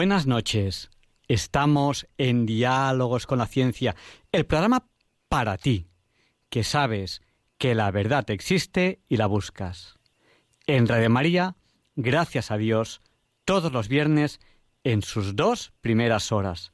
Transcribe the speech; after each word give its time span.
Buenas 0.00 0.26
noches. 0.26 0.88
Estamos 1.28 2.06
en 2.16 2.46
Diálogos 2.46 3.26
con 3.26 3.38
la 3.38 3.46
Ciencia, 3.46 3.94
el 4.32 4.46
programa 4.46 4.86
para 5.28 5.58
ti, 5.58 5.88
que 6.48 6.64
sabes 6.64 7.20
que 7.58 7.74
la 7.74 7.90
verdad 7.90 8.30
existe 8.30 9.02
y 9.10 9.18
la 9.18 9.26
buscas. 9.26 9.98
En 10.66 10.88
Radio 10.88 11.10
María, 11.10 11.56
gracias 11.96 12.50
a 12.50 12.56
Dios, 12.56 13.02
todos 13.44 13.72
los 13.72 13.88
viernes 13.88 14.40
en 14.84 15.02
sus 15.02 15.36
dos 15.36 15.74
primeras 15.82 16.32
horas. 16.32 16.72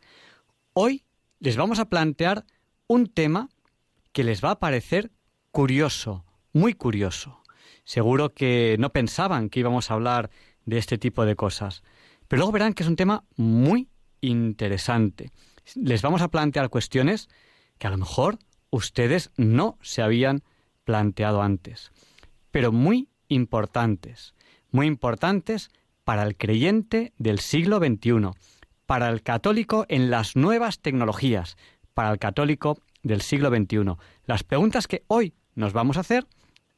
Hoy 0.72 1.04
les 1.40 1.56
vamos 1.56 1.80
a 1.80 1.88
plantear 1.88 2.44
un 2.86 3.08
tema 3.08 3.48
que 4.12 4.22
les 4.22 4.40
va 4.40 4.52
a 4.52 4.60
parecer 4.60 5.10
curioso, 5.50 6.24
muy 6.52 6.74
curioso. 6.74 7.42
Seguro 7.82 8.32
que 8.34 8.76
no 8.78 8.90
pensaban 8.92 9.48
que 9.48 9.58
íbamos 9.58 9.90
a 9.90 9.94
hablar 9.94 10.30
de 10.64 10.78
este 10.78 10.96
tipo 10.96 11.24
de 11.24 11.34
cosas. 11.34 11.82
Pero 12.28 12.40
luego 12.40 12.52
verán 12.52 12.74
que 12.74 12.82
es 12.82 12.88
un 12.88 12.96
tema 12.96 13.24
muy 13.36 13.88
interesante. 14.20 15.30
Les 15.74 16.02
vamos 16.02 16.22
a 16.22 16.28
plantear 16.28 16.70
cuestiones 16.70 17.28
que 17.78 17.86
a 17.86 17.90
lo 17.90 17.98
mejor 17.98 18.38
ustedes 18.70 19.30
no 19.36 19.78
se 19.82 20.02
habían 20.02 20.42
planteado 20.84 21.42
antes, 21.42 21.92
pero 22.50 22.72
muy 22.72 23.08
importantes, 23.28 24.34
muy 24.70 24.86
importantes 24.86 25.70
para 26.04 26.22
el 26.22 26.36
creyente 26.36 27.12
del 27.18 27.40
siglo 27.40 27.78
XXI, 27.78 28.30
para 28.86 29.08
el 29.08 29.22
católico 29.22 29.84
en 29.88 30.10
las 30.10 30.36
nuevas 30.36 30.80
tecnologías, 30.80 31.56
para 31.94 32.10
el 32.12 32.18
católico 32.18 32.78
del 33.02 33.20
siglo 33.20 33.50
XXI. 33.50 33.96
Las 34.24 34.44
preguntas 34.44 34.86
que 34.86 35.04
hoy 35.08 35.34
nos 35.54 35.72
vamos 35.72 35.96
a 35.96 36.00
hacer 36.00 36.26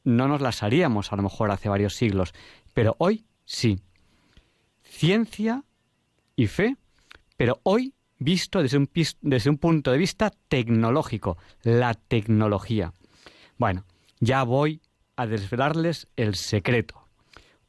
no 0.03 0.27
nos 0.27 0.41
las 0.41 0.63
haríamos 0.63 1.11
a 1.11 1.15
lo 1.15 1.23
mejor 1.23 1.51
hace 1.51 1.69
varios 1.69 1.95
siglos, 1.95 2.33
pero 2.73 2.95
hoy 2.97 3.25
sí 3.45 3.79
ciencia 4.99 5.63
y 6.35 6.47
fe, 6.47 6.75
pero 7.37 7.61
hoy 7.63 7.93
visto 8.17 8.61
desde 8.61 8.77
un, 8.77 9.57
punto 9.57 9.91
de 9.91 9.97
vista 9.97 10.29
tecnológico, 10.49 11.37
la 11.63 11.93
tecnología. 11.93 12.91
Bueno, 13.57 13.85
ya 14.19 14.43
voy 14.43 14.81
a 15.15 15.25
desvelarles 15.25 16.09
el 16.17 16.35
secreto. 16.35 17.07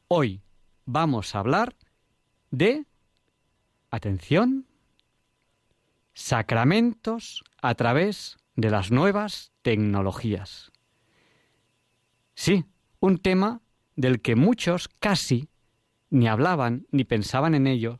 Hoy 0.09 0.41
vamos 0.85 1.33
a 1.33 1.39
hablar 1.39 1.73
de, 2.49 2.85
atención, 3.91 4.67
sacramentos 6.13 7.45
a 7.61 7.75
través 7.75 8.39
de 8.57 8.69
las 8.69 8.91
nuevas 8.91 9.53
tecnologías. 9.61 10.73
Sí, 12.35 12.65
un 12.99 13.19
tema 13.19 13.61
del 13.95 14.21
que 14.21 14.35
muchos 14.35 14.89
casi 14.99 15.47
ni 16.11 16.27
hablaban 16.27 16.85
ni 16.91 17.03
pensaban 17.05 17.55
en 17.55 17.65
ello 17.65 17.99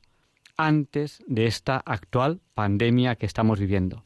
antes 0.57 1.23
de 1.25 1.47
esta 1.47 1.77
actual 1.77 2.41
pandemia 2.53 3.15
que 3.15 3.25
estamos 3.25 3.59
viviendo. 3.59 4.03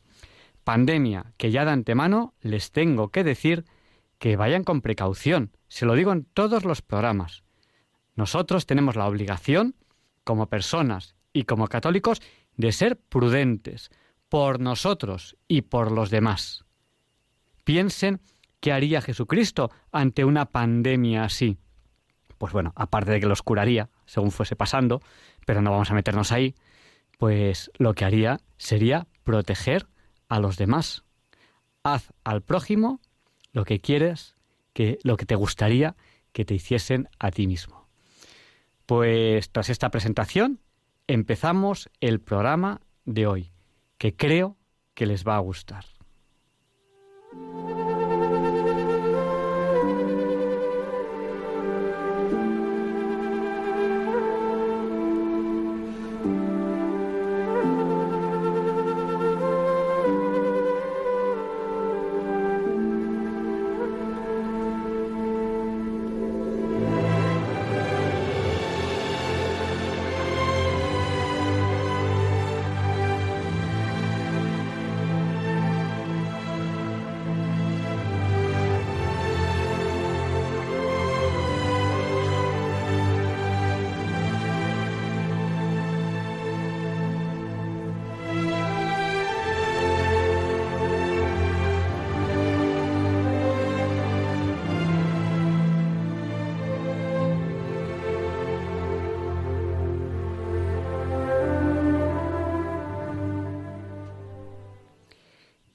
Pandemia 0.63 1.33
que 1.38 1.51
ya 1.51 1.66
de 1.66 1.71
antemano 1.71 2.33
les 2.39 2.71
tengo 2.71 3.09
que 3.09 3.25
decir 3.25 3.66
que 4.17 4.38
vayan 4.38 4.63
con 4.63 4.81
precaución. 4.81 5.51
Se 5.67 5.85
lo 5.85 5.95
digo 5.95 6.13
en 6.13 6.23
todos 6.23 6.63
los 6.63 6.81
programas. 6.81 7.43
Nosotros 8.16 8.66
tenemos 8.66 8.95
la 8.95 9.07
obligación, 9.07 9.75
como 10.23 10.47
personas 10.47 11.16
y 11.33 11.43
como 11.43 11.67
católicos, 11.67 12.22
de 12.55 12.72
ser 12.72 12.97
prudentes 12.97 13.89
por 14.29 14.61
nosotros 14.61 15.35
y 15.47 15.63
por 15.63 15.91
los 15.91 16.09
demás. 16.09 16.63
Piensen 17.66 18.22
qué 18.61 18.72
haría 18.72 19.01
Jesucristo 19.01 19.72
ante 19.91 20.23
una 20.23 20.45
pandemia 20.45 21.25
así 21.25 21.57
pues 22.37 22.53
bueno, 22.53 22.73
aparte 22.75 23.11
de 23.11 23.19
que 23.19 23.27
los 23.27 23.41
curaría 23.41 23.89
según 24.15 24.31
fuese 24.31 24.55
pasando, 24.55 25.01
pero 25.45 25.61
no 25.61 25.71
vamos 25.71 25.91
a 25.91 25.93
meternos 25.93 26.31
ahí, 26.31 26.55
pues 27.19 27.69
lo 27.77 27.93
que 27.93 28.05
haría 28.05 28.39
sería 28.57 29.07
proteger 29.25 29.87
a 30.29 30.39
los 30.39 30.55
demás. 30.55 31.03
Haz 31.83 32.13
al 32.23 32.41
prójimo 32.41 33.01
lo 33.51 33.65
que 33.65 33.81
quieres, 33.81 34.37
que 34.71 34.99
lo 35.03 35.17
que 35.17 35.25
te 35.25 35.35
gustaría 35.35 35.95
que 36.31 36.45
te 36.45 36.53
hiciesen 36.53 37.09
a 37.19 37.29
ti 37.29 37.45
mismo. 37.45 37.87
Pues 38.85 39.49
tras 39.51 39.69
esta 39.69 39.89
presentación 39.89 40.61
empezamos 41.07 41.89
el 41.99 42.21
programa 42.21 42.79
de 43.03 43.27
hoy, 43.27 43.51
que 43.97 44.15
creo 44.15 44.55
que 44.93 45.05
les 45.05 45.25
va 45.25 45.35
a 45.35 45.39
gustar. 45.39 45.85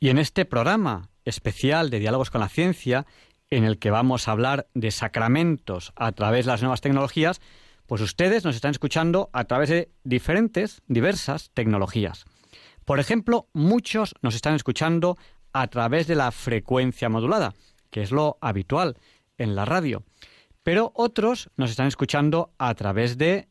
Y 0.02 0.08
en 0.08 0.16
este 0.16 0.46
programa 0.46 1.10
especial 1.26 1.90
de 1.90 1.98
Diálogos 1.98 2.30
con 2.30 2.40
la 2.40 2.48
Ciencia, 2.48 3.04
en 3.50 3.64
el 3.64 3.78
que 3.78 3.90
vamos 3.90 4.26
a 4.26 4.32
hablar 4.32 4.66
de 4.72 4.92
sacramentos 4.92 5.92
a 5.94 6.12
través 6.12 6.46
de 6.46 6.52
las 6.52 6.62
nuevas 6.62 6.80
tecnologías, 6.80 7.42
pues 7.84 8.00
ustedes 8.00 8.46
nos 8.46 8.54
están 8.54 8.70
escuchando 8.70 9.28
a 9.34 9.44
través 9.44 9.68
de 9.68 9.90
diferentes, 10.02 10.80
diversas 10.86 11.50
tecnologías. 11.52 12.24
Por 12.86 12.98
ejemplo, 12.98 13.50
muchos 13.52 14.14
nos 14.22 14.34
están 14.34 14.54
escuchando 14.54 15.18
a 15.52 15.66
través 15.66 16.06
de 16.06 16.14
la 16.14 16.32
frecuencia 16.32 17.10
modulada, 17.10 17.52
que 17.90 18.00
es 18.00 18.10
lo 18.10 18.38
habitual 18.40 18.96
en 19.36 19.54
la 19.54 19.66
radio. 19.66 20.02
Pero 20.62 20.92
otros 20.94 21.50
nos 21.58 21.70
están 21.70 21.88
escuchando 21.88 22.54
a 22.56 22.74
través 22.74 23.18
de 23.18 23.48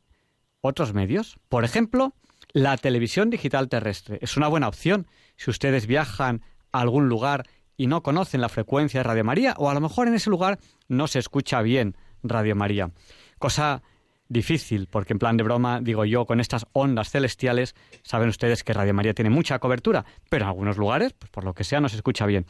otros 0.62 0.96
medios. 0.96 1.38
Por 1.48 1.64
ejemplo, 1.64 2.16
la 2.54 2.76
televisión 2.78 3.30
digital 3.30 3.70
terrestre. 3.70 4.18
Es 4.24 4.36
una 4.36 4.48
buena 4.48 4.68
opción 4.68 5.06
si 5.40 5.50
ustedes 5.50 5.88
viajan 5.88 6.42
a 6.74 6.82
algún 6.82 7.08
lugar 7.08 7.48
y 7.78 7.88
no 7.88 8.04
conocen 8.04 8.42
la 8.42 8.50
frecuencia 8.50 9.00
de 9.00 9.04
Radio 9.06 9.24
María, 9.24 9.56
o 9.58 9.70
a 9.70 9.74
lo 9.74 9.80
mejor 9.80 10.10
en 10.10 10.14
ese 10.14 10.30
lugar 10.30 10.60
no 10.90 11.08
se 11.08 11.20
escucha 11.20 11.62
bien 11.62 11.96
Radio 12.24 12.58
María. 12.58 12.92
Cosa 13.38 13.82
difícil, 14.28 14.88
porque 14.92 15.14
en 15.14 15.20
plan 15.20 15.38
de 15.38 15.44
broma, 15.44 15.80
digo 15.80 16.04
yo, 16.04 16.26
con 16.26 16.42
estas 16.42 16.68
ondas 16.74 17.10
celestiales, 17.10 17.74
saben 18.04 18.28
ustedes 18.28 18.66
que 18.66 18.74
Radio 18.74 18.94
María 18.94 19.14
tiene 19.14 19.30
mucha 19.30 19.60
cobertura, 19.60 20.04
pero 20.30 20.44
en 20.44 20.50
algunos 20.50 20.78
lugares, 20.78 21.14
pues 21.14 21.32
por 21.32 21.46
lo 21.46 21.54
que 21.54 21.64
sea, 21.64 21.80
no 21.80 21.88
se 21.88 21.96
escucha 21.96 22.26
bien. 22.26 22.46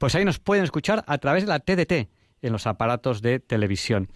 Pues 0.00 0.16
ahí 0.16 0.24
nos 0.24 0.40
pueden 0.40 0.64
escuchar 0.64 1.04
a 1.06 1.18
través 1.18 1.44
de 1.44 1.48
la 1.48 1.60
TDT, 1.60 2.10
en 2.42 2.52
los 2.52 2.66
aparatos 2.66 3.22
de 3.22 3.38
televisión. 3.38 4.08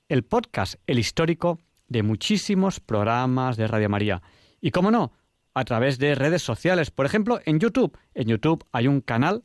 el 0.08 0.24
podcast, 0.24 0.74
el 0.86 0.98
histórico 0.98 1.60
de 1.86 2.02
muchísimos 2.02 2.80
programas 2.80 3.56
de 3.56 3.68
Radio 3.68 3.88
María. 3.88 4.20
Y 4.60 4.72
cómo 4.72 4.90
no, 4.90 5.12
a 5.54 5.64
través 5.64 5.98
de 5.98 6.14
redes 6.14 6.42
sociales. 6.42 6.90
Por 6.90 7.06
ejemplo, 7.06 7.40
en 7.44 7.60
YouTube. 7.60 7.96
En 8.14 8.28
YouTube 8.28 8.64
hay 8.72 8.88
un 8.88 9.00
canal 9.00 9.44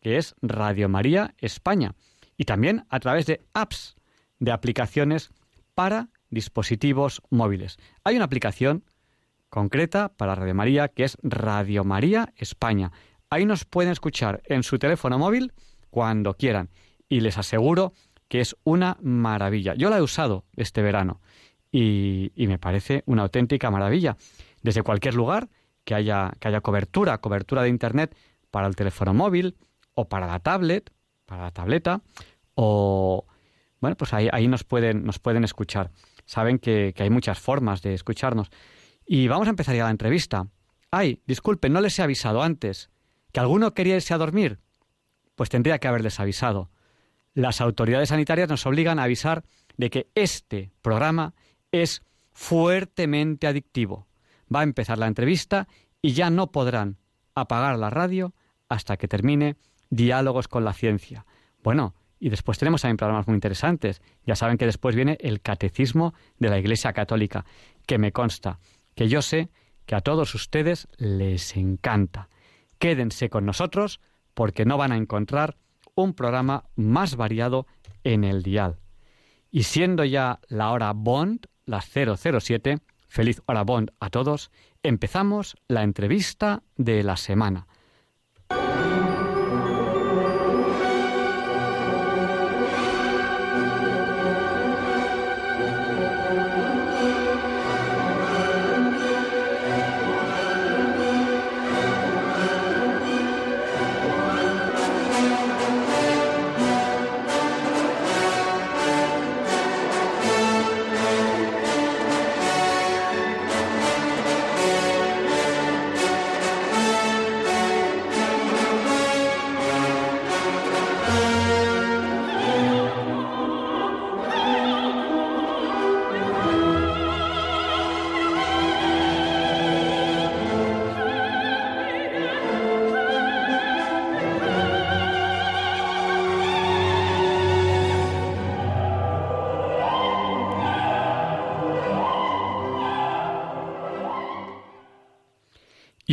que 0.00 0.18
es 0.18 0.34
Radio 0.42 0.88
María 0.88 1.34
España. 1.38 1.94
Y 2.36 2.44
también 2.44 2.86
a 2.90 3.00
través 3.00 3.26
de 3.26 3.44
apps, 3.54 3.96
de 4.38 4.52
aplicaciones 4.52 5.30
para 5.74 6.10
dispositivos 6.30 7.22
móviles. 7.30 7.78
Hay 8.04 8.16
una 8.16 8.26
aplicación 8.26 8.84
concreta 9.48 10.14
para 10.16 10.34
Radio 10.34 10.54
María 10.54 10.88
que 10.88 11.04
es 11.04 11.16
Radio 11.22 11.84
María 11.84 12.32
España. 12.36 12.92
Ahí 13.30 13.46
nos 13.46 13.64
pueden 13.64 13.92
escuchar 13.92 14.42
en 14.46 14.62
su 14.62 14.78
teléfono 14.78 15.18
móvil 15.18 15.52
cuando 15.90 16.34
quieran. 16.34 16.70
Y 17.08 17.20
les 17.20 17.38
aseguro 17.38 17.92
que 18.28 18.40
es 18.40 18.56
una 18.64 18.96
maravilla. 19.00 19.74
Yo 19.74 19.90
la 19.90 19.98
he 19.98 20.02
usado 20.02 20.44
este 20.56 20.82
verano 20.82 21.20
y, 21.70 22.32
me 22.36 22.58
parece 22.58 23.02
una 23.06 23.22
auténtica 23.22 23.70
maravilla. 23.70 24.16
Desde 24.62 24.82
cualquier 24.82 25.14
lugar 25.14 25.48
que 25.84 25.94
haya, 25.94 26.32
que 26.38 26.48
haya 26.48 26.60
cobertura, 26.60 27.18
cobertura 27.18 27.62
de 27.62 27.68
Internet 27.68 28.16
para 28.50 28.66
el 28.66 28.76
teléfono 28.76 29.12
móvil 29.12 29.56
o 29.94 30.08
para 30.08 30.26
la 30.26 30.38
tablet, 30.38 30.90
para 31.26 31.42
la 31.42 31.50
tableta, 31.50 32.02
o 32.54 33.26
bueno, 33.80 33.96
pues 33.96 34.14
ahí, 34.14 34.28
ahí 34.32 34.48
nos, 34.48 34.64
pueden, 34.64 35.04
nos 35.04 35.18
pueden 35.18 35.44
escuchar. 35.44 35.90
Saben 36.24 36.58
que, 36.58 36.92
que 36.94 37.02
hay 37.02 37.10
muchas 37.10 37.38
formas 37.38 37.82
de 37.82 37.94
escucharnos. 37.94 38.50
Y 39.04 39.28
vamos 39.28 39.48
a 39.48 39.50
empezar 39.50 39.74
ya 39.74 39.84
la 39.84 39.90
entrevista. 39.90 40.46
Ay, 40.90 41.20
disculpen, 41.26 41.72
no 41.72 41.80
les 41.80 41.98
he 41.98 42.02
avisado 42.02 42.42
antes. 42.42 42.88
¿Que 43.34 43.40
alguno 43.40 43.74
quería 43.74 43.96
irse 43.96 44.14
a 44.14 44.18
dormir? 44.18 44.60
Pues 45.34 45.50
tendría 45.50 45.80
que 45.80 45.88
haberles 45.88 46.20
avisado. 46.20 46.70
Las 47.34 47.60
autoridades 47.60 48.10
sanitarias 48.10 48.48
nos 48.48 48.64
obligan 48.64 49.00
a 49.00 49.02
avisar 49.02 49.42
de 49.76 49.90
que 49.90 50.08
este 50.14 50.70
programa 50.82 51.34
es 51.72 52.04
fuertemente 52.30 53.48
adictivo. 53.48 54.06
Va 54.54 54.60
a 54.60 54.62
empezar 54.62 54.98
la 54.98 55.08
entrevista 55.08 55.66
y 56.00 56.12
ya 56.12 56.30
no 56.30 56.52
podrán 56.52 56.98
apagar 57.34 57.76
la 57.76 57.90
radio 57.90 58.34
hasta 58.68 58.96
que 58.96 59.08
termine 59.08 59.56
Diálogos 59.90 60.46
con 60.46 60.64
la 60.64 60.72
Ciencia. 60.72 61.26
Bueno, 61.60 61.96
y 62.20 62.28
después 62.28 62.58
tenemos 62.58 62.82
también 62.82 62.98
programas 62.98 63.26
muy 63.26 63.34
interesantes. 63.34 64.00
Ya 64.24 64.36
saben 64.36 64.58
que 64.58 64.66
después 64.66 64.94
viene 64.94 65.18
el 65.20 65.40
Catecismo 65.40 66.14
de 66.38 66.50
la 66.50 66.58
Iglesia 66.60 66.92
Católica, 66.92 67.44
que 67.84 67.98
me 67.98 68.12
consta, 68.12 68.60
que 68.94 69.08
yo 69.08 69.22
sé 69.22 69.48
que 69.86 69.96
a 69.96 70.02
todos 70.02 70.36
ustedes 70.36 70.86
les 70.98 71.56
encanta. 71.56 72.28
Quédense 72.84 73.30
con 73.30 73.46
nosotros 73.46 73.98
porque 74.34 74.66
no 74.66 74.76
van 74.76 74.92
a 74.92 74.98
encontrar 74.98 75.56
un 75.94 76.12
programa 76.12 76.64
más 76.76 77.16
variado 77.16 77.66
en 78.02 78.24
el 78.24 78.42
dial. 78.42 78.76
Y 79.50 79.62
siendo 79.62 80.04
ya 80.04 80.40
la 80.48 80.70
hora 80.70 80.92
Bond, 80.92 81.46
las 81.64 81.86
007, 81.86 82.80
feliz 83.08 83.40
hora 83.46 83.62
Bond 83.62 83.92
a 84.00 84.10
todos, 84.10 84.50
empezamos 84.82 85.56
la 85.66 85.82
entrevista 85.82 86.62
de 86.76 87.02
la 87.04 87.16
semana. 87.16 87.68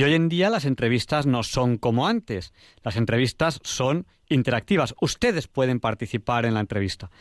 Y 0.01 0.03
hoy 0.03 0.15
en 0.15 0.29
día 0.29 0.49
las 0.49 0.65
entrevistas 0.65 1.27
no 1.27 1.43
son 1.43 1.77
como 1.77 2.07
antes. 2.07 2.53
Las 2.81 2.95
entrevistas 2.95 3.59
son 3.61 4.07
interactivas. 4.29 4.95
Ustedes 4.99 5.47
pueden 5.47 5.79
participar 5.79 6.47
en 6.47 6.55
la 6.55 6.59
entrevista. 6.59 7.11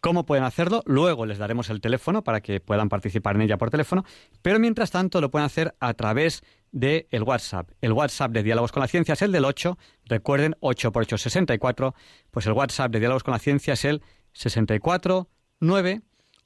¿Cómo 0.00 0.26
pueden 0.26 0.42
hacerlo? 0.42 0.82
Luego 0.84 1.26
les 1.26 1.38
daremos 1.38 1.70
el 1.70 1.80
teléfono 1.80 2.24
para 2.24 2.40
que 2.40 2.58
puedan 2.58 2.88
participar 2.88 3.36
en 3.36 3.42
ella 3.42 3.56
por 3.56 3.70
teléfono, 3.70 4.04
pero 4.42 4.58
mientras 4.58 4.90
tanto 4.90 5.20
lo 5.20 5.30
pueden 5.30 5.46
hacer 5.46 5.76
a 5.78 5.94
través 5.94 6.42
del 6.72 7.06
el 7.12 7.22
WhatsApp. 7.22 7.70
El 7.80 7.92
WhatsApp 7.92 8.32
de 8.32 8.42
Diálogos 8.42 8.72
con 8.72 8.80
la 8.80 8.88
Ciencia 8.88 9.12
es 9.12 9.22
el 9.22 9.30
del 9.30 9.44
8, 9.44 9.78
recuerden 10.06 10.56
8 10.58 10.90
por 10.90 11.04
8 11.04 11.16
64, 11.16 11.94
pues 12.32 12.46
el 12.46 12.52
WhatsApp 12.54 12.90
de 12.90 12.98
Diálogos 12.98 13.22
con 13.22 13.30
la 13.30 13.38
Ciencia 13.38 13.74
es 13.74 13.84
el 13.84 14.02
64 14.32 15.28
9 15.60 16.02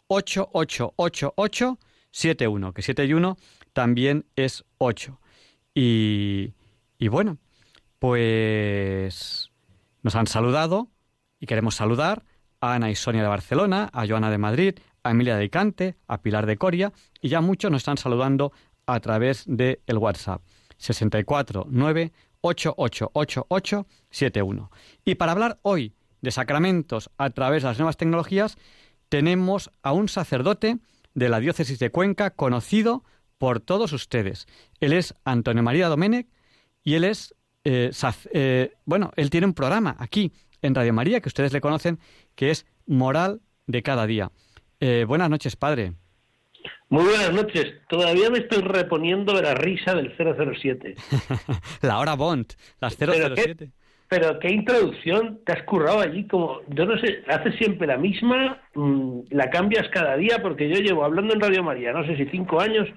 8888 0.08 1.79
71, 2.11 2.75
que 2.75 2.82
7 2.82 3.06
y 3.06 3.14
1 3.14 3.38
también 3.73 4.26
es 4.37 4.67
8. 4.76 5.19
Y, 5.80 6.54
bueno, 7.08 7.38
pues 8.00 9.52
nos 10.02 10.16
han 10.16 10.26
saludado 10.26 10.88
y 11.38 11.46
queremos 11.46 11.76
saludar 11.76 12.25
a 12.60 12.75
Ana 12.75 12.90
y 12.90 12.96
Sonia 12.96 13.22
de 13.22 13.28
Barcelona, 13.28 13.88
a 13.92 14.04
Joana 14.04 14.28
de 14.28 14.38
Madrid, 14.38 14.75
a 15.04 15.12
Emilia 15.12 15.37
de 15.37 15.44
Icante, 15.44 15.94
a 16.08 16.20
Pilar 16.20 16.47
de 16.47 16.56
Coria 16.56 16.92
y 17.20 17.28
ya 17.28 17.40
muchos 17.40 17.70
nos 17.70 17.82
están 17.82 17.97
saludando 17.97 18.50
a 18.87 18.99
través 18.99 19.44
del 19.47 19.78
el 19.87 19.99
WhatsApp 19.99 20.42
649 20.78 22.11
888871. 22.40 24.73
Y 25.04 25.14
para 25.14 25.30
hablar 25.30 25.61
hoy 25.62 25.94
de 26.23 26.32
sacramentos 26.32 27.08
a 27.18 27.30
través 27.30 27.62
de 27.62 27.68
las 27.68 27.78
nuevas 27.78 27.97
tecnologías, 27.97 28.58
tenemos 29.08 29.70
a 29.82 29.92
un 29.92 30.08
sacerdote 30.08 30.78
de 31.14 31.28
la 31.28 31.38
diócesis 31.38 31.78
de 31.78 31.90
Cuenca 31.90 32.30
conocido 32.30 33.04
por 33.38 33.61
todos 33.61 33.92
ustedes. 33.92 34.47
Él 34.80 34.92
es 34.92 35.14
Antonio 35.25 35.62
María 35.62 35.88
Domenech 35.88 36.26
y 36.85 36.95
él 36.95 37.04
es, 37.04 37.35
eh, 37.64 37.90
eh, 38.33 38.73
bueno, 38.85 39.12
él 39.16 39.30
tiene 39.30 39.47
un 39.47 39.54
programa 39.54 39.97
aquí 39.99 40.33
en 40.62 40.75
Radio 40.75 40.92
María 40.92 41.21
que 41.21 41.28
ustedes 41.28 41.52
le 41.52 41.61
conocen, 41.61 41.99
que 42.35 42.50
es 42.50 42.66
Moral 42.87 43.40
de 43.66 43.83
cada 43.83 44.07
día. 44.07 44.30
Eh, 44.80 45.04
buenas 45.07 45.30
noches, 45.30 45.57
padre. 45.57 45.92
Muy 46.88 47.04
buenas 47.04 47.33
noches. 47.33 47.75
Todavía 47.88 48.30
me 48.30 48.38
estoy 48.38 48.62
reponiendo 48.62 49.35
de 49.35 49.42
la 49.42 49.54
risa 49.54 49.95
del 49.95 50.14
007. 50.16 50.95
la 51.83 51.99
hora 51.99 52.14
Bond, 52.14 52.47
las 52.80 52.97
007. 52.97 53.71
Pero 54.09 54.38
qué, 54.38 54.50
introducción 54.50 55.40
te 55.45 55.52
has 55.52 55.62
currado 55.64 56.00
allí, 56.00 56.26
como 56.26 56.62
yo 56.68 56.87
no 56.87 56.99
sé, 56.99 57.23
haces 57.28 57.54
siempre 57.57 57.87
la 57.87 57.99
misma, 57.99 58.62
mm, 58.75 59.21
la 59.30 59.50
cambias 59.50 59.87
cada 59.90 60.16
día, 60.16 60.38
porque 60.40 60.71
yo 60.71 60.80
llevo 60.80 61.04
hablando 61.04 61.35
en 61.35 61.40
Radio 61.40 61.62
María, 61.62 61.92
no 61.92 62.07
sé 62.07 62.16
si 62.16 62.25
cinco 62.30 62.59
años, 62.59 62.88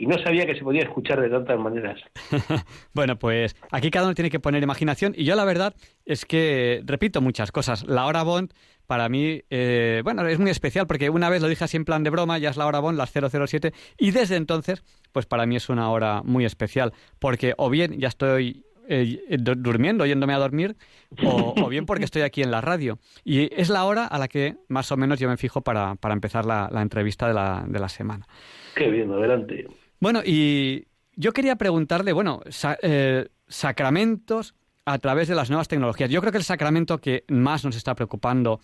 y 0.00 0.06
no 0.06 0.16
sabía 0.18 0.46
que 0.46 0.54
se 0.54 0.62
podía 0.62 0.82
escuchar 0.82 1.20
de 1.20 1.28
tantas 1.28 1.58
maneras. 1.58 2.00
bueno, 2.94 3.18
pues 3.18 3.54
aquí 3.70 3.90
cada 3.90 4.06
uno 4.06 4.14
tiene 4.14 4.30
que 4.30 4.40
poner 4.40 4.62
imaginación 4.62 5.12
y 5.14 5.24
yo 5.24 5.36
la 5.36 5.44
verdad 5.44 5.74
es 6.06 6.24
que 6.24 6.80
repito 6.86 7.20
muchas 7.20 7.52
cosas. 7.52 7.86
La 7.86 8.06
hora 8.06 8.22
Bond 8.22 8.54
para 8.86 9.10
mí, 9.10 9.42
eh, 9.50 10.00
bueno, 10.02 10.26
es 10.26 10.38
muy 10.38 10.50
especial 10.50 10.86
porque 10.86 11.10
una 11.10 11.28
vez 11.28 11.42
lo 11.42 11.48
dije 11.48 11.64
así 11.64 11.76
en 11.76 11.84
plan 11.84 12.02
de 12.02 12.08
broma, 12.08 12.38
ya 12.38 12.48
es 12.48 12.56
la 12.56 12.66
hora 12.66 12.80
Bond, 12.80 12.96
las 12.96 13.12
007, 13.12 13.74
y 13.98 14.10
desde 14.10 14.36
entonces, 14.36 14.82
pues 15.12 15.26
para 15.26 15.44
mí 15.44 15.56
es 15.56 15.68
una 15.68 15.90
hora 15.90 16.22
muy 16.24 16.46
especial 16.46 16.94
porque 17.18 17.52
o 17.58 17.68
bien 17.68 18.00
ya 18.00 18.08
estoy 18.08 18.64
eh, 18.88 19.18
durmiendo, 19.38 20.06
yéndome 20.06 20.32
a 20.32 20.38
dormir, 20.38 20.76
o, 21.22 21.68
bien 21.68 21.84
porque 21.84 22.06
estoy 22.06 22.22
aquí 22.22 22.42
en 22.42 22.50
la 22.50 22.62
radio. 22.62 22.98
Y 23.22 23.54
es 23.54 23.68
la 23.68 23.84
hora 23.84 24.06
a 24.06 24.18
la 24.18 24.28
que 24.28 24.56
más 24.68 24.90
o 24.92 24.96
menos 24.96 25.20
yo 25.20 25.28
me 25.28 25.36
fijo 25.36 25.60
para, 25.60 25.94
para 25.96 26.14
empezar 26.14 26.46
la, 26.46 26.70
la 26.72 26.80
entrevista 26.80 27.28
de 27.28 27.34
la, 27.34 27.64
de 27.68 27.78
la 27.78 27.90
semana. 27.90 28.26
Qué 28.74 28.88
bien, 28.90 29.12
adelante. 29.12 29.66
Bueno, 30.00 30.22
y 30.24 30.88
yo 31.14 31.32
quería 31.32 31.56
preguntarle, 31.56 32.12
bueno, 32.12 32.40
eh, 32.82 33.28
sacramentos 33.46 34.54
a 34.86 34.98
través 34.98 35.28
de 35.28 35.34
las 35.34 35.50
nuevas 35.50 35.68
tecnologías. 35.68 36.08
Yo 36.08 36.20
creo 36.22 36.32
que 36.32 36.38
el 36.38 36.44
sacramento 36.44 36.98
que 36.98 37.24
más 37.28 37.64
nos 37.66 37.76
está 37.76 37.94
preocupando, 37.94 38.60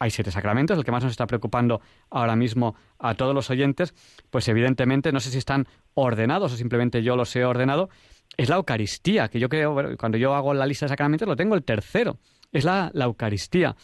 hay 0.00 0.10
siete 0.10 0.32
sacramentos, 0.32 0.76
el 0.76 0.84
que 0.84 0.90
más 0.90 1.04
nos 1.04 1.12
está 1.12 1.28
preocupando 1.28 1.80
ahora 2.10 2.34
mismo 2.34 2.74
a 2.98 3.14
todos 3.14 3.32
los 3.32 3.48
oyentes, 3.50 3.94
pues 4.28 4.48
evidentemente 4.48 5.12
no 5.12 5.20
sé 5.20 5.30
si 5.30 5.38
están 5.38 5.68
ordenados 5.94 6.52
o 6.52 6.56
simplemente 6.56 7.04
yo 7.04 7.14
los 7.14 7.34
he 7.36 7.44
ordenado, 7.44 7.88
es 8.36 8.48
la 8.48 8.56
Eucaristía, 8.56 9.28
que 9.28 9.38
yo 9.38 9.48
creo, 9.48 9.96
cuando 9.96 10.18
yo 10.18 10.34
hago 10.34 10.52
la 10.52 10.66
lista 10.66 10.86
de 10.86 10.90
sacramentos 10.90 11.28
lo 11.28 11.36
tengo 11.36 11.54
el 11.54 11.62
tercero, 11.62 12.18
es 12.50 12.64
la, 12.64 12.90
Eucaristía. 12.92 13.76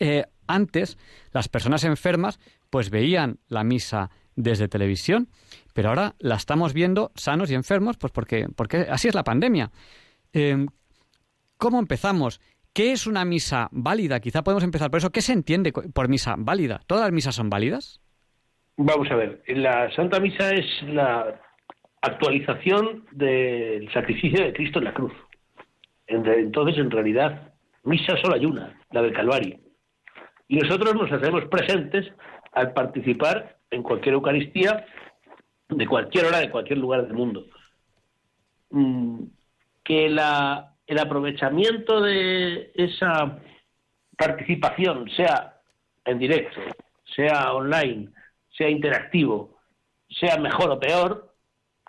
Eh, 0.00 0.24
antes, 0.48 0.98
las 1.32 1.48
personas 1.48 1.84
enfermas 1.84 2.40
pues 2.70 2.90
veían 2.90 3.38
la 3.46 3.62
misa 3.62 4.10
desde 4.34 4.66
televisión, 4.66 5.28
pero 5.74 5.90
ahora 5.90 6.14
la 6.18 6.36
estamos 6.36 6.72
viendo 6.72 7.12
sanos 7.14 7.50
y 7.50 7.54
enfermos, 7.54 7.98
pues 7.98 8.12
porque, 8.12 8.46
porque 8.56 8.86
así 8.88 9.08
es 9.08 9.14
la 9.14 9.24
pandemia. 9.24 9.70
Em, 10.32 10.68
¿Cómo 11.58 11.78
empezamos? 11.78 12.40
¿Qué 12.72 12.92
es 12.92 13.06
una 13.06 13.24
misa 13.24 13.68
válida? 13.70 14.20
Quizá 14.20 14.42
podemos 14.42 14.64
empezar 14.64 14.90
por 14.90 14.98
eso. 14.98 15.10
¿Qué 15.10 15.20
se 15.20 15.32
entiende 15.32 15.72
por 15.72 16.08
misa 16.08 16.34
válida? 16.38 16.80
¿Todas 16.86 17.04
las 17.04 17.12
misas 17.12 17.34
son 17.34 17.50
válidas? 17.50 18.00
Vamos 18.76 19.08
a 19.10 19.14
ver, 19.14 19.42
la 19.46 19.88
Santa 19.94 20.18
Misa 20.18 20.50
es 20.50 20.66
la 20.82 21.40
actualización 22.02 23.06
del 23.12 23.90
sacrificio 23.92 24.44
de 24.44 24.52
Cristo 24.52 24.80
en 24.80 24.84
la 24.86 24.94
cruz. 24.94 25.12
Entonces, 26.08 26.78
en 26.78 26.90
realidad, 26.90 27.52
misa 27.84 28.16
solo 28.20 28.34
hay 28.34 28.44
una, 28.44 28.76
la 28.90 29.02
del 29.02 29.12
Calvario. 29.12 29.58
Y 30.48 30.56
nosotros 30.56 30.94
nos 30.94 31.10
hacemos 31.12 31.44
presentes 31.46 32.12
al 32.52 32.72
participar 32.72 33.58
en 33.70 33.82
cualquier 33.82 34.14
Eucaristía, 34.14 34.84
de 35.68 35.86
cualquier 35.86 36.26
hora, 36.26 36.38
de 36.38 36.50
cualquier 36.50 36.78
lugar 36.78 37.06
del 37.06 37.14
mundo. 37.14 37.46
Mm, 38.70 39.24
que 39.82 40.08
la, 40.08 40.74
el 40.86 40.98
aprovechamiento 40.98 42.00
de 42.00 42.72
esa 42.74 43.38
participación 44.16 45.08
sea 45.10 45.60
en 46.04 46.18
directo, 46.18 46.60
sea 47.14 47.52
online, 47.52 48.10
sea 48.56 48.68
interactivo, 48.68 49.58
sea 50.08 50.38
mejor 50.38 50.70
o 50.70 50.80
peor, 50.80 51.34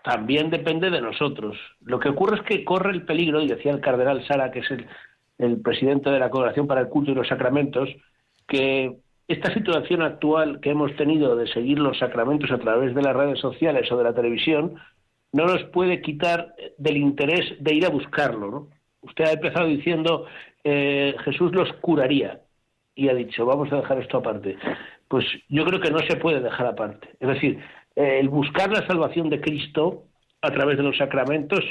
también 0.03 0.49
depende 0.49 0.89
de 0.89 1.01
nosotros. 1.01 1.57
Lo 1.81 1.99
que 1.99 2.09
ocurre 2.09 2.37
es 2.37 2.43
que 2.43 2.63
corre 2.63 2.91
el 2.91 3.05
peligro, 3.05 3.41
y 3.41 3.47
decía 3.47 3.71
el 3.71 3.81
cardenal 3.81 4.25
Sara, 4.27 4.51
que 4.51 4.59
es 4.59 4.71
el, 4.71 4.87
el 5.39 5.61
presidente 5.61 6.09
de 6.09 6.19
la 6.19 6.29
Congregación 6.29 6.67
para 6.67 6.81
el 6.81 6.89
Culto 6.89 7.11
y 7.11 7.15
los 7.15 7.27
Sacramentos, 7.27 7.89
que 8.47 8.99
esta 9.27 9.53
situación 9.53 10.01
actual 10.01 10.59
que 10.59 10.69
hemos 10.69 10.95
tenido 10.95 11.35
de 11.35 11.47
seguir 11.47 11.79
los 11.79 11.97
sacramentos 11.97 12.51
a 12.51 12.59
través 12.59 12.93
de 12.93 13.01
las 13.01 13.15
redes 13.15 13.39
sociales 13.39 13.91
o 13.91 13.97
de 13.97 14.03
la 14.03 14.13
televisión 14.13 14.75
no 15.33 15.45
nos 15.45 15.63
puede 15.65 16.01
quitar 16.01 16.53
del 16.77 16.97
interés 16.97 17.55
de 17.59 17.73
ir 17.73 17.85
a 17.85 17.89
buscarlo. 17.89 18.51
¿no? 18.51 18.67
Usted 19.01 19.25
ha 19.25 19.33
empezado 19.33 19.67
diciendo 19.67 20.27
eh, 20.63 21.15
Jesús 21.25 21.53
los 21.53 21.71
curaría 21.81 22.41
y 22.93 23.09
ha 23.09 23.13
dicho 23.13 23.45
vamos 23.45 23.71
a 23.71 23.77
dejar 23.77 23.99
esto 23.99 24.17
aparte. 24.17 24.57
Pues 25.07 25.25
yo 25.49 25.65
creo 25.65 25.81
que 25.81 25.91
no 25.91 25.99
se 25.99 26.17
puede 26.17 26.39
dejar 26.39 26.67
aparte. 26.67 27.09
Es 27.19 27.27
decir, 27.27 27.59
eh, 27.95 28.19
el 28.19 28.29
buscar 28.29 28.71
la 28.71 28.85
salvación 28.87 29.29
de 29.29 29.41
Cristo 29.41 30.03
a 30.41 30.51
través 30.51 30.77
de 30.77 30.83
los 30.83 30.97
sacramentos 30.97 31.63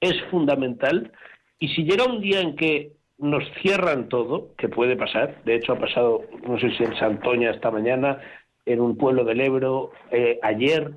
es 0.00 0.14
fundamental 0.30 1.12
y 1.58 1.68
si 1.68 1.84
llega 1.84 2.04
un 2.04 2.20
día 2.20 2.40
en 2.40 2.56
que 2.56 2.92
nos 3.24 3.42
cierran 3.62 4.08
todo, 4.10 4.54
que 4.58 4.68
puede 4.68 4.96
pasar, 4.96 5.42
de 5.44 5.56
hecho 5.56 5.72
ha 5.72 5.78
pasado, 5.78 6.22
no 6.46 6.58
sé 6.58 6.70
si 6.76 6.84
en 6.84 6.94
Santoña 6.98 7.50
esta 7.50 7.70
mañana, 7.70 8.20
en 8.66 8.80
un 8.80 8.98
pueblo 8.98 9.24
del 9.24 9.40
Ebro, 9.40 9.92
eh, 10.10 10.38
ayer, 10.42 10.92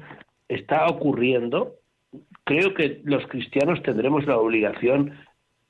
está 0.49 0.87
ocurriendo, 0.87 1.75
creo 2.43 2.73
que 2.73 3.01
los 3.05 3.25
cristianos 3.27 3.81
tendremos 3.81 4.25
la 4.25 4.37
obligación 4.37 5.17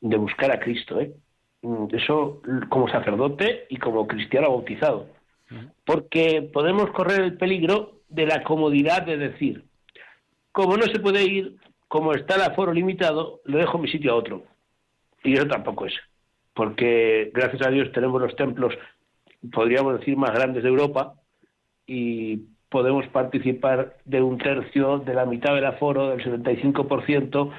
de 0.01 0.17
buscar 0.17 0.51
a 0.51 0.59
Cristo, 0.59 0.99
¿eh? 0.99 1.13
Mm, 1.61 1.95
eso 1.95 2.41
como 2.69 2.87
sacerdote 2.89 3.65
y 3.69 3.77
como 3.77 4.07
cristiano 4.07 4.49
bautizado, 4.49 5.07
porque 5.85 6.49
podemos 6.51 6.89
correr 6.91 7.21
el 7.21 7.37
peligro 7.37 8.01
de 8.09 8.25
la 8.25 8.43
comodidad 8.43 9.03
de 9.03 9.17
decir, 9.17 9.63
como 10.51 10.75
no 10.75 10.83
se 10.83 10.99
puede 10.99 11.23
ir, 11.23 11.55
como 11.87 12.13
está 12.13 12.35
el 12.35 12.41
aforo 12.41 12.73
limitado, 12.73 13.41
lo 13.45 13.59
dejo 13.59 13.77
mi 13.77 13.89
sitio 13.89 14.11
a 14.11 14.15
otro. 14.15 14.43
Y 15.23 15.33
eso 15.33 15.47
tampoco 15.47 15.85
es 15.85 15.93
porque 16.57 17.29
gracias 17.35 17.65
a 17.65 17.69
Dios 17.69 17.91
tenemos 17.91 18.19
los 18.19 18.35
templos, 18.35 18.73
podríamos 19.53 19.99
decir, 19.99 20.17
más 20.17 20.31
grandes 20.31 20.63
de 20.63 20.69
Europa 20.69 21.13
y 21.85 22.37
podemos 22.67 23.05
participar 23.09 23.95
de 24.05 24.23
un 24.23 24.39
tercio, 24.39 24.97
de 24.97 25.13
la 25.13 25.27
mitad 25.27 25.53
del 25.53 25.67
aforo, 25.67 26.09
del 26.09 26.25
75%, 26.25 27.51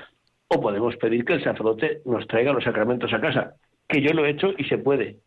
o 0.49 0.61
podemos 0.61 0.97
pedir 0.97 1.25
que 1.25 1.35
el 1.35 1.45
sacerdote 1.45 2.03
nos 2.07 2.27
traiga 2.27 2.53
los 2.53 2.65
sacramentos 2.65 3.13
a 3.13 3.21
casa, 3.21 3.55
que 3.89 4.03
yo 4.03 4.13
lo 4.13 4.27
he 4.27 4.31
hecho 4.31 4.53
y 4.59 4.65
se 4.65 4.79
puede. 4.79 5.19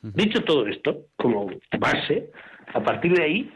Dicho 0.00 0.42
todo 0.42 0.66
esto, 0.66 1.02
como 1.16 1.50
base, 1.78 2.30
a 2.72 2.82
partir 2.82 3.12
de 3.12 3.24
ahí, 3.24 3.52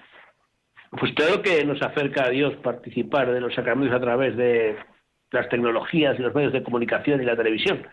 pues 0.91 1.13
claro 1.15 1.41
que 1.41 1.65
nos 1.65 1.81
acerca 1.81 2.27
a 2.27 2.31
Dios 2.31 2.57
participar 2.57 3.33
de 3.33 3.41
los 3.41 3.55
sacramentos 3.55 3.97
a 3.97 4.01
través 4.01 4.37
de 4.37 4.77
las 5.31 5.49
tecnologías 5.49 6.19
y 6.19 6.23
los 6.23 6.35
medios 6.35 6.53
de 6.53 6.63
comunicación 6.63 7.23
y 7.23 7.25
la 7.25 7.37
televisión 7.37 7.87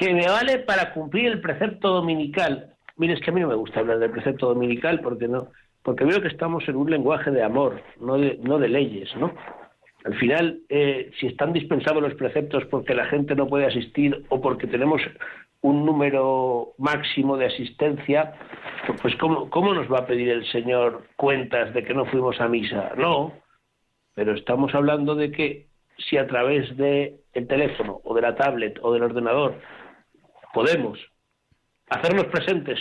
que 0.00 0.14
me 0.14 0.26
vale 0.26 0.60
para 0.60 0.94
cumplir 0.94 1.26
el 1.26 1.42
precepto 1.42 1.88
dominical. 1.88 2.74
Mire, 2.96 3.12
es 3.12 3.20
que 3.20 3.30
a 3.30 3.34
mí 3.34 3.40
no 3.42 3.48
me 3.48 3.54
gusta 3.54 3.80
hablar 3.80 3.98
del 3.98 4.10
precepto 4.10 4.48
dominical 4.48 5.00
porque 5.00 5.28
no, 5.28 5.48
porque 5.82 6.06
veo 6.06 6.22
que 6.22 6.28
estamos 6.28 6.66
en 6.68 6.76
un 6.76 6.90
lenguaje 6.90 7.30
de 7.30 7.42
amor, 7.42 7.82
no 8.00 8.16
de, 8.16 8.38
no 8.42 8.58
de 8.58 8.68
leyes, 8.68 9.14
¿no? 9.16 9.34
Al 10.04 10.14
final, 10.14 10.60
eh, 10.70 11.10
si 11.20 11.26
están 11.26 11.52
dispensados 11.52 12.02
los 12.02 12.14
preceptos 12.14 12.64
porque 12.70 12.94
la 12.94 13.04
gente 13.06 13.34
no 13.34 13.46
puede 13.46 13.66
asistir 13.66 14.24
o 14.30 14.40
porque 14.40 14.66
tenemos 14.66 15.02
un 15.60 15.84
número 15.84 16.72
máximo 16.78 17.36
de 17.36 17.46
asistencia, 17.46 18.32
pues 19.02 19.14
¿cómo, 19.16 19.50
¿cómo 19.50 19.74
nos 19.74 19.92
va 19.92 19.98
a 19.98 20.06
pedir 20.06 20.30
el 20.30 20.46
Señor 20.46 21.04
cuentas 21.16 21.74
de 21.74 21.84
que 21.84 21.92
no 21.92 22.06
fuimos 22.06 22.40
a 22.40 22.48
misa? 22.48 22.94
No, 22.96 23.34
pero 24.14 24.34
estamos 24.34 24.74
hablando 24.74 25.14
de 25.14 25.30
que 25.30 25.66
si 25.98 26.16
a 26.16 26.26
través 26.26 26.74
del 26.78 27.16
el 27.34 27.46
teléfono 27.46 28.00
o 28.02 28.14
de 28.14 28.22
la 28.22 28.34
tablet 28.34 28.78
o 28.80 28.94
del 28.94 29.02
ordenador 29.02 29.56
podemos 30.52 30.98
hacernos 31.88 32.26
presentes, 32.26 32.78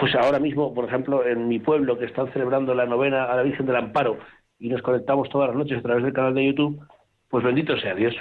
pues 0.00 0.14
ahora 0.14 0.38
mismo, 0.38 0.72
por 0.72 0.86
ejemplo, 0.86 1.26
en 1.26 1.48
mi 1.48 1.58
pueblo 1.58 1.98
que 1.98 2.06
están 2.06 2.32
celebrando 2.32 2.74
la 2.74 2.86
novena 2.86 3.24
a 3.24 3.36
la 3.36 3.42
Virgen 3.42 3.66
del 3.66 3.76
Amparo 3.76 4.18
y 4.58 4.68
nos 4.68 4.82
conectamos 4.82 5.28
todas 5.28 5.48
las 5.48 5.56
noches 5.56 5.78
a 5.78 5.82
través 5.82 6.04
del 6.04 6.12
canal 6.12 6.34
de 6.34 6.46
YouTube, 6.46 6.80
pues 7.28 7.44
bendito 7.44 7.76
sea 7.78 7.94
Dios. 7.94 8.14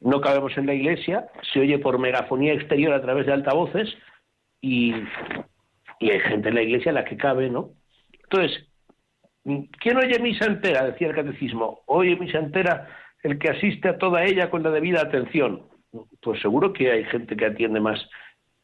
No 0.00 0.20
cabemos 0.20 0.56
en 0.58 0.66
la 0.66 0.74
iglesia, 0.74 1.28
se 1.52 1.60
oye 1.60 1.78
por 1.78 1.98
megafonía 1.98 2.52
exterior 2.52 2.92
a 2.92 3.00
través 3.00 3.26
de 3.26 3.32
altavoces 3.32 3.96
y, 4.60 4.92
y 6.00 6.10
hay 6.10 6.20
gente 6.20 6.48
en 6.50 6.54
la 6.56 6.62
iglesia 6.62 6.90
en 6.90 6.96
la 6.96 7.04
que 7.04 7.16
cabe, 7.16 7.48
¿no? 7.48 7.70
Entonces, 8.24 8.68
¿quién 9.44 9.96
oye 9.96 10.18
misa 10.18 10.46
entera? 10.46 10.84
Decía 10.84 11.08
el 11.08 11.14
catecismo. 11.14 11.80
Oye 11.86 12.16
misa 12.16 12.38
entera 12.38 12.88
el 13.22 13.38
que 13.38 13.48
asiste 13.48 13.88
a 13.88 13.98
toda 13.98 14.24
ella 14.24 14.50
con 14.50 14.62
la 14.62 14.70
debida 14.70 15.00
atención 15.00 15.62
pues 16.20 16.40
seguro 16.40 16.72
que 16.72 16.90
hay 16.90 17.04
gente 17.04 17.36
que 17.36 17.46
atiende 17.46 17.80
más 17.80 18.00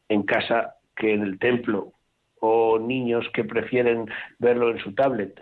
en 0.09 0.23
casa 0.23 0.75
que 0.95 1.13
en 1.13 1.23
el 1.23 1.39
templo, 1.39 1.93
o 2.39 2.77
niños 2.77 3.25
que 3.33 3.45
prefieren 3.45 4.09
verlo 4.37 4.69
en 4.71 4.79
su 4.79 4.93
tablet, 4.93 5.41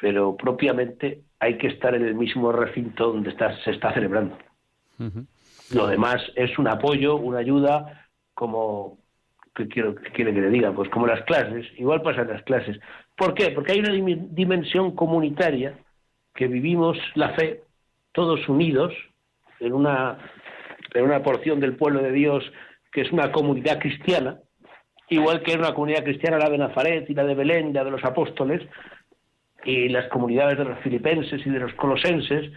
pero 0.00 0.36
propiamente 0.36 1.20
hay 1.38 1.58
que 1.58 1.66
estar 1.66 1.94
en 1.94 2.02
el 2.04 2.14
mismo 2.14 2.50
recinto 2.50 3.12
donde 3.12 3.28
está, 3.28 3.54
se 3.62 3.72
está 3.72 3.92
celebrando. 3.92 4.38
Lo 5.74 5.86
demás 5.86 6.22
es 6.34 6.58
un 6.58 6.68
apoyo, 6.68 7.16
una 7.16 7.40
ayuda, 7.40 8.08
como 8.32 8.96
que 9.54 9.68
quiero 9.68 9.94
que 9.94 10.10
quiere 10.12 10.32
que 10.32 10.40
le 10.40 10.50
diga, 10.50 10.72
pues 10.72 10.88
como 10.88 11.06
las 11.06 11.22
clases, 11.24 11.66
igual 11.76 12.00
pasan 12.00 12.28
las 12.28 12.42
clases. 12.42 12.80
¿Por 13.16 13.34
qué? 13.34 13.50
Porque 13.50 13.72
hay 13.72 13.80
una 13.80 13.92
dimensión 13.92 14.96
comunitaria 14.96 15.78
que 16.34 16.48
vivimos 16.48 16.96
la 17.14 17.34
fe 17.34 17.62
todos 18.12 18.48
unidos 18.48 18.94
en 19.60 19.74
una 19.74 20.18
en 20.94 21.04
una 21.04 21.22
porción 21.22 21.60
del 21.60 21.76
pueblo 21.76 22.00
de 22.00 22.12
Dios 22.12 22.44
que 22.92 23.02
es 23.02 23.10
una 23.10 23.32
comunidad 23.32 23.80
cristiana, 23.80 24.38
igual 25.08 25.42
que 25.42 25.50
es 25.50 25.58
una 25.58 25.74
comunidad 25.74 26.04
cristiana 26.04 26.38
la 26.38 26.48
de 26.48 26.58
Nazaret 26.58 27.10
y 27.10 27.14
la 27.14 27.24
de 27.24 27.34
Belén 27.34 27.74
la 27.74 27.84
de 27.84 27.90
los 27.90 28.04
apóstoles, 28.04 28.62
y 29.64 29.88
las 29.88 30.08
comunidades 30.08 30.58
de 30.58 30.64
los 30.64 30.78
filipenses 30.78 31.44
y 31.44 31.50
de 31.50 31.58
los 31.58 31.74
colosenses, 31.74 32.52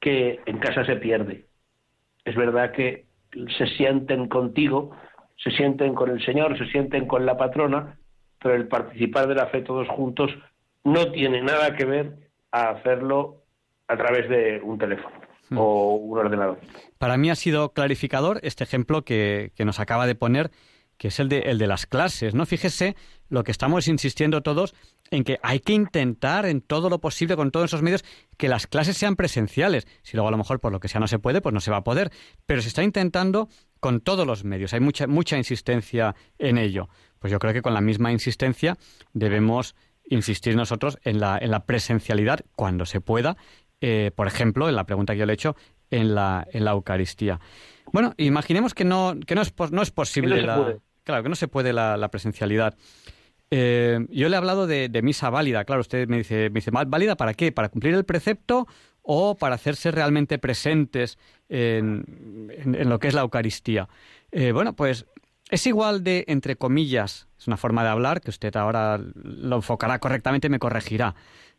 que 0.00 0.38
en 0.46 0.58
casa 0.58 0.84
se 0.84 0.96
pierde. 0.96 1.46
Es 2.24 2.36
verdad 2.36 2.70
que 2.70 3.06
se 3.56 3.66
sienten 3.76 4.28
contigo, 4.28 4.92
se 5.36 5.50
sienten 5.50 5.94
con 5.94 6.10
el 6.10 6.24
Señor, 6.24 6.56
se 6.56 6.66
sienten 6.66 7.06
con 7.06 7.26
la 7.26 7.36
patrona, 7.36 7.98
pero 8.40 8.54
el 8.54 8.68
participar 8.68 9.26
de 9.26 9.34
la 9.34 9.46
fe 9.46 9.62
todos 9.62 9.88
juntos 9.88 10.30
no 10.84 11.10
tiene 11.10 11.42
nada 11.42 11.74
que 11.74 11.84
ver 11.84 12.12
a 12.52 12.70
hacerlo 12.70 13.42
a 13.88 13.96
través 13.96 14.28
de 14.28 14.60
un 14.62 14.78
teléfono 14.78 15.17
o 15.54 15.94
un 15.94 16.18
ordenador. 16.18 16.58
Para 16.98 17.16
mí 17.16 17.30
ha 17.30 17.36
sido 17.36 17.72
clarificador 17.72 18.40
este 18.42 18.64
ejemplo 18.64 19.04
que, 19.04 19.52
nos 19.58 19.80
acaba 19.80 20.06
de 20.06 20.14
poner, 20.14 20.50
que 20.96 21.08
es 21.08 21.20
el 21.20 21.28
de, 21.28 21.40
el 21.40 21.58
de 21.58 21.66
las 21.66 21.86
clases, 21.86 22.34
¿no? 22.34 22.44
Fíjese 22.46 22.96
lo 23.28 23.44
que 23.44 23.52
estamos 23.52 23.88
insistiendo 23.88 24.42
todos 24.42 24.74
en 25.10 25.24
que 25.24 25.38
hay 25.42 25.60
que 25.60 25.72
intentar 25.72 26.46
en 26.46 26.60
todo 26.60 26.90
lo 26.90 27.00
posible, 27.00 27.36
con 27.36 27.50
todos 27.50 27.66
esos 27.66 27.82
medios, 27.82 28.04
que 28.36 28.48
las 28.48 28.66
clases 28.66 28.96
sean 28.96 29.16
presenciales. 29.16 29.86
Si 30.02 30.16
luego 30.16 30.28
a 30.28 30.30
lo 30.30 30.38
mejor 30.38 30.60
por 30.60 30.72
lo 30.72 30.80
que 30.80 30.88
sea 30.88 31.00
no 31.00 31.08
se 31.08 31.18
puede, 31.18 31.40
pues 31.40 31.52
no 31.52 31.60
se 31.60 31.70
va 31.70 31.78
a 31.78 31.84
poder. 31.84 32.10
Pero 32.46 32.62
se 32.62 32.68
está 32.68 32.82
intentando 32.82 33.48
con 33.80 34.00
todos 34.00 34.26
los 34.26 34.44
medios. 34.44 34.72
Hay 34.72 34.80
mucha, 34.80 35.06
mucha 35.06 35.36
insistencia 35.36 36.14
en 36.38 36.58
ello. 36.58 36.88
Pues 37.18 37.30
yo 37.30 37.38
creo 37.38 37.52
que 37.52 37.62
con 37.62 37.74
la 37.74 37.80
misma 37.80 38.12
insistencia 38.12 38.76
debemos 39.12 39.74
insistir 40.04 40.56
nosotros 40.56 40.98
en 41.02 41.20
la, 41.20 41.38
en 41.38 41.50
la 41.50 41.66
presencialidad 41.66 42.40
cuando 42.56 42.86
se 42.86 43.00
pueda 43.00 43.36
eh, 43.80 44.10
por 44.14 44.26
ejemplo, 44.26 44.68
en 44.68 44.76
la 44.76 44.84
pregunta 44.84 45.12
que 45.12 45.20
yo 45.20 45.26
le 45.26 45.32
he 45.32 45.34
hecho, 45.34 45.56
en 45.90 46.14
la, 46.14 46.46
en 46.52 46.64
la 46.64 46.72
Eucaristía. 46.72 47.40
Bueno, 47.92 48.14
imaginemos 48.18 48.74
que 48.74 48.84
no, 48.84 49.16
que 49.26 49.34
no, 49.34 49.42
es, 49.42 49.54
no 49.70 49.82
es 49.82 49.90
posible 49.90 50.42
la, 50.42 50.76
claro, 51.04 51.22
que 51.22 51.28
no 51.28 51.36
se 51.36 51.48
puede 51.48 51.72
la, 51.72 52.08
presencialidad. 52.10 52.76
Eh, 53.50 54.06
yo 54.10 54.28
le 54.28 54.34
he 54.34 54.38
hablado 54.38 54.66
de, 54.66 55.00
misa 55.02 55.30
válida, 55.30 55.64
claro, 55.64 55.80
usted 55.80 56.06
me 56.08 56.18
dice, 56.18 56.50
me 56.50 56.60
dice, 56.60 56.70
¿válida 56.70 57.16
para 57.16 57.34
qué? 57.34 57.50
¿Para 57.50 57.70
cumplir 57.70 57.94
el 57.94 58.04
precepto 58.04 58.66
o 59.00 59.36
para 59.36 59.54
hacerse 59.54 59.90
realmente 59.90 60.38
presentes 60.38 61.18
en, 61.48 62.04
lo 62.84 62.98
que 62.98 63.08
es 63.08 63.14
la 63.14 63.22
Eucaristía? 63.22 63.88
Eh, 64.32 64.52
bueno, 64.52 64.76
pues 64.76 65.06
es 65.50 65.66
igual 65.66 66.04
de, 66.04 66.24
entre 66.28 66.56
comillas, 66.56 67.26
es 67.38 67.46
una 67.46 67.56
forma 67.56 67.82
de 67.82 67.88
hablar 67.88 68.20
que 68.20 68.28
usted 68.28 68.54
ahora 68.56 68.98
lo 68.98 69.56
enfocará 69.56 69.98
correctamente 69.98 70.48
y 70.48 70.50
me 70.50 70.58
corregirá, 70.58 71.14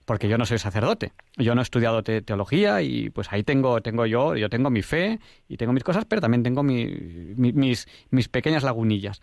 porque 0.06 0.28
yo 0.28 0.38
no 0.38 0.46
soy 0.46 0.58
sacerdote, 0.58 1.14
yo 1.38 1.54
no 1.56 1.62
he 1.62 1.64
estudiado 1.64 2.04
teología 2.04 2.82
y 2.82 3.10
pues 3.10 3.32
ahí 3.32 3.44
tengo, 3.44 3.82
tengo 3.82 4.06
yo, 4.06 4.36
yo 4.36 4.50
tengo 4.50 4.70
mi 4.70 4.82
fe 4.82 5.20
y 5.48 5.58
tengo 5.58 5.72
mis 5.72 5.84
cosas, 5.84 6.06
pero 6.06 6.22
también 6.22 6.44
tengo 6.44 6.64
mis, 6.64 7.88
mis 8.10 8.30
pequeñas 8.30 8.64
lagunillas. 8.64 9.22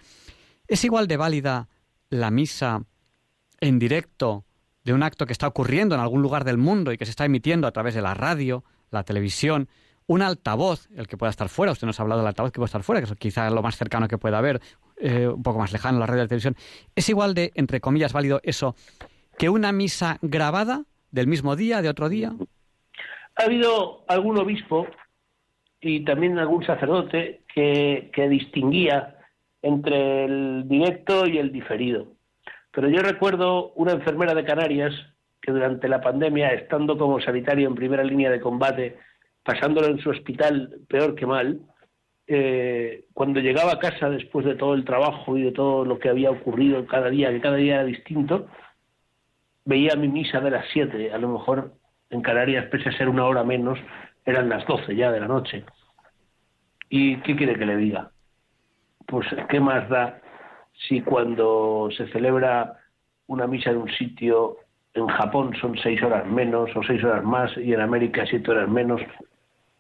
¿Es 0.69 0.85
igual 0.85 1.09
de 1.09 1.17
válida 1.17 1.69
la 2.11 2.31
misa 2.31 2.83
en 3.61 3.79
directo 3.79 4.45
de 4.85 4.93
un 4.93 5.03
acto 5.03 5.27
que 5.27 5.33
está 5.33 5.49
ocurriendo 5.49 5.95
en 5.95 6.01
algún 6.01 6.23
lugar 6.23 6.45
del 6.45 6.59
mundo 6.59 6.93
y 6.93 6.99
que 6.99 7.05
se 7.05 7.11
está 7.11 7.25
emitiendo 7.25 7.67
a 7.67 7.73
través 7.73 7.95
de 7.95 8.03
la 8.03 8.15
radio, 8.15 8.63
la 8.91 9.03
televisión, 9.03 9.69
un 10.07 10.23
altavoz, 10.23 10.89
el 10.95 11.09
que 11.09 11.17
pueda 11.17 11.31
estar 11.31 11.49
fuera, 11.49 11.73
usted 11.73 11.87
nos 11.87 11.99
ha 11.99 12.05
hablado 12.05 12.21
del 12.21 12.29
altavoz 12.29 12.53
que 12.53 12.61
puede 12.61 12.67
estar 12.67 12.85
fuera, 12.85 13.01
que 13.01 13.13
es 13.13 13.19
quizá 13.19 13.51
lo 13.51 13.63
más 13.63 13.77
cercano 13.77 14.07
que 14.07 14.19
pueda 14.19 14.39
haber, 14.39 14.61
eh, 14.99 15.27
un 15.27 15.43
poco 15.43 15.59
más 15.59 15.73
lejano, 15.73 15.99
la 15.99 16.07
radio 16.07 16.21
y 16.21 16.25
la 16.25 16.29
televisión, 16.29 16.57
¿es 16.95 17.09
igual 17.09 17.35
de, 17.35 17.51
entre 17.55 17.81
comillas, 17.81 18.13
válido 18.13 18.41
eso 18.45 18.77
que 19.39 19.49
una 19.49 19.73
misa 19.73 20.19
grabada 20.23 20.85
del 21.11 21.27
mismo 21.27 21.57
día, 21.57 21.83
de 21.83 21.89
otro 21.89 22.09
día? 22.09 22.33
Ha 23.37 23.45
habido 23.45 24.05
algún 24.09 24.39
obispo 24.39 24.87
y 25.81 26.05
también 26.05 26.39
algún 26.39 26.65
sacerdote 26.65 27.43
que, 27.55 28.11
distinguía 28.29 29.17
entre 29.63 30.25
el 30.25 30.69
directo 30.69 31.27
y 31.27 31.39
el 31.39 31.53
diferido. 31.53 32.09
Pero 32.71 32.89
yo 32.89 33.01
recuerdo 33.01 33.73
una 33.75 33.93
enfermera 33.93 34.35
de 34.35 34.45
Canarias 34.45 34.93
que 35.41 35.53
durante 35.53 35.89
la 35.89 36.01
pandemia, 36.01 36.49
estando 36.49 36.99
como 36.99 37.21
sanitario 37.21 37.69
en 37.69 37.75
primera 37.75 38.05
línea 38.05 38.31
de 38.31 38.41
combate, 38.41 38.99
pasándolo 39.43 39.87
en 39.87 39.99
su 40.01 40.11
hospital 40.11 40.81
peor 40.89 41.15
que 41.15 41.27
mal, 41.27 41.61
eh, 42.27 43.05
cuando 43.15 43.41
llegaba 43.41 43.73
a 43.73 43.79
casa 43.79 44.11
después 44.11 44.45
de 44.45 44.57
todo 44.57 44.75
el 44.75 44.85
trabajo 44.85 45.39
y 45.39 45.43
de 45.43 45.53
todo 45.53 45.85
lo 45.85 45.99
que 45.99 46.09
había 46.09 46.31
ocurrido 46.31 46.85
cada 46.87 47.09
día, 47.09 47.31
que 47.31 47.41
cada 47.41 47.57
día 47.57 47.77
era 47.77 47.85
distinto, 47.85 48.49
veía 49.67 49.97
mi 49.97 50.09
misa 50.09 50.41
de 50.41 50.51
las 50.51 50.65
siete, 50.73 51.13
a 51.13 51.19
lo 51.19 51.29
mejor 51.29 51.73
en 52.09 52.23
Canarias, 52.23 52.67
pese 52.71 52.89
a 52.89 52.97
ser 52.97 53.09
una 53.09 53.27
hora 53.27 53.45
menos, 53.45 53.79
eran 54.25 54.49
las 54.49 54.67
doce 54.67 54.97
ya 54.97 55.11
de 55.11 55.21
la 55.21 55.29
noche. 55.29 55.65
¿Y 56.89 57.17
qué 57.19 57.37
quiere 57.37 57.59
que 57.59 57.67
le 57.67 57.77
diga? 57.77 58.11
Pues, 59.07 59.27
¿qué 59.49 59.61
más 59.61 59.89
da 59.89 60.21
si 60.89 61.01
cuando 61.03 61.89
se 61.97 62.07
celebra 62.09 62.77
una 63.27 63.47
misa 63.47 63.71
en 63.71 63.79
un 63.79 63.91
sitio, 63.91 64.57
en 64.95 65.09
Japón 65.09 65.55
son 65.61 65.77
seis 65.79 66.03
horas 66.03 66.27
menos 66.27 66.71
o 66.75 66.83
seis 66.85 67.03
horas 67.05 67.25
más 67.25 67.55
y 67.59 67.73
en 67.73 67.81
América 67.81 68.25
siete 68.25 68.53
horas 68.53 68.69
menos? 68.69 69.01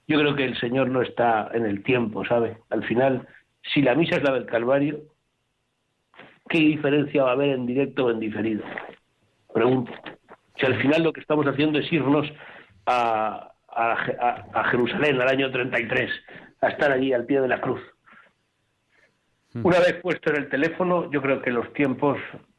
Yo 0.09 0.19
creo 0.19 0.35
que 0.35 0.45
el 0.45 0.59
Señor 0.59 0.89
no 0.89 1.03
está 1.03 1.49
en 1.53 1.65
el 1.65 1.83
tiempo, 1.85 2.25
¿sabe? 2.25 2.59
Al 2.71 2.85
final, 2.85 3.27
si 3.73 3.83
la 3.83 3.95
misa 3.95 4.17
es 4.17 4.23
la 4.25 4.35
del 4.35 4.47
Calvario, 4.47 5.01
¿qué 6.49 6.59
diferencia 6.59 7.25
va 7.25 7.31
a 7.31 7.33
haber 7.35 7.51
en 7.51 7.67
directo 7.67 8.07
o 8.07 8.11
en 8.11 8.21
diferido? 8.21 8.65
Pregunto. 9.57 9.91
Si 10.61 10.67
al 10.67 10.79
final 10.83 11.03
lo 11.03 11.15
que 11.15 11.21
estamos 11.21 11.47
haciendo 11.47 11.79
es 11.79 11.91
irnos 11.91 12.31
a, 12.85 13.55
a, 13.69 14.65
Jerusalén 14.71 15.19
al 15.19 15.29
año 15.29 15.51
33, 15.51 16.11
a 16.61 16.69
estar 16.69 16.93
allí 16.93 17.15
al 17.15 17.25
pie 17.25 17.41
de 17.41 17.49
la 17.49 17.63
cruz. 17.63 17.81
Hmm. 19.55 19.65
Una 19.65 19.81
vez 19.81 19.95
puesto 20.03 20.29
en 20.29 20.43
el 20.43 20.51
teléfono, 20.51 21.11
yo 21.11 21.23
creo 21.23 21.41
que 21.41 21.51
los 21.51 21.73
tiempos 21.73 22.19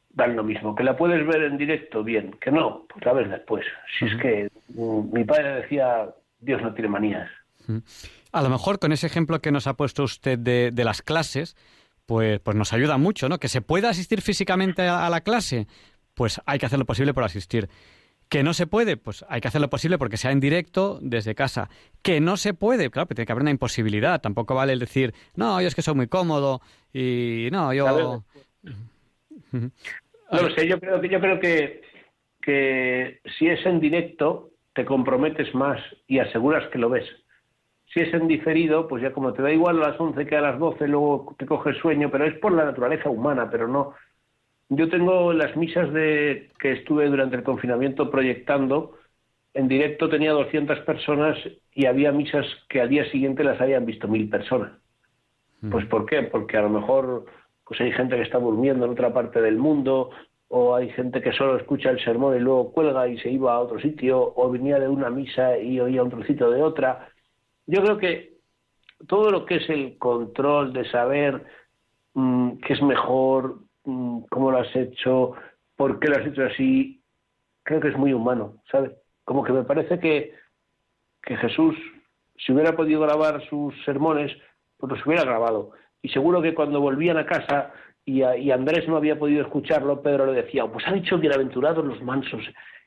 dan 0.10 0.36
lo 0.36 0.44
mismo. 0.44 0.74
Que 0.74 0.84
la 0.84 0.98
puedes 0.98 1.24
ver 1.28 1.44
en 1.44 1.60
directo, 1.60 2.04
bien. 2.04 2.36
Que 2.42 2.50
no, 2.50 2.88
pues 2.92 3.06
la 3.06 3.14
ves 3.14 3.30
después. 3.30 3.64
Si 4.00 4.06
es 4.06 4.16
que 4.20 4.50
mm, 4.70 5.14
mi 5.14 5.24
padre 5.24 5.62
decía, 5.62 6.10
Dios 6.40 6.64
no 6.64 6.74
tiene 6.74 6.90
manías. 6.90 7.30
A 8.32 8.42
lo 8.42 8.50
mejor 8.50 8.80
con 8.80 8.92
ese 8.92 9.06
ejemplo 9.06 9.40
que 9.40 9.52
nos 9.52 9.68
ha 9.68 9.76
puesto 9.76 10.02
usted 10.02 10.40
de, 10.40 10.72
de 10.72 10.84
las 10.84 11.04
clases, 11.04 11.56
pues, 12.08 12.40
pues 12.40 12.58
nos 12.58 12.74
ayuda 12.74 12.98
mucho, 12.98 13.30
¿no? 13.30 13.38
Que 13.38 13.50
se 13.50 13.62
pueda 13.62 13.90
asistir 13.90 14.22
físicamente 14.22 14.88
a, 14.88 15.08
la 15.10 15.22
clase, 15.22 15.68
pues 16.18 16.42
hay 16.48 16.58
que 16.58 16.66
hacer 16.66 16.80
lo 16.80 16.86
posible 16.86 17.14
por 17.14 17.24
asistir. 17.24 17.70
Que 18.28 18.44
no 18.44 18.54
se 18.54 18.68
puede, 18.68 18.98
pues 18.98 19.24
hay 19.30 19.40
que 19.40 19.48
hacer 19.48 19.62
lo 19.62 19.70
posible 19.70 19.98
porque 19.98 20.18
sea 20.18 20.32
en 20.32 20.42
directo 20.42 20.98
desde 21.00 21.36
casa. 21.36 21.70
Que 22.02 22.20
no 22.20 22.36
se 22.36 22.56
puede, 22.56 22.90
claro, 22.90 23.08
tiene 23.08 23.26
que 23.26 23.32
haber 23.32 23.44
una 23.44 23.52
imposibilidad. 23.52 24.20
Tampoco 24.20 24.56
vale 24.56 24.74
el 24.74 24.80
decir, 24.80 25.14
no, 25.36 25.62
yo 25.62 25.68
es 25.68 25.76
que 25.76 25.84
soy 25.84 25.94
muy 25.94 26.08
cómodo 26.08 26.60
y 26.92 27.48
no, 27.52 27.72
yo. 27.72 28.24
No 29.54 30.42
lo 30.42 30.50
sé, 30.56 30.68
yo 30.68 30.80
creo 30.80 31.00
que 31.00 31.08
yo 31.08 31.22
creo 31.22 31.40
que, 31.40 31.82
que 32.42 33.22
si 33.38 33.48
es 33.48 33.66
en 33.66 33.80
directo, 33.80 34.50
te 34.74 34.84
comprometes 34.84 35.54
más 35.56 35.80
y 36.08 36.20
aseguras 36.20 36.68
que 36.70 36.80
lo 36.80 36.90
ves. 36.90 37.06
Si 37.94 38.02
es 38.02 38.14
en 38.14 38.28
diferido, 38.28 38.88
pues 38.88 39.04
ya 39.04 39.14
como 39.14 39.32
te 39.34 39.42
da 39.42 39.52
igual 39.52 39.82
a 39.82 39.92
las 39.92 40.00
11 40.00 40.26
que 40.26 40.36
a 40.36 40.42
las 40.42 40.60
12, 40.60 40.88
luego 40.88 41.36
te 41.38 41.46
coges 41.46 41.78
sueño, 41.78 42.10
pero 42.12 42.26
es 42.26 42.38
por 42.40 42.52
la 42.52 42.66
naturaleza 42.66 43.10
humana, 43.10 43.50
pero 43.50 43.68
no. 43.68 43.94
Yo 44.70 44.90
tengo 44.90 45.32
las 45.34 45.56
misas 45.56 45.92
de 45.94 46.50
que 46.60 46.74
estuve 46.74 47.08
durante 47.08 47.38
el 47.38 47.44
confinamiento 47.44 48.10
proyectando, 48.12 48.98
en 49.54 49.68
directo 49.68 50.10
tenía 50.10 50.34
200 50.34 50.80
personas 50.82 51.38
y 51.74 51.86
había 51.86 52.12
misas 52.12 52.46
que 52.70 52.82
al 52.82 52.90
día 52.90 53.10
siguiente 53.10 53.44
las 53.44 53.60
habían 53.62 53.86
visto 53.86 54.08
mil 54.08 54.30
personas. 54.30 54.74
Mm. 55.62 55.72
Pues 55.72 55.86
¿por 55.86 56.06
qué? 56.06 56.24
Porque 56.24 56.58
a 56.58 56.62
lo 56.62 56.70
mejor 56.70 57.26
pues 57.66 57.82
hay 57.82 57.92
gente 57.92 58.16
que 58.16 58.22
está 58.22 58.40
durmiendo 58.40 58.86
en 58.86 58.92
otra 58.92 59.14
parte 59.14 59.42
del 59.42 59.58
mundo 59.58 60.12
o 60.50 60.76
hay 60.76 60.90
gente 60.92 61.22
que 61.22 61.34
solo 61.34 61.58
escucha 61.58 61.90
el 61.90 62.04
sermón 62.04 62.36
y 62.36 62.40
luego 62.40 62.72
cuelga 62.72 63.08
y 63.08 63.18
se 63.20 63.30
iba 63.30 63.54
a 63.54 63.60
otro 63.60 63.80
sitio, 63.80 64.34
o 64.36 64.50
venía 64.50 64.80
de 64.80 64.88
una 64.88 65.10
misa 65.10 65.58
y 65.58 65.80
oía 65.80 66.04
un 66.04 66.10
trocito 66.10 66.50
de 66.50 66.62
otra. 66.62 67.10
Yo 67.66 67.82
creo 67.82 67.98
que 67.98 68.38
todo 69.08 69.30
lo 69.30 69.46
que 69.46 69.56
es 69.56 69.70
el 69.70 69.98
control 69.98 70.72
de 70.72 70.90
saber 70.90 71.44
mm, 72.14 72.58
qué 72.66 72.74
es 72.74 72.82
mejor, 72.82 73.58
cómo 74.30 74.52
lo 74.52 74.60
has 74.60 74.76
hecho, 74.76 75.34
por 75.76 76.00
qué 76.00 76.10
lo 76.10 76.18
has 76.18 76.26
hecho 76.26 76.44
así, 76.44 77.02
creo 77.64 77.80
que 77.80 77.90
es 77.90 77.98
muy 77.98 78.14
humano, 78.14 78.56
¿sabes? 78.72 78.92
Como 79.24 79.44
que 79.44 79.54
me 79.54 79.64
parece 79.64 80.00
que, 80.00 80.34
que 81.24 81.38
Jesús, 81.38 81.76
si 82.38 82.52
hubiera 82.52 82.76
podido 82.76 83.02
grabar 83.02 83.42
sus 83.50 83.74
sermones, 83.86 84.32
pues 84.78 84.92
los 84.92 85.06
hubiera 85.06 85.24
grabado. 85.24 85.72
Y 86.02 86.10
seguro 86.10 86.42
que 86.42 86.54
cuando 86.54 86.82
volvían 86.82 87.18
a 87.18 87.26
casa 87.26 87.72
y, 88.06 88.22
Andrés 88.22 88.88
no 88.88 88.98
había 88.98 89.20
podido 89.20 89.42
escucharlo, 89.42 90.02
Pedro 90.02 90.26
le 90.28 90.42
decía, 90.42 90.66
pues 90.66 90.88
ha 90.88 90.94
dicho 90.94 91.18
bienaventurados 91.18 91.86
los 91.86 92.02
mansos, 92.02 92.44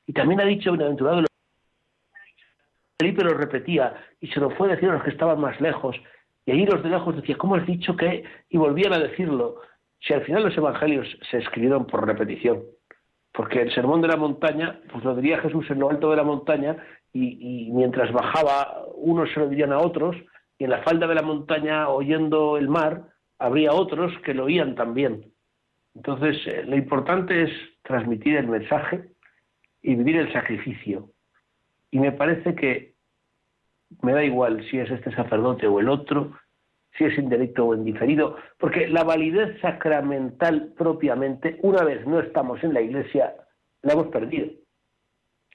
y 0.07 0.13
también 0.13 0.41
ha 0.41 0.45
dicho 0.45 0.73
bienaventurados 0.73 1.23
los... 1.23 1.31
Felipe 2.99 3.25
lo 3.25 3.35
repetía, 3.35 3.95
y 4.21 4.29
se 4.29 4.41
lo 4.41 4.51
fue 4.51 4.69
a 4.69 4.75
decir 4.75 4.89
a 4.89 4.95
los 4.95 5.03
que 5.03 5.11
estaban 5.11 5.41
más 5.41 5.61
lejos, 5.61 5.97
y 6.47 6.53
ahí 6.53 6.65
los 6.67 6.83
de 6.83 6.91
lejos 6.91 7.17
decía, 7.17 7.37
¿cómo 7.37 7.55
has 7.55 7.67
dicho 7.67 7.97
que? 7.97 8.25
Y 8.49 8.57
volvían 8.57 8.93
a 8.93 8.99
decirlo. 8.99 9.61
Si 10.01 10.15
al 10.15 10.25
final 10.25 10.45
los 10.45 10.57
evangelios 10.57 11.07
se 11.31 11.39
escribieron 11.39 11.87
por 11.87 12.07
repetición, 12.07 12.63
porque 13.33 13.63
el 13.63 13.73
sermón 13.75 14.01
de 14.01 14.09
la 14.09 14.17
montaña, 14.17 14.81
pues 14.91 15.05
lo 15.05 15.15
diría 15.15 15.41
Jesús 15.41 15.71
en 15.71 15.79
lo 15.79 15.91
alto 15.91 16.11
de 16.11 16.17
la 16.17 16.25
montaña, 16.25 16.77
y, 17.13 17.69
mientras 17.73 18.13
bajaba, 18.13 18.85
unos 18.95 19.31
se 19.33 19.41
lo 19.41 19.49
dirían 19.49 19.73
a 19.73 19.79
otros, 19.79 20.17
y 20.59 20.65
en 20.65 20.71
la 20.71 20.83
falda 20.83 21.07
de 21.07 21.15
la 21.15 21.23
montaña, 21.23 21.89
oyendo 21.89 22.57
el 22.57 22.69
mar, 22.69 23.09
habría 23.39 23.73
otros 23.73 24.13
que 24.25 24.35
lo 24.35 24.45
oían 24.45 24.75
también. 24.75 25.33
Entonces, 25.95 26.37
eh, 26.47 26.63
lo 26.65 26.77
importante 26.77 27.43
es 27.43 27.51
transmitir 27.83 28.37
el 28.37 28.47
mensaje 28.47 29.11
y 29.83 29.95
vivir 29.97 30.17
el 30.17 30.33
sacrificio. 30.33 31.11
Y 31.91 31.99
me 31.99 32.13
parece 32.13 32.55
que 32.55 32.95
me 34.03 34.13
da 34.13 34.23
igual 34.23 34.65
si 34.71 34.79
es 34.79 34.91
este 34.91 35.13
sacerdote 35.15 35.67
o 35.67 35.81
el 35.81 35.89
otro, 35.89 36.33
si 36.97 37.05
es 37.05 37.19
indirecto 37.19 37.67
o 37.67 37.75
indiferido, 37.75 38.37
porque 38.59 38.89
la 38.89 39.05
validez 39.05 39.61
sacramental 39.61 40.73
propiamente, 40.77 41.59
una 41.63 41.85
vez 41.85 42.07
no 42.07 42.21
estamos 42.21 42.63
en 42.65 42.75
la 42.75 42.81
iglesia, 42.81 43.35
la 43.83 43.95
hemos 43.95 44.09
perdido. 44.09 44.49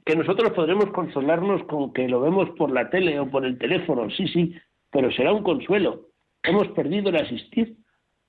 Que 0.06 0.16
nosotros 0.16 0.52
podremos 0.54 0.92
consolarnos 0.92 1.64
con 1.64 1.94
que 1.94 2.08
lo 2.08 2.22
vemos 2.22 2.50
por 2.52 2.72
la 2.72 2.90
tele 2.90 3.20
o 3.20 3.30
por 3.30 3.46
el 3.46 3.58
teléfono, 3.58 4.10
sí, 4.10 4.28
sí, 4.28 4.56
pero 4.92 5.12
será 5.12 5.34
un 5.34 5.44
consuelo 5.44 6.10
hemos 6.48 6.68
perdido 6.70 7.10
el 7.10 7.18
asistir. 7.18 7.78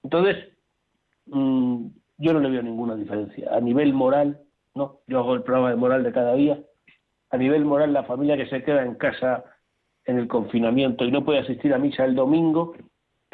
Entonces, 0.02 0.36
mm, 1.26 1.86
yo 2.18 2.32
no 2.32 2.40
le 2.40 2.50
veo 2.50 2.62
ninguna 2.62 2.96
diferencia. 2.96 3.54
A 3.54 3.60
nivel 3.60 3.92
moral, 3.92 4.40
no, 4.74 5.00
yo 5.06 5.18
hago 5.18 5.34
el 5.34 5.42
programa 5.42 5.70
de 5.70 5.76
moral 5.76 6.02
de 6.02 6.12
cada 6.12 6.34
día. 6.34 6.58
A 7.30 7.36
nivel 7.36 7.64
moral, 7.64 7.92
la 7.92 8.04
familia 8.04 8.36
que 8.36 8.46
se 8.46 8.62
queda 8.62 8.84
en 8.84 8.94
casa 8.94 9.44
en 10.04 10.18
el 10.18 10.28
confinamiento 10.28 11.04
y 11.04 11.10
no 11.10 11.24
puede 11.24 11.40
asistir 11.40 11.74
a 11.74 11.78
misa 11.78 12.04
el 12.04 12.14
domingo, 12.14 12.74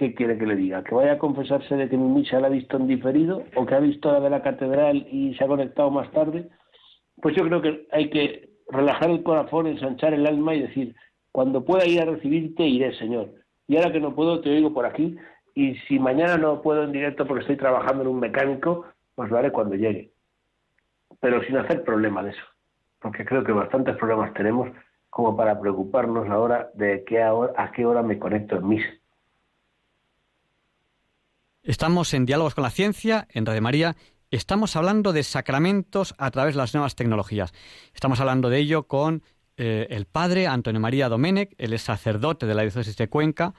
¿qué 0.08 0.14
quiere 0.14 0.38
que 0.38 0.46
le 0.46 0.56
diga? 0.56 0.82
¿Que 0.84 0.94
vaya 0.94 1.12
a 1.12 1.18
confesarse 1.18 1.76
de 1.76 1.88
que 1.88 1.96
mi 1.96 2.08
misa 2.08 2.40
la 2.40 2.48
ha 2.48 2.50
visto 2.50 2.76
en 2.76 2.86
diferido 2.86 3.44
o 3.54 3.66
que 3.66 3.74
ha 3.74 3.80
visto 3.80 4.12
la 4.12 4.20
de 4.20 4.30
la 4.30 4.42
catedral 4.42 5.06
y 5.10 5.34
se 5.34 5.44
ha 5.44 5.48
conectado 5.48 5.90
más 5.90 6.10
tarde? 6.12 6.48
Pues 7.20 7.36
yo 7.36 7.44
creo 7.44 7.62
que 7.62 7.86
hay 7.92 8.10
que 8.10 8.50
relajar 8.68 9.10
el 9.10 9.22
corazón, 9.22 9.66
ensanchar 9.66 10.14
el 10.14 10.26
alma 10.26 10.54
y 10.54 10.62
decir, 10.62 10.94
cuando 11.30 11.64
pueda 11.64 11.86
ir 11.86 12.00
a 12.00 12.06
recibirte, 12.06 12.64
iré, 12.64 12.94
Señor 12.98 13.42
y 13.72 13.76
ahora 13.76 13.92
que 13.92 14.00
no 14.00 14.14
puedo 14.14 14.40
te 14.40 14.50
oigo 14.50 14.74
por 14.74 14.84
aquí 14.84 15.16
y 15.54 15.76
si 15.88 15.98
mañana 15.98 16.36
no 16.36 16.60
puedo 16.62 16.84
en 16.84 16.92
directo 16.92 17.26
porque 17.26 17.40
estoy 17.40 17.56
trabajando 17.56 18.02
en 18.02 18.08
un 18.08 18.20
mecánico, 18.20 18.86
pues 19.14 19.30
lo 19.30 19.38
haré 19.38 19.50
cuando 19.50 19.74
llegue. 19.74 20.12
Pero 21.20 21.42
sin 21.44 21.56
hacer 21.56 21.82
problema 21.84 22.22
de 22.22 22.30
eso, 22.30 22.42
porque 23.00 23.24
creo 23.24 23.44
que 23.44 23.52
bastantes 23.52 23.96
problemas 23.96 24.34
tenemos 24.34 24.70
como 25.10 25.36
para 25.36 25.60
preocuparnos 25.60 26.28
ahora 26.28 26.70
de 26.74 27.04
qué 27.04 27.24
hora, 27.24 27.52
a 27.56 27.72
qué 27.72 27.84
hora 27.84 28.02
me 28.02 28.18
conecto 28.18 28.56
en 28.56 28.68
misa. 28.68 28.88
Estamos 31.64 32.12
en 32.12 32.26
Diálogos 32.26 32.56
con 32.56 32.62
la 32.62 32.70
Ciencia, 32.70 33.28
en 33.30 33.46
Radio 33.46 33.62
María. 33.62 33.94
Estamos 34.32 34.74
hablando 34.74 35.12
de 35.12 35.22
sacramentos 35.22 36.12
a 36.18 36.32
través 36.32 36.54
de 36.54 36.58
las 36.58 36.74
nuevas 36.74 36.96
tecnologías. 36.96 37.52
Estamos 37.94 38.18
hablando 38.18 38.50
de 38.50 38.58
ello 38.58 38.88
con 38.88 39.22
eh, 39.56 39.86
el 39.90 40.06
padre 40.06 40.48
Antonio 40.48 40.80
María 40.80 41.08
Domenech, 41.08 41.54
él 41.58 41.72
es 41.72 41.82
sacerdote 41.82 42.46
de 42.46 42.54
la 42.54 42.62
diócesis 42.62 42.96
de 42.96 43.08
Cuenca, 43.08 43.54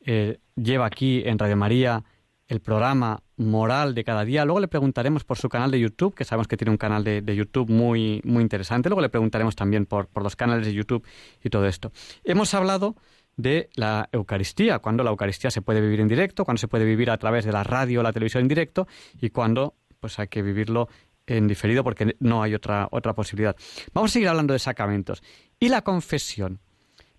eh, 0.00 0.40
lleva 0.56 0.84
aquí 0.84 1.22
en 1.24 1.38
Radio 1.38 1.56
María 1.56 2.04
el 2.48 2.60
programa 2.60 3.22
Moral 3.38 3.94
de 3.94 4.04
cada 4.04 4.26
día. 4.26 4.44
Luego 4.44 4.60
le 4.60 4.68
preguntaremos 4.68 5.24
por 5.24 5.38
su 5.38 5.48
canal 5.48 5.70
de 5.70 5.80
YouTube, 5.80 6.14
que 6.14 6.26
sabemos 6.26 6.48
que 6.48 6.58
tiene 6.58 6.70
un 6.70 6.76
canal 6.76 7.02
de, 7.02 7.34
YouTube 7.34 7.70
muy, 7.70 8.20
muy 8.24 8.42
interesante. 8.42 8.90
Luego 8.90 9.00
le 9.00 9.08
preguntaremos 9.08 9.56
también 9.56 9.86
por, 9.86 10.08
por 10.08 10.22
los 10.22 10.36
canales 10.36 10.66
de 10.66 10.74
YouTube 10.74 11.02
y 11.42 11.48
todo 11.48 11.66
esto. 11.66 11.92
Hemos 12.24 12.52
hablado 12.52 12.94
de 13.38 13.70
la 13.76 14.08
Eucaristía, 14.12 14.80
cuando 14.80 15.04
la 15.04 15.10
Eucaristía 15.10 15.50
se 15.50 15.62
puede 15.62 15.80
vivir 15.80 16.00
en 16.00 16.08
directo, 16.08 16.44
cuando 16.44 16.58
se 16.58 16.68
puede 16.68 16.84
vivir 16.84 17.08
a 17.08 17.16
través 17.16 17.44
de 17.44 17.52
la 17.52 17.62
radio 17.62 18.00
o 18.00 18.02
la 18.02 18.12
televisión 18.12 18.42
en 18.42 18.48
directo 18.48 18.86
y 19.20 19.30
cuando 19.30 19.74
pues 20.00 20.18
hay 20.18 20.26
que 20.26 20.42
vivirlo 20.42 20.88
en 21.26 21.46
diferido 21.46 21.84
porque 21.84 22.16
no 22.18 22.42
hay 22.42 22.54
otra, 22.54 22.88
otra 22.90 23.14
posibilidad. 23.14 23.56
Vamos 23.94 24.10
a 24.10 24.14
seguir 24.14 24.28
hablando 24.28 24.52
de 24.52 24.58
sacramentos. 24.58 25.22
¿Y 25.60 25.68
la 25.68 25.82
confesión? 25.82 26.58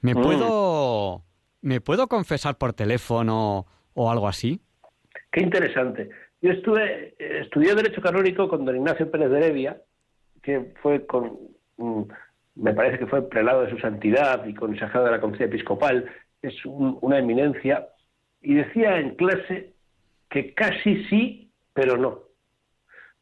¿Me 0.01 0.13
mm. 0.13 0.21
puedo, 0.21 1.23
¿me 1.62 1.79
puedo 1.79 2.08
confesar 2.08 2.58
por 2.58 2.73
teléfono 2.73 3.65
o 3.93 4.12
algo 4.12 4.27
así? 4.27 4.60
Qué 5.32 5.41
interesante. 5.41 6.10
Yo 6.41 6.51
estuve, 6.51 7.15
estudié 7.17 7.75
Derecho 7.75 8.01
Canónico 8.01 8.49
con 8.49 8.65
don 8.65 8.75
Ignacio 8.75 9.10
Pérez 9.10 9.29
de 9.29 9.38
Heredia, 9.38 9.82
que 10.41 10.73
fue 10.82 11.05
con, 11.05 11.38
mm, 11.77 12.03
me 12.59 12.73
parece 12.73 12.99
que 12.99 13.07
fue 13.07 13.27
prelado 13.27 13.63
de 13.63 13.71
su 13.71 13.77
santidad 13.79 14.45
y 14.45 14.53
consejero 14.53 15.05
de 15.05 15.11
la 15.11 15.21
Conferencia 15.21 15.47
Episcopal, 15.47 16.05
es 16.41 16.53
una 16.65 17.19
eminencia, 17.19 17.87
y 18.41 18.55
decía 18.55 18.99
en 18.99 19.15
clase 19.15 19.73
que 20.29 20.53
casi 20.53 21.03
sí, 21.05 21.51
pero 21.73 21.97
no. 21.97 22.19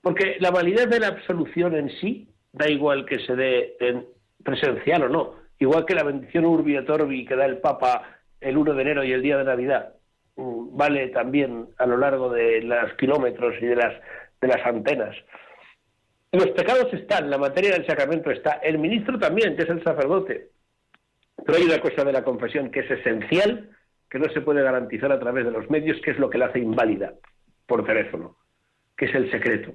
Porque 0.02 0.38
la 0.39 0.52
validez 0.52 0.89
de 0.89 1.00
la 1.00 1.08
absolución 1.08 1.76
en 1.76 1.89
sí, 2.00 2.30
da 2.52 2.69
igual 2.69 3.06
que 3.06 3.19
se 3.19 3.36
dé 3.36 3.76
en 3.80 4.06
presencial 4.43 5.04
o 5.04 5.10
no, 5.10 5.36
igual 5.60 5.86
que 5.86 5.95
la 5.95 6.04
bendición 6.04 6.45
urbi 6.45 6.76
et 6.76 6.89
orbi 6.89 7.26
que 7.26 7.36
da 7.36 7.45
el 7.45 7.58
Papa 7.58 8.04
el 8.39 8.58
1 8.58 8.73
de 8.73 8.82
enero 8.82 9.04
y 9.04 9.12
el 9.12 9.21
día 9.21 9.38
de 9.38 9.43
Navidad, 9.43 9.93
mm, 10.36 10.78
vale 10.78 11.08
también 11.10 11.67
a 11.78 11.86
lo 11.86 11.97
largo 11.97 12.30
de 12.30 12.62
los 12.62 12.93
kilómetros 12.93 13.56
y 13.62 13.65
de 13.65 13.76
las, 13.76 13.93
de 14.41 14.47
las 14.47 14.65
antenas. 14.65 15.15
Los 16.32 16.48
pecados 16.50 16.94
están, 16.94 17.30
la 17.30 17.38
materia 17.38 17.72
del 17.72 17.86
sacramento 17.86 18.32
está, 18.32 18.54
el 18.63 18.80
ministro 18.80 19.18
también, 19.18 19.56
que 19.56 19.63
es 19.63 19.70
el 19.70 19.84
sacerdote. 19.84 20.50
Pero 21.46 21.58
hay 21.58 21.63
una 21.63 21.80
cosa 21.80 22.04
de 22.04 22.12
la 22.12 22.24
confesión 22.24 22.70
que 22.70 22.82
es 22.82 22.92
esencial, 22.92 23.70
que 24.10 24.20
no 24.20 24.30
se 24.34 24.42
puede 24.42 24.62
garantizar 24.62 25.12
a 25.12 25.20
través 25.20 25.46
de 25.46 25.52
los 25.52 25.70
medios, 25.70 26.00
que 26.02 26.12
es 26.12 26.20
lo 26.20 26.30
que 26.30 26.38
la 26.38 26.48
hace 26.48 26.60
inválida 26.60 27.13
por 27.66 27.86
teléfono, 27.86 28.38
que 28.98 29.06
es 29.06 29.16
el 29.16 29.32
secreto. 29.32 29.74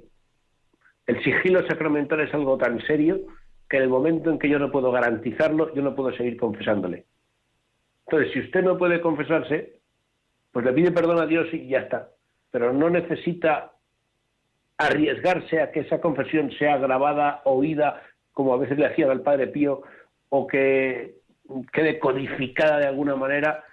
El 1.07 1.23
sigilo 1.25 1.67
sacramental 1.67 2.21
es 2.21 2.33
algo 2.35 2.57
tan 2.59 2.81
serio 2.87 3.21
que 3.69 3.79
en 3.79 3.85
el 3.85 3.89
momento 3.89 4.31
en 4.31 4.39
que 4.39 4.49
yo 4.49 4.59
no 4.59 4.71
puedo 4.71 4.93
garantizarlo, 4.93 5.75
yo 5.75 5.83
no 5.83 5.95
puedo 5.95 6.15
seguir 6.15 6.37
confesándole. 6.37 7.07
Entonces, 8.07 8.33
si 8.33 8.41
usted 8.41 8.63
no 8.63 8.77
puede 8.77 9.01
confesarse, 9.01 9.81
pues 10.53 10.65
le 10.67 10.73
pide 10.73 10.93
perdón 10.93 11.19
a 11.19 11.27
Dios 11.27 11.49
y 11.53 11.69
ya 11.69 11.81
está. 11.81 12.11
Pero 12.51 12.73
no 12.73 12.91
necesita 12.91 13.73
arriesgarse 14.87 15.61
a 15.61 15.71
que 15.71 15.81
esa 15.81 16.01
confesión 16.01 16.51
sea 16.53 16.77
grabada, 16.79 17.43
oída, 17.45 18.03
como 18.33 18.55
a 18.55 18.59
veces 18.59 18.79
le 18.79 18.87
hacían 18.87 19.11
al 19.11 19.23
Padre 19.23 19.49
Pío, 19.49 19.83
o 20.29 20.47
que 20.47 21.17
quede 21.73 21.99
codificada 21.99 22.79
de 22.79 22.87
alguna 22.87 23.17
manera 23.17 23.65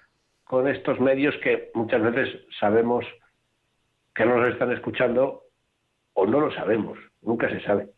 con 0.43 0.67
estos 0.67 0.99
medios 0.99 1.35
que 1.43 1.69
muchas 1.73 2.01
veces 2.01 2.41
sabemos 2.59 3.05
que 4.13 4.25
no 4.25 4.37
nos 4.37 4.51
están 4.51 4.71
escuchando 4.71 5.43
o 6.13 6.25
no 6.25 6.39
lo 6.41 6.51
sabemos 6.51 6.97
nunca 7.21 7.49
se 7.49 7.61
sabe. 7.61 7.89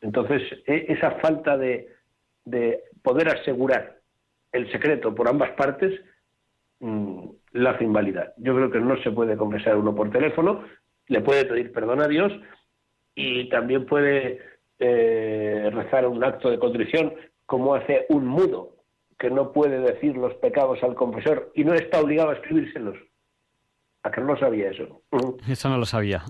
Entonces, 0.00 0.42
e, 0.66 0.86
esa 0.88 1.12
falta 1.12 1.56
de, 1.56 1.88
poder 3.02 3.28
asegurar 3.28 3.96
el 4.52 4.70
secreto 4.70 5.14
por 5.14 5.28
ambas 5.28 5.50
partes 5.52 6.00
mm, 6.80 7.28
la 7.52 7.70
hace 7.70 7.84
invalidar. 7.84 8.34
Yo 8.36 8.54
creo 8.54 8.70
que 8.70 8.80
no 8.80 8.96
se 9.02 9.10
puede 9.10 9.36
confesar 9.36 9.76
uno 9.76 9.94
por 9.94 10.10
teléfono, 10.10 10.64
le 11.08 11.20
puede 11.20 11.44
pedir 11.44 11.72
perdón 11.72 12.00
a 12.00 12.08
Dios 12.08 12.32
y 13.14 13.48
también 13.48 13.86
puede 13.86 14.40
eh, 14.78 15.70
rezar 15.72 16.06
un 16.06 16.22
acto 16.22 16.50
de 16.50 16.58
contrición 16.58 17.14
como 17.46 17.74
hace 17.74 18.06
un 18.08 18.26
mudo 18.26 18.76
que 19.18 19.30
no 19.30 19.52
puede 19.52 19.80
decir 19.80 20.16
los 20.16 20.34
pecados 20.34 20.82
al 20.82 20.94
confesor 20.94 21.50
y 21.54 21.64
no 21.64 21.74
está 21.74 22.00
obligado 22.00 22.30
a 22.30 22.34
escribírselos. 22.34 22.96
¿A 24.02 24.10
que 24.10 24.20
no 24.20 24.28
lo 24.28 24.38
sabía 24.38 24.70
eso? 24.70 25.02
Eso 25.48 25.68
no 25.68 25.78
lo 25.78 25.86
sabía. 25.86 26.22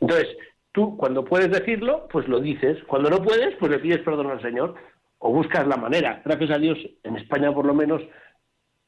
Entonces, 0.00 0.36
tú 0.72 0.96
cuando 0.96 1.24
puedes 1.24 1.50
decirlo, 1.50 2.08
pues 2.10 2.26
lo 2.28 2.40
dices. 2.40 2.82
Cuando 2.84 3.08
no 3.08 3.22
puedes, 3.22 3.54
pues 3.56 3.70
le 3.70 3.78
pides 3.78 4.00
perdón 4.00 4.30
al 4.30 4.42
Señor 4.42 4.74
o 5.18 5.32
buscas 5.32 5.66
la 5.66 5.76
manera. 5.76 6.20
Gracias 6.24 6.50
a 6.50 6.58
Dios, 6.58 6.78
en 7.04 7.16
España 7.16 7.54
por 7.54 7.64
lo 7.64 7.72
menos, 7.72 8.02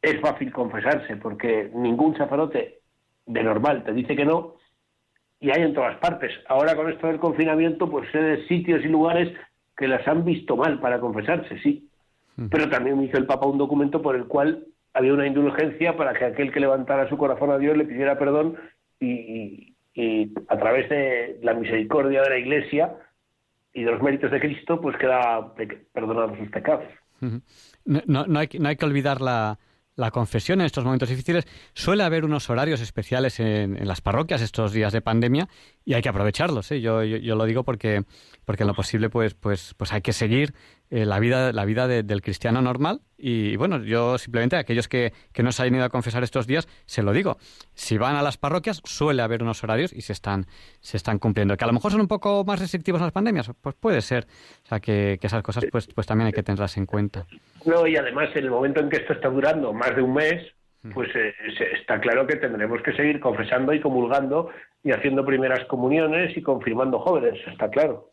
es 0.03 0.21
fácil 0.21 0.53
confesarse 0.53 1.16
porque 1.16 1.71
ningún 1.75 2.16
sacerdote 2.16 2.81
de 3.27 3.43
normal 3.43 3.85
te 3.85 3.93
dice 3.93 4.17
que 4.17 4.25
no 4.25 4.55
y 5.41 5.51
hay 5.51 5.62
en 5.62 5.75
todas 5.75 5.97
partes. 5.99 6.33
Ahora 6.49 6.75
con 6.75 6.91
esto 6.91 7.07
del 7.07 7.19
confinamiento, 7.19 7.91
pues 7.91 8.11
sé 8.11 8.19
de 8.19 8.47
sitios 8.47 8.85
y 8.85 8.89
lugares 8.89 9.37
que 9.77 9.89
las 9.89 10.07
han 10.09 10.25
visto 10.25 10.57
mal 10.57 10.81
para 10.81 11.01
confesarse, 11.01 11.59
sí. 11.61 11.89
Pero 12.51 12.69
también 12.69 13.03
hizo 13.03 13.17
el 13.17 13.27
Papa 13.27 13.47
un 13.47 13.57
documento 13.59 14.03
por 14.03 14.15
el 14.15 14.27
cual 14.27 14.67
había 14.93 15.15
una 15.15 15.27
indulgencia 15.27 15.97
para 15.97 16.12
que 16.15 16.25
aquel 16.25 16.53
que 16.53 16.61
levantara 16.61 17.09
su 17.09 17.17
corazón 17.17 17.51
a 17.51 17.59
Dios 17.59 17.77
le 17.77 17.85
pidiera 17.85 18.19
perdón 18.19 18.57
y, 19.01 19.75
y 19.95 20.33
a 20.49 20.59
través 20.59 20.89
de 20.91 21.39
la 21.43 21.55
misericordia 21.55 22.23
de 22.23 22.31
la 22.31 22.39
Iglesia 22.39 22.95
y 23.73 23.85
de 23.85 23.91
los 23.91 24.03
méritos 24.03 24.31
de 24.31 24.41
Cristo, 24.41 24.81
pues 24.81 24.97
queda 24.97 25.55
perdonado 25.93 26.37
sus 26.37 26.49
pecados. 26.51 26.85
no, 27.21 28.27
no, 28.27 28.39
hay, 28.39 28.49
no 28.59 28.69
hay 28.69 28.77
que 28.77 28.85
olvidar 28.85 29.21
la, 29.21 29.59
la 29.97 30.11
confesión 30.11 30.61
en 30.61 30.67
estos 30.67 30.85
momentos 30.85 31.09
difíciles. 31.09 31.47
Suele 31.75 32.05
haber 32.05 32.25
unos 32.25 32.49
horarios 32.51 32.81
especiales 32.81 33.41
en, 33.41 33.87
las 33.87 34.01
parroquias 34.01 34.43
estos 34.43 34.73
días 34.73 34.93
de 34.93 35.01
pandemia 35.01 35.49
y 35.87 35.94
hay 35.94 36.03
que 36.03 36.09
aprovecharlos. 36.09 36.70
¿eh? 36.72 36.81
Yo, 36.81 37.05
yo, 37.05 37.37
lo 37.37 37.44
digo 37.44 37.62
porque, 37.62 38.03
porque 38.44 38.64
en 38.64 38.66
lo 38.66 38.75
posible 38.75 39.09
pues, 39.09 39.35
pues, 39.35 39.72
pues 39.79 39.92
hay 39.92 40.03
que 40.03 40.12
seguir 40.12 40.53
eh, 40.90 41.07
la 41.07 41.20
vida, 41.20 41.53
la 41.53 41.64
vida 41.64 41.87
del 41.87 42.22
cristiano 42.22 42.61
normal. 42.61 43.03
Y 43.16 43.57
bueno, 43.57 43.83
yo 43.83 44.18
simplemente 44.18 44.57
a 44.57 44.59
aquellos 44.59 44.88
que, 44.88 45.12
que 45.33 45.44
no 45.44 45.53
se 45.53 45.62
hayan 45.62 45.77
ido 45.77 45.85
a 45.85 45.88
confesar 45.88 46.25
estos 46.25 46.49
días, 46.49 46.66
se 46.87 47.05
lo 47.05 47.12
digo. 47.12 47.38
Si 47.75 47.99
van 47.99 48.16
a 48.16 48.22
las 48.22 48.37
parroquias, 48.37 48.83
suele 48.85 49.22
haber 49.22 49.44
unos 49.44 49.62
horarios 49.62 49.92
y 49.92 50.01
se 50.01 50.12
están, 50.12 50.46
se 50.81 50.96
están 50.96 51.20
cumpliendo. 51.20 51.57
Que 51.57 51.64
a 51.64 51.68
lo 51.68 51.72
mejor 51.72 51.92
son 51.92 52.01
un 52.01 52.09
poco 52.09 52.44
más 52.44 52.59
restrictivos 52.59 53.01
las 53.01 53.12
pandemias, 53.12 53.49
pues 53.61 53.77
puede 53.77 54.01
ser. 54.01 54.27
O 54.64 54.68
sea, 54.68 54.81
que, 54.81 55.18
que 55.20 55.29
esas 55.29 55.44
cosas 55.44 55.66
pues, 55.70 55.87
pues 55.87 56.05
también 56.05 56.27
hay 56.27 56.33
que 56.33 56.42
tenerlas 56.42 56.77
en 56.79 56.87
cuenta. 56.87 57.27
No, 57.64 57.87
y 57.87 57.96
además 57.96 58.31
en 58.35 58.42
el 58.42 58.51
momento 58.51 58.81
en 58.81 58.90
que 58.90 58.96
esto 58.96 59.12
está 59.12 59.29
durando 59.29 59.72
más 59.72 59.94
de 59.94 60.03
un 60.03 60.14
mes, 60.14 60.53
pues 60.95 61.09
eh, 61.15 61.35
está 61.75 62.01
claro 62.01 62.27
que 62.27 62.37
tendremos 62.37 62.83
que 62.83 62.93
seguir 62.93 63.21
confesando 63.21 63.73
y 63.73 63.81
comulgando 63.81 64.51
y 64.83 64.93
haciendo 64.93 65.25
primeras 65.25 65.65
comuniones 65.67 66.37
y 66.37 66.43
confirmando 66.43 66.99
jóvenes, 67.01 67.41
está 67.47 67.69
claro. 67.71 68.12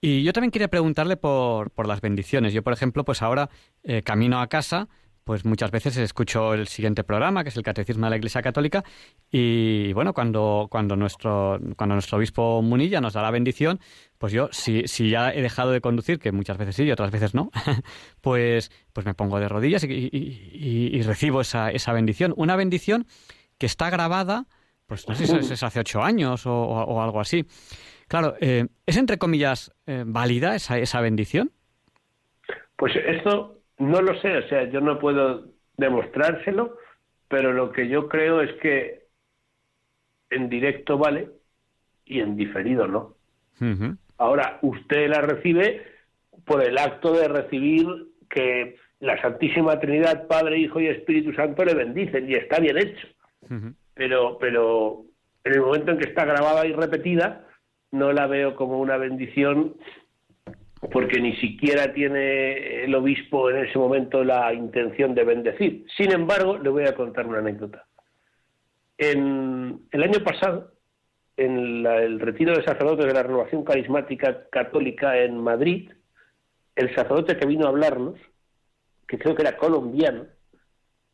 Y 0.00 0.24
yo 0.24 0.32
también 0.32 0.50
quería 0.50 0.68
preguntarle 0.68 1.16
por, 1.16 1.70
por 1.70 1.86
las 1.86 2.00
bendiciones. 2.00 2.52
Yo, 2.52 2.62
por 2.62 2.72
ejemplo, 2.72 3.04
pues 3.04 3.22
ahora 3.22 3.50
eh, 3.84 4.02
camino 4.02 4.40
a 4.40 4.48
casa 4.48 4.88
pues 5.24 5.44
muchas 5.44 5.70
veces 5.70 5.96
escucho 5.96 6.54
el 6.54 6.66
siguiente 6.68 7.04
programa, 7.04 7.42
que 7.42 7.50
es 7.50 7.56
el 7.56 7.62
Catecismo 7.62 8.06
de 8.06 8.10
la 8.10 8.16
Iglesia 8.16 8.42
Católica, 8.42 8.84
y 9.30 9.92
bueno, 9.92 10.14
cuando, 10.14 10.66
cuando, 10.70 10.96
nuestro, 10.96 11.60
cuando 11.76 11.94
nuestro 11.94 12.18
obispo 12.18 12.60
Munilla 12.62 13.00
nos 13.00 13.12
da 13.12 13.22
la 13.22 13.30
bendición, 13.30 13.80
pues 14.18 14.32
yo, 14.32 14.48
si, 14.52 14.86
si 14.86 15.10
ya 15.10 15.32
he 15.32 15.42
dejado 15.42 15.70
de 15.70 15.80
conducir, 15.80 16.18
que 16.18 16.32
muchas 16.32 16.58
veces 16.58 16.76
sí 16.76 16.84
y 16.84 16.90
otras 16.90 17.10
veces 17.10 17.34
no, 17.34 17.50
pues, 18.20 18.70
pues 18.92 19.06
me 19.06 19.14
pongo 19.14 19.38
de 19.38 19.48
rodillas 19.48 19.84
y, 19.84 21.02
recibo 21.02 21.40
esa, 21.40 21.70
esa 21.70 21.92
bendición. 21.92 22.32
Una 22.36 22.56
bendición 22.56 23.06
que 23.58 23.66
está 23.66 23.90
grabada, 23.90 24.46
pues 24.86 25.08
no 25.08 25.14
sé 25.14 25.26
si 25.26 25.52
es, 25.52 25.62
hace 25.62 25.80
ocho 25.80 26.02
años 26.02 26.42
o, 26.46 27.02
algo 27.02 27.20
así. 27.20 27.46
Claro, 28.08 28.34
eh, 28.40 28.66
¿es 28.84 28.96
entre 28.96 29.18
comillas 29.18 29.72
eh, 29.86 30.04
válida 30.06 30.54
esa, 30.54 30.78
esa 30.78 31.00
bendición? 31.00 31.52
Pues 32.76 32.92
esto 32.96 33.61
no 33.82 34.00
lo 34.00 34.14
sé, 34.20 34.36
o 34.38 34.48
sea, 34.48 34.64
yo 34.64 34.80
no 34.80 34.98
puedo 34.98 35.46
demostrárselo, 35.76 36.78
pero 37.28 37.52
lo 37.52 37.72
que 37.72 37.88
yo 37.88 38.08
creo 38.08 38.40
es 38.40 38.52
que 38.60 39.06
en 40.30 40.48
directo 40.48 40.98
vale 40.98 41.28
y 42.04 42.20
en 42.20 42.36
diferido 42.36 42.86
no. 42.86 43.16
Ahora, 44.18 44.58
usted 44.62 45.08
la 45.08 45.20
recibe 45.20 45.82
por 46.44 46.62
el 46.62 46.78
acto 46.78 47.12
de 47.12 47.28
recibir 47.28 47.86
que 48.28 48.76
la 49.00 49.20
Santísima 49.20 49.78
Trinidad, 49.78 50.26
Padre, 50.26 50.58
Hijo 50.58 50.80
y 50.80 50.86
Espíritu 50.86 51.32
Santo 51.32 51.64
le 51.64 51.74
bendicen 51.74 52.28
y 52.28 52.34
está 52.34 52.60
bien 52.60 52.78
hecho. 52.78 53.08
Pero, 53.94 54.38
pero 54.38 55.04
en 55.44 55.52
el 55.52 55.60
momento 55.60 55.90
en 55.90 55.98
que 55.98 56.08
está 56.08 56.24
grabada 56.24 56.66
y 56.66 56.72
repetida, 56.72 57.46
no 57.90 58.12
la 58.12 58.26
veo 58.26 58.54
como 58.54 58.78
una 58.80 58.96
bendición 58.96 59.74
porque 60.90 61.20
ni 61.20 61.36
siquiera 61.36 61.92
tiene 61.92 62.84
el 62.84 62.94
obispo 62.94 63.50
en 63.50 63.64
ese 63.64 63.78
momento 63.78 64.24
la 64.24 64.52
intención 64.52 65.14
de 65.14 65.24
bendecir. 65.24 65.84
Sin 65.96 66.10
embargo, 66.12 66.58
le 66.58 66.70
voy 66.70 66.84
a 66.84 66.94
contar 66.94 67.26
una 67.26 67.38
anécdota. 67.38 67.86
En 68.98 69.80
el 69.90 70.02
año 70.02 70.24
pasado, 70.24 70.72
en 71.36 71.86
el 71.86 72.20
retiro 72.20 72.56
de 72.56 72.64
sacerdotes 72.64 73.06
de 73.06 73.14
la 73.14 73.22
Renovación 73.22 73.64
Carismática 73.64 74.48
Católica 74.50 75.18
en 75.18 75.38
Madrid, 75.38 75.90
el 76.74 76.94
sacerdote 76.94 77.36
que 77.36 77.46
vino 77.46 77.66
a 77.66 77.68
hablarnos, 77.68 78.18
que 79.06 79.18
creo 79.18 79.34
que 79.34 79.42
era 79.42 79.56
colombiano, 79.56 80.26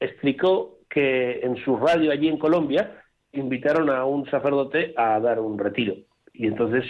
explicó 0.01 0.79
que 0.89 1.41
en 1.41 1.57
su 1.65 1.77
radio 1.77 2.11
allí 2.11 2.29
en 2.29 2.39
Colombia 2.39 3.03
invitaron 3.33 3.91
a 3.91 4.05
un 4.07 4.29
sacerdote 4.31 4.95
a 4.97 5.21
dar 5.21 5.41
un 5.41 5.59
retiro. 5.59 5.95
Y 6.33 6.47
entonces 6.47 6.85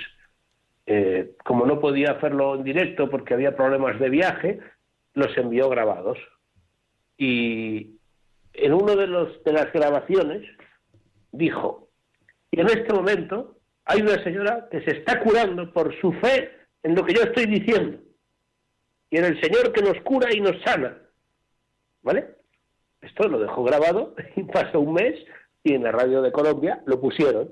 eh, 0.91 1.37
como 1.45 1.67
no 1.67 1.81
podía 1.81 2.13
hacerlo 2.13 2.55
en 2.55 2.65
directo 2.65 3.11
porque 3.11 3.35
había 3.35 3.55
problemas 3.55 4.01
de 4.01 4.09
viaje, 4.09 4.59
los 5.13 5.37
envió 5.37 5.69
grabados. 5.69 6.17
Y 7.19 7.99
en 8.55 8.73
uno 8.73 8.97
de, 8.97 9.07
los, 9.07 9.45
de 9.45 9.53
las 9.53 9.71
grabaciones 9.71 10.49
dijo, 11.31 11.91
y 12.51 12.61
en 12.61 12.69
este 12.69 12.95
momento 12.95 13.59
hay 13.85 14.01
una 14.01 14.25
señora 14.25 14.67
que 14.71 14.81
se 14.81 14.93
está 14.93 15.21
curando 15.21 15.71
por 15.75 15.95
su 16.01 16.11
fe 16.15 16.53
en 16.83 16.95
lo 16.95 17.05
que 17.05 17.13
yo 17.13 17.23
estoy 17.23 17.45
diciendo, 17.45 17.99
y 19.11 19.19
en 19.19 19.27
el 19.27 19.39
Señor 19.43 19.75
que 19.75 19.83
nos 19.83 20.01
cura 20.05 20.35
y 20.35 20.41
nos 20.41 20.59
sana. 20.63 20.97
¿Vale? 22.01 22.35
Esto 23.03 23.29
lo 23.29 23.39
dejó 23.41 23.63
grabado 23.63 24.15
y 24.37 24.43
pasó 24.45 24.81
un 24.81 24.95
mes 24.95 25.23
y 25.63 25.75
en 25.75 25.83
la 25.83 25.93
radio 25.93 26.23
de 26.23 26.33
Colombia 26.33 26.83
lo 26.87 26.99
pusieron. 26.99 27.51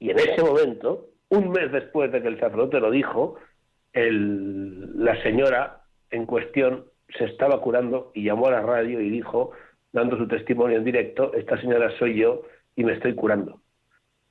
Y 0.00 0.10
en 0.10 0.18
ese 0.18 0.42
momento 0.42 1.11
un 1.32 1.50
mes 1.50 1.72
después 1.72 2.12
de 2.12 2.20
que 2.20 2.28
el 2.28 2.38
sacerdote 2.38 2.78
lo 2.78 2.90
dijo, 2.90 3.36
la 3.94 5.22
señora 5.22 5.80
en 6.10 6.26
cuestión 6.26 6.84
se 7.16 7.24
estaba 7.24 7.58
curando 7.62 8.12
y 8.14 8.24
llamó 8.24 8.48
a 8.48 8.52
la 8.52 8.60
radio 8.60 9.00
y 9.00 9.08
dijo, 9.08 9.52
dando 9.92 10.18
su 10.18 10.28
testimonio 10.28 10.76
en 10.76 10.84
directo, 10.84 11.32
esta 11.32 11.58
señora 11.58 11.90
soy 11.98 12.18
yo 12.18 12.42
y 12.76 12.84
me 12.84 12.92
estoy 12.92 13.14
curando. 13.14 13.62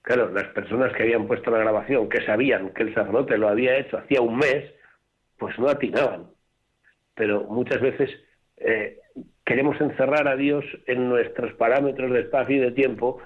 Claro, 0.03 0.31
las 0.31 0.47
personas 0.49 0.93
que 0.93 1.03
habían 1.03 1.25
puesto 1.25 1.49
la 1.49 1.57
grabación, 1.57 2.07
que 2.07 2.23
sabían 2.23 2.69
que 2.69 2.83
el 2.83 2.93
sacerdote 2.93 3.35
lo 3.37 3.49
había 3.49 3.77
hecho 3.77 3.97
hacía 3.97 4.21
un 4.21 4.37
mes, 4.37 4.71
pues 5.39 5.57
no 5.57 5.69
atinaban. 5.69 6.27
Pero 7.15 7.45
muchas 7.45 7.81
veces 7.81 8.11
eh, 8.57 8.99
queremos 9.43 9.79
encerrar 9.81 10.27
a 10.27 10.35
Dios 10.35 10.65
en 10.85 11.09
nuestros 11.09 11.53
parámetros 11.53 12.11
de 12.11 12.21
espacio 12.21 12.57
y 12.57 12.59
de 12.59 12.71
tiempo 12.71 13.17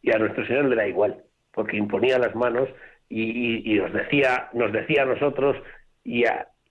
y 0.00 0.14
a 0.14 0.18
nuestro 0.18 0.46
Señor 0.46 0.66
le 0.66 0.76
da 0.76 0.86
igual, 0.86 1.24
porque 1.52 1.76
imponía 1.76 2.20
las 2.20 2.36
manos 2.36 2.68
y, 3.08 3.74
nos 3.74 3.92
decía 3.92 4.48
nos 4.52 4.72
decía 4.72 5.02
a 5.02 5.06
nosotros 5.06 5.56
y 6.04 6.24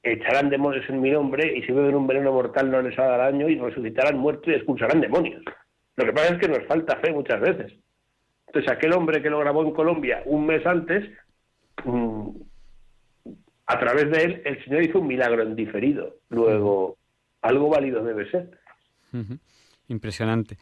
echarán 0.03 0.49
demonios 0.49 0.87
en 0.89 1.01
mi 1.01 1.11
nombre 1.11 1.57
y 1.57 1.63
si 1.63 1.71
beben 1.71 1.95
un 1.95 2.07
veneno 2.07 2.31
mortal 2.31 2.69
no 2.69 2.81
les 2.81 2.97
hará 2.97 3.17
daño 3.17 3.49
y 3.49 3.57
resucitarán 3.57 4.17
muertos 4.17 4.47
y 4.47 4.55
expulsarán 4.55 5.01
demonios. 5.01 5.43
Lo 5.95 6.05
que 6.05 6.13
pasa 6.13 6.33
es 6.33 6.39
que 6.39 6.47
nos 6.47 6.65
falta 6.67 6.97
fe 6.97 7.11
muchas 7.11 7.39
veces. 7.39 7.73
Entonces 8.47 8.71
aquel 8.71 8.93
hombre 8.93 9.21
que 9.21 9.29
lo 9.29 9.39
grabó 9.39 9.63
en 9.63 9.71
Colombia 9.71 10.21
un 10.25 10.45
mes 10.45 10.65
antes, 10.65 11.09
mm, 11.83 12.29
a 13.67 13.79
través 13.79 14.11
de 14.11 14.23
él 14.23 14.41
el 14.45 14.63
Señor 14.63 14.83
hizo 14.83 14.99
un 14.99 15.07
milagro 15.07 15.41
en 15.41 15.55
diferido. 15.55 16.15
Luego, 16.29 16.97
algo 17.41 17.69
válido 17.69 18.03
debe 18.03 18.29
ser. 18.29 18.51
Impresionante. 19.87 20.57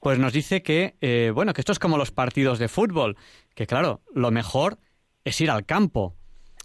Pues 0.00 0.18
nos 0.18 0.32
dice 0.32 0.62
que, 0.62 0.96
eh, 1.00 1.30
bueno, 1.32 1.52
que 1.52 1.60
esto 1.60 1.70
es 1.72 1.78
como 1.78 1.96
los 1.96 2.10
partidos 2.10 2.58
de 2.58 2.66
fútbol, 2.68 3.16
que 3.54 3.68
claro, 3.68 4.00
lo 4.12 4.32
mejor 4.32 4.78
es 5.24 5.40
ir 5.40 5.50
al 5.50 5.64
campo. 5.64 6.16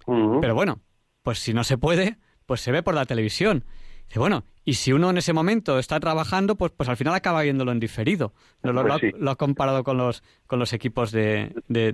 Pero 0.05 0.55
bueno, 0.55 0.81
pues 1.23 1.39
si 1.39 1.53
no 1.53 1.63
se 1.63 1.77
puede, 1.77 2.17
pues 2.45 2.59
se 2.61 2.71
ve 2.71 2.83
por 2.83 2.93
la 2.93 3.05
televisión. 3.05 3.65
Y 4.13 4.19
bueno, 4.19 4.45
y 4.65 4.73
si 4.73 4.91
uno 4.91 5.11
en 5.11 5.17
ese 5.17 5.31
momento 5.31 5.77
está 5.77 5.99
trabajando, 5.99 6.55
pues, 6.55 6.71
pues 6.75 6.89
al 6.89 6.97
final 6.97 7.13
acaba 7.13 7.43
viéndolo 7.43 7.71
en 7.71 7.79
diferido. 7.79 8.33
Lo, 8.63 8.73
pues 8.81 9.13
ha 9.25 9.35
comparado 9.35 9.83
con 9.83 9.97
los, 9.97 10.23
con 10.47 10.57
los 10.57 10.73
equipos 10.73 11.11
de, 11.11 11.53
de, 11.67 11.93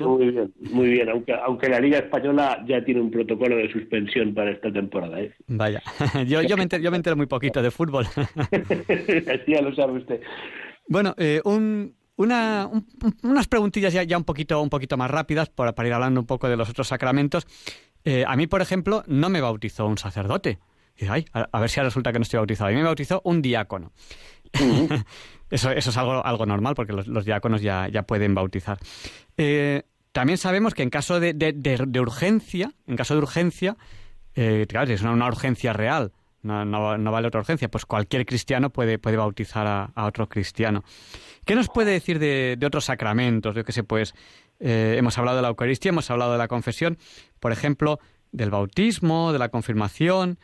Muy 0.00 0.30
bien, 0.30 0.52
muy 0.70 0.90
bien. 0.90 1.08
Aunque, 1.08 1.32
aunque 1.32 1.70
la 1.70 1.80
Liga 1.80 1.98
Española 1.98 2.62
ya 2.68 2.84
tiene 2.84 3.00
un 3.00 3.10
protocolo 3.10 3.56
de 3.56 3.72
suspensión 3.72 4.34
para 4.34 4.50
esta 4.50 4.70
temporada. 4.70 5.18
¿eh? 5.18 5.34
Vaya, 5.46 5.82
yo, 6.26 6.42
yo, 6.42 6.58
me 6.58 6.64
entero, 6.64 6.82
yo 6.82 6.90
me 6.90 6.98
entero 6.98 7.16
muy 7.16 7.26
poquito 7.26 7.62
de 7.62 7.70
fútbol. 7.70 8.06
ya 9.48 9.62
lo 9.62 9.74
sabe 9.74 9.94
usted. 9.94 10.20
Bueno, 10.88 11.14
eh, 11.16 11.40
un, 11.44 11.94
una, 12.16 12.68
unas 13.22 13.48
preguntillas 13.48 13.94
ya, 13.94 14.02
ya 14.02 14.18
un, 14.18 14.24
poquito, 14.24 14.60
un 14.60 14.68
poquito 14.68 14.98
más 14.98 15.10
rápidas 15.10 15.48
para, 15.48 15.74
para 15.74 15.88
ir 15.88 15.94
hablando 15.94 16.20
un 16.20 16.26
poco 16.26 16.50
de 16.50 16.58
los 16.58 16.68
otros 16.68 16.88
sacramentos. 16.88 17.46
Eh, 18.04 18.24
a 18.26 18.36
mí, 18.36 18.46
por 18.46 18.60
ejemplo, 18.60 19.04
no 19.06 19.30
me 19.30 19.40
bautizó 19.40 19.86
un 19.86 19.96
sacerdote 19.96 20.58
a, 21.08 21.60
ver 21.60 21.70
si 21.70 21.80
resulta 21.80 22.12
que 22.12 22.18
no 22.18 22.22
estoy 22.22 22.38
bautizado. 22.38 22.68
A 22.68 22.72
mí 22.72 22.76
me 22.76 22.84
bautizó 22.84 23.20
un 23.24 23.42
diácono. 23.42 23.92
eso, 25.50 25.70
eso 25.70 25.90
es 25.90 25.96
algo, 25.96 26.24
algo 26.24 26.46
normal 26.46 26.74
porque 26.74 26.92
los, 26.92 27.24
diáconos 27.24 27.62
ya, 27.62 27.88
ya, 27.88 28.02
pueden 28.02 28.34
bautizar. 28.34 28.78
Eh, 29.36 29.82
también 30.12 30.38
sabemos 30.38 30.74
que 30.74 30.82
en 30.82 30.90
caso 30.90 31.20
de, 31.20 31.32
de, 31.34 32.00
urgencia, 32.00 32.72
en 32.86 32.96
caso 32.96 33.14
de 33.14 33.20
urgencia, 33.20 33.76
eh, 34.34 34.66
claro, 34.68 34.92
es 34.92 35.02
una, 35.02 35.26
urgencia 35.26 35.72
real, 35.72 36.12
no, 36.42 36.64
no, 36.64 37.12
vale 37.12 37.28
otra 37.28 37.40
urgencia, 37.40 37.70
pues 37.70 37.86
cualquier 37.86 38.26
cristiano 38.26 38.70
puede, 38.70 38.98
puede 38.98 39.16
bautizar 39.16 39.66
a, 39.94 40.04
otro 40.04 40.28
cristiano. 40.28 40.82
¿Qué 41.44 41.54
nos 41.54 41.68
puede 41.68 41.92
decir 41.92 42.18
de, 42.18 42.58
otros 42.64 42.86
sacramentos? 42.86 43.54
Yo 43.54 43.64
que 43.64 43.72
sé, 43.72 43.84
pues 43.84 44.14
eh, 44.58 44.96
hemos 44.98 45.16
hablado 45.18 45.36
de 45.36 45.42
la 45.42 45.48
Eucaristía, 45.48 45.90
hemos 45.90 46.10
hablado 46.10 46.32
de 46.32 46.38
la 46.38 46.48
confesión, 46.48 46.98
por 47.38 47.52
ejemplo, 47.52 48.00
del 48.32 48.50
bautismo, 48.50 49.32
de 49.32 49.38
la 49.38 49.48
confirmación. 49.48 50.38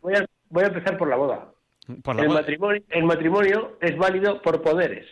voy, 0.48 0.64
a, 0.64 0.66
empezar 0.66 0.96
por 0.96 1.08
la 1.08 1.16
boda. 1.16 1.52
el, 1.86 2.28
Matrimonio, 2.30 2.82
el 2.88 3.04
matrimonio 3.04 3.76
es 3.80 3.96
válido 3.96 4.40
por 4.40 4.62
poderes. 4.62 5.06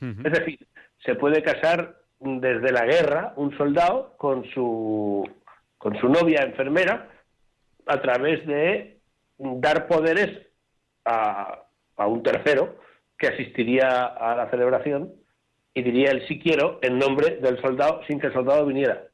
Es 0.00 0.32
decir, 0.32 0.66
se 1.04 1.14
puede 1.14 1.42
casar 1.42 1.96
desde 2.20 2.70
la 2.70 2.84
guerra 2.84 3.32
un 3.36 3.56
soldado 3.56 4.14
con 4.18 4.44
su, 4.50 5.26
con 5.78 5.98
su 5.98 6.08
novia 6.08 6.42
enfermera 6.42 7.08
a 7.86 8.02
través 8.02 8.46
de 8.46 8.98
dar 9.38 9.86
poderes 9.86 10.46
a, 11.06 11.62
a 11.96 12.06
un 12.06 12.22
tercero 12.22 12.76
que 13.18 13.28
asistiría 13.28 14.04
a 14.04 14.36
la 14.36 14.50
celebración 14.50 15.14
y 15.72 15.82
diría 15.82 16.10
el 16.10 16.26
sí 16.28 16.38
quiero 16.38 16.78
en 16.82 16.98
nombre 16.98 17.36
del 17.36 17.60
soldado 17.62 18.02
sin 18.06 18.20
que 18.20 18.26
el 18.26 18.32
soldado 18.32 18.66
viniera. 18.66 19.04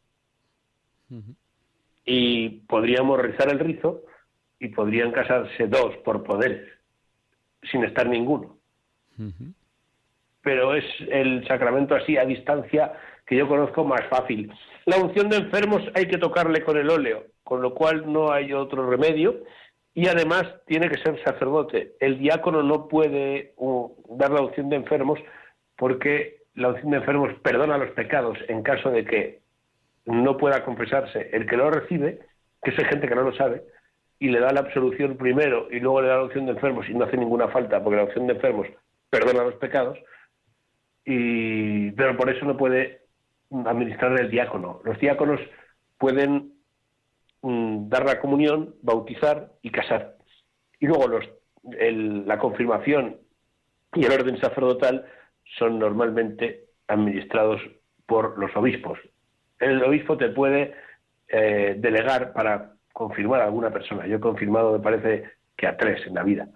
Y 2.05 2.48
podríamos 2.66 3.20
rizar 3.20 3.48
el 3.50 3.61
rizo 3.61 4.02
y 4.62 4.68
podrían 4.68 5.11
casarse 5.11 5.66
dos 5.66 5.96
por 6.05 6.22
poderes, 6.22 6.68
sin 7.68 7.83
estar 7.83 8.09
ninguno. 8.09 8.57
Pero 10.40 10.75
es 10.77 10.85
el 11.11 11.44
sacramento 11.48 11.96
así 11.96 12.16
a 12.16 12.25
distancia 12.25 12.92
que 13.27 13.37
yo 13.37 13.48
conozco 13.48 13.85
más 13.85 14.03
fácil. 14.09 14.53
La 14.87 14.98
unción 14.98 15.29
de 15.29 15.38
enfermos 15.38 15.83
hay 15.94 16.07
que 16.07 16.16
tocarle 16.16 16.62
con 16.62 16.77
el 16.79 16.90
óleo, 16.90 17.25
con 17.42 17.61
lo 17.61 17.75
cual 17.75 18.11
no 18.11 18.31
hay 18.31 18.53
otro 18.53 18.88
remedio 18.88 19.42
y 19.94 20.07
además 20.07 20.44
tiene 20.66 20.88
que 20.88 21.03
ser 21.03 21.20
sacerdote. 21.25 21.94
El 21.98 22.20
diácono 22.20 22.62
no 22.62 22.87
puede 22.87 23.55
dar 24.11 24.31
la 24.31 24.42
unción 24.42 24.68
de 24.68 24.77
enfermos 24.77 25.18
porque 25.77 26.42
la 26.55 26.68
unción 26.68 26.92
de 26.92 26.98
enfermos 26.98 27.35
perdona 27.42 27.79
los 27.79 27.90
pecados 27.90 28.38
en 28.46 28.62
caso 28.62 28.90
de 28.90 29.05
que 29.05 29.40
no 30.05 30.37
pueda 30.37 30.64
confesarse 30.64 31.31
el 31.33 31.46
que 31.46 31.57
lo 31.57 31.68
recibe, 31.68 32.20
que 32.62 32.70
es 32.70 32.77
gente 32.88 33.09
que 33.09 33.14
no 33.16 33.22
lo 33.22 33.35
sabe, 33.35 33.64
y 34.22 34.28
le 34.28 34.38
da 34.38 34.52
la 34.52 34.61
absolución 34.61 35.16
primero 35.16 35.66
y 35.68 35.80
luego 35.80 36.00
le 36.00 36.06
da 36.06 36.18
la 36.18 36.22
opción 36.22 36.46
de 36.46 36.52
enfermos 36.52 36.88
y 36.88 36.94
no 36.94 37.04
hace 37.04 37.16
ninguna 37.16 37.48
falta 37.48 37.82
porque 37.82 37.96
la 37.96 38.04
opción 38.04 38.28
de 38.28 38.35
enfermos 38.35 38.68
perdona 39.11 39.42
los 39.42 39.56
pecados, 39.56 39.98
y, 41.04 41.90
pero 41.90 42.16
por 42.16 42.30
eso 42.30 42.44
no 42.44 42.56
puede 42.56 43.00
administrar 43.50 44.18
el 44.20 44.30
diácono. 44.30 44.80
Los 44.85 44.96
diáconos 45.00 45.40
pueden 45.98 46.52
mm, 47.42 47.88
dar 47.88 48.06
la 48.06 48.20
comunión, 48.20 48.76
bautizar 48.80 49.50
y 49.61 49.70
casar. 49.70 50.14
Y 50.78 50.87
luego 50.87 51.08
los, 51.08 51.28
la 51.64 52.38
confirmación 52.38 53.18
y 53.92 54.04
el 54.04 54.12
orden 54.12 54.40
sacerdotal 54.40 55.04
son 55.58 55.80
normalmente 55.80 56.66
administrados 56.87 57.61
por 58.06 58.38
los 58.38 58.54
obispos. 58.54 59.00
El 59.58 59.82
obispo 59.82 60.16
te 60.16 60.28
puede 60.28 60.74
eh, 61.26 61.74
delegar 61.76 62.32
para 62.32 62.71
confirmar 62.92 63.40
a 63.40 63.44
alguna 63.44 63.70
persona. 63.70 64.07
Yo 64.07 64.16
he 64.16 64.20
confirmado, 64.20 64.72
me 64.72 64.83
parece, 64.83 65.24
que 65.57 65.66
a 65.66 65.76
tres 65.76 66.07
en 66.07 66.14
la 66.14 66.22
vida. 66.22 66.48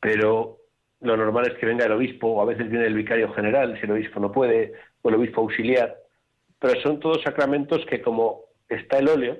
Pero 0.00 0.58
lo 1.00 1.16
normal 1.16 1.46
es 1.48 1.58
que 1.58 1.66
venga 1.66 1.86
el 1.86 1.92
obispo, 1.92 2.28
o 2.28 2.42
a 2.42 2.44
veces 2.44 2.68
viene 2.68 2.86
el 2.86 2.94
vicario 2.94 3.32
general, 3.32 3.78
si 3.78 3.86
el 3.86 3.92
obispo 3.92 4.20
no 4.20 4.32
puede, 4.32 4.72
o 5.02 5.08
el 5.08 5.16
obispo 5.16 5.42
auxiliar, 5.42 5.96
pero 6.58 6.80
son 6.80 6.98
todos 6.98 7.22
sacramentos 7.22 7.84
que 7.86 8.02
como 8.02 8.42
está 8.68 8.98
el 8.98 9.08
óleo, 9.08 9.38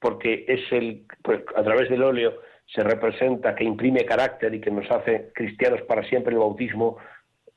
porque 0.00 0.46
es 0.48 0.60
el, 0.72 1.06
pues, 1.22 1.42
a 1.54 1.62
través 1.62 1.90
del 1.90 2.02
óleo 2.02 2.40
se 2.66 2.82
representa 2.82 3.54
que 3.54 3.64
imprime 3.64 4.04
carácter 4.04 4.54
y 4.54 4.60
que 4.60 4.70
nos 4.70 4.90
hace 4.90 5.30
cristianos 5.34 5.82
para 5.82 6.04
siempre 6.04 6.32
el 6.32 6.38
bautismo, 6.38 6.96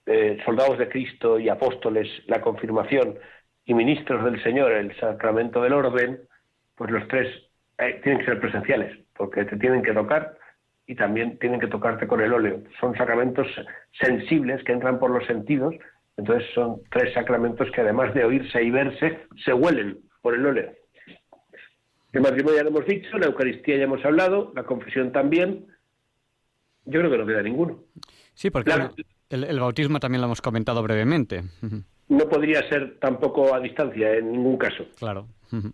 eh, 0.05 0.37
soldados 0.43 0.77
de 0.77 0.89
Cristo 0.89 1.39
y 1.39 1.49
apóstoles, 1.49 2.09
la 2.27 2.41
confirmación 2.41 3.17
y 3.63 3.73
ministros 3.73 4.25
del 4.25 4.41
Señor, 4.43 4.71
el 4.73 4.97
sacramento 4.99 5.61
del 5.61 5.73
orden, 5.73 6.21
pues 6.75 6.91
los 6.91 7.07
tres 7.07 7.27
eh, 7.77 7.99
tienen 8.03 8.19
que 8.19 8.25
ser 8.25 8.39
presenciales, 8.39 8.97
porque 9.15 9.45
te 9.45 9.57
tienen 9.57 9.83
que 9.83 9.93
tocar 9.93 10.38
y 10.86 10.95
también 10.95 11.38
tienen 11.39 11.59
que 11.59 11.67
tocarte 11.67 12.07
con 12.07 12.21
el 12.21 12.33
óleo. 12.33 12.62
Son 12.79 12.95
sacramentos 12.95 13.47
sensibles 13.99 14.63
que 14.63 14.73
entran 14.73 14.99
por 14.99 15.12
los 15.12 15.25
sentidos, 15.25 15.75
entonces 16.17 16.47
son 16.53 16.81
tres 16.91 17.13
sacramentos 17.13 17.69
que 17.71 17.81
además 17.81 18.13
de 18.13 18.25
oírse 18.25 18.62
y 18.62 18.69
verse, 18.69 19.19
se 19.43 19.53
huelen 19.53 19.99
por 20.21 20.36
el 20.36 20.45
óleo. 20.45 20.71
El 22.12 22.21
matrimonio 22.21 22.57
ya 22.57 22.63
lo 22.63 22.69
hemos 22.69 22.86
dicho, 22.86 23.17
la 23.17 23.25
Eucaristía 23.25 23.77
ya 23.77 23.83
hemos 23.86 24.05
hablado, 24.05 24.51
la 24.55 24.63
confesión 24.63 25.12
también. 25.12 25.65
Yo 26.86 26.99
creo 26.99 27.09
que 27.09 27.17
no 27.17 27.25
queda 27.25 27.41
ninguno. 27.41 27.79
Sí, 28.36 28.51
porque 28.51 28.71
el, 29.29 29.59
bautismo 29.59 29.99
también 29.99 30.21
lo 30.21 30.25
hemos 30.25 30.41
comentado 30.41 30.83
brevemente. 30.83 31.43
No 32.09 32.29
podría 32.29 32.67
ser 32.69 32.99
tampoco 32.99 33.55
a 33.55 33.59
distancia 33.59 34.13
en 34.13 34.31
ningún 34.31 34.57
caso. 34.57 34.86
Claro. 34.99 35.27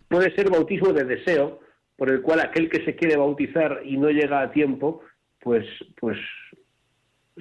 Puede 0.07 0.33
ser 0.35 0.49
bautismo 0.49 0.93
de 0.93 1.03
deseo, 1.03 1.59
por 1.99 2.09
el 2.09 2.21
cual 2.21 2.39
aquel 2.39 2.69
que 2.69 2.83
se 2.85 2.95
quiere 2.95 3.17
bautizar 3.17 3.81
y 3.83 3.97
no 3.97 4.09
llega 4.09 4.41
a 4.41 4.51
tiempo, 4.51 5.01
pues, 5.41 5.65
pues 5.99 6.17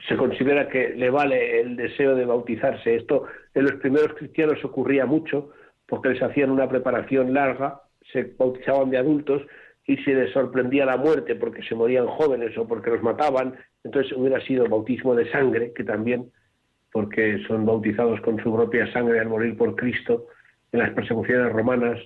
se 0.08 0.16
considera 0.16 0.68
que 0.68 0.90
le 0.90 1.10
vale 1.10 1.60
el 1.60 1.76
deseo 1.76 2.16
de 2.16 2.24
bautizarse. 2.24 2.96
Esto 2.96 3.26
en 3.54 3.62
los 3.62 3.74
primeros 3.74 4.14
cristianos 4.14 4.62
ocurría 4.64 5.06
mucho 5.06 5.50
porque 5.86 6.08
les 6.08 6.22
hacían 6.22 6.50
una 6.50 6.68
preparación 6.68 7.32
larga, 7.32 7.82
se 8.12 8.34
bautizaban 8.36 8.90
de 8.90 8.98
adultos 8.98 9.42
y 9.86 9.96
se 9.98 10.12
les 10.12 10.32
sorprendía 10.32 10.84
la 10.84 10.96
muerte 10.96 11.36
porque 11.36 11.62
se 11.62 11.76
morían 11.76 12.08
jóvenes 12.08 12.58
o 12.58 12.66
porque 12.66 12.90
los 12.90 13.02
mataban, 13.02 13.54
entonces 13.84 14.12
hubiera 14.16 14.40
sido 14.44 14.68
bautismo 14.68 15.14
de 15.14 15.30
sangre, 15.30 15.72
que 15.72 15.84
también, 15.84 16.32
porque 16.92 17.44
son 17.46 17.64
bautizados 17.64 18.20
con 18.22 18.42
su 18.42 18.52
propia 18.52 18.92
sangre 18.92 19.20
al 19.20 19.28
morir 19.28 19.56
por 19.56 19.76
Cristo 19.76 20.26
en 20.72 20.80
las 20.80 20.90
persecuciones 20.90 21.52
romanas, 21.52 21.98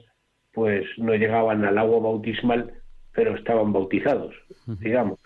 pues 0.53 0.85
no 0.99 1.15
llegaban 1.15 1.65
al 1.65 1.79
agua 1.79 2.01
bautismal, 2.01 2.73
pero 3.13 3.37
estaban 3.37 3.73
bautizados, 3.73 4.35
digamos. 4.67 5.19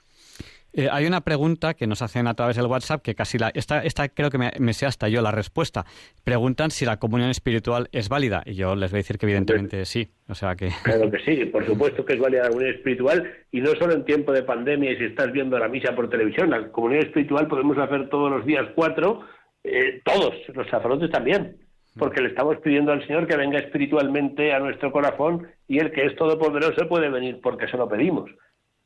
Eh, 0.79 0.89
hay 0.93 1.07
una 1.07 1.23
pregunta 1.23 1.73
que 1.73 1.87
nos 1.87 2.03
hacen 2.03 2.27
a 2.27 2.35
través 2.35 2.57
del 2.57 2.67
WhatsApp 2.67 3.01
que 3.01 3.15
casi 3.15 3.39
la. 3.39 3.51
Esta, 3.55 3.83
esta 3.83 4.11
creo 4.11 4.29
que 4.29 4.37
me, 4.37 4.73
sé 4.75 4.85
hasta 4.85 5.09
yo 5.09 5.23
la 5.23 5.31
respuesta. 5.31 5.87
Preguntan 6.23 6.71
si 6.71 6.85
la 6.85 6.99
comunión 6.99 7.31
espiritual 7.31 7.89
es 7.93 8.11
válida. 8.11 8.43
Y 8.45 8.57
yo 8.57 8.77
les 8.77 8.91
voy 8.91 8.99
a 8.99 9.01
decir 9.01 9.17
que 9.17 9.25
evidentemente 9.25 9.87
sí. 9.87 10.09
O 10.29 10.35
sea 10.35 10.55
que. 10.55 10.69
Claro 10.85 11.11
que 11.11 11.19
sí, 11.21 11.47
por 11.47 11.65
supuesto 11.65 12.05
que 12.05 12.13
es 12.13 12.21
válida 12.21 12.43
la 12.43 12.49
comunión 12.51 12.75
espiritual. 12.75 13.33
Y 13.53 13.63
no 13.63 13.71
solo 13.77 13.95
en 13.95 14.05
tiempo 14.05 14.33
de 14.33 14.43
pandemia 14.43 14.93
y 14.93 14.99
si 14.99 15.05
estás 15.05 15.33
viendo 15.33 15.59
la 15.59 15.69
misa 15.69 15.97
por 15.97 16.11
televisión. 16.11 16.51
La 16.51 16.71
comunión 16.71 17.07
espiritual 17.07 17.49
podemos 17.49 17.79
hacer 17.79 18.11
todos 18.11 18.31
los 18.31 18.45
días 18.45 18.67
cuatro, 18.75 19.23
eh, 19.65 20.03
todos, 20.05 20.35
los 20.55 20.69
sacerdotes 20.69 21.11
también 21.11 21.57
porque 21.99 22.21
le 22.21 22.29
estamos 22.29 22.59
pidiendo 22.59 22.93
al 22.93 23.07
Señor 23.07 23.27
que 23.27 23.37
venga 23.37 23.59
espiritualmente 23.59 24.53
a 24.53 24.59
nuestro 24.59 24.93
corazón 24.93 25.49
y 25.67 25.79
el 25.79 25.93
que 25.93 26.05
es 26.07 26.17
todopoderoso 26.17 26.89
puede 26.89 27.09
venir 27.09 27.41
porque 27.43 27.69
se 27.69 27.77
lo 27.77 27.89
pedimos. 27.89 28.31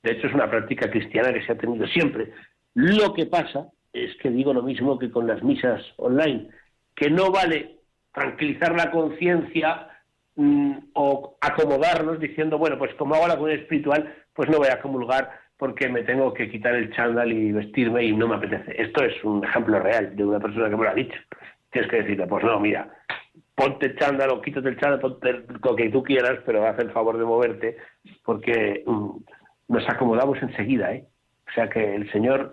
De 0.02 0.12
hecho, 0.12 0.28
es 0.28 0.34
una 0.34 0.48
práctica 0.48 0.90
cristiana 0.90 1.32
que 1.32 1.44
se 1.44 1.52
ha 1.52 1.58
tenido 1.58 1.86
siempre. 1.88 2.32
Lo 2.74 3.12
que 3.12 3.26
pasa 3.26 3.68
es 3.92 4.16
que 4.16 4.30
digo 4.30 4.54
lo 4.54 4.62
mismo 4.62 4.98
que 4.98 5.10
con 5.10 5.26
las 5.26 5.42
misas 5.42 5.82
online, 5.96 6.48
que 6.94 7.10
no 7.10 7.30
vale 7.30 7.78
tranquilizar 8.12 8.74
la 8.76 8.90
conciencia 8.90 9.88
mm, 10.36 10.76
o 10.94 11.36
acomodarnos 11.40 12.20
diciendo, 12.20 12.58
bueno, 12.58 12.78
pues 12.78 12.94
como 12.94 13.16
hago 13.16 13.26
la 13.26 13.34
comunidad 13.34 13.62
espiritual, 13.62 14.14
pues 14.32 14.48
no 14.48 14.58
voy 14.58 14.68
a 14.68 14.80
comulgar 14.80 15.30
porque 15.58 15.88
me 15.88 16.04
tengo 16.04 16.32
que 16.32 16.50
quitar 16.50 16.74
el 16.74 16.92
chándal 16.94 17.30
y 17.30 17.52
vestirme 17.52 18.04
y 18.04 18.12
no 18.12 18.28
me 18.28 18.36
apetece. 18.36 18.80
Esto 18.80 19.04
es 19.04 19.22
un 19.24 19.44
ejemplo 19.44 19.78
real 19.80 20.16
de 20.16 20.24
una 20.24 20.40
persona 20.40 20.70
que 20.70 20.76
me 20.76 20.84
lo 20.84 20.90
ha 20.90 20.94
dicho 20.94 21.18
tienes 21.70 21.90
que 21.90 22.02
decirle, 22.02 22.26
pues 22.26 22.44
no, 22.44 22.58
mira, 22.60 22.88
ponte 23.54 23.86
el 23.86 23.96
chándal 23.96 24.30
o 24.30 24.40
quítate 24.40 24.68
el 24.68 24.78
chándal, 24.78 25.00
ponte 25.00 25.44
lo 25.62 25.76
que 25.76 25.90
tú 25.90 26.02
quieras, 26.02 26.38
pero 26.44 26.66
haz 26.66 26.78
el 26.78 26.90
favor 26.90 27.18
de 27.18 27.24
moverte, 27.24 27.76
porque 28.24 28.82
mm, 28.86 29.10
nos 29.68 29.88
acomodamos 29.88 30.38
enseguida, 30.42 30.92
¿eh? 30.92 31.06
O 31.48 31.52
sea 31.52 31.68
que 31.68 31.94
el 31.94 32.10
Señor 32.12 32.52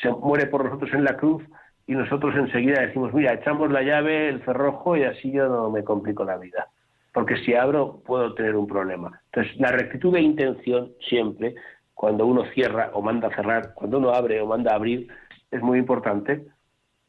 se 0.00 0.10
muere 0.10 0.46
por 0.46 0.64
nosotros 0.64 0.92
en 0.94 1.04
la 1.04 1.16
cruz 1.16 1.42
y 1.86 1.92
nosotros 1.92 2.34
enseguida 2.36 2.80
decimos, 2.80 3.12
mira, 3.12 3.34
echamos 3.34 3.70
la 3.70 3.82
llave, 3.82 4.28
el 4.28 4.44
cerrojo 4.44 4.96
y 4.96 5.04
así 5.04 5.32
yo 5.32 5.48
no 5.48 5.70
me 5.70 5.84
complico 5.84 6.24
la 6.24 6.36
vida. 6.36 6.68
Porque 7.12 7.36
si 7.38 7.54
abro 7.54 8.02
puedo 8.04 8.34
tener 8.34 8.56
un 8.56 8.66
problema. 8.66 9.20
Entonces, 9.26 9.58
la 9.58 9.72
rectitud 9.72 10.12
de 10.12 10.20
intención 10.20 10.92
siempre, 11.08 11.54
cuando 11.94 12.26
uno 12.26 12.44
cierra 12.52 12.90
o 12.92 13.02
manda 13.02 13.34
cerrar, 13.34 13.72
cuando 13.74 13.98
uno 13.98 14.10
abre 14.10 14.40
o 14.40 14.46
manda 14.46 14.74
abrir, 14.74 15.08
es 15.50 15.62
muy 15.62 15.78
importante 15.78 16.44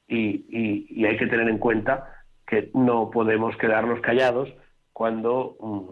y, 0.10 1.06
hay 1.06 1.18
que 1.18 1.28
tener 1.28 1.48
en 1.48 1.60
cuenta 1.60 2.12
que 2.46 2.72
no 2.74 3.10
podemos 3.12 3.56
quedarnos 3.58 4.02
callados 4.02 4.50
cuando, 4.92 5.56
mm, 5.60 5.90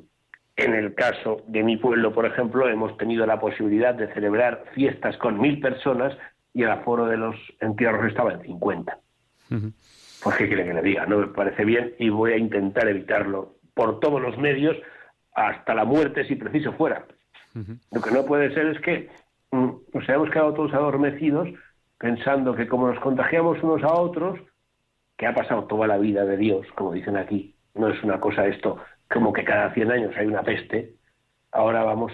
en 0.58 0.74
el 0.74 0.96
caso 0.96 1.44
de 1.48 1.64
mi 1.64 1.78
pueblo, 1.78 2.14
por 2.14 2.26
ejemplo, 2.26 2.68
hemos 2.68 2.98
tenido 2.98 3.26
la 3.26 3.40
posibilidad 3.40 3.94
de 3.94 4.12
celebrar 4.14 4.66
fiestas 4.74 5.16
con 5.18 5.40
mil 5.40 5.60
personas 5.60 6.18
y 6.54 6.64
el 6.64 6.72
aforo 6.72 7.06
de 7.06 7.18
los 7.18 7.36
entierros 7.62 8.08
estaba 8.08 8.34
en 8.34 8.42
50. 8.42 8.98
Pues 10.24 10.36
qué 10.36 10.48
quiere 10.48 10.66
que 10.66 10.74
le 10.74 10.82
diga, 10.82 11.06
no 11.06 11.20
me 11.20 11.28
parece 11.28 11.64
bien 11.64 11.94
y 12.00 12.10
voy 12.10 12.34
a 12.34 12.38
intentar 12.38 12.88
evitarlo 12.88 13.56
por 13.76 14.00
todos 14.00 14.20
los 14.20 14.38
medios 14.38 14.76
hasta 15.34 15.76
la 15.76 15.86
muerte 15.86 16.26
si 16.26 16.36
preciso 16.36 16.74
fuera. 16.74 17.06
Lo 17.92 18.02
que 18.02 18.12
no 18.12 18.26
puede 18.26 18.54
ser 18.54 18.68
es 18.68 18.82
que 18.82 19.10
mm, 19.52 19.70
nos 19.94 20.10
hayamos 20.10 20.30
quedado 20.32 20.54
todos 20.54 20.74
adormecidos 20.74 21.50
pensando 21.98 22.56
que 22.56 22.68
como 22.68 22.88
nos 22.88 23.00
contagiamos 23.00 23.62
unos 23.64 23.84
a 23.84 23.94
otros, 23.94 24.40
que 25.18 25.26
ha 25.26 25.34
pasado 25.34 25.66
toda 25.66 25.88
la 25.88 25.98
vida 25.98 26.26
de 26.26 26.38
Dios, 26.38 26.68
como 26.76 26.94
dicen 26.94 27.18
aquí, 27.18 27.56
no 27.74 27.90
es 27.90 28.04
una 28.04 28.20
cosa 28.20 28.46
esto 28.48 28.78
como 29.12 29.34
que 29.34 29.44
cada 29.44 29.74
100 29.74 29.92
años 29.92 30.16
hay 30.18 30.28
una 30.28 30.44
peste, 30.44 30.94
ahora 31.52 31.84
vamos 31.84 32.12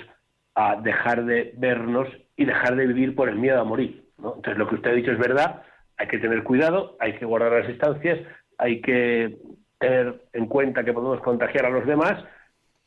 a 0.55 0.75
dejar 0.75 1.25
de 1.25 1.53
vernos 1.57 2.07
y 2.37 2.45
dejar 2.45 2.75
de 2.75 2.87
vivir 2.87 3.15
por 3.15 3.29
el 3.29 3.37
miedo 3.37 3.59
a 3.59 3.63
morir. 3.63 4.05
Entonces, 4.17 4.57
lo 4.57 4.69
que 4.69 4.75
usted 4.75 4.91
ha 4.91 4.95
dicho 4.95 5.11
es 5.11 5.17
verdad, 5.17 5.63
hay 5.97 6.07
que 6.07 6.19
tener 6.19 6.43
cuidado, 6.43 6.95
hay 6.99 7.13
que 7.13 7.25
guardar 7.25 7.51
las 7.51 7.67
distancias, 7.67 8.19
hay 8.57 8.79
que 8.81 9.37
tener 9.79 10.21
en 10.33 10.45
cuenta 10.45 10.83
que 10.83 10.93
podemos 10.93 11.19
contagiar 11.21 11.65
a 11.65 11.71
los 11.71 11.85
demás, 11.85 12.23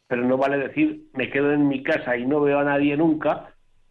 pero 0.06 0.22
no 0.22 0.36
vale 0.36 0.56
decir 0.56 1.02
me 1.14 1.30
quedo 1.30 1.52
en 1.52 1.66
mi 1.66 1.82
casa 1.82 2.16
y 2.16 2.26
no 2.26 2.40
veo 2.40 2.60
a 2.60 2.64
nadie 2.64 2.96
nunca, 2.96 3.50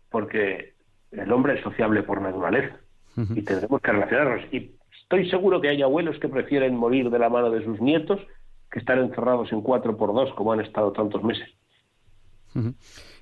porque 0.09 0.73
el 1.11 1.31
hombre 1.31 1.55
es 1.55 1.61
sociable 1.61 2.03
por 2.03 2.21
naturaleza 2.21 2.79
y 3.17 3.41
tendremos 3.41 3.82
que 3.82 3.91
relacionarnos. 3.91 4.54
Y 4.54 4.71
estoy 5.01 5.30
seguro 5.30 5.62
que 5.62 5.69
hay 5.69 5.82
abuelos 5.82 6.17
que 6.19 6.28
prefieren 6.28 6.75
morir 6.75 7.10
de 7.10 7.19
la 7.19 7.30
mano 7.30 7.49
de 7.49 7.63
sus 7.63 7.80
nietos 7.82 8.19
que 8.71 8.80
estar 8.80 8.97
encerrados 8.97 9.51
en 9.51 9.62
cuatro 9.62 9.95
por 9.95 10.13
dos 10.13 10.34
como 10.36 10.51
han 10.51 10.62
estado 10.62 10.91
tantos 10.91 11.23
meses. 11.23 11.47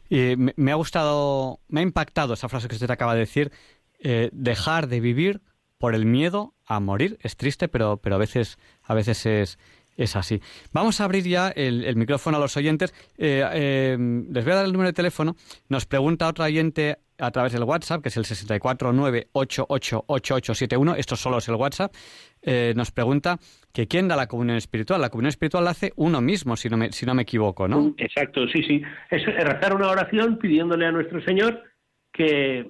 y 0.10 0.36
me, 0.38 0.71
ha 0.71 0.75
gustado, 0.75 1.60
me 1.67 1.82
ha 1.82 1.84
impactado 1.84 2.34
esa 2.34 2.49
frase 2.49 2.67
que 2.67 2.75
usted 2.75 2.89
acaba 2.89 3.13
de 3.13 3.19
decir, 3.19 3.51
eh, 3.99 4.29
dejar 4.34 4.88
de 4.88 4.99
vivir 4.99 5.41
por 5.78 5.95
el 5.95 6.05
miedo 6.05 6.53
a 6.65 6.80
morir. 6.80 7.17
Es 7.22 7.38
triste, 7.38 7.67
pero, 7.67 7.97
pero 7.97 8.15
a 8.15 8.20
veces, 8.20 8.57
a 8.84 8.93
veces 8.93 9.26
es, 9.26 9.59
es 9.97 10.15
así. 10.15 10.41
Vamos 10.72 10.99
a 11.01 11.05
abrir 11.05 11.24
ya 11.24 11.49
el, 11.49 11.95
micrófono 11.95 12.38
a 12.38 12.39
los 12.39 12.57
oyentes. 12.57 12.93
Eh, 13.17 13.43
eh, 13.53 13.97
les 13.99 14.43
voy 14.43 14.53
a 14.53 14.55
dar 14.55 14.65
el 14.65 14.72
número 14.72 14.89
de 14.89 14.93
teléfono. 14.93 15.36
Nos 15.70 15.86
pregunta 15.86 16.28
otro 16.28 16.45
oyente 16.45 16.97
a 17.18 17.32
través 17.32 17.53
del 17.53 17.64
WhatsApp, 17.64 18.01
que 18.01 18.09
es 18.09 18.18
el 18.18 18.26
649888871. 18.26 20.95
Esto 20.97 21.16
solo 21.16 21.38
es 21.38 21.47
el 21.47 21.55
WhatsApp. 21.55 21.93
Eh, 22.41 22.74
nos 22.76 22.91
pregunta 22.91 23.38
que 23.72 23.88
quién 23.88 24.07
da 24.07 24.16
la 24.16 24.28
comunión 24.28 24.57
espiritual. 24.57 25.01
La 25.01 25.09
comunión 25.09 25.30
espiritual 25.30 25.64
la 25.64 25.72
hace 25.72 25.93
uno 25.95 26.22
mismo, 26.22 26.55
si 26.55 26.70
no 26.70 26.78
me, 26.78 26.91
si 26.91 27.05
no 27.05 27.14
me 27.14 27.24
equivoco, 27.24 27.68
¿no? 27.68 27.93
Exacto, 27.97 28.47
sí, 28.47 28.64
sí. 28.64 28.82
Es 29.09 29.26
rezar 29.26 29.76
una 29.76 29.89
oración 29.89 30.38
pidiéndole 30.38 30.86
a 30.86 30.91
nuestro 30.91 31.22
Señor 31.24 31.64
que 32.11 32.70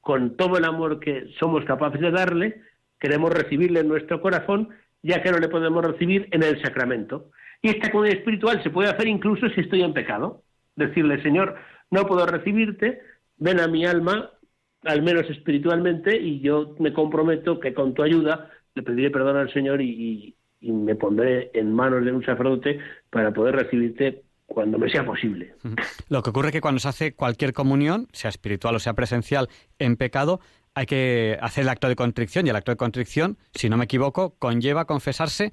con 0.00 0.36
todo 0.36 0.58
el 0.58 0.64
amor 0.64 1.00
que 1.00 1.26
somos 1.38 1.64
capaces 1.64 2.00
de 2.00 2.10
darle, 2.10 2.62
queremos 2.98 3.32
recibirle 3.32 3.80
en 3.80 3.88
nuestro 3.88 4.20
corazón 4.20 4.70
ya 5.02 5.22
que 5.22 5.30
no 5.30 5.38
le 5.38 5.48
podemos 5.48 5.84
recibir 5.84 6.28
en 6.30 6.42
el 6.42 6.60
sacramento. 6.62 7.30
Y 7.62 7.68
esta 7.68 7.90
comunión 7.90 8.16
espiritual 8.16 8.62
se 8.62 8.70
puede 8.70 8.90
hacer 8.90 9.08
incluso 9.08 9.48
si 9.50 9.60
estoy 9.60 9.82
en 9.82 9.92
pecado. 9.92 10.42
Decirle, 10.76 11.22
Señor, 11.22 11.56
no 11.90 12.06
puedo 12.06 12.24
recibirte, 12.26 13.00
ven 13.40 13.58
a 13.58 13.66
mi 13.66 13.84
alma, 13.84 14.30
al 14.84 15.02
menos 15.02 15.28
espiritualmente, 15.28 16.16
y 16.16 16.40
yo 16.40 16.76
me 16.78 16.92
comprometo 16.92 17.58
que 17.58 17.74
con 17.74 17.94
tu 17.94 18.02
ayuda 18.02 18.50
le 18.74 18.82
pediré 18.82 19.10
perdón 19.10 19.36
al 19.36 19.52
Señor 19.52 19.82
y, 19.82 20.36
me 20.62 20.94
pondré 20.94 21.50
en 21.54 21.72
manos 21.72 22.04
de 22.04 22.12
un 22.12 22.22
sacerdote 22.22 22.78
para 23.08 23.32
poder 23.32 23.56
recibirte 23.56 24.24
cuando 24.44 24.78
me 24.78 24.90
sea 24.90 25.06
posible. 25.06 25.54
Lo 26.10 26.22
que 26.22 26.28
ocurre 26.28 26.48
es 26.48 26.52
que 26.52 26.60
cuando 26.60 26.80
se 26.80 26.88
hace 26.88 27.14
cualquier 27.14 27.54
comunión, 27.54 28.08
sea 28.12 28.28
espiritual 28.28 28.74
o 28.74 28.78
sea 28.78 28.92
presencial, 28.92 29.48
en 29.78 29.96
pecado, 29.96 30.40
hay 30.74 30.84
que 30.84 31.38
hacer 31.40 31.62
el 31.62 31.70
acto 31.70 31.88
de 31.88 31.96
contrición 31.96 32.46
y 32.46 32.50
el 32.50 32.56
acto 32.56 32.72
de 32.72 32.76
contrición, 32.76 33.38
si 33.54 33.70
no 33.70 33.78
me 33.78 33.84
equivoco, 33.84 34.34
conlleva 34.38 34.84
confesarse 34.84 35.52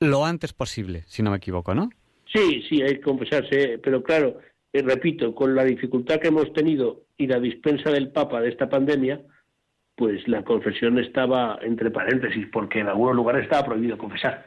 lo 0.00 0.24
antes 0.24 0.54
posible, 0.54 1.04
si 1.06 1.22
no 1.22 1.30
me 1.30 1.36
equivoco, 1.36 1.74
¿no? 1.74 1.90
Sí, 2.32 2.62
sí, 2.66 2.80
hay 2.80 2.94
que 2.94 3.02
confesarse, 3.02 3.78
pero 3.82 4.02
claro, 4.02 4.38
eh, 4.78 4.82
repito, 4.82 5.34
con 5.34 5.54
la 5.54 5.64
dificultad 5.64 6.20
que 6.20 6.28
hemos 6.28 6.52
tenido 6.52 7.02
y 7.16 7.26
la 7.26 7.40
dispensa 7.40 7.90
del 7.90 8.10
Papa 8.10 8.40
de 8.40 8.48
esta 8.48 8.68
pandemia, 8.68 9.20
pues 9.94 10.26
la 10.28 10.42
confesión 10.44 10.98
estaba 10.98 11.58
entre 11.62 11.90
paréntesis, 11.90 12.46
porque 12.52 12.80
en 12.80 12.88
algunos 12.88 13.16
lugares 13.16 13.44
estaba 13.44 13.66
prohibido 13.66 13.96
confesar, 13.96 14.46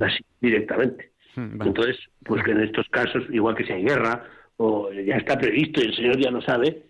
así, 0.00 0.24
directamente. 0.40 1.12
Entonces, 1.36 1.96
pues 2.24 2.42
que 2.42 2.50
en 2.50 2.62
estos 2.62 2.88
casos, 2.88 3.22
igual 3.30 3.54
que 3.54 3.64
si 3.64 3.72
hay 3.72 3.84
guerra, 3.84 4.24
o 4.56 4.90
ya 4.92 5.16
está 5.16 5.38
previsto 5.38 5.80
y 5.80 5.88
el 5.88 5.94
Señor 5.94 6.18
ya 6.18 6.30
lo 6.30 6.40
sabe, 6.42 6.86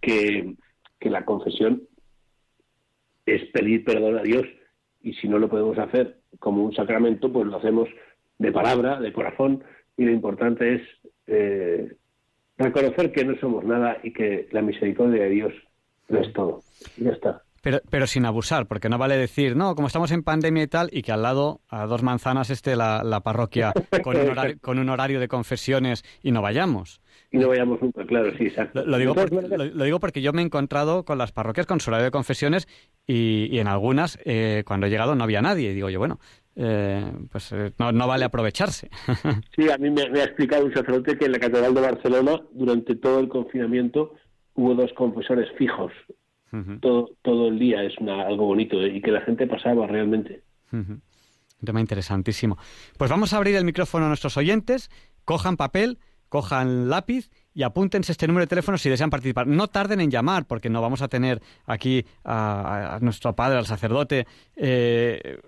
que, 0.00 0.54
que 0.98 1.10
la 1.10 1.24
confesión 1.24 1.82
es 3.26 3.44
pedir 3.50 3.84
perdón 3.84 4.18
a 4.18 4.22
Dios 4.22 4.46
y 5.02 5.12
si 5.14 5.28
no 5.28 5.38
lo 5.38 5.48
podemos 5.48 5.78
hacer 5.78 6.18
como 6.38 6.64
un 6.64 6.74
sacramento, 6.74 7.30
pues 7.32 7.46
lo 7.46 7.56
hacemos 7.56 7.88
de 8.38 8.52
palabra, 8.52 9.00
de 9.00 9.12
corazón 9.12 9.64
y 9.96 10.04
lo 10.04 10.12
importante 10.12 10.76
es 10.76 10.82
eh, 11.26 11.96
reconocer 12.56 13.12
que 13.12 13.24
no 13.24 13.36
somos 13.38 13.64
nada 13.64 13.98
y 14.02 14.12
que 14.12 14.48
la 14.52 14.62
misericordia 14.62 15.24
de 15.24 15.30
Dios 15.30 15.52
lo 16.08 16.20
es 16.20 16.32
todo. 16.32 16.60
ya 16.96 17.10
está. 17.10 17.42
Pero, 17.62 17.80
pero 17.90 18.06
sin 18.06 18.24
abusar, 18.26 18.66
porque 18.66 18.88
no 18.88 18.96
vale 18.96 19.16
decir, 19.16 19.56
no, 19.56 19.74
como 19.74 19.88
estamos 19.88 20.12
en 20.12 20.22
pandemia 20.22 20.62
y 20.62 20.68
tal, 20.68 20.88
y 20.92 21.02
que 21.02 21.10
al 21.10 21.22
lado, 21.22 21.62
a 21.68 21.86
dos 21.86 22.04
manzanas, 22.04 22.50
esté 22.50 22.76
la, 22.76 23.20
parroquia 23.24 23.72
con 24.04 24.16
un, 24.16 24.28
horario, 24.30 24.56
con 24.60 24.78
un 24.78 24.88
horario 24.88 25.18
de 25.18 25.26
confesiones 25.26 26.04
y 26.22 26.30
no 26.30 26.42
vayamos. 26.42 27.00
Y 27.36 27.38
no 27.38 27.48
vayamos 27.48 27.80
nunca, 27.82 28.04
claro, 28.06 28.32
sí, 28.36 28.44
exacto. 28.44 28.84
Lo, 28.84 28.96
digo, 28.98 29.14
porque, 29.14 29.56
lo, 29.56 29.84
digo 29.84 30.00
porque 30.00 30.22
yo 30.22 30.32
me 30.32 30.42
he 30.42 30.44
encontrado 30.44 31.04
con 31.04 31.18
las 31.18 31.32
parroquias 31.32 31.66
con 31.66 31.78
de 31.78 32.10
confesiones 32.10 32.66
y, 33.06 33.58
en 33.58 33.68
algunas, 33.68 34.18
eh, 34.24 34.64
cuando 34.66 34.86
he 34.86 34.90
llegado, 34.90 35.14
no 35.14 35.24
había 35.24 35.42
nadie. 35.42 35.70
Y 35.70 35.74
digo 35.74 35.90
yo, 35.90 35.98
bueno, 35.98 36.18
eh, 36.56 37.12
pues 37.30 37.52
eh, 37.52 37.72
no, 37.78 38.06
vale 38.06 38.24
aprovecharse. 38.24 38.88
sí, 39.56 39.70
a 39.70 39.76
mí 39.78 39.90
me, 39.90 40.02
ha 40.02 40.24
explicado 40.24 40.64
un 40.64 40.72
sacerdote 40.72 41.18
que 41.18 41.26
en 41.26 41.32
la 41.32 41.38
Catedral 41.38 41.74
de 41.74 41.80
Barcelona, 41.80 42.40
durante 42.52 42.96
todo 42.96 43.20
el 43.20 43.28
confinamiento, 43.28 44.14
hubo 44.54 44.74
dos 44.74 44.92
confesores 44.94 45.48
fijos 45.58 45.92
todo, 46.80 47.10
todo 47.22 47.48
el 47.48 47.58
día. 47.58 47.82
Es 47.82 47.96
una, 47.98 48.22
algo 48.22 48.46
bonito 48.46 48.80
¿eh? 48.80 48.96
y 48.96 49.00
que 49.00 49.10
la 49.10 49.20
gente 49.22 49.46
pasaba 49.46 49.86
realmente. 49.86 50.42
Un 50.72 51.02
tema 51.64 51.80
interesantísimo. 51.80 52.56
Pues 52.98 53.10
vamos 53.10 53.32
a 53.32 53.36
abrir 53.36 53.56
el 53.56 53.64
micrófono 53.64 54.06
a 54.06 54.08
nuestros 54.08 54.36
oyentes. 54.36 54.90
Cojan 55.24 55.56
papel, 55.56 55.98
cojan 56.28 56.88
lápiz 56.88 57.30
y 57.54 57.62
apúntense 57.62 58.12
este 58.12 58.26
número 58.26 58.42
de 58.42 58.48
teléfono 58.48 58.76
si 58.76 58.90
desean 58.90 59.10
participar. 59.10 59.46
No 59.46 59.68
tarden 59.68 60.00
en 60.00 60.10
llamar, 60.10 60.46
porque 60.46 60.68
no 60.68 60.82
vamos 60.82 61.00
a 61.00 61.08
tener 61.08 61.40
aquí 61.64 62.04
a, 62.24 62.98
nuestro 63.00 63.34
padre, 63.34 63.58
al 63.58 63.66
sacerdote, 63.66 64.26
eh, 64.56 65.40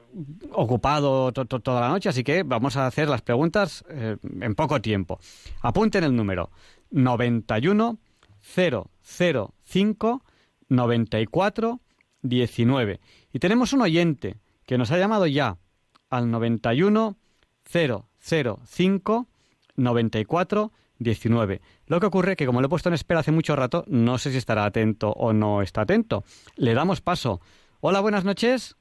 ocupado 0.52 1.32
toda 1.32 1.80
la 1.80 1.88
noche, 1.88 2.08
así 2.08 2.24
que 2.24 2.44
vamos 2.44 2.76
a 2.76 2.86
hacer 2.86 3.08
las 3.08 3.22
preguntas 3.22 3.84
eh, 3.90 4.16
en 4.40 4.54
poco 4.54 4.80
tiempo. 4.80 5.20
Apunten 5.60 6.04
el 6.04 6.16
número 6.16 6.50
91 6.90 7.98
005 8.40 10.22
94 10.68 11.80
19. 12.22 13.00
Y 13.32 13.38
tenemos 13.38 13.72
un 13.72 13.82
oyente 13.82 14.36
que 14.66 14.78
nos 14.78 14.90
ha 14.90 14.98
llamado 14.98 15.26
ya 15.26 15.58
al 16.10 16.30
91 16.30 17.16
005 17.70 19.26
94 19.78 20.70
19. 20.98 21.60
Lo 21.86 22.00
que 22.00 22.06
ocurre 22.06 22.36
que 22.36 22.46
como 22.46 22.60
lo 22.60 22.66
he 22.66 22.70
puesto 22.70 22.88
en 22.88 22.94
espera 22.94 23.20
hace 23.20 23.32
mucho 23.32 23.56
rato, 23.56 23.84
no 23.86 24.18
sé 24.18 24.30
si 24.30 24.38
estará 24.38 24.64
atento 24.64 25.10
o 25.10 25.32
no 25.32 25.62
está 25.62 25.82
atento. 25.82 26.24
Le 26.56 26.74
damos 26.74 27.00
paso. 27.00 27.40
Hola, 27.80 28.00
buenas 28.00 28.24
noches. 28.24 28.76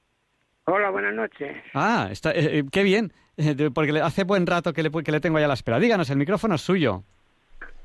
Hola, 0.65 0.89
buenas 0.89 1.13
noches. 1.13 1.55
Ah, 1.73 2.09
está, 2.11 2.31
eh, 2.31 2.59
eh, 2.59 2.63
qué 2.71 2.83
bien, 2.83 3.13
eh, 3.37 3.69
porque 3.73 3.97
hace 4.01 4.25
buen 4.25 4.45
rato 4.45 4.73
que 4.73 4.83
le, 4.83 4.91
que 4.91 5.11
le 5.11 5.19
tengo 5.21 5.39
ya 5.39 5.47
la 5.47 5.53
espera. 5.53 5.79
Díganos, 5.79 6.09
el 6.09 6.17
micrófono 6.17 6.55
es 6.55 6.61
suyo. 6.61 7.03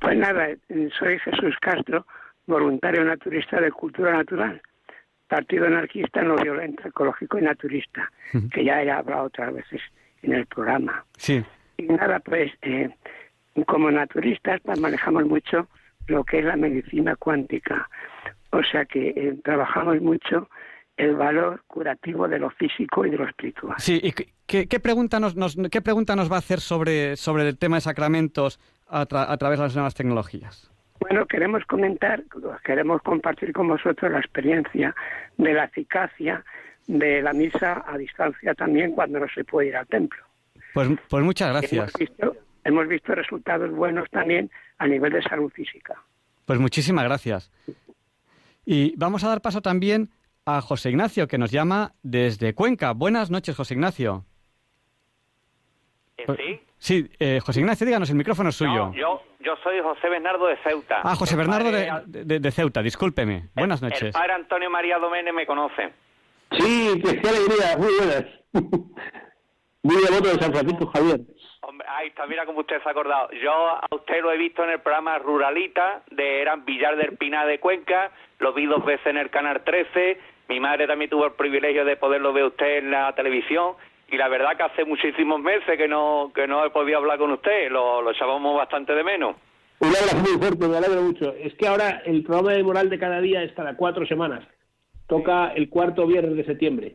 Pues 0.00 0.16
nada, 0.16 0.48
soy 0.98 1.18
Jesús 1.20 1.54
Castro 1.60 2.04
voluntario 2.46 3.04
naturista 3.04 3.60
de 3.60 3.70
cultura 3.70 4.12
natural, 4.12 4.60
partido 5.28 5.66
anarquista 5.66 6.22
no 6.22 6.34
violento, 6.34 6.88
ecológico 6.88 7.38
y 7.38 7.42
naturista, 7.42 8.10
que 8.52 8.64
ya 8.64 8.82
he 8.82 8.90
hablado 8.90 9.24
otras 9.24 9.54
veces 9.54 9.80
en 10.22 10.32
el 10.32 10.46
programa. 10.46 11.04
Sí. 11.16 11.44
Y 11.76 11.84
nada, 11.84 12.20
pues 12.20 12.52
eh, 12.62 12.90
como 13.66 13.90
naturistas 13.90 14.60
pues, 14.62 14.80
manejamos 14.80 15.26
mucho 15.26 15.68
lo 16.06 16.24
que 16.24 16.40
es 16.40 16.44
la 16.44 16.56
medicina 16.56 17.16
cuántica, 17.16 17.88
o 18.50 18.62
sea 18.62 18.84
que 18.84 19.10
eh, 19.10 19.36
trabajamos 19.44 20.00
mucho 20.00 20.48
el 20.96 21.14
valor 21.14 21.62
curativo 21.66 22.28
de 22.28 22.38
lo 22.38 22.50
físico 22.50 23.06
y 23.06 23.10
de 23.10 23.16
lo 23.16 23.26
espiritual. 23.26 23.76
Sí, 23.78 24.00
¿y 24.02 24.12
qué, 24.66 24.80
pregunta, 24.80 25.20
nos, 25.20 25.34
qué 25.70 25.80
pregunta 25.80 26.16
nos 26.16 26.30
va 26.30 26.36
a 26.36 26.40
hacer 26.40 26.60
sobre, 26.60 27.16
sobre 27.16 27.48
el 27.48 27.58
tema 27.58 27.76
de 27.76 27.82
sacramentos 27.82 28.60
a, 28.88 29.00
a 29.00 29.36
través 29.36 29.58
de 29.58 29.64
las 29.64 29.74
nuevas 29.74 29.94
tecnologías? 29.94 30.70
Bueno, 31.00 31.26
queremos 31.26 31.64
comentar, 31.64 32.22
queremos 32.64 33.02
compartir 33.02 33.52
con 33.52 33.68
vosotros 33.68 34.12
la 34.12 34.18
experiencia 34.18 34.94
de 35.36 35.54
la 35.54 35.64
eficacia 35.64 36.44
de 36.86 37.22
la 37.22 37.32
misa 37.32 37.84
a 37.86 37.96
distancia 37.96 38.54
también 38.54 38.92
cuando 38.92 39.20
no 39.20 39.26
se 39.28 39.44
puede 39.44 39.68
ir 39.68 39.76
al 39.76 39.86
templo. 39.86 40.22
Pues, 40.74 40.88
pues 41.08 41.24
muchas 41.24 41.50
gracias. 41.50 41.92
Hemos 42.64 42.88
visto, 42.88 43.14
resultados 43.14 43.70
buenos 43.72 44.08
también 44.10 44.50
a 44.78 44.86
nivel 44.86 45.12
de 45.12 45.22
salud 45.22 45.50
física. 45.52 46.00
Pues 46.46 46.58
muchísimas 46.58 47.04
gracias. 47.04 47.50
Y 48.64 48.94
vamos 48.96 49.24
a 49.24 49.28
dar 49.28 49.40
paso 49.40 49.60
también 49.60 50.10
a 50.46 50.60
José 50.60 50.90
Ignacio, 50.90 51.26
que 51.26 51.38
nos 51.38 51.50
llama 51.50 51.92
desde 52.02 52.54
Cuenca. 52.54 52.92
Buenas 52.92 53.30
noches, 53.30 53.56
José 53.56 53.74
Ignacio. 53.74 54.24
¿Sí? 56.16 56.60
Sí, 56.78 57.10
eh, 57.18 57.40
José 57.44 57.60
Ignacio, 57.60 57.86
díganos, 57.86 58.10
el 58.10 58.16
micrófono 58.16 58.50
es 58.50 58.56
suyo. 58.56 58.92
yo, 58.92 59.22
yo 59.40 59.56
soy 59.62 59.80
José 59.80 60.08
Bernardo 60.08 60.46
de 60.46 60.56
Ceuta. 60.58 61.00
Ah, 61.02 61.14
José 61.16 61.36
Bernardo 61.36 61.70
de, 61.70 62.50
Ceuta, 62.50 62.82
discúlpeme. 62.82 63.48
Buenas 63.54 63.82
noches. 63.82 64.02
El 64.02 64.12
padre 64.12 64.32
Antonio 64.34 64.70
María 64.70 64.98
Domene 64.98 65.32
me 65.32 65.46
conoce. 65.46 65.92
Sí, 66.52 67.00
qué 67.02 67.28
alegría, 67.28 67.76
muy 67.76 67.92
buenas. 67.98 69.22
Muy 69.82 69.96
devoto 69.96 70.28
de 70.28 70.38
San 70.42 70.52
Francisco 70.52 70.86
Javier. 70.86 71.20
Hombre, 71.62 71.86
ahí 71.88 72.08
está, 72.08 72.26
mira 72.26 72.46
cómo 72.46 72.60
usted 72.60 72.82
se 72.82 72.88
ha 72.88 72.92
acordado. 72.92 73.28
Yo 73.42 73.52
a 73.52 73.86
usted 73.90 74.20
lo 74.22 74.32
he 74.32 74.36
visto 74.36 74.64
en 74.64 74.70
el 74.70 74.80
programa 74.80 75.18
Ruralita, 75.18 76.02
de 76.10 76.40
eran 76.42 76.64
Villar 76.64 76.96
del 76.96 77.16
Pinar 77.16 77.46
de 77.46 77.60
Cuenca, 77.60 78.10
lo 78.38 78.52
vi 78.52 78.66
dos 78.66 78.84
veces 78.84 79.06
en 79.06 79.16
el 79.16 79.30
Canal 79.30 79.62
13, 79.64 80.18
mi 80.48 80.60
madre 80.60 80.86
también 80.86 81.10
tuvo 81.10 81.26
el 81.26 81.32
privilegio 81.32 81.84
de 81.84 81.96
poderlo 81.96 82.32
ver 82.32 82.44
usted 82.44 82.78
en 82.78 82.90
la 82.90 83.14
televisión, 83.14 83.74
y 84.10 84.16
la 84.16 84.28
verdad 84.28 84.56
que 84.56 84.64
hace 84.64 84.84
muchísimos 84.84 85.40
meses 85.40 85.76
que 85.76 85.88
no 85.88 86.30
que 86.34 86.46
no 86.46 86.64
he 86.64 86.70
podido 86.70 86.98
hablar 86.98 87.18
con 87.18 87.32
usted, 87.32 87.70
lo, 87.70 88.02
lo 88.02 88.10
echábamos 88.10 88.56
bastante 88.56 88.94
de 88.94 89.02
menos. 89.02 89.36
Un 89.80 89.88
abrazo 89.88 90.16
muy 90.18 90.38
fuerte, 90.38 90.68
me 90.68 90.76
alegro 90.76 91.02
mucho. 91.02 91.34
Es 91.34 91.54
que 91.54 91.66
ahora 91.66 92.02
el 92.04 92.22
programa 92.22 92.52
de 92.52 92.62
moral 92.62 92.88
de 92.88 93.00
cada 93.00 93.20
día 93.20 93.42
es 93.42 93.52
cada 93.52 93.76
cuatro 93.76 94.06
semanas. 94.06 94.46
Toca 95.08 95.48
el 95.54 95.68
cuarto 95.68 96.06
viernes 96.06 96.36
de 96.36 96.44
septiembre. 96.44 96.94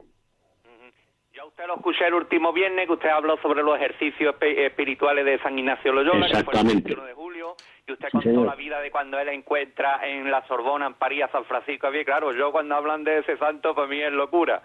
Usted 1.58 1.70
lo 1.70 1.78
escuché 1.78 2.06
el 2.06 2.14
último 2.14 2.54
viernes, 2.54 2.86
que 2.86 2.94
usted 2.94 3.10
habló 3.10 3.36
sobre 3.38 3.64
los 3.64 3.76
ejercicios 3.78 4.36
espirituales 4.40 5.26
de 5.26 5.40
San 5.40 5.58
Ignacio 5.58 5.92
Loyola, 5.92 6.28
que 6.28 6.44
fue 6.44 6.54
el 6.54 6.68
21 6.68 7.04
de 7.04 7.14
julio, 7.16 7.56
y 7.88 7.94
usted 7.94 8.10
contó 8.12 8.46
la 8.46 8.54
vida 8.54 8.80
de 8.80 8.92
cuando 8.92 9.18
él 9.18 9.28
encuentra 9.30 10.08
en 10.08 10.30
la 10.30 10.46
Sorbona, 10.46 10.86
en 10.86 10.94
París, 10.94 11.24
a 11.24 11.32
San 11.32 11.46
Francisco. 11.46 11.90
Bien, 11.90 12.06
claro, 12.06 12.32
yo 12.32 12.52
cuando 12.52 12.76
hablan 12.76 13.04
de 13.04 13.18
ese 13.18 13.38
santo, 13.38 13.74
para 13.74 13.88
mí 13.88 14.00
es 14.00 14.12
locura. 14.12 14.62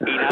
Y 0.00 0.04
nada, 0.10 0.30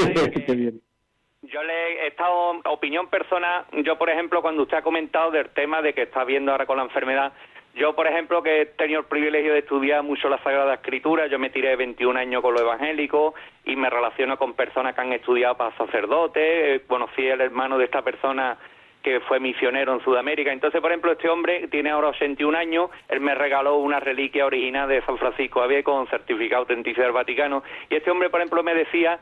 Yo 1.43 1.63
le 1.63 2.03
he 2.03 2.07
estado, 2.09 2.61
opinión 2.65 3.07
personal, 3.09 3.67
yo 3.85 3.97
por 3.97 4.11
ejemplo, 4.11 4.43
cuando 4.43 4.65
usted 4.65 4.79
ha 4.79 4.83
comentado 4.83 5.31
del 5.31 5.51
tema 5.51 5.81
de 5.81 5.95
que 5.95 6.03
está 6.03 6.25
viendo 6.25 6.51
ahora 6.51 6.67
con 6.67 6.79
la 6.79 6.83
enfermedad, 6.83 7.33
yo 7.75 7.95
por 7.95 8.07
ejemplo 8.07 8.43
que 8.43 8.63
he 8.63 8.67
tenido 8.67 9.01
el 9.01 9.07
privilegio 9.07 9.53
de 9.53 9.61
estudiar 9.61 10.03
mucho 10.03 10.29
la 10.29 10.43
Sagrada 10.43 10.75
Escritura, 10.75 11.27
yo 11.27 11.39
me 11.39 11.51
tiré 11.51 11.77
21 11.77 12.19
años 12.19 12.43
con 12.43 12.55
lo 12.55 12.61
evangélico 12.61 13.35
y 13.65 13.77
me 13.77 13.89
relaciono 13.89 14.37
con 14.37 14.55
personas 14.55 14.95
que 14.95 15.01
han 15.01 15.13
estudiado 15.13 15.57
para 15.57 15.77
sacerdotes, 15.77 16.43
eh, 16.43 16.83
conocí 16.87 17.29
al 17.31 17.41
hermano 17.41 17.79
de 17.79 17.85
esta 17.85 18.03
persona 18.03 18.59
que 19.03 19.21
fue 19.21 19.41
misionero 19.41 19.95
en 19.95 20.01
Sudamérica. 20.01 20.53
Entonces, 20.53 20.81
por 20.81 20.91
ejemplo, 20.91 21.13
este 21.13 21.29
hombre 21.29 21.69
tiene 21.69 21.91
ahora 21.91 22.09
81 22.09 22.57
años, 22.57 22.91
él 23.09 23.21
me 23.21 23.35
regaló 23.35 23.77
una 23.77 24.01
reliquia 24.01 24.47
original 24.47 24.89
de 24.89 25.03
San 25.03 25.17
Francisco 25.17 25.61
Javier 25.61 25.85
con 25.85 26.07
certificado 26.09 26.65
de 26.65 26.75
autenticidad 26.75 27.05
del 27.05 27.13
Vaticano, 27.13 27.63
y 27.89 27.95
este 27.95 28.11
hombre, 28.11 28.31
por 28.31 28.41
ejemplo, 28.41 28.63
me 28.63 28.75
decía 28.75 29.21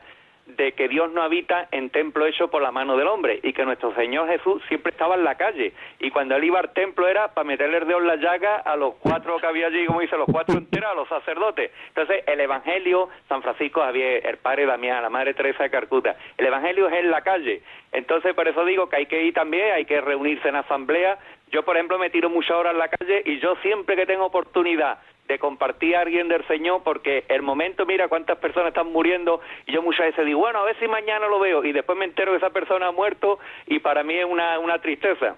de 0.57 0.71
que 0.73 0.87
Dios 0.87 1.11
no 1.11 1.21
habita 1.21 1.67
en 1.71 1.89
templo 1.89 2.25
hecho 2.25 2.49
por 2.49 2.61
la 2.61 2.71
mano 2.71 2.97
del 2.97 3.07
hombre 3.07 3.39
y 3.43 3.53
que 3.53 3.65
nuestro 3.65 3.93
Señor 3.95 4.27
Jesús 4.27 4.61
siempre 4.67 4.91
estaba 4.91 5.15
en 5.15 5.23
la 5.23 5.35
calle 5.35 5.73
y 5.99 6.09
cuando 6.11 6.35
él 6.35 6.43
iba 6.43 6.59
al 6.59 6.73
templo 6.73 7.07
era 7.07 7.33
para 7.33 7.47
meterle 7.47 7.77
el 7.77 7.87
dedo 7.87 7.99
la 7.99 8.15
llaga 8.15 8.57
a 8.57 8.75
los 8.75 8.95
cuatro 8.95 9.37
que 9.37 9.45
había 9.45 9.67
allí, 9.67 9.85
como 9.85 10.01
dice, 10.01 10.17
los 10.17 10.27
cuatro 10.31 10.57
enteros, 10.57 10.91
a 10.91 10.95
los 10.95 11.07
sacerdotes. 11.07 11.71
Entonces 11.89 12.23
el 12.27 12.39
Evangelio, 12.39 13.09
San 13.27 13.41
Francisco 13.41 13.81
Javier, 13.81 14.25
el 14.25 14.37
padre 14.37 14.65
Damián, 14.65 15.03
la 15.03 15.09
madre 15.09 15.33
Teresa 15.33 15.63
de 15.63 15.69
Carcuta, 15.69 16.15
el 16.37 16.45
Evangelio 16.45 16.87
es 16.87 16.93
en 16.93 17.11
la 17.11 17.21
calle. 17.21 17.61
Entonces 17.91 18.33
por 18.33 18.47
eso 18.47 18.65
digo 18.65 18.89
que 18.89 18.97
hay 18.97 19.05
que 19.05 19.23
ir 19.23 19.33
también, 19.33 19.73
hay 19.73 19.85
que 19.85 20.01
reunirse 20.01 20.49
en 20.49 20.55
asamblea. 20.55 21.17
Yo, 21.51 21.63
por 21.63 21.75
ejemplo, 21.75 21.97
me 21.97 22.09
tiro 22.09 22.29
muchas 22.29 22.51
horas 22.51 22.73
en 22.73 22.79
la 22.79 22.89
calle 22.89 23.23
y 23.25 23.39
yo 23.39 23.55
siempre 23.61 23.95
que 23.95 24.05
tengo 24.05 24.25
oportunidad 24.25 24.99
de 25.29 25.37
compartir 25.37 25.95
a 25.95 26.01
alguien 26.01 26.27
del 26.27 26.45
Señor, 26.47 26.81
porque 26.83 27.23
el 27.29 27.43
momento, 27.43 27.85
mira 27.85 28.07
cuántas 28.07 28.39
personas 28.39 28.69
están 28.69 28.91
muriendo, 28.91 29.39
y 29.67 29.73
yo 29.73 29.83
muchas 29.83 30.07
veces 30.07 30.25
digo, 30.25 30.39
bueno, 30.39 30.59
a 30.59 30.65
ver 30.65 30.77
si 30.79 30.87
mañana 30.87 31.27
lo 31.27 31.39
veo, 31.39 31.63
y 31.63 31.71
después 31.71 31.97
me 31.97 32.05
entero 32.05 32.31
que 32.31 32.39
esa 32.39 32.49
persona 32.49 32.87
ha 32.87 32.91
muerto, 32.91 33.37
y 33.67 33.79
para 33.79 34.03
mí 34.03 34.15
es 34.15 34.25
una, 34.25 34.57
una 34.57 34.81
tristeza. 34.81 35.37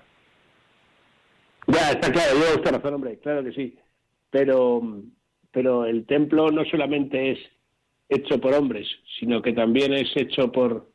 Ya, 1.67 1.91
está 1.91 2.09
claro, 2.09 2.31
yo 2.35 2.55
usted 2.55 2.71
razón, 2.71 2.93
hombre, 2.93 3.19
claro 3.19 3.43
que 3.43 3.51
sí. 3.51 3.77
Pero, 4.29 4.81
pero 5.51 5.85
el 5.85 6.05
templo 6.05 6.49
no 6.51 6.63
solamente 6.63 7.31
es 7.31 7.39
hecho 8.07 8.39
por 8.39 8.53
hombres, 8.53 8.87
sino 9.19 9.41
que 9.41 9.51
también 9.51 9.93
es 9.93 10.09
hecho 10.15 10.53
por, 10.53 10.87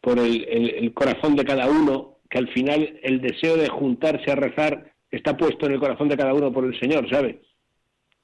por 0.00 0.16
el, 0.18 0.44
el, 0.48 0.94
corazón 0.94 1.34
de 1.34 1.44
cada 1.44 1.68
uno, 1.68 2.18
que 2.30 2.38
al 2.38 2.48
final 2.48 3.00
el 3.02 3.20
deseo 3.20 3.56
de 3.56 3.68
juntarse 3.68 4.30
a 4.30 4.36
rezar 4.36 4.92
está 5.10 5.36
puesto 5.36 5.66
en 5.66 5.72
el 5.72 5.80
corazón 5.80 6.08
de 6.08 6.16
cada 6.16 6.34
uno 6.34 6.52
por 6.52 6.64
el 6.64 6.78
Señor, 6.78 7.10
¿sabe? 7.10 7.40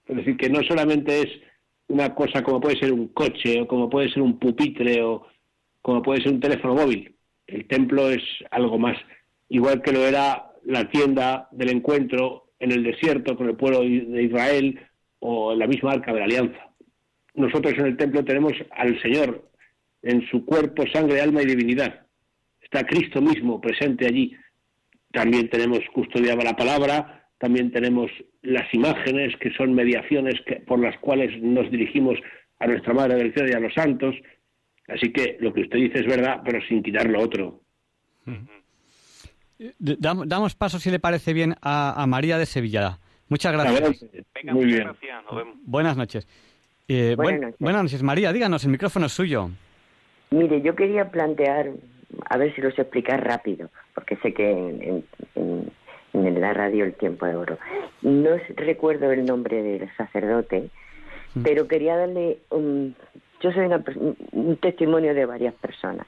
Es 0.07 0.17
decir, 0.17 0.37
que 0.37 0.51
no 0.51 0.63
solamente 0.63 1.23
es 1.23 1.29
una 1.89 2.15
cosa 2.15 2.43
como 2.43 2.61
puede 2.61 2.79
ser 2.79 2.93
un 2.93 3.09
coche 3.09 3.61
o 3.61 3.67
como 3.67 3.91
puede 3.91 4.11
ser 4.11 4.23
un 4.23 4.39
pupitre 4.39 5.03
o 5.03 5.27
como 5.83 6.03
puede 6.03 6.23
ser 6.23 6.33
un 6.33 6.41
teléfono 6.41 6.75
móvil. 6.75 7.15
El 7.47 7.67
templo 7.67 8.11
es 8.11 8.23
algo 8.51 8.79
más, 8.79 8.97
igual 9.49 9.83
que 9.83 9.93
lo 9.93 10.07
era 10.07 10.51
la 10.65 10.89
tienda 10.91 11.49
del 11.53 11.71
encuentro 11.71 12.53
en 12.59 12.73
el 12.73 12.83
desierto 12.83 13.37
con 13.37 13.49
el 13.49 13.57
pueblo 13.57 13.81
de 13.81 14.23
Israel 14.23 14.81
o 15.19 15.55
la 15.55 15.67
misma 15.67 15.93
arca 15.93 16.13
de 16.13 16.19
la 16.21 16.25
alianza. 16.25 16.71
Nosotros 17.35 17.75
en 17.77 17.87
el 17.87 17.97
templo 17.97 18.25
tenemos 18.25 18.53
al 18.71 19.01
Señor 19.03 19.51
en 20.03 20.27
su 20.29 20.45
cuerpo, 20.45 20.85
sangre, 20.93 21.21
alma 21.21 21.43
y 21.43 21.47
divinidad. 21.47 22.07
Está 22.63 22.85
Cristo 22.87 23.21
mismo 23.21 23.61
presente 23.61 24.07
allí. 24.07 24.37
También 25.13 25.49
tenemos 25.49 25.81
custodiada 25.93 26.45
la 26.45 26.57
palabra, 26.57 27.24
también 27.45 27.71
tenemos 27.71 28.11
las 28.41 28.73
imágenes 28.73 29.37
que 29.37 29.53
son 29.53 29.75
mediaciones 29.75 30.37
por 30.67 30.79
las 30.79 30.97
cuales 31.01 31.31
nos 31.43 31.71
dirigimos 31.71 32.19
a 32.59 32.67
nuestra 32.67 32.95
Madre 32.95 33.17
del 33.17 33.35
Cielo 33.35 33.51
y 33.51 33.53
a 33.53 33.61
los 33.61 33.75
santos. 33.75 34.15
Así 34.89 35.13
que 35.13 35.37
lo 35.41 35.53
que 35.53 35.61
usted 35.61 35.77
dice 35.77 36.01
es 36.01 36.07
verdad, 36.07 36.41
pero 36.43 36.59
sin 36.67 36.83
quitar 36.83 37.07
lo 37.07 37.21
otro. 37.21 37.61
Damos 39.79 40.55
paso, 40.55 40.79
si 40.79 40.91
le 40.91 40.99
parece 41.01 41.35
bien, 41.35 41.55
a, 41.61 42.03
María 42.09 42.39
de 42.39 42.47
Sevilla. 42.47 42.99
Muchas 43.29 43.53
gracias. 43.53 44.07
Muy 44.45 44.65
bien. 44.65 44.89
Buenas 45.67 45.99
noches. 45.99 46.27
Eh, 46.89 47.13
buenas, 47.15 47.41
noches. 47.43 47.59
buenas 47.59 47.83
noches. 47.83 48.03
María, 48.03 48.33
díganos, 48.33 48.65
el 48.65 48.71
micrófono 48.71 49.05
es 49.05 49.13
suyo. 49.13 49.51
Mire, 50.31 50.63
yo 50.63 50.75
quería 50.75 51.11
plantear, 51.11 51.73
a 52.31 52.39
ver 52.39 52.55
si 52.55 52.63
lo 52.63 52.71
sé 52.71 52.81
explicar 52.81 53.23
rápido, 53.23 53.71
porque 53.95 54.17
sé 54.23 54.33
que 54.33 54.51
en, 54.51 54.83
en, 54.83 55.05
la 56.15 56.55
radio 56.55 56.85
el 56.85 56.95
tiempo 56.95 57.27
de 57.27 57.37
oro. 57.37 57.59
No 58.03 58.31
recuerdo 58.57 59.11
el 59.13 59.25
nombre 59.25 59.63
del 59.63 59.91
sacerdote, 59.97 60.71
mm. 61.35 61.43
pero 61.43 61.69
quería 61.69 61.97
darle 61.97 62.39
un, 62.51 62.95
yo 63.41 63.53
soy 63.53 63.69
un 64.33 64.57
testimonio 64.57 65.15
de 65.15 65.27
varias 65.27 65.55
personas 65.55 66.07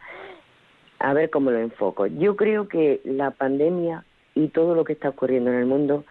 a 0.99 1.13
ver 1.13 1.31
cómo 1.31 1.51
lo 1.51 1.59
enfoco. 1.59 2.07
Yo 2.07 2.37
creo 2.37 2.69
que 2.69 3.01
la 3.05 3.31
pandemia 3.31 4.05
y 4.35 4.49
todo 4.49 4.75
lo 4.75 4.85
que 4.85 4.93
está 4.93 5.11
ocurriendo 5.11 5.51
en 5.51 5.59
el 5.59 5.67
mundo 5.67 6.05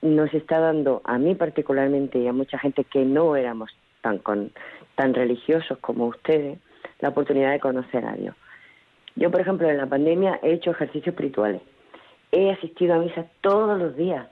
nos 0.00 0.32
está 0.34 0.58
dando, 0.58 1.00
a 1.04 1.18
mí 1.18 1.34
particularmente 1.34 2.18
y 2.18 2.26
a 2.26 2.32
mucha 2.32 2.58
gente 2.58 2.84
que 2.84 3.04
no 3.04 3.36
éramos 3.36 3.70
tan, 4.00 4.18
con, 4.18 4.52
tan 4.96 5.14
religiosos 5.14 5.78
como 5.78 6.06
ustedes, 6.06 6.58
la 7.00 7.10
oportunidad 7.10 7.52
de 7.52 7.60
conocer 7.60 8.04
a 8.04 8.14
Dios. 8.14 8.34
Yo, 9.14 9.30
por 9.30 9.40
ejemplo, 9.40 9.68
en 9.68 9.76
la 9.76 9.86
pandemia 9.86 10.40
he 10.42 10.52
hecho 10.52 10.70
ejercicios 10.70 11.08
espirituales. 11.08 11.60
He 12.32 12.50
asistido 12.50 12.94
a 12.94 12.98
misa 12.98 13.26
todos 13.40 13.78
los 13.78 13.96
días. 13.96 14.26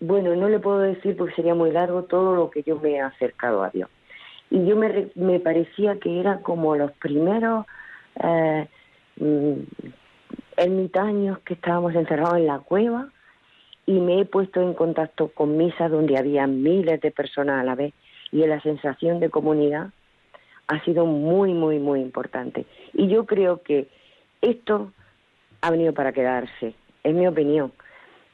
bueno, 0.00 0.34
no 0.36 0.48
le 0.48 0.58
puedo 0.58 0.80
decir 0.80 1.16
porque 1.16 1.34
sería 1.34 1.54
muy 1.54 1.70
largo 1.70 2.04
todo 2.04 2.34
lo 2.34 2.50
que 2.50 2.62
yo 2.62 2.78
me 2.78 2.96
he 2.96 3.00
acercado 3.00 3.62
a 3.62 3.70
Dios. 3.70 3.88
Y 4.50 4.66
yo 4.66 4.76
me, 4.76 5.10
me 5.14 5.38
parecía 5.38 5.98
que 5.98 6.20
era 6.20 6.40
como 6.40 6.74
los 6.76 6.90
primeros 6.92 7.66
eh, 8.22 8.66
mm, 9.16 9.54
ermitaños 10.56 11.38
que 11.40 11.54
estábamos 11.54 11.94
encerrados 11.94 12.38
en 12.38 12.46
la 12.46 12.58
cueva 12.58 13.08
y 13.86 13.92
me 13.92 14.20
he 14.20 14.24
puesto 14.24 14.60
en 14.60 14.74
contacto 14.74 15.28
con 15.28 15.56
misas 15.56 15.90
donde 15.90 16.18
había 16.18 16.46
miles 16.46 17.00
de 17.00 17.10
personas 17.10 17.60
a 17.60 17.64
la 17.64 17.74
vez 17.74 17.94
y 18.32 18.46
la 18.46 18.60
sensación 18.60 19.20
de 19.20 19.30
comunidad 19.30 19.90
ha 20.68 20.84
sido 20.84 21.06
muy, 21.06 21.52
muy, 21.52 21.78
muy 21.78 22.00
importante. 22.00 22.66
Y 22.92 23.08
yo 23.08 23.26
creo 23.26 23.62
que 23.62 23.88
esto 24.40 24.92
ha 25.60 25.70
venido 25.70 25.92
para 25.92 26.12
quedarse, 26.12 26.74
es 27.02 27.14
mi 27.14 27.26
opinión. 27.26 27.72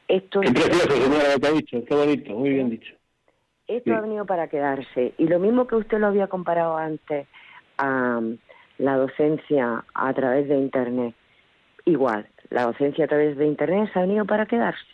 Esto 0.08 0.40
qué 0.40 0.52
precioso, 0.52 0.90
señora, 0.90 1.38
que 1.40 1.46
ha 1.46 1.52
dicho, 1.52 1.84
qué 1.84 1.94
bonito, 1.94 2.32
muy 2.32 2.50
bien 2.50 2.70
dicho. 2.70 2.94
Esto 3.66 3.94
ha 3.94 4.00
venido 4.00 4.24
para 4.24 4.48
quedarse. 4.48 5.12
Y 5.18 5.26
lo 5.26 5.40
mismo 5.40 5.66
que 5.66 5.74
usted 5.74 5.98
lo 5.98 6.06
había 6.06 6.28
comparado 6.28 6.76
antes 6.76 7.26
a, 7.78 8.20
la 8.78 8.96
docencia 8.96 9.84
a 9.94 10.12
través 10.14 10.48
de 10.48 10.56
Internet. 10.56 11.14
Igual, 11.84 12.28
la 12.50 12.64
docencia 12.64 13.04
a 13.04 13.08
través 13.08 13.36
de 13.36 13.46
Internet 13.46 13.90
se 13.92 13.98
ha 13.98 14.02
venido 14.02 14.24
para 14.24 14.46
quedarse. 14.46 14.86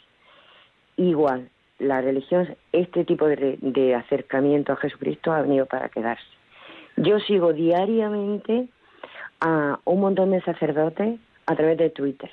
Igual, 0.96 1.50
la 1.78 2.00
religión, 2.00 2.56
este 2.72 3.04
tipo 3.04 3.26
de, 3.26 3.94
acercamiento 3.94 4.72
a 4.72 4.76
Jesucristo 4.76 5.32
ha 5.32 5.42
venido 5.42 5.66
para 5.66 5.88
quedarse. 5.88 6.24
Yo 6.96 7.18
sigo 7.20 7.52
diariamente 7.52 8.68
a 9.40 9.80
un 9.84 10.00
montón 10.00 10.30
de 10.30 10.42
sacerdotes 10.42 11.18
a 11.46 11.56
través 11.56 11.78
de 11.78 11.90
Twitter. 11.90 12.30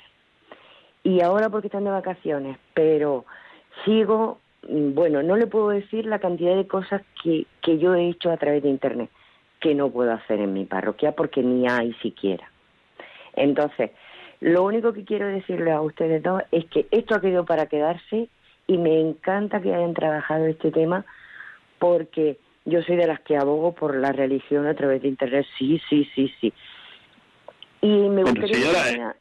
Y 1.02 1.22
ahora 1.22 1.48
porque 1.48 1.68
están 1.68 1.84
de 1.84 1.90
vacaciones, 1.90 2.58
pero 2.74 3.24
sigo, 3.84 4.38
bueno, 4.68 5.22
no 5.22 5.36
le 5.36 5.46
puedo 5.46 5.70
decir 5.70 6.06
la 6.06 6.18
cantidad 6.18 6.56
de 6.56 6.66
cosas 6.66 7.02
que, 7.22 7.46
que 7.62 7.78
yo 7.78 7.94
he 7.94 8.08
hecho 8.08 8.30
a 8.30 8.36
través 8.36 8.62
de 8.62 8.68
Internet 8.68 9.10
que 9.60 9.74
no 9.74 9.90
puedo 9.90 10.12
hacer 10.12 10.40
en 10.40 10.54
mi 10.54 10.64
parroquia 10.64 11.12
porque 11.12 11.42
ni 11.42 11.68
hay 11.68 11.92
siquiera. 11.94 12.50
Entonces, 13.34 13.90
lo 14.40 14.64
único 14.64 14.92
que 14.92 15.04
quiero 15.04 15.26
decirle 15.26 15.70
a 15.70 15.82
ustedes 15.82 16.22
dos 16.22 16.42
es 16.50 16.64
que 16.66 16.86
esto 16.90 17.14
ha 17.14 17.20
quedado 17.20 17.44
para 17.44 17.66
quedarse 17.66 18.28
y 18.66 18.78
me 18.78 18.98
encanta 18.98 19.60
que 19.60 19.74
hayan 19.74 19.94
trabajado 19.94 20.46
este 20.46 20.70
tema 20.70 21.04
porque 21.78 22.38
yo 22.64 22.82
soy 22.82 22.96
de 22.96 23.06
las 23.06 23.20
que 23.20 23.36
abogo 23.36 23.72
por 23.72 23.96
la 23.96 24.12
religión 24.12 24.66
a 24.66 24.74
través 24.74 25.02
de 25.02 25.08
Internet. 25.08 25.46
Sí, 25.58 25.80
sí, 25.88 26.08
sí, 26.14 26.32
sí. 26.40 26.52
Y 27.82 28.08
me 28.08 28.22
gustaría... 28.22 28.54
Señora, 28.54 29.16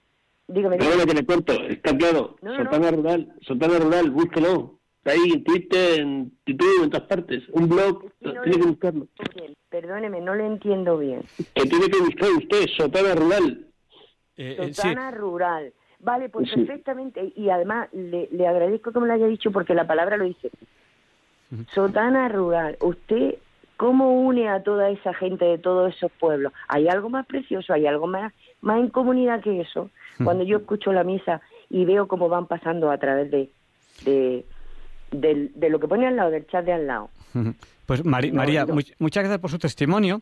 dígame, 0.48 0.78
dígame. 0.78 1.06
que 1.06 1.14
le 1.14 1.26
cuento, 1.26 1.54
está 1.68 1.96
claro. 1.98 2.36
Sotana 2.42 2.92
Rural, 2.92 3.34
Sotana 3.42 3.80
Rural, 3.80 4.12
búsquelo 4.12 4.80
ahí 5.06 5.32
en 5.34 5.44
Twitter, 5.44 6.00
en 6.00 6.32
YouTube, 6.46 6.84
en 6.84 6.90
todas 6.90 7.08
partes. 7.08 7.44
Un 7.50 7.70
blog, 7.70 8.12
tiene 8.20 8.58
que 8.58 8.68
buscarlo. 8.68 9.08
Perdóneme, 9.70 10.22
no 10.22 10.36
le 10.36 10.46
entiendo 10.46 10.98
bien. 10.98 11.24
Que 11.54 11.64
tiene 11.64 11.90
que 11.90 12.00
buscar 12.00 12.30
usted, 12.32 12.68
Sotana 12.78 13.16
Rural. 13.16 13.68
Eh, 14.38 14.58
eh 14.60 14.74
Sotana 14.74 15.12
Rural. 15.12 15.74
Vale, 16.00 16.30
pues 16.30 16.50
perfectamente. 16.52 17.34
Y 17.36 17.50
además 17.50 17.90
le, 17.92 18.30
le, 18.32 18.48
agradezco 18.48 18.92
que 18.92 19.00
me 19.00 19.08
lo 19.08 19.14
haya 19.14 19.28
dicho 19.28 19.52
porque 19.52 19.74
la 19.74 19.86
palabra 19.86 20.18
lo 20.18 20.26
dice. 20.26 20.50
Sotana 21.74 22.30
Rural. 22.30 22.78
Usted, 22.80 23.36
¿cómo 23.76 24.22
une 24.22 24.48
a 24.48 24.64
toda 24.64 24.90
esa 24.90 25.14
gente 25.14 25.46
de 25.46 25.58
todos 25.58 25.94
esos 25.94 26.12
pueblos? 26.14 26.54
¿Hay 26.68 26.88
algo 26.88 27.10
más 27.10 27.26
precioso? 27.26 27.74
¿Hay 27.74 27.86
algo 27.86 28.08
más, 28.08 28.34
más 28.62 28.80
en 28.80 28.90
comunidad 28.90 29.42
que 29.42 29.62
eso? 29.62 29.90
Cuando 30.24 30.44
yo 30.44 30.58
escucho 30.58 30.92
la 30.92 31.04
misa 31.04 31.42
y 31.70 31.86
veo 31.86 32.08
cómo 32.08 32.28
van 32.28 32.46
pasando 32.46 32.92
a 32.92 32.98
través 32.98 33.32
de, 33.32 33.50
de 34.04 34.46
de 35.12 35.70
lo 35.70 35.80
que 35.80 35.88
pone 35.88 36.08
al 36.08 36.16
lado, 36.16 36.32
del 36.32 36.46
chat 36.48 36.66
de 36.66 36.74
al 36.74 36.88
lado. 36.88 37.10
Pues 37.86 38.04
María, 38.06 38.66
muchas 39.00 39.24
gracias 39.24 39.40
por 39.40 39.50
su 39.50 39.60
testimonio 39.60 40.22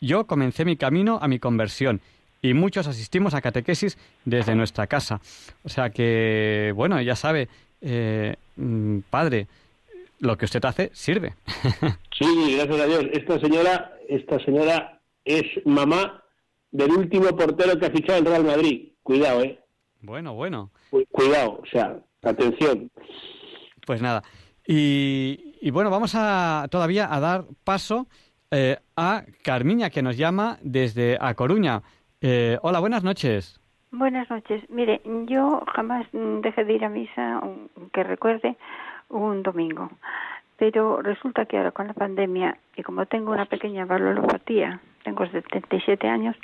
yo 0.00 0.26
comencé 0.26 0.64
mi 0.64 0.76
camino 0.76 1.18
a 1.20 1.28
mi 1.28 1.38
conversión 1.38 2.00
y 2.40 2.54
muchos 2.54 2.86
asistimos 2.86 3.34
a 3.34 3.40
catequesis 3.40 3.98
desde 4.24 4.54
nuestra 4.54 4.86
casa. 4.86 5.20
O 5.64 5.68
sea 5.68 5.90
que, 5.90 6.72
bueno, 6.74 7.00
ya 7.00 7.16
sabe, 7.16 7.48
eh, 7.80 8.36
mm, 8.56 9.00
padre, 9.10 9.46
lo 10.20 10.36
que 10.36 10.44
usted 10.44 10.64
hace 10.64 10.90
sirve. 10.92 11.34
sí, 12.18 12.56
gracias 12.56 12.80
a 12.80 12.86
Dios. 12.86 13.04
Esta 13.12 13.40
señora, 13.40 13.96
esta 14.08 14.38
señora 14.44 15.00
es 15.24 15.44
mamá 15.64 16.22
del 16.70 16.90
último 16.92 17.36
portero 17.36 17.78
que 17.78 17.86
ha 17.86 17.90
fichado 17.90 18.18
el 18.18 18.26
Real 18.26 18.44
Madrid. 18.44 18.88
Cuidado, 19.02 19.42
¿eh? 19.42 19.58
Bueno, 20.00 20.34
bueno. 20.34 20.70
Cuidado, 21.10 21.60
o 21.62 21.66
sea, 21.70 21.98
atención. 22.22 22.90
Pues 23.86 24.02
nada. 24.02 24.22
Y, 24.66 25.70
bueno, 25.70 25.90
vamos 25.90 26.12
a 26.14 26.66
todavía 26.70 27.12
a 27.12 27.20
dar 27.20 27.46
paso 27.64 28.06
eh, 28.50 28.76
a 28.96 29.24
Carmiña, 29.42 29.90
que 29.90 30.02
nos 30.02 30.16
llama 30.16 30.58
desde 30.62 31.16
A 31.20 31.34
Coruña. 31.34 31.82
Eh, 32.20 32.58
hola, 32.62 32.80
buenas 32.80 33.02
noches. 33.02 33.60
Buenas 33.90 34.28
noches. 34.28 34.68
Mire, 34.68 35.00
yo 35.26 35.62
jamás 35.74 36.06
dejé 36.12 36.64
de 36.64 36.74
ir 36.74 36.84
a 36.84 36.90
misa, 36.90 37.40
que 37.92 38.02
recuerde, 38.04 38.56
un 39.08 39.42
domingo. 39.42 39.90
Pero 40.58 41.00
resulta 41.00 41.46
que 41.46 41.56
ahora 41.56 41.70
con 41.70 41.86
la 41.86 41.94
pandemia, 41.94 42.58
y 42.76 42.82
como 42.82 43.06
tengo 43.06 43.32
una 43.32 43.46
pequeña 43.46 43.86
valolopatía, 43.86 44.80
tengo 45.04 45.24
77 45.26 46.06
años, 46.06 46.36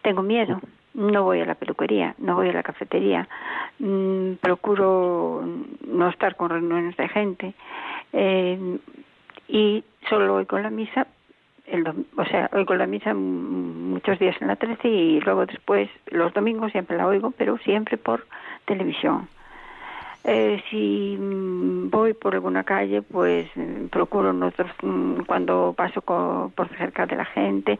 tengo 0.00 0.22
miedo. 0.22 0.58
No 0.94 1.24
voy 1.24 1.40
a 1.40 1.44
la 1.44 1.54
peluquería, 1.54 2.14
no 2.16 2.36
voy 2.36 2.48
a 2.48 2.54
la 2.54 2.62
cafetería, 2.62 3.28
mm, 3.78 4.36
procuro 4.40 5.44
no 5.86 6.08
estar 6.08 6.36
con 6.36 6.48
reuniones 6.48 6.96
de 6.96 7.08
gente 7.08 7.54
eh, 8.14 8.78
y 9.48 9.84
solo 10.08 10.32
voy 10.32 10.46
con 10.46 10.62
la 10.62 10.70
misa 10.70 11.06
el 11.66 11.86
o 12.16 12.24
sea, 12.24 12.50
oigo 12.52 12.74
la 12.74 12.86
misa 12.86 13.14
muchos 13.14 14.18
días 14.18 14.36
en 14.40 14.48
la 14.48 14.56
13 14.56 14.88
y 14.88 15.20
luego 15.20 15.46
después 15.46 15.88
los 16.06 16.32
domingos 16.32 16.72
siempre 16.72 16.96
la 16.96 17.06
oigo, 17.06 17.32
pero 17.32 17.58
siempre 17.58 17.96
por 17.96 18.26
televisión. 18.64 19.28
Eh, 20.24 20.60
si 20.70 21.16
voy 21.18 22.12
por 22.14 22.34
alguna 22.34 22.64
calle, 22.64 23.02
pues 23.02 23.48
mm, 23.54 23.86
procuro 23.86 24.32
nosotros 24.32 24.72
cuando 25.26 25.72
paso 25.76 26.00
por 26.02 26.68
cerca 26.76 27.06
de 27.06 27.16
la 27.16 27.24
gente, 27.24 27.78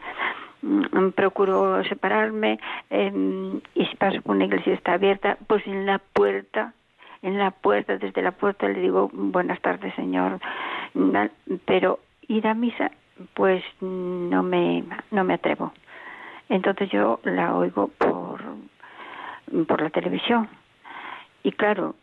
procuro 1.15 1.83
separarme 1.83 2.59
em, 2.89 3.59
y 3.75 3.85
si 3.85 3.95
paso 3.97 4.21
por 4.21 4.35
una 4.35 4.45
iglesia 4.45 4.73
está 4.73 4.93
abierta, 4.93 5.37
pues 5.47 5.65
en 5.67 5.85
la 5.85 5.99
puerta 5.99 6.73
en 7.23 7.37
la 7.37 7.51
puerta, 7.51 7.97
desde 7.97 8.21
la 8.21 8.31
puerta 8.31 8.67
le 8.67 8.79
digo 8.79 9.09
buenas 9.11 9.59
tardes 9.61 9.93
señor, 9.95 10.39
pero 11.65 11.99
ir 12.27 12.47
a 12.47 12.53
misa 12.53 12.91
pues 13.33 13.63
no 13.81 14.43
me, 14.43 14.83
no 15.11 15.23
me 15.23 15.35
atrevo. 15.35 15.73
Entonces 16.49 16.89
yo 16.89 17.19
la 17.23 17.55
oigo 17.55 17.89
por, 17.97 18.41
por 19.67 19.81
la 19.81 19.89
televisión. 19.89 20.47
Y 21.43 21.51
claro, 21.51 21.95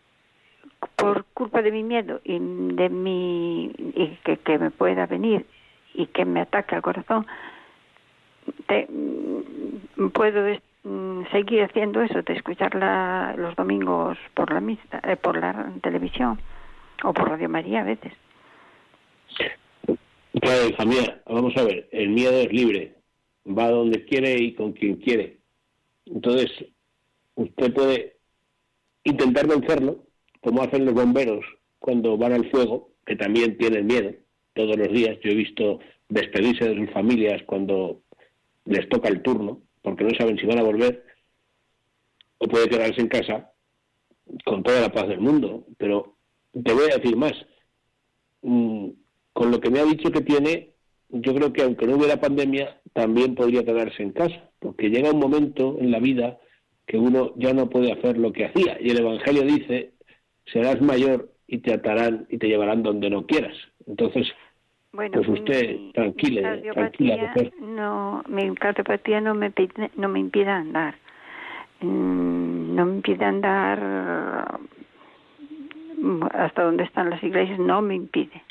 por 0.97 1.25
culpa 1.35 1.63
de 1.63 1.73
mi 1.73 1.83
miedo 1.83 2.21
y 2.25 2.39
de 2.39 2.89
mi 2.89 3.67
y 3.67 4.19
que, 4.25 4.37
que 4.39 4.59
me 4.59 4.71
pueda 4.71 5.07
venir 5.07 5.47
y 5.95 6.07
que 6.07 6.25
me 6.25 6.41
ataque 6.41 6.75
al 6.75 6.83
corazón, 6.83 7.27
te, 8.67 8.89
puedo 10.13 10.59
seguir 11.31 11.63
haciendo 11.63 12.03
eso, 12.03 12.23
de 12.23 12.35
escucharla 12.35 13.35
los 13.39 13.57
domingos 13.57 14.19
por 14.35 14.53
la 14.53 14.61
misa, 14.61 15.01
eh, 15.05 15.17
por 15.17 15.37
la 15.37 15.71
televisión 15.83 16.39
o 17.03 17.13
por 17.13 17.31
Radio 17.31 17.49
María 17.49 17.81
a 17.81 17.85
veces. 17.85 18.13
Claro, 20.41 20.69
hija 20.69 20.85
mía, 20.85 21.23
vamos 21.27 21.57
a 21.57 21.63
ver, 21.63 21.89
el 21.93 22.09
miedo 22.09 22.33
es 22.33 22.53
libre, 22.53 22.97
va 23.47 23.71
donde 23.71 24.05
quiere 24.05 24.37
y 24.43 24.55
con 24.55 24.73
quien 24.73 24.97
quiere. 24.97 25.39
Entonces, 26.07 26.51
usted 27.37 27.73
puede 27.73 28.17
intentar 29.05 29.47
vencerlo, 29.47 30.05
como 30.41 30.63
hacen 30.63 30.87
los 30.87 30.95
bomberos 30.95 31.45
cuando 31.79 32.17
van 32.17 32.33
al 32.33 32.51
fuego, 32.51 32.91
que 33.07 33.15
también 33.15 33.57
tienen 33.59 33.87
miedo 33.87 34.13
todos 34.55 34.77
los 34.77 34.89
días. 34.89 35.19
Yo 35.23 35.31
he 35.31 35.35
visto 35.35 35.79
despedirse 36.09 36.69
de 36.69 36.77
sus 36.77 36.91
familias 36.93 37.43
cuando 37.47 38.03
les 38.65 38.89
toca 38.89 39.09
el 39.09 39.23
turno, 39.23 39.63
porque 39.83 40.05
no 40.05 40.11
saben 40.19 40.37
si 40.39 40.47
van 40.47 40.59
a 40.59 40.65
volver, 40.65 41.05
o 42.39 42.49
puede 42.49 42.69
quedarse 42.69 43.01
en 43.01 43.09
casa 43.09 43.53
con 44.45 44.63
toda 44.65 44.81
la 44.81 44.93
paz 44.93 45.09
del 45.09 45.21
mundo. 45.21 45.67
Pero 45.79 46.17
te 46.53 46.73
voy 46.73 46.91
a 46.91 46.97
decir 46.97 47.17
más. 47.17 47.35
Mm, 49.35 49.41
con 49.41 49.51
lo 49.51 49.61
que 49.61 49.71
me 49.71 49.81
ha 49.81 49.85
dicho 49.85 50.11
que 50.11 50.21
tiene, 50.21 50.71
yo 51.09 51.35
creo 51.35 51.53
que 51.53 51.63
aunque 51.63 51.87
no 51.87 51.97
hubiera 51.97 52.21
pandemia, 52.21 52.81
también 52.93 53.35
podría 53.35 53.65
quedarse 53.65 54.03
en 54.03 54.13
casa, 54.13 54.51
porque 54.61 54.91
llega 54.91 55.11
un 55.11 55.21
momento 55.21 55.77
en 55.81 55.91
la 55.91 55.99
vida 55.99 56.39
que 56.87 56.99
uno 56.99 57.33
ya 57.37 57.53
no 57.53 57.69
puede 57.69 57.93
hacer 57.93 58.19
lo 58.19 58.33
que 58.33 58.47
hacía. 58.47 58.77
Y 58.81 58.91
el 58.91 58.99
Evangelio 58.99 59.43
dice, 59.43 59.93
serás 60.47 60.81
mayor 60.81 61.31
y 61.47 61.59
te 61.59 61.73
atarán 61.73 62.27
y 62.29 62.39
te 62.39 62.49
llevarán 62.49 62.83
donde 62.83 63.11
no 63.11 63.27
quieras. 63.27 63.57
Entonces, 63.87 64.29
pues 64.91 65.29
usted, 65.29 65.77
tranquila, 65.93 66.61
tranquila. 66.73 67.35
No, 67.61 68.23
mi 68.29 68.55
cardiopatía 68.55 69.21
no 69.21 69.35
me, 69.35 69.53
no 69.97 70.09
me 70.09 70.21
impide 70.21 70.51
andar. 70.51 70.95
Mm, 71.81 72.75
no 72.75 72.87
me 72.87 72.97
impide 72.97 73.25
andar 73.25 74.61
hasta 76.33 76.63
donde 76.63 76.85
están 76.85 77.11
las 77.11 77.23
iglesias, 77.23 77.59
no 77.59 77.83
me 77.83 77.95
impide. 77.95 78.43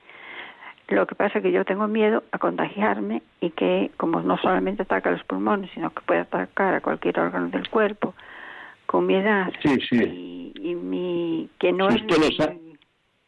Lo 0.89 1.07
que 1.07 1.15
pasa 1.15 1.39
es 1.39 1.43
que 1.43 1.51
yo 1.51 1.63
tengo 1.63 1.88
miedo 1.88 2.23
a 2.31 2.38
contagiarme 2.39 3.21
y 3.39 3.51
que, 3.51 3.91
como 3.97 4.21
no 4.21 4.38
solamente 4.38 4.84
ataca 4.84 5.11
los 5.11 5.23
pulmones, 5.23 5.71
sino 5.73 5.89
que 5.91 6.01
puede 6.01 6.21
atacar 6.21 6.75
a 6.75 6.81
cualquier 6.81 7.19
órgano 7.19 7.47
del 7.49 7.69
cuerpo, 7.69 8.13
con 8.86 9.05
mi 9.05 9.15
edad 9.15 9.51
sí, 9.61 9.77
sí. 9.89 10.53
Y, 10.55 10.75
mi, 10.75 11.49
que 11.57 11.71
no 11.71 11.89
si 11.89 12.05
usted 12.05 12.17
no 12.17 12.59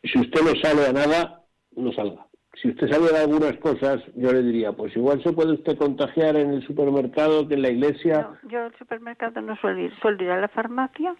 Si 0.03 0.19
usted 0.19 0.41
no 0.41 0.61
sale 0.61 0.87
a 0.87 0.93
nada, 0.93 1.41
no 1.75 1.91
salga. 1.93 2.25
Si 2.61 2.69
usted 2.69 2.89
sabe 2.89 3.11
de 3.11 3.19
algunas 3.19 3.57
cosas, 3.57 4.01
yo 4.15 4.31
le 4.31 4.41
diría, 4.43 4.71
pues 4.71 4.95
igual 4.95 5.21
se 5.23 5.33
puede 5.33 5.53
usted 5.53 5.77
contagiar 5.77 6.35
en 6.35 6.53
el 6.53 6.65
supermercado 6.65 7.47
que 7.47 7.55
en 7.55 7.61
la 7.61 7.69
iglesia. 7.69 8.29
No, 8.43 8.49
yo 8.49 8.63
al 8.65 8.77
supermercado 8.77 9.41
no 9.41 9.55
suelo 9.57 9.79
ir, 9.79 9.93
suelo 10.01 10.23
ir 10.23 10.29
a 10.29 10.39
la 10.39 10.47
farmacia, 10.49 11.15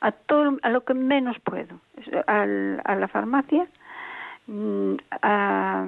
a 0.00 0.12
todo, 0.12 0.58
a 0.62 0.70
lo 0.70 0.84
que 0.84 0.94
menos 0.94 1.36
puedo, 1.40 1.80
a 2.26 2.46
la 2.46 3.08
farmacia 3.08 3.66
Mm, 4.46 4.96
a, 5.22 5.86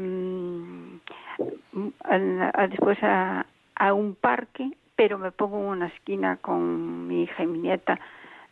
después 2.68 2.98
a, 3.02 3.46
un 3.92 4.14
parque, 4.14 4.70
pero 4.96 5.18
me 5.18 5.32
pongo 5.32 5.58
en 5.58 5.64
una 5.64 5.86
esquina 5.88 6.36
con 6.36 7.08
mi 7.08 7.24
hija 7.24 7.42
y 7.42 7.46
mi 7.46 7.58
nieta 7.58 7.98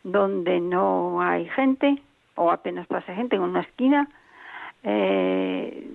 donde 0.03 0.59
no 0.59 1.21
hay 1.21 1.47
gente 1.49 2.01
o 2.35 2.51
apenas 2.51 2.85
pasa 2.87 3.15
gente 3.15 3.35
en 3.37 3.43
una 3.43 3.61
esquina. 3.61 4.09
Eh, 4.83 5.89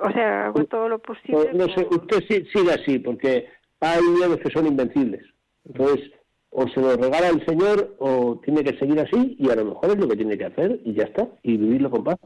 o 0.00 0.10
sea, 0.12 0.46
hago 0.46 0.64
todo 0.64 0.88
lo 0.88 0.98
posible. 1.00 1.50
No, 1.54 1.66
sé, 1.68 1.86
usted 1.90 2.24
sigue 2.28 2.72
así, 2.72 3.00
porque 3.00 3.48
hay 3.80 4.02
miedos 4.02 4.38
que 4.38 4.50
son 4.50 4.66
invencibles. 4.66 5.26
Entonces, 5.64 6.12
o 6.50 6.68
se 6.68 6.80
lo 6.80 6.96
regala 6.96 7.28
el 7.28 7.44
Señor 7.44 7.96
o 7.98 8.40
tiene 8.44 8.64
que 8.64 8.78
seguir 8.78 8.98
así 9.00 9.36
y 9.38 9.50
a 9.50 9.56
lo 9.56 9.66
mejor 9.66 9.90
es 9.90 9.98
lo 9.98 10.08
que 10.08 10.16
tiene 10.16 10.38
que 10.38 10.46
hacer 10.46 10.80
y 10.84 10.94
ya 10.94 11.04
está, 11.04 11.28
y 11.42 11.56
vivirlo 11.56 11.90
con 11.90 12.04
paz. 12.04 12.18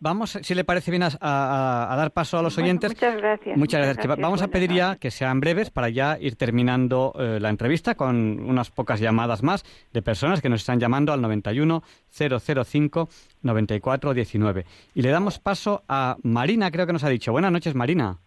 Vamos, 0.00 0.30
si 0.42 0.54
le 0.56 0.64
parece 0.64 0.90
bien, 0.90 1.04
a, 1.04 1.94
dar 1.96 2.10
paso 2.10 2.36
a 2.36 2.42
los 2.42 2.58
oyentes. 2.58 2.90
muchas 2.90 3.16
gracias. 3.16 3.56
Muchas 3.56 3.80
gracias. 3.80 4.18
Vamos 4.18 4.42
a 4.42 4.48
pedir 4.48 4.72
ya 4.72 4.96
que 4.96 5.12
sean 5.12 5.38
breves 5.38 5.70
para 5.70 5.88
ya 5.88 6.18
ir 6.18 6.34
terminando 6.34 7.12
eh, 7.16 7.38
la 7.40 7.48
entrevista 7.48 7.94
con 7.94 8.40
unas 8.40 8.72
pocas 8.72 8.98
llamadas 8.98 9.44
más 9.44 9.62
de 9.92 10.02
personas 10.02 10.42
que 10.42 10.48
nos 10.48 10.62
están 10.62 10.80
llamando 10.80 11.12
al 11.12 11.20
91 11.22 11.82
005 12.10 13.08
94 13.42 14.14
19. 14.14 14.64
Y 14.96 15.02
le 15.02 15.10
damos 15.10 15.38
paso 15.38 15.84
a 15.88 16.16
Marina, 16.24 16.72
creo 16.72 16.86
que 16.88 16.92
nos 16.92 17.04
ha 17.04 17.08
dicho. 17.08 17.30
Buenas 17.30 17.52
noches, 17.52 17.76
Marina. 17.76 18.18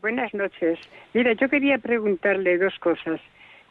Buenas 0.00 0.32
noches. 0.34 0.78
Mira, 1.14 1.32
yo 1.32 1.48
quería 1.48 1.78
preguntarle 1.78 2.58
dos 2.58 2.78
cosas 2.78 3.20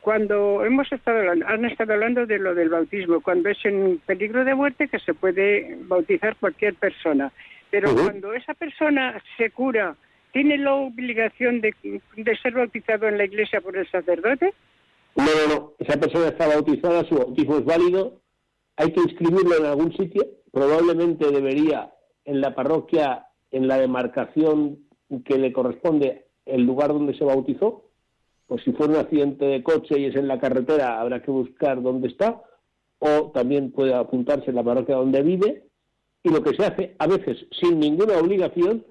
cuando 0.06 0.64
hemos 0.64 0.91
estado 0.91 1.18
hablando, 1.18 1.47
han 1.47 1.66
estado 1.66 1.93
hablando 1.93 2.28
de 2.28 2.38
lo 2.38 2.53
del 2.53 2.70
bautismo, 2.70 3.22
cuando 3.22 3.49
es 3.49 3.58
en 3.66 3.99
peligro 4.06 4.45
de 4.45 4.53
muerte 4.53 4.88
que 4.88 4.99
se 4.99 5.16
puede 5.16 5.80
bautizar 5.82 6.36
cualquier 6.36 6.76
persona, 6.76 7.34
pero 7.72 7.91
cuando 7.91 8.32
esa 8.36 8.53
persona 8.53 9.20
se 9.36 9.49
cura, 9.49 9.95
¿tiene 10.32 10.60
la 10.60 10.76
obligación 10.76 11.60
de, 11.60 11.74
ser 12.39 12.53
bautizado 12.53 13.08
en 13.08 13.18
la 13.18 13.26
iglesia 13.26 13.62
por 13.62 13.76
el 13.76 13.89
sacerdote? 13.89 14.53
No, 15.16 15.24
no, 15.26 15.56
no, 15.56 15.72
esa 15.80 15.99
persona 15.99 16.28
está 16.28 16.49
bautizada, 16.49 17.03
su 17.06 17.16
bautismo 17.16 17.58
es 17.58 17.66
válido, 17.66 18.22
hay 18.76 18.91
que 18.91 19.01
inscribirlo 19.01 19.58
en 19.58 19.66
algún 19.66 19.91
sitio, 19.97 20.24
probablemente 20.51 21.32
debería 21.32 21.91
en 22.26 22.41
la 22.41 22.53
parroquia, 22.53 23.26
en 23.49 23.68
la 23.68 23.80
demarcación 23.80 24.86
que 25.26 25.39
le 25.39 25.51
corresponde 25.51 26.28
el 26.45 26.62
lugar 26.62 26.89
donde 26.89 27.18
se 27.18 27.24
bautizó, 27.24 27.84
pues 28.47 28.63
si 28.63 28.71
fue 28.73 28.87
un 28.87 28.95
accidente 28.95 29.45
de 29.45 29.63
coche 29.63 29.99
y 29.99 30.05
es 30.05 30.15
en 30.15 30.27
la 30.27 30.39
carretera, 30.39 30.99
habrá 30.99 31.21
que 31.21 31.31
buscar 31.31 31.81
dónde 31.81 32.07
está, 32.07 32.41
o 32.99 33.31
también 33.31 33.71
puede 33.71 33.93
apuntarse 33.93 34.49
en 34.49 34.55
la 34.55 34.63
parroquia 34.63 34.95
donde 34.95 35.21
vive, 35.21 35.63
y 36.23 36.29
lo 36.29 36.41
que 36.41 36.55
se 36.55 36.65
hace 36.65 36.95
a 36.99 37.07
veces 37.07 37.45
sin 37.59 37.79
ninguna 37.79 38.17
obligación 38.17 38.83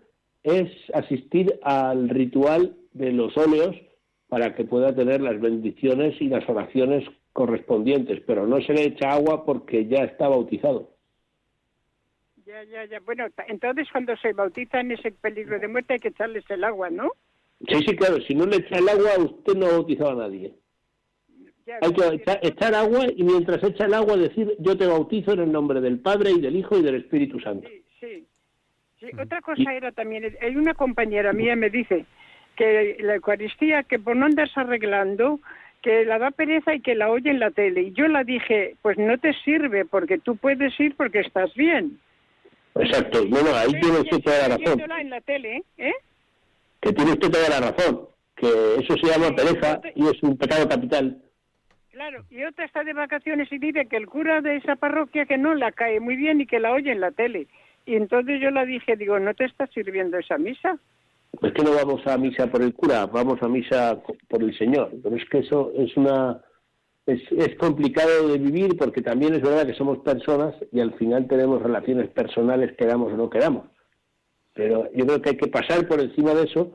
es 0.42 0.70
asistir 0.92 1.59
al 1.62 2.09
ritual 2.09 2.76
de 2.92 3.12
los 3.12 3.36
óleos 3.36 3.74
para 4.28 4.55
que 4.55 4.64
pueda 4.64 4.94
tener 4.94 5.20
las 5.20 5.40
bendiciones 5.40 6.20
y 6.20 6.28
las 6.28 6.48
oraciones 6.48 7.05
correspondientes, 7.32 8.22
pero 8.26 8.46
no 8.46 8.61
se 8.61 8.72
le 8.72 8.84
echa 8.84 9.12
agua 9.12 9.44
porque 9.44 9.86
ya 9.86 10.05
está 10.05 10.28
bautizado. 10.28 10.90
Ya, 12.46 12.62
ya, 12.64 12.84
ya. 12.84 13.00
Bueno, 13.00 13.26
entonces 13.48 13.88
cuando 13.90 14.16
se 14.18 14.32
bautiza 14.32 14.80
en 14.80 14.92
ese 14.92 15.11
peligro 15.12 15.59
de 15.59 15.66
muerte 15.66 15.94
hay 15.94 16.00
que 16.00 16.09
echarles 16.09 16.44
el 16.50 16.62
agua, 16.62 16.90
¿no? 16.90 17.12
Sí, 17.69 17.85
sí, 17.87 17.97
claro, 17.97 18.21
si 18.23 18.35
no 18.35 18.47
le 18.47 18.57
echa 18.57 18.77
el 18.77 18.89
agua, 18.89 19.19
usted 19.19 19.55
no 19.55 19.67
ha 19.67 19.73
bautizado 19.73 20.11
a 20.11 20.29
nadie. 20.29 20.55
Hay 21.81 21.93
que 21.95 22.23
echar, 22.43 22.75
agua 22.75 23.07
y 23.17 23.23
mientras 23.23 23.62
echa 23.65 23.87
el 23.87 23.95
agua 23.95 24.17
decir 24.17 24.55
yo 24.59 24.77
te 24.77 24.87
bautizo 24.87 25.33
en 25.33 25.41
el 25.41 25.53
nombre 25.53 25.81
del 25.81 25.99
Padre 25.99 26.33
y 26.33 26.41
del 26.41 26.57
Hijo 26.57 26.79
y 26.79 26.83
del 26.83 26.97
Espíritu 26.97 27.41
Santo. 27.41 27.67
Sí, 28.01 28.27
sí. 29.01 29.07
Otra 29.19 29.41
cosa 29.41 29.73
era 29.73 29.91
también, 29.93 30.37
hay 30.43 30.57
una 30.57 30.75
compañera 30.75 31.33
mía 31.33 31.57
me 31.57 31.71
dice 31.71 32.05
que 32.57 32.97
la 33.01 33.15
Eucaristía, 33.15 33.83
que 33.83 33.99
por 33.99 34.15
no 34.15 34.27
andarse 34.27 34.61
arreglando, 34.61 35.41
que 35.83 36.05
la 36.05 36.19
da 36.19 36.31
pereza 36.31 36.75
y 36.75 36.81
que 36.81 36.95
la 36.95 37.11
oye 37.11 37.31
en 37.31 37.41
la 37.41 37.51
tele. 37.51 37.83
Y 37.83 37.93
yo 37.93 38.09
la 38.09 38.25
dije, 38.25 38.77
pues 38.81 38.97
no 38.97 39.19
te 39.19 39.33
sirve 39.45 39.85
porque 39.85 40.19
tú 40.19 40.37
puedes 40.37 40.79
ir 40.79 40.95
porque 40.97 41.21
estás 41.21 41.53
bien. 41.55 41.99
Exacto, 42.75 43.25
bueno, 43.29 43.55
ahí 43.55 43.71
tiene 43.81 44.01
usted 44.01 44.19
toda 44.21 44.49
la 44.49 44.57
razón. 44.57 44.81
en 44.99 45.11
la 45.11 45.21
tele, 45.21 45.62
¿eh? 45.79 45.93
Que 46.85 46.93
tiene 46.93 47.12
usted 47.12 47.30
toda 47.30 47.49
la 47.49 47.70
razón, 47.70 48.09
que 48.37 48.47
eso 48.78 48.95
se 48.95 49.07
llama 49.07 49.35
pereza 49.35 49.80
y 49.95 50.07
es 50.07 50.22
un 50.22 50.37
pecado 50.37 50.68
capital. 50.68 51.22
Claro, 51.91 52.24
y 52.30 52.43
otra 52.45 52.66
está 52.66 52.85
de 52.85 52.93
vacaciones 52.93 53.51
y 53.51 53.59
dice 53.59 53.87
que 53.87 53.97
el 53.97 54.07
cura 54.07 54.43
de 54.43 54.57
esa 54.57 54.76
parroquia 54.76 55.26
que 55.26 55.39
no 55.39 55.55
la 55.55 55.72
cae 55.72 55.99
muy 55.99 56.16
bien 56.16 56.41
y 56.41 56.47
que 56.47 56.61
la 56.61 56.72
oye 56.72 56.93
en 56.93 57.01
la 57.01 57.11
tele. 57.11 57.47
Y 57.87 57.97
entonces 57.97 58.41
yo 58.41 58.51
la 58.51 58.64
dije, 58.64 58.97
digo, 58.97 59.18
¿no 59.18 59.32
te 59.32 59.45
está 59.45 59.66
sirviendo 59.68 60.18
esa 60.18 60.37
misa? 60.37 60.78
Pues 61.41 61.53
que 61.55 61.62
no 61.62 61.72
vamos 61.72 62.07
a 62.07 62.18
misa 62.18 62.49
por 62.49 62.62
el 62.62 62.74
cura, 62.74 63.07
vamos 63.07 63.43
a 63.43 63.49
misa 63.49 63.99
por 64.28 64.43
el 64.43 64.57
Señor. 64.59 64.91
Pero 65.03 65.16
es 65.16 65.24
que 65.30 65.39
eso 65.39 65.72
es 65.76 65.97
una 65.97 66.41
es, 67.07 67.20
es 67.32 67.55
complicado 67.57 68.28
de 68.28 68.39
vivir 68.39 68.76
porque 68.76 69.03
también 69.03 69.35
es 69.35 69.43
verdad 69.43 69.66
que 69.66 69.74
somos 69.74 69.99
personas 69.99 70.55
y 70.72 70.80
al 70.80 70.95
final 70.95 71.26
tenemos 71.28 71.62
relaciones 71.62 72.09
personales, 72.11 72.76
queramos 72.76 73.12
o 73.12 73.16
no 73.16 73.30
queramos. 73.30 73.64
Pero 74.55 74.90
yo 74.94 75.05
creo 75.07 75.20
que 75.20 75.30
hay 75.30 75.36
que 75.36 75.48
pasar 75.48 75.86
por 75.86 76.00
encima 76.00 76.32
de 76.32 76.44
eso 76.44 76.72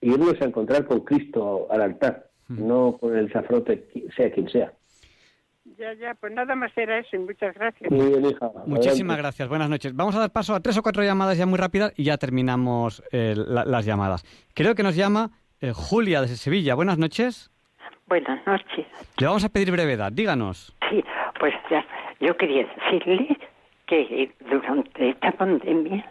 y 0.00 0.12
irnos 0.12 0.40
a 0.40 0.44
encontrar 0.44 0.84
con 0.84 1.00
Cristo 1.00 1.66
al 1.70 1.80
altar, 1.82 2.28
no 2.48 2.98
con 2.98 3.16
el 3.16 3.32
sacerdote, 3.32 3.88
sea 4.14 4.30
quien 4.30 4.48
sea. 4.48 4.72
Ya, 5.78 5.94
ya, 5.94 6.14
pues 6.14 6.32
nada 6.32 6.54
más 6.54 6.70
era 6.76 6.98
eso 6.98 7.18
muchas 7.18 7.54
gracias. 7.54 7.90
Muchísimas 8.66 9.16
gracias, 9.16 9.48
buenas 9.48 9.70
noches. 9.70 9.94
Vamos 9.96 10.14
a 10.14 10.20
dar 10.20 10.30
paso 10.30 10.54
a 10.54 10.60
tres 10.60 10.76
o 10.76 10.82
cuatro 10.82 11.02
llamadas 11.02 11.38
ya 11.38 11.46
muy 11.46 11.58
rápidas 11.58 11.92
y 11.96 12.04
ya 12.04 12.18
terminamos 12.18 13.02
eh, 13.10 13.34
las 13.36 13.86
llamadas. 13.86 14.22
Creo 14.54 14.74
que 14.74 14.82
nos 14.82 14.96
llama 14.96 15.30
eh, 15.60 15.72
Julia 15.74 16.20
desde 16.20 16.36
Sevilla. 16.36 16.74
Buenas 16.74 16.98
noches. 16.98 17.50
Buenas 18.06 18.46
noches. 18.46 18.86
Le 19.18 19.26
vamos 19.26 19.44
a 19.44 19.48
pedir 19.48 19.70
brevedad, 19.70 20.12
díganos. 20.12 20.76
Sí, 20.90 21.02
pues 21.40 21.54
ya, 21.70 21.84
yo 22.20 22.36
quería 22.36 22.66
decirle 22.66 23.38
que 23.86 24.30
durante 24.50 25.10
esta 25.10 25.32
pandemia 25.32 26.04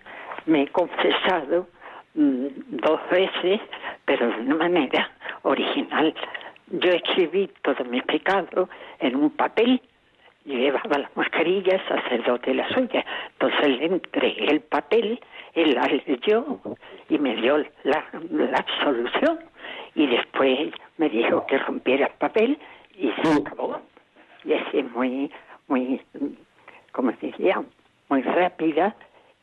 me 0.45 0.63
he 0.63 0.67
confesado 0.67 1.67
mm, 2.15 2.47
dos 2.69 2.99
veces, 3.09 3.61
pero 4.05 4.27
de 4.27 4.41
una 4.41 4.55
manera 4.55 5.11
original. 5.43 6.13
Yo 6.67 6.89
escribí 6.89 7.49
todo 7.63 7.83
mi 7.85 8.01
pecado 8.01 8.69
en 8.99 9.15
un 9.15 9.29
papel, 9.31 9.81
llevaba 10.45 10.97
la 10.97 11.11
mascarilla, 11.15 11.75
el 11.75 11.87
sacerdote 11.87 12.53
la 12.53 12.67
suya. 12.69 13.05
Entonces 13.33 13.79
le 13.79 13.85
entregué 13.85 14.45
el 14.51 14.61
papel, 14.61 15.19
él 15.53 15.75
la 15.75 15.87
leyó 16.05 16.59
y 17.09 17.17
me 17.17 17.35
dio 17.35 17.57
la, 17.83 18.05
la 18.31 18.57
absolución. 18.57 19.39
Y 19.95 20.07
después 20.07 20.71
me 20.97 21.09
dijo 21.09 21.45
que 21.47 21.57
rompiera 21.57 22.07
el 22.07 22.13
papel 22.13 22.57
y 22.95 23.11
se 23.11 23.33
acabó. 23.33 23.81
Y 24.45 24.53
así 24.53 24.83
muy, 24.83 25.29
muy, 25.67 26.01
como 26.93 27.11
decía, 27.11 27.61
muy 28.09 28.21
rápida 28.21 28.95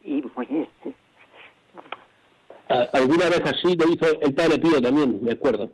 y 0.09 0.25
muy... 0.35 0.69
Alguna 2.93 3.29
vez 3.31 3.43
así 3.45 3.77
lo 3.77 3.89
hizo 3.91 4.21
el 4.21 4.35
padre 4.35 4.59
Pío 4.59 4.81
también, 4.81 5.19
me 5.23 5.33
acuerdo. 5.33 5.71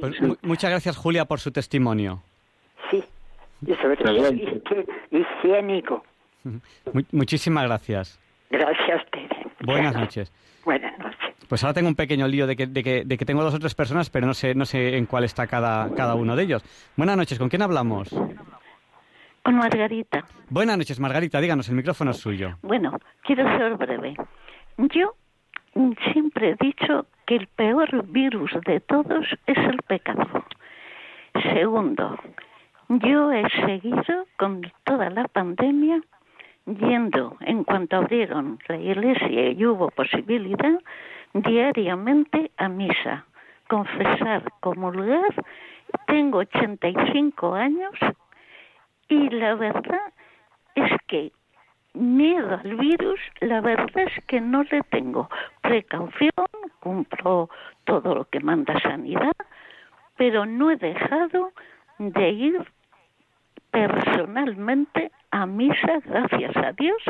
Pues 0.00 0.16
muchas 0.42 0.70
gracias, 0.70 0.96
Julia, 0.96 1.24
por 1.24 1.40
su 1.40 1.50
testimonio. 1.50 2.22
Sí, 2.90 3.02
y 3.66 3.74
sobre 3.74 3.96
todo 3.96 4.32
higiénico. 5.10 6.04
muchísimas 7.12 7.64
gracias. 7.64 8.18
Gracias, 8.50 9.02
Buenas 9.64 9.94
noches. 9.96 10.32
Buenas 10.64 10.98
noches. 10.98 11.34
Pues 11.48 11.62
ahora 11.62 11.74
tengo 11.74 11.88
un 11.88 11.94
pequeño 11.94 12.26
lío 12.28 12.46
de 12.46 12.56
que, 12.56 12.66
de 12.66 12.82
que, 12.82 13.04
de 13.04 13.16
que 13.16 13.24
tengo 13.24 13.42
dos 13.42 13.54
o 13.54 13.58
tres 13.58 13.74
personas, 13.74 14.10
pero 14.10 14.26
no 14.26 14.34
sé, 14.34 14.54
no 14.54 14.64
sé 14.66 14.96
en 14.96 15.06
cuál 15.06 15.24
está 15.24 15.46
cada, 15.46 15.94
cada 15.94 16.14
uno 16.14 16.36
de 16.36 16.42
ellos. 16.42 16.62
Buenas 16.96 17.16
noches, 17.16 17.38
¿con 17.38 17.48
quién 17.48 17.62
hablamos? 17.62 18.10
Con 18.10 18.34
Margarita. 19.54 20.24
Buenas 20.50 20.78
noches, 20.78 21.00
Margarita, 21.00 21.40
díganos, 21.40 21.68
el 21.68 21.76
micrófono 21.76 22.10
es 22.10 22.18
suyo. 22.18 22.56
Bueno, 22.62 22.98
quiero 23.22 23.44
ser 23.56 23.76
breve. 23.76 24.14
Yo 24.78 25.14
siempre 26.12 26.50
he 26.50 26.64
dicho 26.64 27.06
que 27.26 27.36
el 27.36 27.46
peor 27.48 28.06
virus 28.06 28.50
de 28.66 28.80
todos 28.80 29.26
es 29.46 29.56
el 29.56 29.82
pecado. 29.82 30.44
Segundo, 31.52 32.18
yo 32.88 33.32
he 33.32 33.48
seguido 33.66 34.26
con 34.36 34.62
toda 34.84 35.10
la 35.10 35.28
pandemia 35.28 36.00
yendo 36.66 37.36
en 37.40 37.64
cuanto 37.64 37.96
abrieron 37.96 38.58
la 38.68 38.76
iglesia 38.76 39.50
y 39.50 39.64
hubo 39.66 39.90
posibilidad 39.90 40.78
diariamente 41.34 42.50
a 42.56 42.68
misa, 42.68 43.26
confesar, 43.68 44.44
comulgar. 44.60 45.44
Tengo 46.06 46.38
85 46.38 47.54
años 47.54 47.92
y 49.08 49.30
la 49.30 49.54
verdad 49.54 50.12
es 50.74 50.90
que 51.06 51.32
miedo 51.94 52.60
al 52.62 52.76
virus, 52.76 53.20
la 53.40 53.60
verdad 53.60 53.88
es 53.96 54.24
que 54.26 54.40
no 54.40 54.62
le 54.64 54.82
tengo. 54.90 55.28
Precaución, 55.62 56.30
cumplo 56.80 57.48
todo 57.84 58.14
lo 58.14 58.24
que 58.26 58.40
manda 58.40 58.78
sanidad, 58.80 59.32
pero 60.16 60.46
no 60.46 60.70
he 60.70 60.76
dejado 60.76 61.52
de 61.98 62.30
ir 62.30 62.72
personalmente 63.70 65.10
a 65.30 65.46
misa, 65.46 66.00
gracias 66.04 66.56
a 66.56 66.72
Dios, 66.72 67.02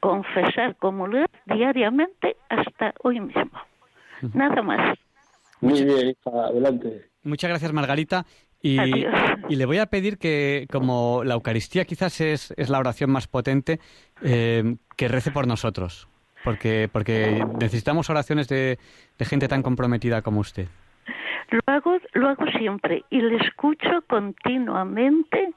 confesar, 0.00 0.76
comulgar 0.76 1.30
diariamente 1.46 2.36
hasta 2.48 2.94
hoy 3.02 3.20
mismo. 3.20 3.58
Nada 4.34 4.62
más. 4.62 4.98
Muy 5.60 5.84
bien, 5.84 6.16
adelante. 6.24 7.10
Muchas 7.22 7.50
gracias, 7.50 7.72
Margarita. 7.72 8.24
Y, 8.60 8.78
y, 9.48 9.56
le 9.56 9.66
voy 9.66 9.78
a 9.78 9.86
pedir 9.86 10.18
que, 10.18 10.66
como 10.70 11.22
la 11.24 11.34
Eucaristía 11.34 11.84
quizás 11.84 12.20
es, 12.20 12.52
es 12.56 12.68
la 12.68 12.80
oración 12.80 13.10
más 13.10 13.28
potente, 13.28 13.78
eh, 14.22 14.76
que 14.96 15.06
rece 15.06 15.30
por 15.30 15.46
nosotros, 15.46 16.08
porque, 16.42 16.88
porque 16.92 17.44
necesitamos 17.60 18.10
oraciones 18.10 18.48
de, 18.48 18.78
de 19.16 19.24
gente 19.24 19.46
tan 19.46 19.62
comprometida 19.62 20.22
como 20.22 20.40
usted. 20.40 20.66
Lo 21.50 21.60
hago, 21.66 21.98
lo 22.14 22.28
hago 22.28 22.46
siempre 22.58 23.04
y 23.10 23.20
le 23.20 23.36
escucho 23.36 24.02
continuamente 24.08 25.54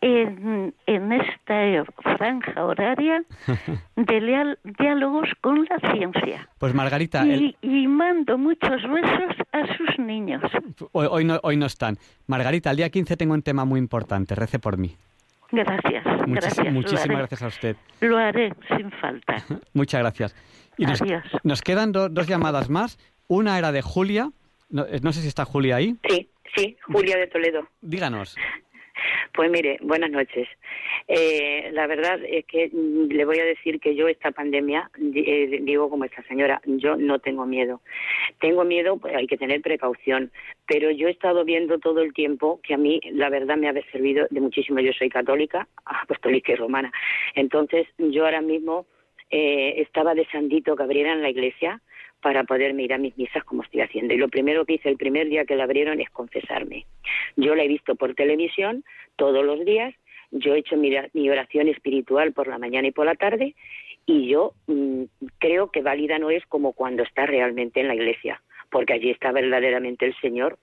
en, 0.00 0.74
en 0.86 1.12
esta 1.12 1.84
franja 2.16 2.64
horaria 2.64 3.22
de 3.96 4.56
diálogos 4.78 5.28
con 5.40 5.66
la 5.68 5.92
ciencia. 5.92 6.48
Pues 6.58 6.74
Margarita... 6.74 7.24
Y, 7.26 7.86
mando 7.88 8.38
muchos 8.38 8.82
besos 8.82 9.36
a 9.52 9.76
sus 9.76 9.98
niños. 9.98 10.42
Hoy, 10.92 11.24
no, 11.24 11.40
hoy 11.42 11.56
no 11.56 11.66
están. 11.66 11.96
Margarita, 12.26 12.70
el 12.70 12.76
día 12.76 12.90
15 12.90 13.16
tengo 13.16 13.34
un 13.34 13.42
tema 13.42 13.64
muy 13.64 13.80
importante. 13.80 14.34
Rece 14.34 14.58
por 14.58 14.76
mí. 14.76 14.96
Gracias. 15.50 16.04
gracias 16.26 16.72
muchísimas 16.72 17.18
gracias 17.18 17.42
a 17.42 17.46
usted. 17.46 17.76
Lo 18.00 18.18
haré 18.18 18.52
sin 18.76 18.90
falta. 18.92 19.42
Muchas 19.72 20.00
gracias. 20.00 20.36
Y 20.76 20.84
nos, 20.84 21.02
nos 21.42 21.62
quedan 21.62 21.92
dos 21.92 22.26
llamadas 22.26 22.68
más. 22.68 22.98
Una 23.26 23.58
era 23.58 23.72
de 23.72 23.82
Julia. 23.82 24.30
No, 24.70 24.86
no 25.02 25.12
sé 25.12 25.22
si 25.22 25.28
está 25.28 25.44
Julia 25.44 25.76
ahí. 25.76 25.96
Sí, 26.08 26.28
sí, 26.54 26.76
Julia 26.82 27.16
de 27.16 27.26
Toledo. 27.26 27.66
Díganos. 27.80 28.36
Pues 29.32 29.50
mire, 29.50 29.78
buenas 29.82 30.10
noches. 30.10 30.48
Eh, 31.06 31.70
la 31.72 31.86
verdad 31.86 32.20
es 32.24 32.44
que 32.46 32.70
mm, 32.72 33.08
le 33.08 33.24
voy 33.24 33.38
a 33.38 33.44
decir 33.44 33.80
que 33.80 33.94
yo 33.94 34.08
esta 34.08 34.30
pandemia, 34.30 34.90
eh, 35.14 35.60
digo 35.62 35.88
como 35.90 36.04
esta 36.04 36.22
señora, 36.24 36.60
yo 36.66 36.96
no 36.96 37.18
tengo 37.18 37.46
miedo. 37.46 37.80
Tengo 38.40 38.64
miedo, 38.64 38.98
pues 38.98 39.14
hay 39.14 39.26
que 39.26 39.36
tener 39.36 39.60
precaución, 39.62 40.30
pero 40.66 40.90
yo 40.90 41.08
he 41.08 41.12
estado 41.12 41.44
viendo 41.44 41.78
todo 41.78 42.00
el 42.02 42.12
tiempo 42.12 42.60
que 42.62 42.74
a 42.74 42.78
mí 42.78 43.00
la 43.12 43.30
verdad 43.30 43.56
me 43.56 43.68
ha 43.68 43.74
servido 43.90 44.26
de 44.30 44.40
muchísimo. 44.40 44.80
Yo 44.80 44.92
soy 44.92 45.08
católica, 45.08 45.68
apostólica 45.84 46.52
y 46.52 46.56
romana. 46.56 46.92
Entonces 47.34 47.86
yo 47.98 48.24
ahora 48.24 48.40
mismo 48.40 48.86
eh, 49.30 49.80
estaba 49.82 50.14
deseandito 50.14 50.76
que 50.76 50.82
abrieran 50.82 51.22
la 51.22 51.30
iglesia 51.30 51.80
para 52.20 52.44
poderme 52.44 52.82
ir 52.82 52.92
a 52.92 52.98
mis 52.98 53.16
misas 53.16 53.44
como 53.44 53.62
estoy 53.62 53.80
haciendo. 53.80 54.14
Y 54.14 54.18
lo 54.18 54.28
primero 54.28 54.64
que 54.64 54.74
hice 54.74 54.88
el 54.88 54.96
primer 54.96 55.28
día 55.28 55.44
que 55.44 55.56
la 55.56 55.64
abrieron 55.64 56.00
es 56.00 56.10
confesarme. 56.10 56.86
Yo 57.36 57.54
la 57.54 57.64
he 57.64 57.68
visto 57.68 57.94
por 57.94 58.14
televisión 58.14 58.84
todos 59.16 59.44
los 59.44 59.64
días, 59.64 59.94
yo 60.30 60.54
he 60.54 60.58
hecho 60.58 60.76
mi, 60.76 61.30
oración 61.30 61.68
espiritual 61.68 62.32
por 62.32 62.48
la 62.48 62.58
mañana 62.58 62.88
y 62.88 62.92
por 62.92 63.06
la 63.06 63.14
tarde 63.14 63.54
y 64.06 64.28
yo 64.28 64.54
mm, 64.66 65.04
creo 65.38 65.70
que 65.70 65.82
válida 65.82 66.18
no 66.18 66.30
es 66.30 66.44
como 66.46 66.72
cuando 66.72 67.02
está 67.02 67.26
realmente 67.26 67.80
en 67.80 67.88
la 67.88 67.94
iglesia, 67.94 68.42
porque 68.70 68.94
allí 68.94 69.10
está 69.10 69.32
verdaderamente 69.32 70.06
el 70.06 70.14
Señor, 70.20 70.58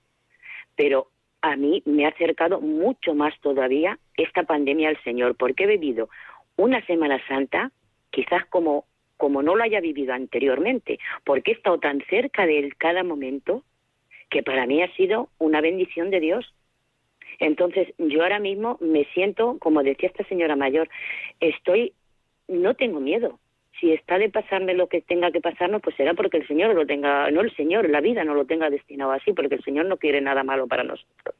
pero 0.76 1.10
a 1.41 1.56
mí 1.56 1.84
me 1.86 2.06
ha 2.06 2.10
acercado 2.10 2.60
mucho 2.60 3.14
más 3.14 3.39
todavía 3.39 3.99
esta 4.18 4.43
pandemia 4.43 4.89
al 4.89 5.01
Señor, 5.03 5.36
porque 5.36 5.66
he 5.66 5.68
vivido 5.68 6.10
una 6.58 6.84
Semana 6.86 7.22
Santa, 7.28 7.72
quizás 8.10 8.45
como 8.45 8.86
como 9.18 9.41
no 9.41 9.55
lo 9.55 9.63
haya 9.63 9.80
vivido 9.80 10.13
anteriormente, 10.13 10.99
porque 11.24 11.51
he 11.51 11.53
estado 11.55 11.80
tan 11.80 12.01
cerca 12.09 12.45
de 12.45 12.59
él 12.59 12.76
cada 12.78 13.03
momento 13.03 13.63
que 14.30 14.43
para 14.43 14.66
mí 14.66 14.82
ha 14.82 14.93
sido 14.95 15.30
una 15.38 15.61
bendición 15.61 16.09
de 16.09 16.20
Dios. 16.20 16.53
Entonces, 17.39 17.93
yo 17.97 18.24
ahora 18.24 18.39
mismo 18.39 18.78
me 18.82 19.05
siento, 19.13 19.57
como 19.59 19.84
decía 19.84 20.09
esta 20.09 20.24
señora 20.26 20.55
mayor, 20.55 20.89
estoy, 21.39 21.93
no 22.47 22.74
tengo 22.76 22.99
miedo. 22.99 23.39
Si 23.80 23.91
está 23.91 24.18
de 24.18 24.30
pasarme 24.30 24.74
lo 24.74 24.88
que 24.88 25.01
tenga 25.01 25.32
que 25.32 25.41
pasarnos, 25.41 25.82
pues 25.82 25.95
será 25.97 26.13
porque 26.13 26.38
el 26.38 26.47
Señor 26.47 26.74
lo 26.74 26.86
tenga, 26.86 27.30
no 27.32 27.41
el 27.41 27.53
Señor, 27.55 27.89
la 27.89 27.99
vida 27.99 28.24
no 28.24 28.34
lo 28.34 28.45
tenga 28.45 28.70
destinado 28.70 29.11
así, 29.11 29.34
porque 29.34 29.55
el 29.55 29.63
Señor 29.63 29.86
no 29.86 29.97
quiere 29.97 30.22
nada 30.22 30.43
malo 30.43 30.68
para 30.68 30.84
nosotros. 30.84 31.36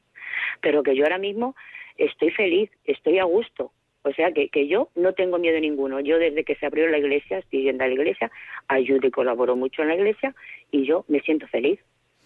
Pero 0.60 0.82
que 0.82 0.94
yo 0.94 1.04
ahora 1.04 1.18
mismo 1.18 1.56
estoy 1.96 2.30
feliz, 2.30 2.70
estoy 2.84 3.18
a 3.18 3.24
gusto. 3.24 3.72
O 4.06 4.12
sea 4.12 4.30
que, 4.30 4.48
que 4.50 4.68
yo 4.68 4.88
no 4.94 5.14
tengo 5.14 5.36
miedo 5.36 5.58
ninguno. 5.58 5.98
Yo 5.98 6.20
desde 6.20 6.44
que 6.44 6.54
se 6.54 6.64
abrió 6.64 6.86
la 6.86 6.98
iglesia, 6.98 7.38
estoy 7.38 7.64
yendo 7.64 7.82
a 7.82 7.88
la 7.88 7.94
iglesia, 7.94 8.30
ayudo 8.68 9.04
y 9.08 9.10
colaboro 9.10 9.56
mucho 9.56 9.82
en 9.82 9.88
la 9.88 9.96
iglesia 9.96 10.32
y 10.70 10.86
yo 10.86 11.04
me 11.08 11.20
siento 11.20 11.48
feliz. 11.48 11.80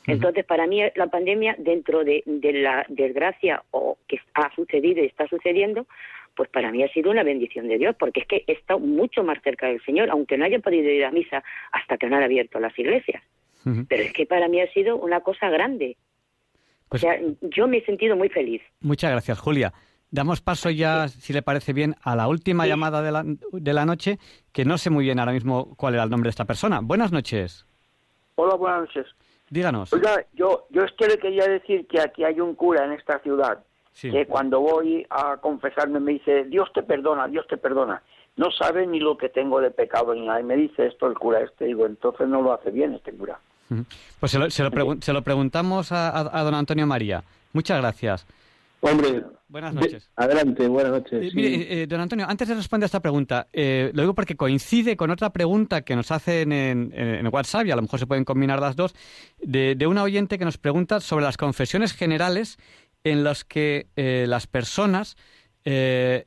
Entonces, 0.06 0.44
para 0.44 0.66
mí 0.66 0.82
la 0.94 1.06
pandemia, 1.06 1.56
dentro 1.58 2.04
de, 2.04 2.22
la 2.26 2.84
desgracia 2.88 3.62
o 3.70 3.96
que 4.06 4.20
ha 4.34 4.54
sucedido 4.54 5.02
y 5.02 5.06
está 5.06 5.26
sucediendo, 5.26 5.86
pues 6.34 6.50
para 6.50 6.70
mí 6.70 6.82
ha 6.82 6.92
sido 6.92 7.10
una 7.10 7.22
bendición 7.22 7.66
de 7.66 7.78
Dios, 7.78 7.96
porque 7.98 8.20
es 8.20 8.26
que 8.26 8.44
he 8.46 8.52
estado 8.52 8.78
mucho 8.78 9.24
más 9.24 9.42
cerca 9.42 9.68
del 9.68 9.82
Señor, 9.82 10.10
aunque 10.10 10.36
no 10.36 10.44
haya 10.44 10.58
podido 10.58 10.90
ir 10.90 11.06
a 11.06 11.10
misa 11.10 11.42
hasta 11.72 11.96
que 11.96 12.08
no 12.08 12.16
han 12.16 12.22
abierto 12.24 12.60
las 12.60 12.78
iglesias. 12.78 13.22
Pero 13.88 14.02
es 14.02 14.12
que 14.12 14.26
para 14.26 14.48
mí 14.48 14.60
ha 14.60 14.70
sido 14.72 14.96
una 14.96 15.20
cosa 15.20 15.48
grande. 15.48 15.96
Pues 16.90 17.04
o 17.04 17.06
sea, 17.06 17.18
yo 17.42 17.68
me 17.68 17.78
he 17.78 17.84
sentido 17.86 18.16
muy 18.16 18.28
feliz. 18.28 18.60
Muchas 18.80 19.10
gracias, 19.12 19.38
Julia. 19.38 19.72
Damos 20.10 20.40
paso 20.40 20.70
ya, 20.70 21.08
si 21.08 21.32
le 21.32 21.42
parece 21.42 21.72
bien, 21.72 21.94
a 22.02 22.16
la 22.16 22.26
última 22.28 22.66
llamada 22.66 23.00
de 23.02 23.12
la, 23.12 23.24
de 23.24 23.72
la 23.72 23.86
noche, 23.86 24.18
que 24.52 24.64
no 24.64 24.76
sé 24.76 24.90
muy 24.90 25.04
bien 25.04 25.20
ahora 25.20 25.32
mismo 25.32 25.74
cuál 25.76 25.94
era 25.94 26.02
el 26.02 26.10
nombre 26.10 26.28
de 26.28 26.30
esta 26.30 26.44
persona. 26.44 26.80
Buenas 26.82 27.12
noches. 27.12 27.64
Hola, 28.34 28.54
buenas 28.56 28.80
noches. 28.80 29.06
Díganos. 29.50 29.92
Oiga, 29.92 30.24
yo, 30.32 30.66
yo 30.70 30.82
es 30.82 30.92
que 30.92 31.06
le 31.06 31.18
quería 31.18 31.46
decir 31.46 31.86
que 31.86 32.00
aquí 32.00 32.24
hay 32.24 32.40
un 32.40 32.54
cura 32.54 32.84
en 32.84 32.92
esta 32.92 33.18
ciudad 33.20 33.62
que 34.00 34.26
cuando 34.26 34.60
voy 34.60 35.06
a 35.10 35.36
confesarme 35.38 36.00
me 36.00 36.12
dice, 36.12 36.44
Dios 36.44 36.70
te 36.72 36.82
perdona, 36.82 37.28
Dios 37.28 37.46
te 37.48 37.56
perdona. 37.56 38.02
No 38.36 38.50
sabe 38.50 38.86
ni 38.86 39.00
lo 39.00 39.18
que 39.18 39.28
tengo 39.28 39.60
de 39.60 39.70
pecado 39.70 40.14
ni 40.14 40.26
nada. 40.26 40.40
Y 40.40 40.44
me 40.44 40.56
dice 40.56 40.86
esto 40.86 41.06
el 41.06 41.14
cura 41.14 41.40
este. 41.40 41.66
Digo, 41.66 41.84
entonces 41.84 42.26
no 42.28 42.40
lo 42.40 42.52
hace 42.52 42.70
bien 42.70 42.94
este 42.94 43.12
cura. 43.12 43.38
Pues 44.18 44.32
se 44.32 44.38
lo, 44.38 44.50
se 44.50 45.12
lo, 45.12 45.22
preguntamos 45.22 45.92
a, 45.92 46.42
don 46.42 46.54
Antonio 46.54 46.86
María. 46.86 47.22
Muchas 47.52 47.80
gracias. 47.80 48.26
Hombre, 48.82 49.24
buenas 49.48 49.74
noches. 49.74 50.10
adelante, 50.16 50.66
buenas 50.66 50.92
noches. 50.92 51.26
Eh, 51.26 51.30
mire, 51.34 51.82
eh, 51.82 51.86
don 51.86 52.00
Antonio, 52.00 52.26
antes 52.28 52.48
de 52.48 52.54
responder 52.54 52.86
a 52.86 52.86
esta 52.86 53.00
pregunta, 53.00 53.46
eh, 53.52 53.90
lo 53.92 54.02
digo 54.02 54.14
porque 54.14 54.36
coincide 54.36 54.96
con 54.96 55.10
otra 55.10 55.30
pregunta 55.30 55.82
que 55.82 55.94
nos 55.94 56.10
hacen 56.10 56.52
en, 56.52 56.92
en, 56.94 57.26
WhatsApp, 57.28 57.66
y 57.66 57.70
a 57.70 57.76
lo 57.76 57.82
mejor 57.82 57.98
se 58.00 58.06
pueden 58.06 58.24
combinar 58.24 58.58
las 58.60 58.76
dos, 58.76 58.94
de, 59.38 59.74
de 59.74 59.86
una 59.86 60.02
oyente 60.02 60.38
que 60.38 60.46
nos 60.46 60.56
pregunta 60.56 61.00
sobre 61.00 61.26
las 61.26 61.36
confesiones 61.36 61.92
generales 61.92 62.56
en 63.04 63.22
las 63.22 63.44
que 63.44 63.88
las 63.96 64.46
personas 64.46 65.16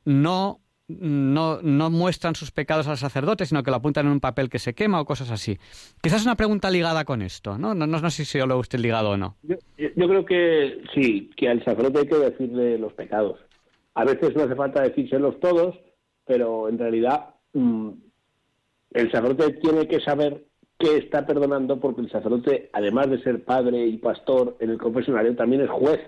no 0.04 0.60
no, 0.88 1.60
no 1.62 1.90
muestran 1.90 2.34
sus 2.34 2.50
pecados 2.50 2.88
al 2.88 2.98
sacerdote, 2.98 3.46
sino 3.46 3.62
que 3.62 3.70
lo 3.70 3.78
apuntan 3.78 4.06
en 4.06 4.12
un 4.12 4.20
papel 4.20 4.50
que 4.50 4.58
se 4.58 4.74
quema 4.74 5.00
o 5.00 5.04
cosas 5.04 5.30
así. 5.30 5.58
Quizás 6.02 6.20
es 6.20 6.26
una 6.26 6.36
pregunta 6.36 6.70
ligada 6.70 7.04
con 7.04 7.22
esto, 7.22 7.58
¿no? 7.58 7.74
No, 7.74 7.86
no, 7.86 8.10
sé 8.10 8.24
si 8.24 8.38
yo 8.38 8.46
lo 8.46 8.58
usted 8.58 8.78
ligado 8.78 9.10
o 9.10 9.16
no. 9.16 9.36
Yo, 9.42 9.56
creo 9.78 10.24
que 10.24 10.82
sí, 10.94 11.30
que 11.36 11.48
al 11.48 11.64
sacerdote 11.64 12.00
hay 12.00 12.06
que 12.06 12.30
decirle 12.30 12.78
los 12.78 12.92
pecados. 12.92 13.40
A 13.94 14.04
veces 14.04 14.34
no 14.36 14.42
hace 14.42 14.54
falta 14.54 14.82
decírselos 14.82 15.40
todos, 15.40 15.78
pero 16.26 16.68
en 16.68 16.78
realidad 16.78 17.34
mm, 17.54 17.90
el 18.90 19.10
sacerdote 19.10 19.54
tiene 19.54 19.88
que 19.88 20.00
saber 20.00 20.44
qué 20.78 20.98
está 20.98 21.24
perdonando 21.24 21.80
porque 21.80 22.02
el 22.02 22.10
sacerdote, 22.10 22.68
además 22.72 23.08
de 23.08 23.22
ser 23.22 23.44
padre 23.44 23.86
y 23.86 23.96
pastor 23.96 24.56
en 24.60 24.70
el 24.70 24.78
confesionario, 24.78 25.34
también 25.34 25.62
es 25.62 25.70
juez. 25.70 26.00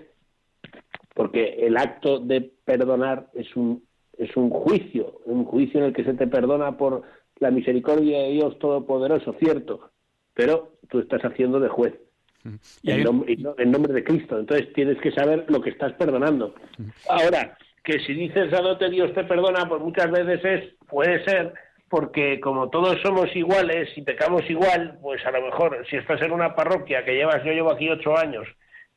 Porque 1.15 1.65
el 1.65 1.77
acto 1.77 2.19
de 2.19 2.41
perdonar 2.63 3.31
es 3.33 3.55
un 3.55 3.86
es 4.17 4.35
un 4.35 4.49
juicio, 4.49 5.19
un 5.25 5.45
juicio 5.45 5.79
en 5.79 5.87
el 5.87 5.93
que 5.93 6.03
se 6.03 6.13
te 6.13 6.27
perdona 6.27 6.77
por 6.77 7.03
la 7.39 7.51
misericordia 7.51 8.19
de 8.23 8.31
Dios 8.31 8.57
Todopoderoso, 8.59 9.35
cierto, 9.39 9.91
pero 10.33 10.73
tú 10.89 10.99
estás 10.99 11.21
haciendo 11.23 11.59
de 11.59 11.69
juez. 11.69 11.93
En, 12.83 13.03
nombre, 13.03 13.93
de 13.93 14.03
Cristo. 14.03 14.39
Entonces 14.39 14.71
tienes 14.73 14.97
que 15.01 15.11
saber 15.11 15.45
lo 15.49 15.61
que 15.61 15.71
estás 15.71 15.93
perdonando. 15.93 16.55
Ahora, 17.09 17.57
que 17.83 17.99
si 17.99 18.13
dices 18.13 18.53
adote 18.53 18.89
Dios 18.89 19.13
te 19.13 19.25
perdona, 19.25 19.67
pues 19.67 19.81
muchas 19.81 20.09
veces 20.11 20.43
es, 20.43 20.75
puede 20.87 21.23
ser, 21.25 21.53
porque 21.89 22.39
como 22.39 22.69
todos 22.69 22.99
somos 23.01 23.33
iguales 23.35 23.89
y 23.97 24.01
pecamos 24.01 24.49
igual, 24.49 24.97
pues 25.01 25.25
a 25.25 25.31
lo 25.31 25.41
mejor 25.41 25.85
si 25.89 25.97
estás 25.97 26.21
en 26.21 26.31
una 26.31 26.55
parroquia 26.55 27.03
que 27.03 27.15
llevas, 27.15 27.43
yo 27.43 27.51
llevo 27.51 27.71
aquí 27.71 27.89
ocho 27.89 28.17
años, 28.17 28.47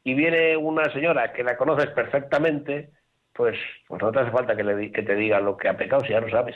y 0.03 0.15
viene 0.15 0.57
una 0.57 0.91
señora 0.93 1.33
que 1.33 1.45
la 1.45 1.57
conoces 1.57 1.89
perfectamente, 1.91 2.91
pues, 3.41 3.57
pues 3.89 4.03
no 4.03 4.13
te 4.13 4.21
hace 4.21 4.31
falta 4.33 4.55
que, 4.55 4.63
le, 4.63 4.93
que 4.93 5.03
te 5.03 5.15
diga 5.15 5.41
lo 5.41 5.57
que 5.57 5.67
ha 5.67 5.75
pecado 5.75 6.03
si 6.05 6.11
ya 6.11 6.21
lo 6.21 6.29
sabes. 6.29 6.55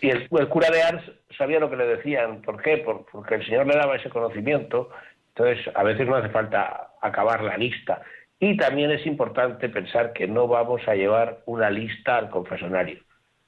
Y 0.00 0.10
el, 0.10 0.28
cura 0.28 0.70
de 0.70 0.80
Ars 0.80 1.02
sabía 1.36 1.58
lo 1.58 1.68
que 1.68 1.74
le 1.74 1.88
decían. 1.88 2.40
¿Por 2.42 2.62
qué? 2.62 2.84
porque 3.10 3.34
el 3.34 3.44
Señor 3.44 3.66
le 3.66 3.74
daba 3.74 3.96
ese 3.96 4.08
conocimiento. 4.08 4.90
Entonces, 5.34 5.68
a 5.74 5.82
veces 5.82 6.06
no 6.06 6.14
hace 6.14 6.28
falta 6.28 6.92
acabar 7.02 7.42
la 7.42 7.56
lista. 7.56 8.00
Y 8.38 8.56
también 8.56 8.92
es 8.92 9.04
importante 9.06 9.68
pensar 9.68 10.12
que 10.12 10.28
no 10.28 10.46
vamos 10.46 10.86
a 10.86 10.94
llevar 10.94 11.40
una 11.46 11.68
lista 11.68 12.16
al 12.16 12.30
confesonario. 12.30 13.00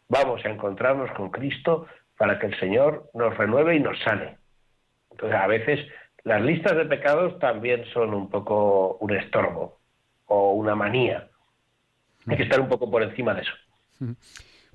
Vamos 0.08 0.44
a 0.44 0.48
encontrarnos 0.48 1.12
con 1.12 1.30
Cristo 1.30 1.86
para 2.16 2.40
que 2.40 2.46
el 2.46 2.58
Señor 2.58 3.10
nos 3.14 3.36
renueve 3.36 3.76
y 3.76 3.80
nos 3.80 3.96
sane. 4.00 4.38
Entonces, 5.12 5.38
a 5.38 5.46
veces 5.46 5.86
las 6.24 6.42
listas 6.42 6.76
de 6.76 6.86
pecados 6.86 7.38
también 7.38 7.84
son 7.92 8.12
un 8.12 8.28
poco 8.28 8.96
un 8.96 9.14
estorbo 9.14 9.78
o 10.26 10.54
una 10.54 10.74
manía. 10.74 11.27
Hay 12.28 12.36
que 12.36 12.42
estar 12.42 12.60
un 12.60 12.68
poco 12.68 12.90
por 12.90 13.02
encima 13.02 13.34
de 13.34 13.42
eso. 13.42 13.52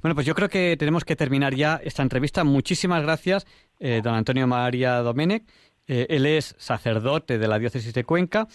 Bueno, 0.02 0.16
pues 0.16 0.28
yo 0.28 0.36
creo 0.36 0.50
que 0.50 0.76
tenemos 0.78 1.06
que 1.06 1.16
terminar 1.16 1.56
ya 1.56 1.80
esta 1.84 2.04
entrevista. 2.04 2.44
Muchísimas 2.44 3.04
gracias, 3.04 3.48
eh, 3.80 4.02
don 4.04 4.16
Antonio 4.16 4.48
María 4.48 4.98
Domenech. 4.98 5.44
Eh, 5.88 6.08
él 6.10 6.26
es 6.26 6.56
sacerdote 6.58 7.38
de 7.38 7.48
la 7.48 7.60
diócesis 7.60 7.94
de 7.94 8.04
Cuenca. 8.04 8.48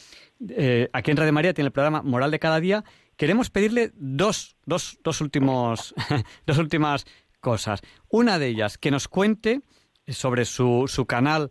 Eh, 0.48 0.88
aquí 0.92 1.10
en 1.10 1.16
Radio 1.16 1.32
María 1.32 1.54
tiene 1.54 1.66
el 1.66 1.72
programa 1.72 2.02
Moral 2.02 2.30
de 2.30 2.38
cada 2.38 2.60
día. 2.60 2.84
Queremos 3.16 3.50
pedirle 3.50 3.92
dos, 3.94 4.56
dos, 4.66 4.98
dos, 5.02 5.20
últimos, 5.20 5.94
dos 6.46 6.58
últimas 6.58 7.06
cosas. 7.40 7.80
Una 8.08 8.38
de 8.38 8.48
ellas, 8.48 8.78
que 8.78 8.90
nos 8.90 9.08
cuente 9.08 9.62
sobre 10.06 10.44
su, 10.44 10.84
su 10.86 11.06
canal 11.06 11.50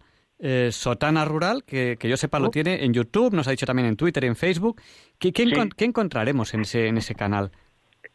Sotana 0.72 1.26
Rural, 1.26 1.64
que, 1.64 1.98
yo 2.02 2.18
sepa 2.18 2.40
lo 2.40 2.50
tiene 2.50 2.84
en 2.84 2.94
YouTube, 2.94 3.34
nos 3.34 3.48
ha 3.48 3.52
dicho 3.52 3.66
también 3.66 3.88
en 3.88 3.98
Twitter 3.98 4.24
en 4.26 4.36
Facebook. 4.36 4.82
¿Qué, 5.20 5.32
encontraremos 5.80 6.54
en 6.54 6.62
ese, 6.62 6.88
en 6.88 6.98
ese 6.98 7.16
canal? 7.16 7.52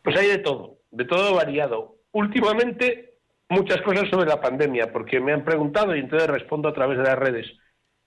Pues 0.03 0.17
hay 0.17 0.29
de 0.29 0.39
todo, 0.39 0.79
de 0.91 1.05
todo 1.05 1.35
variado. 1.35 1.97
Últimamente, 2.13 3.15
muchas 3.49 3.81
cosas 3.83 4.09
sobre 4.11 4.29
la 4.29 4.41
pandemia, 4.41 4.93
porque 4.93 5.21
me 5.21 5.33
han 5.33 5.45
preguntado 5.45 5.97
y 5.97 6.01
entonces 6.01 6.29
respondo 6.29 6.69
a 6.69 6.75
través 6.75 6.99
de 6.99 7.05
las 7.05 7.19
redes. 7.19 7.47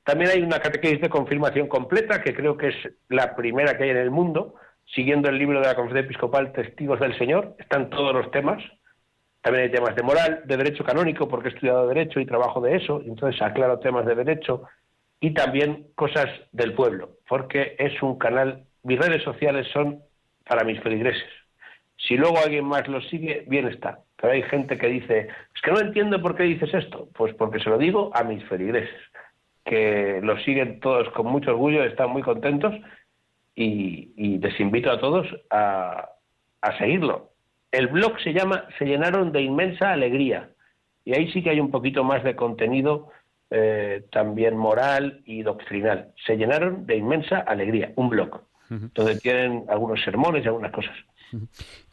También 0.05 0.31
hay 0.31 0.41
una 0.41 0.59
catequesis 0.59 1.01
de 1.01 1.09
confirmación 1.09 1.67
completa, 1.67 2.21
que 2.21 2.35
creo 2.35 2.55
que 2.57 2.67
es 2.67 2.75
la 3.09 3.35
primera 3.35 3.75
que 3.75 3.85
hay 3.85 3.89
en 3.89 3.97
el 3.97 4.11
mundo, 4.11 4.55
siguiendo 4.93 5.29
el 5.29 5.39
libro 5.39 5.59
de 5.59 5.65
la 5.65 5.75
Conferencia 5.75 6.05
Episcopal 6.05 6.53
Testigos 6.53 6.99
del 6.99 7.17
Señor. 7.17 7.55
Están 7.57 7.89
todos 7.89 8.13
los 8.13 8.29
temas. 8.31 8.61
También 9.45 9.65
hay 9.65 9.71
temas 9.71 9.95
de 9.95 10.01
moral, 10.03 10.41
de 10.45 10.57
derecho 10.57 10.83
canónico, 10.83 11.27
porque 11.27 11.49
he 11.49 11.51
estudiado 11.51 11.87
derecho 11.87 12.19
y 12.19 12.25
trabajo 12.25 12.59
de 12.59 12.77
eso, 12.77 13.01
y 13.05 13.09
entonces 13.09 13.39
aclaro 13.41 13.77
temas 13.77 14.05
de 14.05 14.15
derecho 14.15 14.63
y 15.19 15.33
también 15.35 15.87
cosas 15.93 16.25
del 16.51 16.73
pueblo, 16.73 17.11
porque 17.29 17.75
es 17.77 18.01
un 18.01 18.17
canal 18.17 18.65
mis 18.85 18.99
redes 18.99 19.23
sociales 19.23 19.67
son 19.73 20.03
para 20.47 20.63
mis 20.63 20.79
feligreses. 20.81 21.27
Si 21.97 22.15
luego 22.15 22.37
alguien 22.37 22.65
más 22.65 22.87
los 22.87 23.07
sigue, 23.09 23.43
bien 23.47 23.67
está. 23.67 23.99
Pero 24.15 24.33
hay 24.33 24.43
gente 24.43 24.77
que 24.77 24.87
dice, 24.87 25.27
es 25.55 25.61
que 25.61 25.71
no 25.71 25.79
entiendo 25.79 26.21
por 26.21 26.35
qué 26.35 26.43
dices 26.43 26.71
esto. 26.71 27.09
Pues 27.15 27.33
porque 27.33 27.59
se 27.59 27.69
lo 27.69 27.79
digo 27.79 28.11
a 28.13 28.23
mis 28.23 28.43
feligreses, 28.45 28.95
que 29.63 30.19
los 30.21 30.43
siguen 30.43 30.79
todos 30.79 31.09
con 31.09 31.25
mucho 31.25 31.51
orgullo, 31.51 31.83
están 31.83 32.11
muy 32.11 32.21
contentos 32.21 32.75
y, 33.55 34.37
les 34.37 34.59
invito 34.59 34.91
a 34.91 34.99
todos 34.99 35.27
a, 35.49 36.11
seguirlo. 36.77 37.31
El 37.75 37.87
blog 37.87 38.19
se 38.21 38.31
llama 38.31 38.65
Se 38.79 38.85
llenaron 38.85 39.31
de 39.31 39.41
inmensa 39.41 39.91
alegría 39.91 40.49
y 41.03 41.13
ahí 41.13 41.31
sí 41.31 41.43
que 41.43 41.49
hay 41.49 41.59
un 41.59 41.71
poquito 41.71 42.03
más 42.03 42.23
de 42.23 42.35
contenido 42.35 43.09
eh, 43.51 44.05
también 44.11 44.55
moral 44.55 45.21
y 45.25 45.43
doctrinal. 45.43 46.13
Se 46.25 46.35
llenaron 46.35 46.85
de 46.85 46.95
inmensa 46.95 47.39
alegría, 47.39 47.91
un 47.95 48.09
blog 48.09 48.41
donde 48.69 49.17
tienen 49.17 49.65
algunos 49.69 50.01
sermones 50.03 50.43
y 50.43 50.47
algunas 50.47 50.71
cosas. 50.71 50.95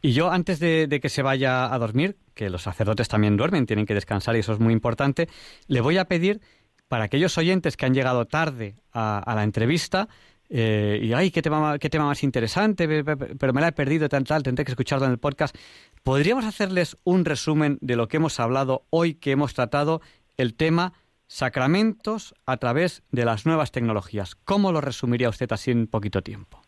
Y 0.01 0.13
yo, 0.13 0.31
antes 0.31 0.61
de, 0.61 0.99
que 1.03 1.09
se 1.09 1.23
vaya 1.23 1.73
a 1.73 1.79
dormir, 1.79 2.17
que 2.35 2.49
los 2.49 2.63
sacerdotes 2.63 3.09
también 3.09 3.37
duermen, 3.37 3.67
tienen 3.67 3.85
que 3.85 3.95
descansar 3.95 4.37
y 4.37 4.39
eso 4.39 4.53
es 4.53 4.61
muy 4.61 4.73
importante, 4.73 5.29
le 5.67 5.81
voy 5.81 5.99
a 5.99 6.07
pedir, 6.07 6.41
para 6.89 7.05
aquellos 7.05 7.37
oyentes 7.39 7.77
que 7.77 7.87
han 7.87 7.95
llegado 7.95 8.27
tarde 8.27 8.77
a, 8.93 9.33
la 9.35 9.43
entrevista, 9.43 10.09
eh, 10.55 10.99
y 11.01 11.15
ay, 11.15 11.31
qué 11.31 11.41
tema, 11.41 11.79
qué 11.79 11.89
tema 11.89 12.05
más 12.05 12.23
interesante, 12.23 12.87
pero 13.07 13.53
me 13.55 13.63
la 13.63 13.69
he 13.69 13.73
perdido, 13.73 14.07
tal, 14.11 14.25
tal, 14.25 14.43
tendré 14.43 14.67
que 14.67 14.73
escucharlo 14.73 15.07
en 15.07 15.13
el 15.13 15.19
podcast. 15.19 15.57
¿Podríamos 16.03 16.45
hacerles 16.45 16.99
un 17.05 17.25
resumen 17.25 17.79
de 17.81 17.97
lo 17.97 18.07
que 18.07 18.19
hemos 18.19 18.39
hablado 18.39 18.83
hoy, 18.91 19.15
que 19.15 19.31
hemos 19.31 19.55
tratado 19.55 20.03
el 20.37 20.55
tema 20.55 20.93
sacramentos 21.27 22.35
a 22.45 22.59
través 22.59 23.03
de 23.11 23.25
las 23.25 23.47
nuevas 23.47 23.73
tecnologías? 23.73 24.35
¿Cómo 24.35 24.73
lo 24.73 24.83
resumiría 24.83 25.31
usted 25.31 25.51
así 25.53 25.71
en 25.71 25.87
poquito 25.87 26.21
tiempo? 26.21 26.61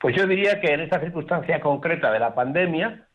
Pues 0.00 0.16
yo 0.16 0.26
diría 0.26 0.60
que 0.60 0.74
en 0.74 0.80
esta 0.80 0.98
circunstancia 0.98 1.60
concreta 1.60 2.10
de 2.10 2.18
la 2.18 2.34
pandemia, 2.34 3.06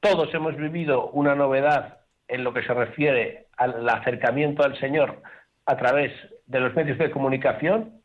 todos 0.00 0.32
hemos 0.32 0.56
vivido 0.56 1.10
una 1.10 1.34
novedad 1.34 1.98
en 2.28 2.44
lo 2.44 2.54
que 2.54 2.62
se 2.62 2.72
refiere 2.72 3.48
al 3.58 3.86
acercamiento 3.86 4.64
al 4.64 4.80
Señor 4.80 5.20
a 5.66 5.76
través 5.76 6.12
de 6.46 6.60
los 6.60 6.74
medios 6.74 6.96
de 6.96 7.10
comunicación, 7.10 8.00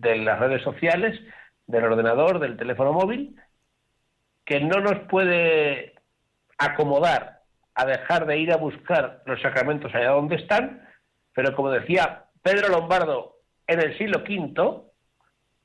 de 0.00 0.16
las 0.16 0.38
redes 0.38 0.62
sociales, 0.62 1.18
del 1.66 1.84
ordenador, 1.84 2.40
del 2.40 2.56
teléfono 2.56 2.92
móvil, 2.92 3.36
que 4.44 4.60
no 4.60 4.80
nos 4.80 4.98
puede 5.08 5.94
acomodar 6.58 7.40
a 7.74 7.86
dejar 7.86 8.26
de 8.26 8.38
ir 8.38 8.52
a 8.52 8.56
buscar 8.56 9.22
los 9.26 9.40
sacramentos 9.40 9.94
allá 9.94 10.10
donde 10.10 10.36
están, 10.36 10.86
pero 11.34 11.54
como 11.54 11.70
decía 11.70 12.24
Pedro 12.42 12.68
Lombardo 12.68 13.36
en 13.66 13.80
el 13.80 13.96
siglo 13.96 14.18
V, 14.18 14.82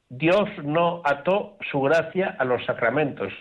Dios 0.09 0.49
no 0.63 1.01
ató 1.03 1.57
su 1.71 1.81
gracia 1.81 2.35
a 2.37 2.45
los 2.45 2.63
sacramentos, 2.65 3.33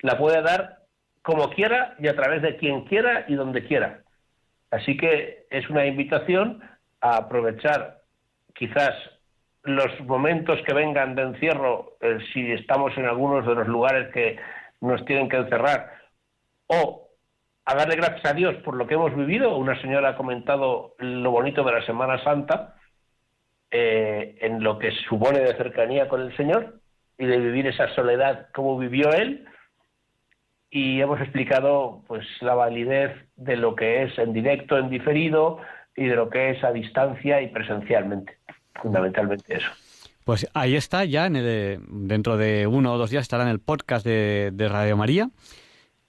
la 0.00 0.18
puede 0.18 0.42
dar 0.42 0.80
como 1.22 1.50
quiera 1.50 1.94
y 1.98 2.08
a 2.08 2.16
través 2.16 2.42
de 2.42 2.56
quien 2.56 2.84
quiera 2.84 3.24
y 3.28 3.34
donde 3.34 3.66
quiera. 3.66 4.02
Así 4.70 4.96
que 4.96 5.46
es 5.50 5.68
una 5.70 5.86
invitación 5.86 6.60
a 7.00 7.16
aprovechar 7.16 8.02
quizás 8.54 8.94
los 9.68 10.00
momentos 10.00 10.60
que 10.66 10.74
vengan 10.74 11.14
de 11.14 11.22
encierro, 11.22 11.96
eh, 12.00 12.18
si 12.32 12.52
estamos 12.52 12.96
en 12.96 13.06
algunos 13.06 13.46
de 13.46 13.54
los 13.54 13.68
lugares 13.68 14.12
que 14.12 14.38
nos 14.80 15.04
tienen 15.04 15.28
que 15.28 15.36
encerrar, 15.36 15.92
o 16.66 17.08
a 17.64 17.74
darle 17.74 17.96
gracias 17.96 18.24
a 18.24 18.34
Dios 18.34 18.54
por 18.64 18.74
lo 18.76 18.86
que 18.86 18.94
hemos 18.94 19.14
vivido. 19.14 19.56
Una 19.56 19.80
señora 19.80 20.10
ha 20.10 20.16
comentado 20.16 20.94
lo 20.98 21.30
bonito 21.30 21.62
de 21.64 21.72
la 21.72 21.84
Semana 21.84 22.22
Santa, 22.24 22.76
eh, 23.70 24.38
en 24.40 24.62
lo 24.62 24.78
que 24.78 24.90
supone 25.08 25.40
de 25.40 25.54
cercanía 25.56 26.08
con 26.08 26.22
el 26.22 26.34
Señor 26.36 26.80
y 27.18 27.26
de 27.26 27.38
vivir 27.38 27.66
esa 27.66 27.94
soledad 27.94 28.48
como 28.54 28.78
vivió 28.78 29.12
Él. 29.12 29.46
Y 30.70 31.00
hemos 31.00 31.20
explicado 31.20 32.02
pues 32.06 32.26
la 32.40 32.54
validez 32.54 33.12
de 33.36 33.56
lo 33.56 33.74
que 33.74 34.02
es 34.02 34.18
en 34.18 34.32
directo, 34.32 34.78
en 34.78 34.88
diferido, 34.90 35.60
y 35.98 36.06
de 36.06 36.14
lo 36.14 36.30
que 36.30 36.50
es 36.50 36.62
a 36.62 36.72
distancia 36.72 37.42
y 37.42 37.48
presencialmente, 37.48 38.38
fundamentalmente 38.80 39.56
eso. 39.56 39.68
Pues 40.24 40.46
ahí 40.52 40.76
está, 40.76 41.04
ya 41.04 41.26
en 41.26 41.36
el, 41.36 41.80
dentro 41.88 42.36
de 42.36 42.66
uno 42.66 42.92
o 42.92 42.98
dos 42.98 43.08
días 43.08 43.22
estará 43.22 43.44
en 43.44 43.48
el 43.48 43.60
podcast 43.60 44.04
de, 44.04 44.68
Radio 44.68 44.96
María. 44.96 45.30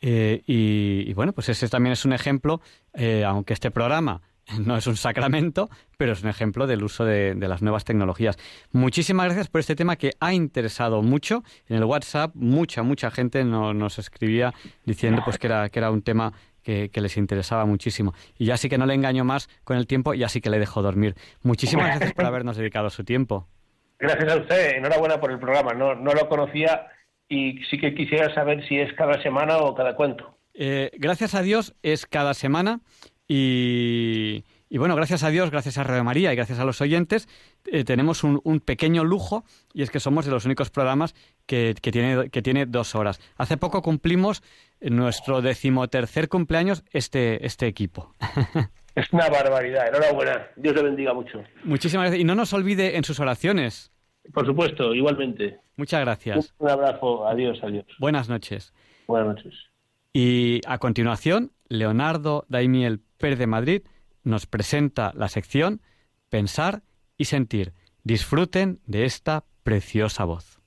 Eh, 0.02 0.42
y, 0.46 1.14
bueno, 1.14 1.32
pues 1.34 1.50
ese 1.50 1.68
también 1.70 1.94
es 1.94 2.04
un 2.04 2.14
ejemplo, 2.14 2.62
eh, 2.94 3.24
aunque 3.26 3.54
este 3.54 3.72
programa 3.72 4.22
no 4.60 4.76
es 4.76 4.88
un 4.88 4.98
sacramento, 4.98 5.70
pero 5.98 6.14
es 6.14 6.24
un 6.24 6.30
ejemplo 6.30 6.68
del 6.68 6.84
uso 6.84 7.06
de, 7.06 7.36
las 7.36 7.62
nuevas 7.62 7.86
tecnologías. 7.86 8.38
Muchísimas 8.72 9.28
gracias 9.28 9.48
por 9.48 9.60
este 9.60 9.76
tema 9.76 9.96
que 9.96 10.12
ha 10.20 10.34
interesado 10.34 11.02
mucho. 11.02 11.44
En 11.68 11.78
el 11.78 11.86
WhatsApp 11.86 12.32
mucha, 12.36 12.84
mucha 12.84 13.12
gente 13.12 13.44
nos 13.44 14.00
escribía 14.00 14.54
diciendo 14.86 15.22
pues 15.24 15.38
que 15.38 15.48
era, 15.48 15.70
que 15.70 15.80
era 15.80 15.92
un 15.92 16.02
tema 16.02 16.34
que, 16.64 16.90
les 16.94 17.18
interesaba 17.18 17.66
muchísimo. 17.66 18.14
Y 18.38 18.46
ya 18.46 18.58
sí 18.58 18.70
que 18.70 18.78
no 18.78 18.86
le 18.86 18.94
engaño 18.94 19.24
más 19.24 19.50
con 19.64 19.78
el 19.78 19.88
tiempo, 19.88 20.14
ya 20.14 20.30
sí 20.30 20.42
que 20.42 20.50
le 20.50 20.60
dejo 20.60 20.82
dormir. 20.82 21.16
Muchísimas 21.44 21.88
gracias 21.88 22.14
por 22.14 22.26
habernos 22.26 22.58
dedicado 22.58 22.90
su 22.90 23.04
tiempo. 23.04 23.48
Gracias 24.00 24.32
a 24.32 24.38
usted, 24.38 24.78
enhorabuena 24.78 25.20
por 25.20 25.32
el 25.32 25.40
programa. 25.40 25.74
No, 25.74 25.96
no 25.96 26.14
lo 26.14 26.30
conocía 26.30 26.88
y 27.28 27.64
sí 27.70 27.78
que 27.80 27.94
quisiera 27.94 28.34
saber 28.34 28.68
si 28.68 28.80
es 28.80 28.92
cada 28.94 29.22
semana 29.22 29.58
o 29.58 29.76
cada 29.76 29.96
cuento. 29.96 30.38
Eh, 30.54 30.92
gracias 30.98 31.36
a 31.36 31.42
Dios 31.42 31.76
es 31.84 32.06
cada 32.06 32.34
semana 32.34 32.82
y, 33.28 34.44
bueno, 34.72 34.96
gracias 34.96 35.24
a 35.24 35.30
Dios, 35.30 35.52
gracias 35.52 35.78
a 35.78 35.84
Radio 35.84 36.04
María 36.04 36.34
y 36.34 36.36
gracias 36.36 36.58
a 36.58 36.66
los 36.66 36.82
oyentes, 36.82 37.30
eh, 37.66 37.84
tenemos 37.84 38.24
un, 38.24 38.60
pequeño 38.60 39.04
lujo 39.04 39.46
y 39.72 39.84
es 39.84 39.92
que 39.92 40.00
somos 40.00 40.26
de 40.26 40.32
los 40.32 40.46
únicos 40.46 40.72
programas 40.72 41.14
que, 41.50 41.74
que, 41.82 41.92
tiene, 41.92 42.30
que 42.30 42.44
tiene 42.44 42.68
dos 42.68 42.94
horas. 42.94 43.20
Hace 43.36 43.58
poco 43.58 43.82
cumplimos 43.82 44.44
nuestro 44.80 45.42
decimotercer 45.42 46.30
cumpleaños 46.30 46.84
este, 46.92 47.44
este 47.46 47.66
equipo. 47.66 48.14
Es 48.96 49.14
una 49.14 49.30
barbaridad. 49.30 49.88
Enhorabuena. 49.88 50.48
Dios 50.58 50.76
le 50.76 50.84
bendiga 50.84 51.14
mucho. 51.14 51.42
Muchísimas 51.64 52.06
gracias. 52.06 52.22
Y 52.22 52.26
no 52.26 52.36
nos 52.36 52.52
olvide 52.52 52.98
en 52.98 53.06
sus 53.06 53.20
oraciones. 53.22 53.94
Por 54.34 54.46
supuesto, 54.46 54.94
igualmente. 54.94 55.60
Muchas 55.78 56.02
gracias. 56.02 56.54
Un 56.58 56.70
abrazo. 56.70 57.26
Adiós, 57.26 57.60
adiós. 57.64 57.86
Buenas 58.00 58.28
noches. 58.28 58.74
Buenas 59.08 59.36
noches. 59.36 59.54
Y 60.12 60.60
a 60.68 60.80
continuación, 60.80 61.54
Leonardo 61.70 62.46
Daimiel 62.50 63.00
Pérez 63.18 63.40
de 63.40 63.48
Madrid 63.48 63.82
nos 64.24 64.48
presenta 64.48 65.14
la 65.16 65.30
sección 65.30 65.82
Pensar 66.30 66.82
y 67.18 67.26
Sentir. 67.26 67.74
Disfruten 68.04 68.82
de 68.86 69.06
esta 69.06 69.46
preciosa 69.64 70.26
voz. 70.26 70.59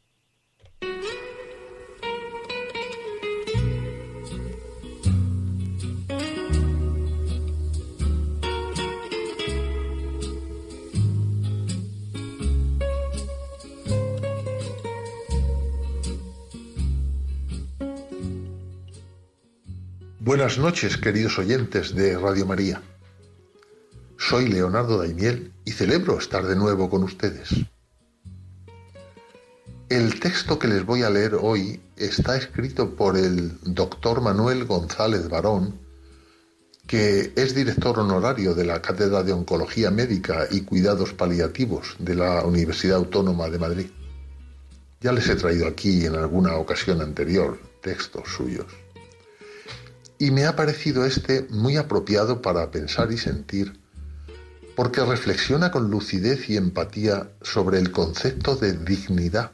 Buenas 20.25 20.57
noches, 20.57 20.99
queridos 20.99 21.37
oyentes 21.41 21.97
de 21.97 22.17
Radio 22.17 22.47
María. 22.47 22.81
Soy 24.17 24.47
Leonardo 24.47 24.99
Daimiel 24.99 25.53
y 25.65 25.73
celebro 25.73 26.17
estar 26.17 26.47
de 26.47 26.55
nuevo 26.55 26.89
con 26.89 27.03
ustedes. 27.03 27.49
El 29.89 30.21
texto 30.21 30.61
que 30.61 30.69
les 30.69 30.87
voy 30.87 31.03
a 31.03 31.11
leer 31.11 31.35
hoy 31.35 31.81
está 31.97 32.37
escrito 32.37 32.95
por 32.95 33.17
el 33.17 33.59
doctor 33.63 34.21
Manuel 34.21 34.65
González 34.65 35.29
Barón, 35.29 35.81
que 36.87 37.33
es 37.35 37.53
director 37.57 37.99
honorario 37.99 38.55
de 38.55 38.65
la 38.65 38.81
Cátedra 38.81 39.25
de 39.25 39.33
Oncología 39.33 39.91
Médica 39.91 40.47
y 40.53 40.61
Cuidados 40.61 41.13
Paliativos 41.15 41.97
de 41.99 42.15
la 42.15 42.47
Universidad 42.47 42.99
Autónoma 42.99 43.51
de 43.51 43.59
Madrid. 43.59 43.91
Ya 45.01 45.11
les 45.11 45.29
he 45.29 45.35
traído 45.35 45.67
aquí 45.67 46.07
en 46.07 46.15
alguna 46.15 46.55
ocasión 46.59 47.01
anterior 47.01 47.59
textos 47.81 48.29
suyos 48.29 48.69
y 50.23 50.31
me 50.31 50.47
ha 50.47 50.55
parecido 50.55 51.05
este 51.05 51.49
muy 51.51 51.77
apropiado 51.77 52.43
para 52.43 52.71
pensar 52.71 53.11
y 53.11 53.19
sentir, 53.19 53.81
porque 54.77 55.05
reflexiona 55.05 55.73
con 55.73 55.91
lucidez 55.91 56.49
y 56.49 56.57
empatía 56.57 57.33
sobre 57.41 57.81
el 57.81 57.91
concepto 57.91 58.55
de 58.55 58.75
dignidad, 58.75 59.51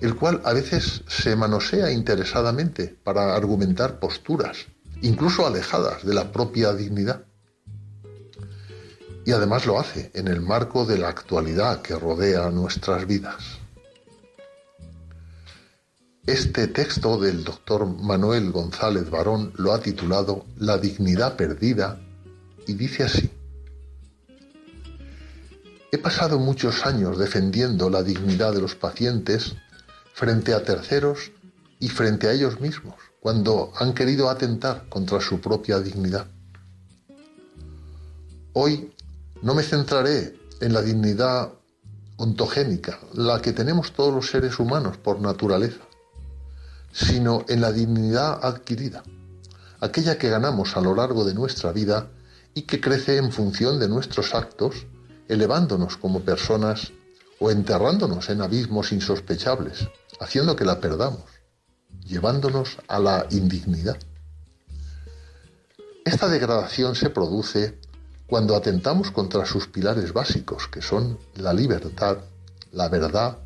el 0.00 0.16
cual 0.16 0.40
a 0.46 0.54
veces 0.54 1.02
se 1.06 1.36
manosea 1.36 1.90
interesadamente 1.90 2.96
para 3.04 3.36
argumentar 3.36 4.00
posturas, 4.00 4.56
incluso 5.02 5.46
alejadas 5.46 6.02
de 6.02 6.14
la 6.14 6.32
propia 6.32 6.72
dignidad. 6.72 7.26
Y 9.26 9.32
además 9.32 9.66
lo 9.66 9.78
hace 9.78 10.10
en 10.14 10.28
el 10.28 10.40
marco 10.40 10.86
de 10.86 10.96
la 10.96 11.10
actualidad 11.10 11.82
que 11.82 11.94
rodea 11.94 12.50
nuestras 12.50 13.06
vidas. 13.06 13.57
Este 16.28 16.68
texto 16.68 17.16
del 17.16 17.42
doctor 17.42 17.86
Manuel 17.86 18.52
González 18.52 19.08
Barón 19.08 19.50
lo 19.56 19.72
ha 19.72 19.80
titulado 19.80 20.44
La 20.58 20.76
dignidad 20.76 21.36
perdida 21.36 21.98
y 22.66 22.74
dice 22.74 23.04
así. 23.04 23.30
He 25.90 25.96
pasado 25.96 26.38
muchos 26.38 26.84
años 26.84 27.16
defendiendo 27.16 27.88
la 27.88 28.02
dignidad 28.02 28.52
de 28.52 28.60
los 28.60 28.74
pacientes 28.74 29.54
frente 30.12 30.52
a 30.52 30.62
terceros 30.62 31.32
y 31.80 31.88
frente 31.88 32.28
a 32.28 32.32
ellos 32.32 32.60
mismos, 32.60 32.96
cuando 33.20 33.72
han 33.76 33.94
querido 33.94 34.28
atentar 34.28 34.86
contra 34.90 35.22
su 35.22 35.40
propia 35.40 35.80
dignidad. 35.80 36.26
Hoy 38.52 38.92
no 39.40 39.54
me 39.54 39.62
centraré 39.62 40.38
en 40.60 40.74
la 40.74 40.82
dignidad 40.82 41.54
ontogénica, 42.18 42.98
la 43.14 43.40
que 43.40 43.54
tenemos 43.54 43.92
todos 43.92 44.12
los 44.12 44.30
seres 44.30 44.58
humanos 44.58 44.98
por 44.98 45.22
naturaleza 45.22 45.87
sino 46.92 47.44
en 47.48 47.60
la 47.60 47.72
dignidad 47.72 48.44
adquirida, 48.44 49.02
aquella 49.80 50.18
que 50.18 50.28
ganamos 50.28 50.76
a 50.76 50.80
lo 50.80 50.94
largo 50.94 51.24
de 51.24 51.34
nuestra 51.34 51.72
vida 51.72 52.08
y 52.54 52.62
que 52.62 52.80
crece 52.80 53.16
en 53.16 53.30
función 53.30 53.78
de 53.78 53.88
nuestros 53.88 54.34
actos, 54.34 54.86
elevándonos 55.28 55.96
como 55.96 56.20
personas 56.20 56.92
o 57.38 57.50
enterrándonos 57.50 58.30
en 58.30 58.42
abismos 58.42 58.92
insospechables, 58.92 59.88
haciendo 60.20 60.56
que 60.56 60.64
la 60.64 60.80
perdamos, 60.80 61.24
llevándonos 62.04 62.78
a 62.88 62.98
la 62.98 63.26
indignidad. 63.30 63.98
Esta 66.04 66.28
degradación 66.28 66.94
se 66.94 67.10
produce 67.10 67.78
cuando 68.26 68.56
atentamos 68.56 69.10
contra 69.10 69.46
sus 69.46 69.68
pilares 69.68 70.12
básicos, 70.12 70.68
que 70.68 70.82
son 70.82 71.18
la 71.36 71.52
libertad, 71.52 72.18
la 72.72 72.88
verdad 72.88 73.38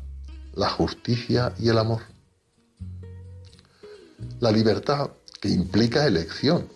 la 0.55 0.69
justicia 0.69 1.53
y 1.59 1.69
el 1.69 1.77
amor. 1.77 2.01
La 4.39 4.51
libertad, 4.51 5.11
que 5.39 5.49
implica 5.49 6.05
elección 6.05 6.69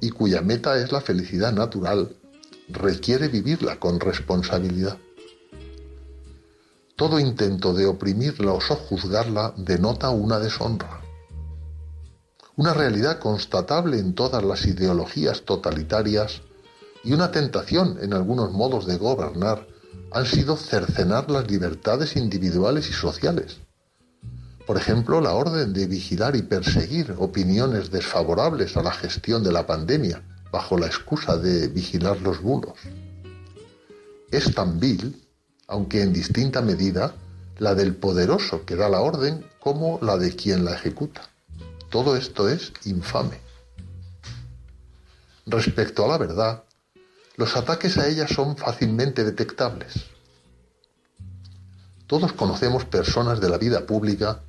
y 0.00 0.10
cuya 0.10 0.42
meta 0.42 0.78
es 0.78 0.92
la 0.92 1.00
felicidad 1.00 1.52
natural, 1.52 2.16
requiere 2.68 3.28
vivirla 3.28 3.78
con 3.78 4.00
responsabilidad. 4.00 4.98
Todo 6.96 7.20
intento 7.20 7.74
de 7.74 7.86
oprimirla 7.86 8.52
o 8.52 8.60
sojuzgarla 8.60 9.54
denota 9.56 10.10
una 10.10 10.38
deshonra. 10.38 11.02
Una 12.56 12.72
realidad 12.72 13.18
constatable 13.18 13.98
en 13.98 14.14
todas 14.14 14.42
las 14.42 14.64
ideologías 14.64 15.42
totalitarias 15.42 16.40
y 17.04 17.12
una 17.12 17.30
tentación 17.30 17.98
en 18.00 18.14
algunos 18.14 18.50
modos 18.52 18.86
de 18.86 18.96
gobernar 18.96 19.66
han 20.10 20.24
sido 20.24 20.56
cercenar 20.56 21.30
las 21.30 21.50
libertades 21.50 22.16
individuales 22.16 22.88
y 22.88 22.92
sociales. 22.92 23.58
Por 24.66 24.76
ejemplo, 24.76 25.20
la 25.20 25.32
orden 25.32 25.72
de 25.72 25.86
vigilar 25.86 26.34
y 26.36 26.42
perseguir 26.42 27.14
opiniones 27.18 27.90
desfavorables 27.90 28.76
a 28.76 28.82
la 28.82 28.92
gestión 28.92 29.44
de 29.44 29.52
la 29.52 29.66
pandemia 29.66 30.22
bajo 30.50 30.76
la 30.76 30.86
excusa 30.86 31.36
de 31.36 31.68
vigilar 31.68 32.20
los 32.20 32.42
bulos. 32.42 32.74
Es 34.30 34.54
tan 34.54 34.80
vil 34.80 35.26
aunque 35.68 36.02
en 36.02 36.12
distinta 36.12 36.62
medida, 36.62 37.14
la 37.58 37.74
del 37.74 37.94
poderoso 37.94 38.64
que 38.64 38.76
da 38.76 38.88
la 38.88 39.00
orden 39.00 39.44
como 39.58 39.98
la 40.02 40.16
de 40.16 40.34
quien 40.36 40.64
la 40.64 40.74
ejecuta. 40.74 41.22
Todo 41.90 42.16
esto 42.16 42.48
es 42.48 42.72
infame. 42.84 43.40
Respecto 45.46 46.04
a 46.04 46.08
la 46.08 46.18
verdad, 46.18 46.64
los 47.36 47.56
ataques 47.56 47.98
a 47.98 48.08
ella 48.08 48.28
son 48.28 48.56
fácilmente 48.56 49.24
detectables. 49.24 50.04
Todos 52.06 52.32
conocemos 52.32 52.84
personas 52.84 53.40
de 53.40 53.48
la 53.48 53.58
vida 53.58 53.86
pública 53.86 54.42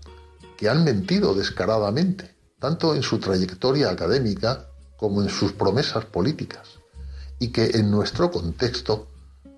que 0.57 0.69
han 0.69 0.83
mentido 0.83 1.33
descaradamente, 1.33 2.35
tanto 2.59 2.95
en 2.95 3.03
su 3.03 3.19
trayectoria 3.19 3.91
académica 3.91 4.67
como 4.97 5.21
en 5.21 5.29
sus 5.29 5.53
promesas 5.53 6.05
políticas, 6.05 6.79
y 7.39 7.49
que 7.49 7.65
en 7.75 7.91
nuestro 7.91 8.31
contexto 8.31 9.07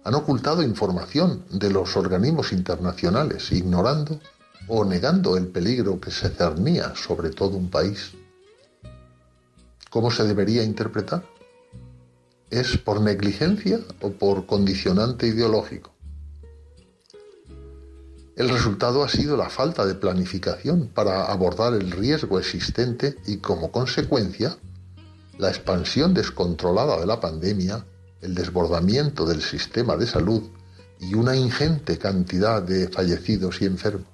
han 0.04 0.16
ocultado 0.16 0.62
información 0.62 1.46
de 1.50 1.70
los 1.70 1.96
organismos 1.96 2.52
internacionales, 2.52 3.52
ignorando 3.52 4.20
o 4.68 4.84
negando 4.84 5.38
el 5.38 5.48
peligro 5.48 6.00
que 6.00 6.12
se 6.12 6.30
cernía 6.30 6.94
sobre 6.96 7.30
todo 7.30 7.58
un 7.58 7.70
país. 7.70 8.12
¿Cómo 9.90 10.12
se 10.12 10.24
debería 10.24 10.64
interpretar? 10.64 11.24
¿Es 12.50 12.78
por 12.78 13.02
negligencia 13.02 13.80
o 14.02 14.12
por 14.12 14.46
condicionante 14.46 15.28
ideológico? 15.28 15.92
El 18.40 18.48
resultado 18.48 19.04
ha 19.04 19.10
sido 19.10 19.36
la 19.36 19.50
falta 19.50 19.86
de 19.86 19.96
planificación 19.96 20.88
para 20.88 21.26
abordar 21.26 21.74
el 21.74 21.92
riesgo 21.92 22.40
existente 22.40 23.18
y 23.28 23.40
como 23.40 23.70
consecuencia 23.70 24.58
la 25.38 25.50
expansión 25.50 26.14
descontrolada 26.14 26.98
de 27.02 27.06
la 27.06 27.20
pandemia 27.20 27.86
el 28.22 28.34
desbordamiento 28.34 29.26
del 29.26 29.42
sistema 29.42 29.98
de 29.98 30.08
salud 30.08 30.42
y 31.02 31.16
una 31.16 31.36
ingente 31.36 31.98
cantidad 31.98 32.64
de 32.64 32.88
fallecidos 32.88 33.62
y 33.62 33.66
enfermos. 33.66 34.08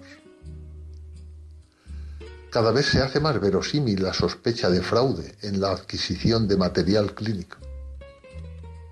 Cada 2.49 2.71
vez 2.71 2.87
se 2.87 3.03
hace 3.03 3.19
más 3.19 3.39
verosímil 3.39 4.01
la 4.01 4.13
sospecha 4.13 4.71
de 4.71 4.81
fraude 4.81 5.35
en 5.43 5.61
la 5.61 5.69
adquisición 5.69 6.47
de 6.47 6.57
material 6.57 7.13
clínico. 7.13 7.57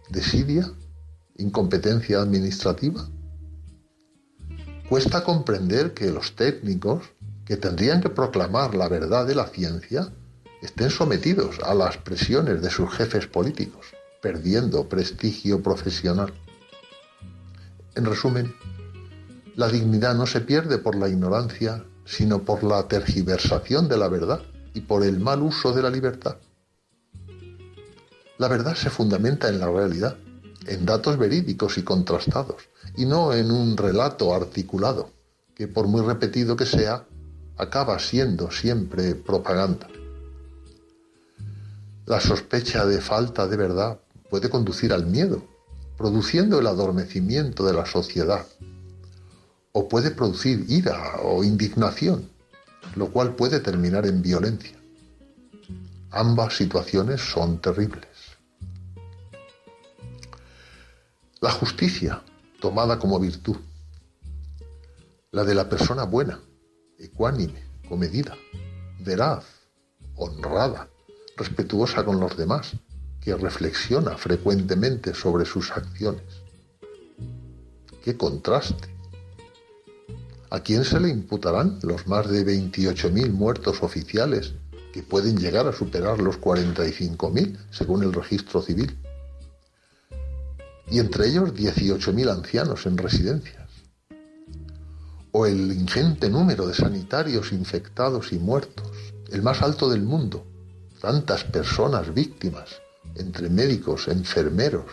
¿Desidia? 0.09 0.71
¿Incompetencia 1.37 2.21
administrativa? 2.21 3.09
Cuesta 4.89 5.23
comprender 5.23 5.93
que 5.93 6.11
los 6.11 6.35
técnicos, 6.35 7.03
que 7.45 7.57
tendrían 7.57 8.01
que 8.01 8.09
proclamar 8.09 8.75
la 8.75 8.87
verdad 8.87 9.25
de 9.25 9.35
la 9.35 9.47
ciencia, 9.47 10.09
estén 10.61 10.89
sometidos 10.89 11.59
a 11.63 11.73
las 11.73 11.97
presiones 11.97 12.61
de 12.61 12.69
sus 12.69 12.89
jefes 12.91 13.27
políticos 13.27 13.87
perdiendo 14.23 14.87
prestigio 14.87 15.61
profesional. 15.61 16.33
En 17.93 18.05
resumen, 18.05 18.55
la 19.57 19.67
dignidad 19.67 20.15
no 20.15 20.25
se 20.25 20.39
pierde 20.39 20.77
por 20.77 20.95
la 20.95 21.09
ignorancia, 21.09 21.83
sino 22.05 22.43
por 22.43 22.63
la 22.63 22.87
tergiversación 22.87 23.89
de 23.89 23.97
la 23.97 24.07
verdad 24.07 24.41
y 24.73 24.79
por 24.79 25.03
el 25.03 25.19
mal 25.19 25.41
uso 25.41 25.73
de 25.73 25.81
la 25.83 25.89
libertad. 25.89 26.37
La 28.37 28.47
verdad 28.47 28.75
se 28.75 28.89
fundamenta 28.89 29.49
en 29.49 29.59
la 29.59 29.69
realidad, 29.69 30.15
en 30.67 30.85
datos 30.85 31.17
verídicos 31.17 31.77
y 31.77 31.83
contrastados, 31.83 32.63
y 32.95 33.05
no 33.05 33.33
en 33.33 33.51
un 33.51 33.77
relato 33.77 34.33
articulado, 34.33 35.09
que 35.55 35.67
por 35.67 35.87
muy 35.87 36.01
repetido 36.01 36.55
que 36.55 36.65
sea, 36.65 37.05
acaba 37.57 37.99
siendo 37.99 38.51
siempre 38.51 39.15
propaganda. 39.15 39.87
La 42.05 42.19
sospecha 42.19 42.85
de 42.85 42.99
falta 42.99 43.47
de 43.47 43.57
verdad 43.57 43.99
puede 44.29 44.49
conducir 44.49 44.91
al 44.93 45.05
miedo, 45.05 45.43
produciendo 45.97 46.59
el 46.59 46.67
adormecimiento 46.67 47.65
de 47.65 47.73
la 47.73 47.85
sociedad, 47.85 48.45
o 49.71 49.87
puede 49.87 50.11
producir 50.11 50.65
ira 50.69 51.21
o 51.23 51.43
indignación, 51.43 52.29
lo 52.95 53.11
cual 53.11 53.35
puede 53.35 53.59
terminar 53.59 54.05
en 54.05 54.21
violencia. 54.21 54.77
Ambas 56.11 56.55
situaciones 56.55 57.21
son 57.21 57.59
terribles. 57.59 58.12
La 61.43 61.51
justicia, 61.51 62.23
tomada 62.61 62.97
como 62.97 63.19
virtud, 63.19 63.57
la 65.31 65.43
de 65.43 65.53
la 65.53 65.67
persona 65.67 66.05
buena, 66.05 66.39
ecuánime, 66.97 67.61
comedida, 67.89 68.37
veraz, 69.01 69.43
honrada, 70.15 70.87
respetuosa 71.35 72.05
con 72.05 72.21
los 72.21 72.37
demás, 72.37 72.77
que 73.19 73.35
reflexiona 73.35 74.15
frecuentemente 74.15 75.13
sobre 75.13 75.43
sus 75.43 75.71
acciones. 75.71 76.23
¡Qué 78.05 78.15
contraste! 78.15 78.87
¿A 80.49 80.61
quién 80.61 80.85
se 80.85 80.97
le 81.01 81.09
imputarán 81.09 81.77
los 81.83 82.07
más 82.07 82.29
de 82.29 82.45
28.000 82.45 83.33
muertos 83.33 83.83
oficiales 83.83 84.53
que 84.93 85.03
pueden 85.03 85.37
llegar 85.37 85.67
a 85.67 85.73
superar 85.73 86.21
los 86.21 86.39
45.000 86.39 87.57
según 87.69 88.03
el 88.03 88.13
registro 88.13 88.61
civil? 88.61 88.97
Y 90.93 90.99
entre 90.99 91.27
ellos 91.27 91.55
18.000 91.55 92.29
ancianos 92.29 92.85
en 92.85 92.99
residencias. 92.99 93.67
O 95.31 95.47
el 95.47 95.71
ingente 95.71 96.29
número 96.29 96.67
de 96.67 96.75
sanitarios 96.75 97.51
infectados 97.51 98.31
y 98.31 98.37
muertos, 98.37 98.91
el 99.31 99.41
más 99.41 99.63
alto 99.63 99.89
del 99.89 100.03
mundo. 100.03 100.45
Tantas 101.01 101.45
personas 101.45 102.13
víctimas 102.13 102.79
entre 103.15 103.49
médicos, 103.49 104.07
enfermeros, 104.07 104.85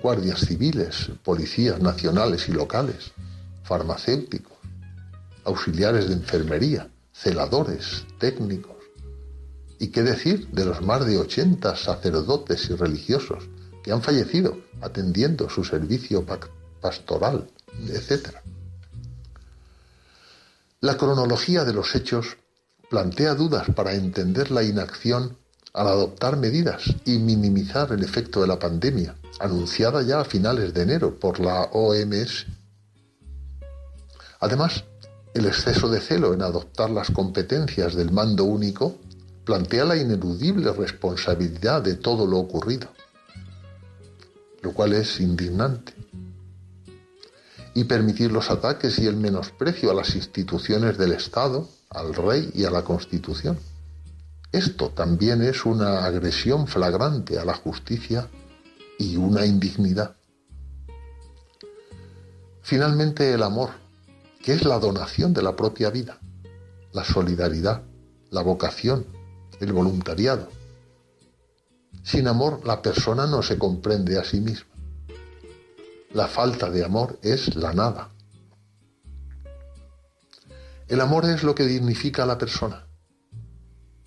guardias 0.00 0.38
civiles, 0.38 1.10
policías 1.24 1.80
nacionales 1.80 2.48
y 2.48 2.52
locales, 2.52 3.10
farmacéuticos, 3.64 4.56
auxiliares 5.42 6.06
de 6.06 6.14
enfermería, 6.14 6.88
celadores, 7.12 8.06
técnicos. 8.20 8.76
¿Y 9.80 9.88
qué 9.88 10.04
decir 10.04 10.46
de 10.52 10.64
los 10.64 10.80
más 10.80 11.04
de 11.04 11.18
80 11.18 11.74
sacerdotes 11.74 12.70
y 12.70 12.76
religiosos 12.76 13.48
que 13.84 13.92
han 13.92 14.02
fallecido 14.02 14.58
atendiendo 14.80 15.48
su 15.50 15.62
servicio 15.62 16.24
pastoral, 16.80 17.46
etcétera? 17.86 18.42
La 20.80 20.96
cronología 20.96 21.64
de 21.64 21.74
los 21.74 21.94
hechos 21.94 22.38
plantea 22.88 23.34
dudas 23.34 23.66
para 23.76 23.92
entender 23.94 24.50
la 24.50 24.62
inacción 24.62 25.36
al 25.74 25.88
adoptar 25.88 26.36
medidas 26.36 26.82
y 27.04 27.18
minimizar 27.18 27.92
el 27.92 28.02
efecto 28.02 28.40
de 28.40 28.46
la 28.46 28.58
pandemia, 28.58 29.16
anunciada 29.38 30.02
ya 30.02 30.20
a 30.20 30.24
finales 30.24 30.72
de 30.72 30.82
enero 30.82 31.18
por 31.18 31.40
la 31.40 31.64
OMS. 31.72 32.46
Además, 34.40 34.84
el 35.34 35.46
exceso 35.46 35.88
de 35.88 36.00
celo 36.00 36.32
en 36.32 36.42
adoptar 36.42 36.90
las 36.90 37.10
competencias 37.10 37.94
del 37.94 38.12
mando 38.12 38.44
único 38.44 38.96
plantea 39.44 39.84
la 39.84 39.96
ineludible 39.96 40.72
responsabilidad 40.72 41.82
de 41.82 41.96
todo 41.96 42.26
lo 42.26 42.38
ocurrido, 42.38 42.93
lo 44.64 44.72
cual 44.72 44.94
es 44.94 45.20
indignante. 45.20 45.92
Y 47.74 47.84
permitir 47.84 48.32
los 48.32 48.50
ataques 48.50 48.98
y 48.98 49.06
el 49.06 49.16
menosprecio 49.16 49.90
a 49.90 49.94
las 49.94 50.16
instituciones 50.16 50.96
del 50.96 51.12
Estado, 51.12 51.68
al 51.90 52.14
rey 52.14 52.50
y 52.54 52.64
a 52.64 52.70
la 52.70 52.82
Constitución. 52.82 53.58
Esto 54.52 54.88
también 54.88 55.42
es 55.42 55.66
una 55.66 56.06
agresión 56.06 56.66
flagrante 56.66 57.38
a 57.38 57.44
la 57.44 57.54
justicia 57.54 58.28
y 58.98 59.16
una 59.16 59.44
indignidad. 59.44 60.16
Finalmente 62.62 63.34
el 63.34 63.42
amor, 63.42 63.70
que 64.42 64.54
es 64.54 64.64
la 64.64 64.78
donación 64.78 65.34
de 65.34 65.42
la 65.42 65.56
propia 65.56 65.90
vida, 65.90 66.18
la 66.92 67.04
solidaridad, 67.04 67.82
la 68.30 68.40
vocación, 68.40 69.04
el 69.60 69.74
voluntariado. 69.74 70.48
Sin 72.04 72.28
amor 72.28 72.66
la 72.66 72.82
persona 72.82 73.26
no 73.26 73.42
se 73.42 73.58
comprende 73.58 74.18
a 74.18 74.24
sí 74.24 74.38
misma. 74.40 74.68
La 76.12 76.28
falta 76.28 76.70
de 76.70 76.84
amor 76.84 77.18
es 77.22 77.56
la 77.56 77.72
nada. 77.72 78.10
El 80.86 81.00
amor 81.00 81.24
es 81.24 81.42
lo 81.42 81.54
que 81.54 81.64
dignifica 81.64 82.24
a 82.24 82.26
la 82.26 82.36
persona. 82.36 82.86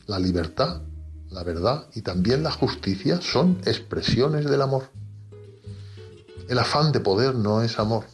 La 0.05 0.19
libertad, 0.19 0.83
la 1.31 1.43
verdad 1.43 1.87
y 1.95 2.03
también 2.03 2.43
la 2.43 2.51
justicia 2.51 3.19
son 3.19 3.59
expresiones 3.65 4.45
del 4.45 4.61
amor. 4.61 4.91
El 6.47 6.59
afán 6.59 6.91
de 6.91 6.99
poder 6.99 7.33
no 7.33 7.63
es 7.63 7.79
amor. 7.79 8.05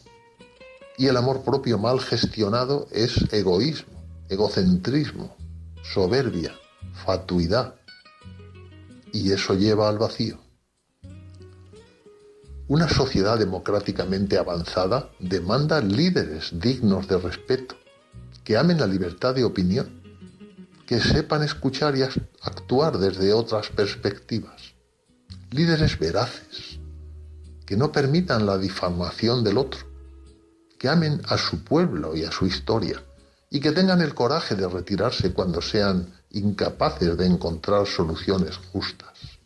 Y 0.96 1.08
el 1.08 1.16
amor 1.18 1.42
propio 1.44 1.78
mal 1.78 2.00
gestionado 2.00 2.88
es 2.90 3.32
egoísmo, 3.32 3.92
egocentrismo, 4.30 5.36
soberbia, 5.82 6.54
fatuidad. 7.04 7.74
Y 9.14 9.30
eso 9.30 9.54
lleva 9.54 9.88
al 9.88 9.96
vacío. 9.96 10.40
Una 12.66 12.88
sociedad 12.88 13.38
democráticamente 13.38 14.36
avanzada 14.36 15.08
demanda 15.20 15.80
líderes 15.80 16.50
dignos 16.58 17.06
de 17.06 17.18
respeto, 17.18 17.76
que 18.42 18.56
amen 18.56 18.80
la 18.80 18.88
libertad 18.88 19.32
de 19.32 19.44
opinión, 19.44 20.02
que 20.84 20.98
sepan 20.98 21.44
escuchar 21.44 21.96
y 21.96 22.02
actuar 22.02 22.98
desde 22.98 23.32
otras 23.32 23.68
perspectivas. 23.68 24.74
Líderes 25.52 25.96
veraces, 25.96 26.80
que 27.64 27.76
no 27.76 27.92
permitan 27.92 28.44
la 28.44 28.58
difamación 28.58 29.44
del 29.44 29.58
otro, 29.58 29.86
que 30.76 30.88
amen 30.88 31.22
a 31.28 31.38
su 31.38 31.62
pueblo 31.62 32.16
y 32.16 32.24
a 32.24 32.32
su 32.32 32.46
historia, 32.46 33.00
y 33.48 33.60
que 33.60 33.70
tengan 33.70 34.00
el 34.00 34.12
coraje 34.12 34.56
de 34.56 34.66
retirarse 34.66 35.32
cuando 35.32 35.62
sean 35.62 36.12
incapaces 36.34 37.16
de 37.16 37.26
encontrar 37.26 37.86
soluciones 37.86 38.56
justas. 38.72 39.38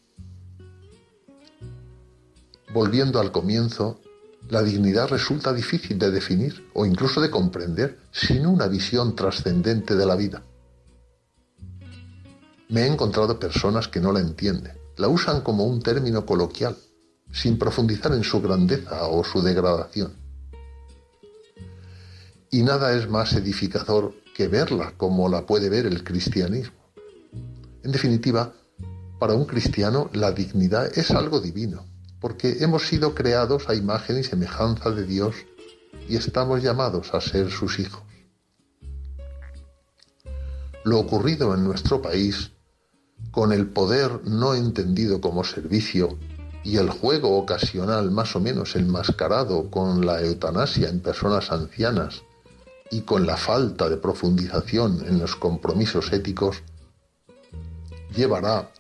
Volviendo 2.72 3.20
al 3.20 3.32
comienzo, 3.32 4.00
la 4.48 4.62
dignidad 4.62 5.08
resulta 5.08 5.52
difícil 5.52 5.98
de 5.98 6.10
definir 6.10 6.68
o 6.74 6.86
incluso 6.86 7.20
de 7.20 7.30
comprender 7.30 7.98
sin 8.12 8.46
una 8.46 8.66
visión 8.66 9.14
trascendente 9.14 9.94
de 9.94 10.06
la 10.06 10.16
vida. 10.16 10.42
Me 12.68 12.82
he 12.82 12.86
encontrado 12.86 13.38
personas 13.38 13.88
que 13.88 14.00
no 14.00 14.12
la 14.12 14.20
entienden, 14.20 14.76
la 14.96 15.08
usan 15.08 15.40
como 15.40 15.64
un 15.64 15.80
término 15.80 16.26
coloquial, 16.26 16.76
sin 17.32 17.58
profundizar 17.58 18.12
en 18.12 18.24
su 18.24 18.40
grandeza 18.40 19.06
o 19.08 19.24
su 19.24 19.42
degradación. 19.42 20.12
Y 22.50 22.62
nada 22.62 22.94
es 22.94 23.08
más 23.08 23.34
edificador 23.34 24.14
que 24.34 24.48
verla 24.48 24.94
como 24.96 25.28
la 25.28 25.46
puede 25.46 25.68
ver 25.68 25.86
el 25.86 26.04
cristianismo. 26.04 26.77
En 27.84 27.92
definitiva, 27.92 28.52
para 29.18 29.34
un 29.34 29.44
cristiano 29.44 30.10
la 30.12 30.32
dignidad 30.32 30.96
es 30.96 31.10
algo 31.10 31.40
divino, 31.40 31.86
porque 32.20 32.58
hemos 32.60 32.86
sido 32.86 33.14
creados 33.14 33.68
a 33.68 33.74
imagen 33.74 34.18
y 34.18 34.24
semejanza 34.24 34.90
de 34.90 35.04
Dios 35.04 35.34
y 36.08 36.16
estamos 36.16 36.62
llamados 36.62 37.14
a 37.14 37.20
ser 37.20 37.50
sus 37.50 37.78
hijos. 37.78 38.02
Lo 40.84 40.98
ocurrido 40.98 41.54
en 41.54 41.64
nuestro 41.64 42.00
país, 42.00 42.52
con 43.30 43.52
el 43.52 43.66
poder 43.66 44.20
no 44.24 44.54
entendido 44.54 45.20
como 45.20 45.44
servicio 45.44 46.18
y 46.64 46.76
el 46.76 46.90
juego 46.90 47.36
ocasional 47.36 48.10
más 48.10 48.34
o 48.36 48.40
menos 48.40 48.76
enmascarado 48.76 49.70
con 49.70 50.04
la 50.04 50.20
eutanasia 50.20 50.88
en 50.88 51.00
personas 51.00 51.50
ancianas 51.52 52.22
y 52.90 53.02
con 53.02 53.26
la 53.26 53.36
falta 53.36 53.88
de 53.88 53.96
profundización 53.96 55.04
en 55.06 55.18
los 55.18 55.36
compromisos 55.36 56.12
éticos, 56.12 56.62
llevará 58.14 58.70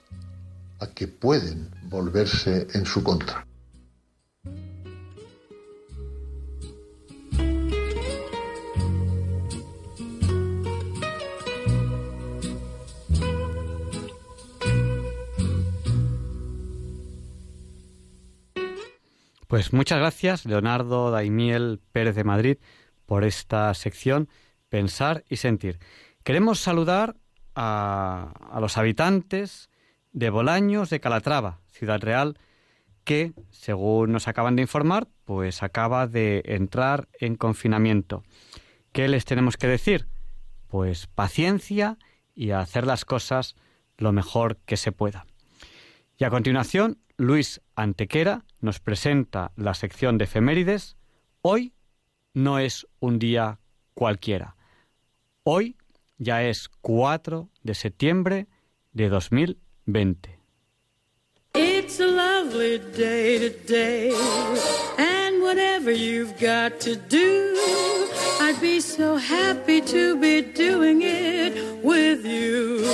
a 0.80 0.86
que 0.88 1.08
pueden 1.08 1.70
volverse 1.84 2.66
en 2.74 2.86
su 2.86 3.02
contra. 3.02 3.44
Pues 19.48 19.72
muchas 19.72 19.98
gracias, 19.98 20.44
Leonardo 20.44 21.10
Daimiel 21.10 21.80
Pérez 21.90 22.14
de 22.14 22.22
Madrid, 22.22 22.58
por 23.06 23.24
esta 23.24 23.72
sección 23.72 24.28
Pensar 24.68 25.24
y 25.30 25.36
Sentir. 25.36 25.78
Queremos 26.22 26.60
saludar 26.60 27.16
a, 27.60 28.32
a 28.52 28.60
los 28.60 28.78
habitantes 28.78 29.68
de 30.12 30.30
Bolaños 30.30 30.90
de 30.90 31.00
Calatrava, 31.00 31.58
Ciudad 31.72 32.00
Real, 32.00 32.38
que, 33.02 33.32
según 33.50 34.12
nos 34.12 34.28
acaban 34.28 34.54
de 34.54 34.62
informar, 34.62 35.08
pues 35.24 35.62
acaba 35.62 36.06
de 36.06 36.42
entrar 36.44 37.08
en 37.18 37.34
confinamiento. 37.34 38.22
¿Qué 38.92 39.08
les 39.08 39.24
tenemos 39.24 39.56
que 39.56 39.66
decir? 39.66 40.06
Pues 40.68 41.06
paciencia 41.06 41.98
y 42.34 42.50
hacer 42.50 42.86
las 42.86 43.04
cosas 43.04 43.56
lo 43.96 44.12
mejor 44.12 44.58
que 44.58 44.76
se 44.76 44.92
pueda. 44.92 45.26
Y 46.18 46.24
a 46.24 46.30
continuación, 46.30 46.98
Luis 47.16 47.62
Antequera 47.74 48.44
nos 48.60 48.78
presenta 48.78 49.52
la 49.56 49.74
sección 49.74 50.18
de 50.18 50.24
efemérides. 50.24 50.96
Hoy 51.42 51.72
no 52.34 52.58
es 52.58 52.86
un 53.00 53.18
día 53.18 53.58
cualquiera. 53.94 54.54
Hoy 55.44 55.77
ya 56.18 56.42
es 56.42 56.68
4 56.82 57.48
de 57.62 57.74
septiembre 57.74 58.46
de 58.92 59.08
2020. 59.08 60.38
It's 61.54 61.98
a 62.00 62.06
lovely 62.06 62.78
day 62.78 63.38
today, 63.38 64.12
and 64.98 65.42
whatever 65.42 65.90
you've 65.90 66.38
got 66.38 66.78
to 66.80 66.94
do, 66.94 67.56
I'd 68.40 68.60
be 68.60 68.80
so 68.80 69.16
happy 69.16 69.80
to 69.80 70.16
be 70.20 70.42
doing 70.42 71.02
it 71.02 71.82
with 71.82 72.24
you. 72.24 72.84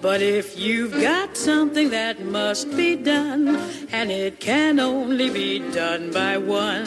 But 0.00 0.20
if 0.20 0.58
you've 0.58 1.00
got 1.00 1.36
something 1.36 1.90
that 1.90 2.24
must 2.24 2.74
be 2.76 2.96
done, 2.96 3.58
and 3.92 4.10
it 4.10 4.40
can 4.40 4.80
only 4.80 5.30
be 5.30 5.58
done 5.70 6.12
by 6.12 6.38
one, 6.38 6.86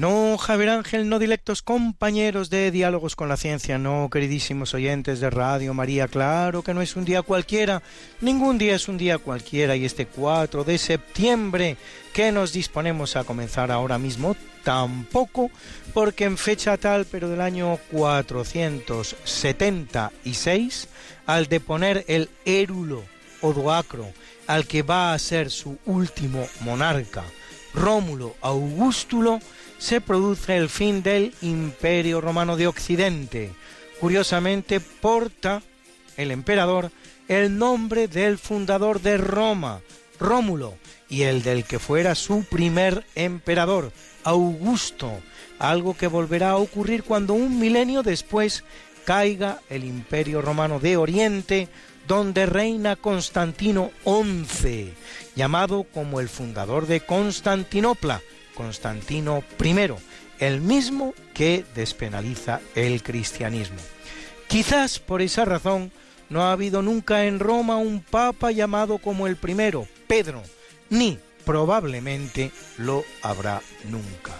No, 0.00 0.38
Javier 0.38 0.70
Ángel, 0.70 1.10
no 1.10 1.18
directos 1.18 1.60
compañeros 1.60 2.48
de 2.48 2.70
Diálogos 2.70 3.16
con 3.16 3.28
la 3.28 3.36
Ciencia, 3.36 3.76
no, 3.76 4.08
queridísimos 4.10 4.72
oyentes 4.72 5.20
de 5.20 5.28
Radio 5.28 5.74
María, 5.74 6.08
claro 6.08 6.62
que 6.62 6.72
no 6.72 6.80
es 6.80 6.96
un 6.96 7.04
día 7.04 7.20
cualquiera, 7.20 7.82
ningún 8.22 8.56
día 8.56 8.76
es 8.76 8.88
un 8.88 8.96
día 8.96 9.18
cualquiera 9.18 9.76
y 9.76 9.84
este 9.84 10.06
4 10.06 10.64
de 10.64 10.78
septiembre 10.78 11.76
que 12.14 12.32
nos 12.32 12.54
disponemos 12.54 13.14
a 13.14 13.24
comenzar 13.24 13.70
ahora 13.70 13.98
mismo 13.98 14.38
tampoco, 14.64 15.50
porque 15.92 16.24
en 16.24 16.38
fecha 16.38 16.78
tal, 16.78 17.04
pero 17.04 17.28
del 17.28 17.42
año 17.42 17.78
476, 17.90 20.88
al 21.26 21.46
deponer 21.46 22.06
el 22.08 22.30
érulo 22.46 23.04
Odoacro, 23.42 24.10
al 24.46 24.66
que 24.66 24.80
va 24.80 25.12
a 25.12 25.18
ser 25.18 25.50
su 25.50 25.76
último 25.84 26.46
monarca, 26.62 27.22
Rómulo 27.74 28.34
Augustulo, 28.40 29.40
se 29.80 30.00
produce 30.00 30.56
el 30.56 30.68
fin 30.68 31.02
del 31.02 31.34
Imperio 31.40 32.20
Romano 32.20 32.56
de 32.56 32.68
Occidente. 32.68 33.50
Curiosamente 33.98 34.78
porta 34.78 35.62
el 36.16 36.30
emperador 36.30 36.92
el 37.28 37.58
nombre 37.58 38.06
del 38.06 38.38
fundador 38.38 39.00
de 39.00 39.16
Roma, 39.16 39.80
Rómulo, 40.18 40.76
y 41.08 41.22
el 41.22 41.42
del 41.42 41.64
que 41.64 41.78
fuera 41.78 42.14
su 42.14 42.44
primer 42.44 43.04
emperador, 43.14 43.92
Augusto, 44.22 45.12
algo 45.58 45.96
que 45.96 46.08
volverá 46.08 46.50
a 46.50 46.56
ocurrir 46.56 47.02
cuando 47.02 47.34
un 47.34 47.58
milenio 47.58 48.02
después 48.02 48.64
caiga 49.04 49.60
el 49.70 49.84
Imperio 49.84 50.42
Romano 50.42 50.78
de 50.78 50.96
Oriente, 50.96 51.68
donde 52.06 52.46
reina 52.46 52.96
Constantino 52.96 53.92
XI, 54.04 54.92
llamado 55.36 55.84
como 55.84 56.20
el 56.20 56.28
fundador 56.28 56.86
de 56.86 57.00
Constantinopla, 57.00 58.20
Constantino 58.60 59.42
I, 59.58 59.74
el 60.38 60.60
mismo 60.60 61.14
que 61.32 61.64
despenaliza 61.74 62.60
el 62.74 63.02
cristianismo. 63.02 63.78
Quizás 64.48 64.98
por 64.98 65.22
esa 65.22 65.46
razón 65.46 65.90
no 66.28 66.42
ha 66.42 66.52
habido 66.52 66.82
nunca 66.82 67.24
en 67.24 67.38
Roma 67.38 67.78
un 67.78 68.02
papa 68.02 68.50
llamado 68.50 68.98
como 68.98 69.26
el 69.26 69.36
primero, 69.36 69.88
Pedro, 70.06 70.42
ni 70.90 71.18
probablemente 71.46 72.52
lo 72.76 73.02
habrá 73.22 73.62
nunca. 73.84 74.34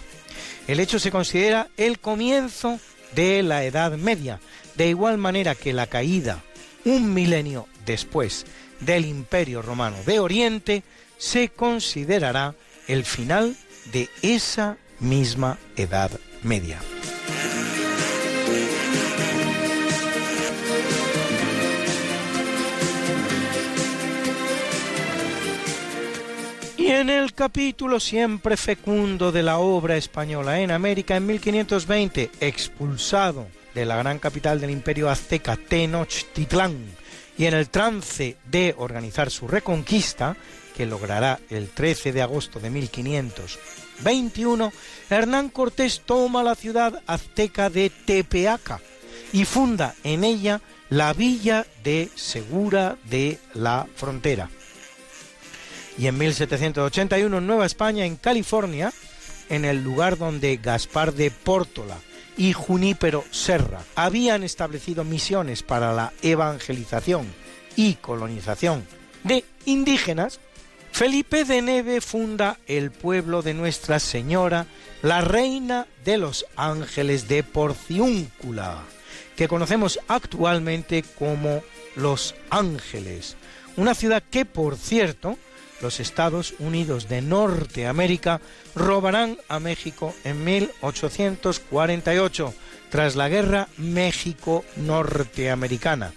El 0.67 0.79
hecho 0.79 0.99
se 0.99 1.09
considera 1.09 1.69
el 1.75 1.97
comienzo 1.97 2.79
de 3.15 3.41
la 3.41 3.63
Edad 3.63 3.97
Media, 3.97 4.39
de 4.75 4.87
igual 4.87 5.17
manera 5.17 5.55
que 5.55 5.73
la 5.73 5.87
caída, 5.87 6.43
un 6.85 7.11
milenio 7.11 7.67
después, 7.87 8.45
del 8.81 9.05
Imperio 9.05 9.63
Romano 9.63 9.97
de 10.05 10.19
Oriente, 10.19 10.83
se 11.17 11.49
considerará 11.49 12.53
el 12.87 13.03
final 13.03 13.55
de 13.91 14.09
esa 14.21 14.77
misma 14.99 15.57
Edad 15.75 16.11
Media. 16.43 16.79
Y 26.77 26.87
en 26.87 27.09
el 27.09 27.33
capítulo 27.33 27.99
siempre 27.99 28.57
fecundo 28.57 29.31
de 29.31 29.43
la 29.43 29.59
obra 29.59 29.97
española 29.97 30.59
en 30.59 30.71
América, 30.71 31.15
en 31.15 31.27
1520, 31.27 32.31
expulsado 32.39 33.47
de 33.73 33.85
la 33.85 33.97
gran 33.97 34.19
capital 34.19 34.59
del 34.59 34.71
imperio 34.71 35.09
azteca, 35.09 35.55
Tenochtitlán, 35.55 36.77
y 37.37 37.45
en 37.45 37.53
el 37.53 37.69
trance 37.69 38.37
de 38.45 38.75
organizar 38.77 39.29
su 39.31 39.47
reconquista, 39.47 40.35
que 40.75 40.85
logrará 40.85 41.39
el 41.49 41.69
13 41.69 42.11
de 42.11 42.21
agosto 42.21 42.59
de 42.59 42.69
1521, 44.03 44.73
Hernán 45.09 45.49
Cortés 45.49 46.01
toma 46.05 46.43
la 46.43 46.55
ciudad 46.55 47.01
azteca 47.07 47.69
de 47.69 47.89
Tepeaca 47.89 48.79
y 49.31 49.45
funda 49.45 49.95
en 50.03 50.23
ella 50.23 50.61
la 50.89 51.13
villa 51.13 51.65
de 51.83 52.09
Segura 52.15 52.97
de 53.09 53.39
la 53.53 53.87
Frontera. 53.95 54.49
Y 55.97 56.07
en 56.07 56.17
1781 56.17 57.37
en 57.37 57.47
Nueva 57.47 57.65
España, 57.65 58.05
en 58.05 58.15
California, 58.15 58.91
en 59.49 59.65
el 59.65 59.83
lugar 59.83 60.17
donde 60.17 60.57
Gaspar 60.57 61.13
de 61.13 61.31
Pórtola 61.31 61.97
y 62.37 62.53
Junípero 62.53 63.23
Serra 63.31 63.83
habían 63.95 64.43
establecido 64.43 65.03
misiones 65.03 65.63
para 65.63 65.93
la 65.93 66.13
evangelización 66.21 67.27
y 67.75 67.95
colonización 67.95 68.85
de 69.23 69.45
indígenas, 69.65 70.39
Felipe 70.91 71.45
de 71.45 71.61
Neve 71.61 72.01
funda 72.01 72.57
el 72.67 72.91
pueblo 72.91 73.41
de 73.41 73.53
Nuestra 73.53 73.99
Señora, 73.99 74.67
la 75.01 75.21
Reina 75.21 75.87
de 76.05 76.17
los 76.17 76.45
Ángeles 76.55 77.27
de 77.27 77.43
Porciúncula, 77.43 78.83
que 79.35 79.47
conocemos 79.47 79.99
actualmente 80.07 81.03
como 81.17 81.63
Los 81.95 82.35
Ángeles, 82.49 83.35
una 83.77 83.95
ciudad 83.95 84.21
que, 84.29 84.45
por 84.45 84.77
cierto, 84.77 85.37
los 85.81 85.99
Estados 85.99 86.53
Unidos 86.59 87.09
de 87.09 87.23
Norteamérica 87.23 88.39
robarán 88.75 89.39
a 89.47 89.59
México 89.59 90.13
en 90.23 90.43
1848, 90.43 92.53
tras 92.89 93.15
la 93.15 93.27
Guerra 93.29 93.67
México-Norteamericana, 93.77 96.13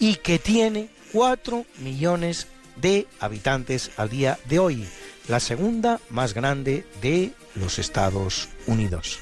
y 0.00 0.16
que 0.16 0.40
tiene 0.40 0.88
4 1.12 1.64
millones 1.78 2.48
de 2.76 3.06
habitantes 3.20 3.90
al 3.96 4.10
día 4.10 4.38
de 4.44 4.58
hoy, 4.58 4.86
la 5.28 5.40
segunda 5.40 6.00
más 6.10 6.34
grande 6.34 6.86
de 7.02 7.32
los 7.54 7.78
Estados 7.78 8.48
Unidos. 8.66 9.18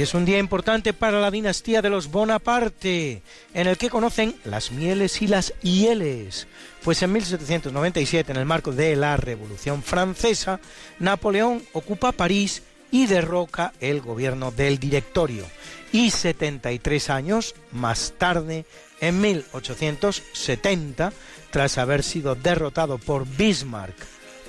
Y 0.00 0.02
es 0.02 0.14
un 0.14 0.24
día 0.24 0.38
importante 0.38 0.94
para 0.94 1.20
la 1.20 1.30
dinastía 1.30 1.82
de 1.82 1.90
los 1.90 2.10
Bonaparte, 2.10 3.20
en 3.52 3.66
el 3.66 3.76
que 3.76 3.90
conocen 3.90 4.34
las 4.46 4.70
mieles 4.70 5.20
y 5.20 5.26
las 5.26 5.52
hieles. 5.60 6.46
Pues 6.82 7.02
en 7.02 7.12
1797, 7.12 8.32
en 8.32 8.38
el 8.38 8.46
marco 8.46 8.72
de 8.72 8.96
la 8.96 9.18
Revolución 9.18 9.82
Francesa, 9.82 10.58
Napoleón 11.00 11.62
ocupa 11.74 12.12
París 12.12 12.62
y 12.90 13.06
derroca 13.06 13.72
el 13.80 14.00
gobierno 14.00 14.50
del 14.50 14.78
directorio. 14.78 15.44
Y 15.92 16.10
73 16.10 17.10
años 17.10 17.54
más 17.72 18.14
tarde, 18.18 18.64
en 19.00 19.20
1870, 19.20 21.12
tras 21.50 21.78
haber 21.78 22.02
sido 22.02 22.34
derrotado 22.34 22.98
por 22.98 23.26
Bismarck 23.26 23.96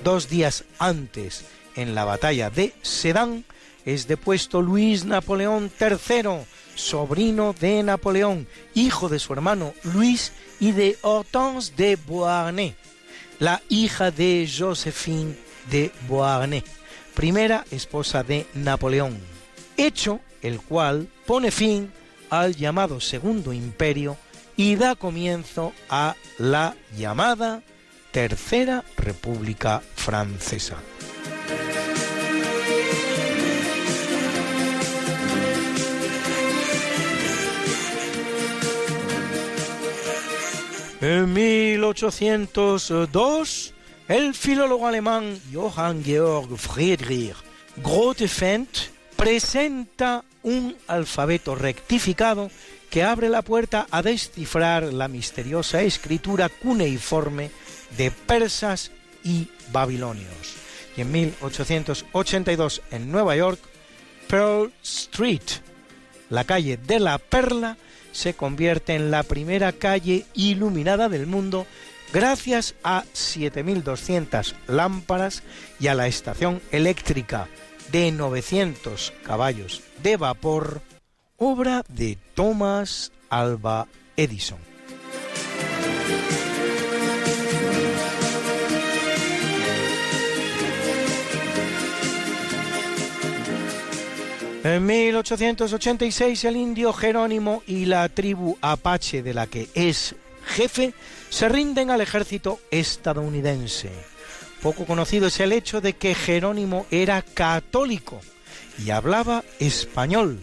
dos 0.04 0.28
días 0.28 0.64
antes 0.78 1.44
en 1.76 1.94
la 1.94 2.04
batalla 2.04 2.50
de 2.50 2.74
Sedan, 2.82 3.44
es 3.84 4.06
depuesto 4.06 4.62
Luis 4.62 5.04
Napoleón 5.04 5.70
III, 5.80 6.44
sobrino 6.74 7.54
de 7.58 7.82
Napoleón, 7.82 8.46
hijo 8.74 9.08
de 9.08 9.18
su 9.18 9.32
hermano 9.32 9.74
Luis 9.82 10.32
y 10.60 10.72
de 10.72 10.96
Hortense 11.02 11.72
de 11.76 11.96
Beauharnais, 11.96 12.74
la 13.38 13.60
hija 13.68 14.10
de 14.10 14.48
Josephine 14.56 15.36
de 15.70 15.90
Beauharnais, 16.08 16.64
primera 17.14 17.64
esposa 17.70 18.22
de 18.22 18.46
Napoleón, 18.54 19.18
hecho 19.76 20.20
el 20.42 20.60
cual 20.60 21.08
pone 21.26 21.50
fin 21.50 21.92
al 22.30 22.56
llamado 22.56 23.00
Segundo 23.00 23.52
Imperio 23.52 24.16
y 24.56 24.76
da 24.76 24.94
comienzo 24.94 25.72
a 25.88 26.14
la 26.38 26.76
llamada 26.96 27.62
Tercera 28.10 28.84
República 28.96 29.82
Francesa. 29.94 30.76
En 41.00 41.32
1802, 41.32 43.71
el 44.12 44.34
filólogo 44.34 44.86
alemán 44.86 45.40
Johann 45.54 46.04
Georg 46.04 46.58
Friedrich 46.58 47.34
Grotefend 47.76 48.68
presenta 49.16 50.22
un 50.42 50.76
alfabeto 50.86 51.54
rectificado 51.54 52.50
que 52.90 53.04
abre 53.04 53.30
la 53.30 53.40
puerta 53.40 53.86
a 53.90 54.02
descifrar 54.02 54.92
la 54.92 55.08
misteriosa 55.08 55.80
escritura 55.80 56.50
cuneiforme 56.50 57.50
de 57.96 58.10
persas 58.10 58.90
y 59.24 59.48
babilonios. 59.72 60.56
Y 60.94 61.00
en 61.00 61.10
1882, 61.10 62.82
en 62.90 63.10
Nueva 63.10 63.34
York, 63.34 63.60
Pearl 64.28 64.70
Street, 64.82 65.40
la 66.28 66.44
calle 66.44 66.76
de 66.76 67.00
la 67.00 67.16
Perla, 67.16 67.78
se 68.12 68.34
convierte 68.34 68.94
en 68.94 69.10
la 69.10 69.22
primera 69.22 69.72
calle 69.72 70.26
iluminada 70.34 71.08
del 71.08 71.26
mundo 71.26 71.66
gracias 72.12 72.74
a 72.82 73.04
7.200 73.14 74.54
lámparas 74.66 75.42
y 75.80 75.88
a 75.88 75.94
la 75.94 76.06
estación 76.06 76.60
eléctrica 76.70 77.48
de 77.90 78.12
900 78.12 79.12
caballos 79.24 79.82
de 80.02 80.16
vapor, 80.16 80.82
obra 81.36 81.84
de 81.88 82.18
Thomas 82.34 83.12
Alba 83.28 83.88
Edison. 84.16 84.58
En 94.64 94.86
1886 94.86 96.44
el 96.44 96.56
indio 96.56 96.92
Jerónimo 96.92 97.64
y 97.66 97.86
la 97.86 98.08
tribu 98.08 98.56
apache 98.60 99.20
de 99.20 99.34
la 99.34 99.48
que 99.48 99.68
es 99.74 100.14
jefe 100.46 100.94
se 101.32 101.48
rinden 101.48 101.90
al 101.90 102.02
ejército 102.02 102.60
estadounidense. 102.70 103.90
Poco 104.60 104.84
conocido 104.84 105.28
es 105.28 105.40
el 105.40 105.52
hecho 105.52 105.80
de 105.80 105.94
que 105.94 106.14
Jerónimo 106.14 106.86
era 106.90 107.22
católico 107.22 108.20
y 108.84 108.90
hablaba 108.90 109.42
español, 109.58 110.38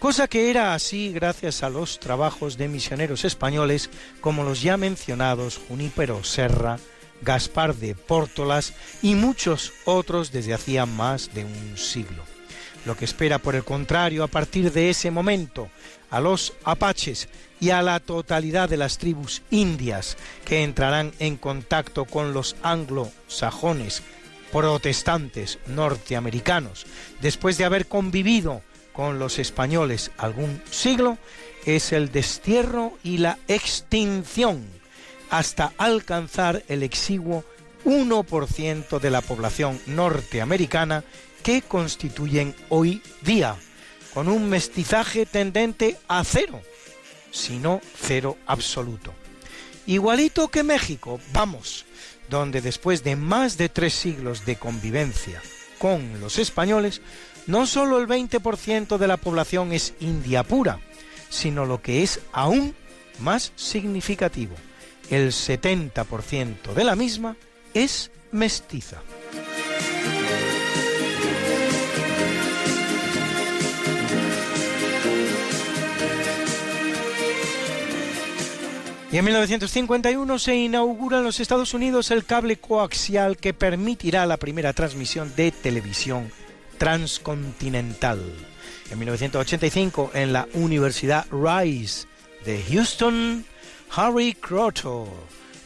cosa 0.00 0.26
que 0.26 0.50
era 0.50 0.74
así 0.74 1.12
gracias 1.12 1.62
a 1.62 1.70
los 1.70 2.00
trabajos 2.00 2.58
de 2.58 2.66
misioneros 2.66 3.24
españoles 3.24 3.90
como 4.20 4.42
los 4.42 4.60
ya 4.60 4.76
mencionados 4.76 5.60
Junípero 5.68 6.24
Serra, 6.24 6.78
Gaspar 7.22 7.76
de 7.76 7.94
Pórtolas 7.94 8.74
y 9.02 9.14
muchos 9.14 9.72
otros 9.84 10.32
desde 10.32 10.52
hacía 10.52 10.84
más 10.84 11.32
de 11.32 11.44
un 11.44 11.78
siglo. 11.78 12.33
Lo 12.84 12.96
que 12.96 13.04
espera, 13.04 13.38
por 13.38 13.54
el 13.54 13.64
contrario, 13.64 14.24
a 14.24 14.28
partir 14.28 14.72
de 14.72 14.90
ese 14.90 15.10
momento, 15.10 15.70
a 16.10 16.20
los 16.20 16.52
apaches 16.64 17.28
y 17.60 17.70
a 17.70 17.80
la 17.82 17.98
totalidad 17.98 18.68
de 18.68 18.76
las 18.76 18.98
tribus 18.98 19.42
indias 19.50 20.16
que 20.44 20.62
entrarán 20.62 21.12
en 21.18 21.36
contacto 21.36 22.04
con 22.04 22.34
los 22.34 22.56
anglosajones 22.62 24.02
protestantes 24.52 25.58
norteamericanos. 25.66 26.86
Después 27.20 27.58
de 27.58 27.64
haber 27.64 27.86
convivido 27.86 28.62
con 28.92 29.18
los 29.18 29.38
españoles 29.38 30.12
algún 30.18 30.62
siglo, 30.70 31.18
es 31.66 31.92
el 31.92 32.12
destierro 32.12 32.96
y 33.02 33.18
la 33.18 33.38
extinción 33.48 34.64
hasta 35.30 35.72
alcanzar 35.78 36.62
el 36.68 36.82
exiguo 36.82 37.44
1% 37.84 39.00
de 39.00 39.10
la 39.10 39.20
población 39.20 39.80
norteamericana 39.86 41.02
que 41.44 41.62
constituyen 41.62 42.56
hoy 42.70 43.02
día, 43.20 43.54
con 44.14 44.28
un 44.28 44.48
mestizaje 44.48 45.26
tendente 45.26 45.98
a 46.08 46.24
cero, 46.24 46.62
sino 47.30 47.80
cero 48.00 48.38
absoluto. 48.46 49.12
Igualito 49.86 50.48
que 50.48 50.62
México, 50.62 51.20
vamos, 51.32 51.84
donde 52.30 52.62
después 52.62 53.04
de 53.04 53.14
más 53.14 53.58
de 53.58 53.68
tres 53.68 53.92
siglos 53.92 54.46
de 54.46 54.56
convivencia 54.56 55.42
con 55.78 56.18
los 56.20 56.38
españoles, 56.38 57.02
no 57.46 57.66
solo 57.66 57.98
el 58.00 58.08
20% 58.08 58.96
de 58.96 59.06
la 59.06 59.18
población 59.18 59.72
es 59.72 59.92
india 60.00 60.44
pura, 60.44 60.80
sino 61.28 61.66
lo 61.66 61.82
que 61.82 62.02
es 62.02 62.20
aún 62.32 62.74
más 63.18 63.52
significativo, 63.56 64.54
el 65.10 65.28
70% 65.28 66.72
de 66.72 66.84
la 66.84 66.96
misma 66.96 67.36
es 67.74 68.10
mestiza. 68.32 69.02
Y 79.14 79.18
en 79.18 79.26
1951 79.26 80.38
se 80.40 80.56
inaugura 80.56 81.18
en 81.18 81.24
los 81.24 81.38
Estados 81.38 81.72
Unidos 81.72 82.10
el 82.10 82.24
cable 82.24 82.56
coaxial 82.56 83.36
que 83.36 83.54
permitirá 83.54 84.26
la 84.26 84.38
primera 84.38 84.72
transmisión 84.72 85.32
de 85.36 85.52
televisión 85.52 86.32
transcontinental. 86.78 88.20
En 88.90 88.98
1985, 88.98 90.10
en 90.14 90.32
la 90.32 90.48
Universidad 90.54 91.26
Rice 91.30 92.08
de 92.44 92.60
Houston, 92.68 93.44
Harry 93.94 94.34
Croto, 94.34 95.06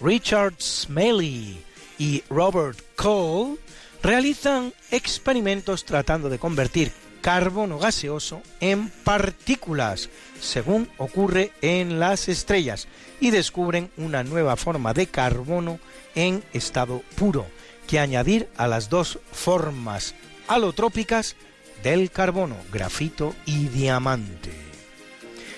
Richard 0.03 0.53
Smalley 0.61 1.65
y 1.99 2.23
Robert 2.29 2.79
Cole 2.97 3.57
realizan 4.03 4.75
experimentos 4.91 5.87
tratando 5.87 6.29
de 6.29 6.39
convertir 6.39 6.93
carbono 7.29 7.79
gaseoso 7.79 8.41
en 8.59 8.89
partículas, 8.89 10.09
según 10.41 10.89
ocurre 10.97 11.53
en 11.61 12.01
las 12.01 12.27
estrellas, 12.27 12.89
y 13.21 13.33
descubren 13.33 13.91
una 13.99 14.25
nueva 14.25 14.57
forma 14.57 14.95
de 14.95 15.09
carbono 15.09 15.79
en 16.15 16.43
estado 16.55 17.03
puro, 17.17 17.45
que 17.87 17.99
añadir 17.99 18.49
a 18.57 18.67
las 18.67 18.89
dos 18.89 19.19
formas 19.31 20.15
alotrópicas 20.47 21.37
del 21.83 22.11
carbono, 22.11 22.57
grafito 22.73 23.35
y 23.45 23.67
diamante. 23.69 24.51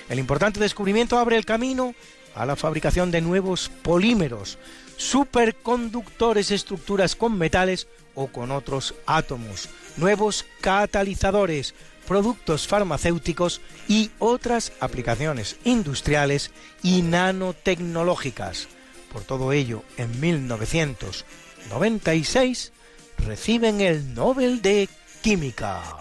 El 0.09 0.19
importante 0.19 0.59
descubrimiento 0.59 1.21
abre 1.21 1.37
el 1.37 1.45
camino 1.45 1.95
a 2.35 2.47
la 2.47 2.57
fabricación 2.57 3.13
de 3.13 3.21
nuevos 3.21 3.69
polímeros, 3.69 4.59
superconductores, 4.97 6.51
estructuras 6.51 7.15
con 7.15 7.39
metales 7.39 7.87
o 8.17 8.27
con 8.27 8.51
otros 8.51 8.97
átomos, 9.07 9.69
nuevos 9.97 10.45
catalizadores, 10.61 11.75
productos 12.07 12.67
farmacéuticos 12.67 13.61
y 13.89 14.11
otras 14.19 14.73
aplicaciones 14.81 15.57
industriales 15.65 16.51
y 16.83 17.03
nanotecnológicas. 17.03 18.67
Por 19.13 19.23
todo 19.23 19.53
ello, 19.53 19.85
en 19.97 20.21
1996 20.21 22.73
reciben 23.19 23.81
el 23.81 24.15
Nobel 24.15 24.61
de 24.63 24.89
Química. 25.23 26.01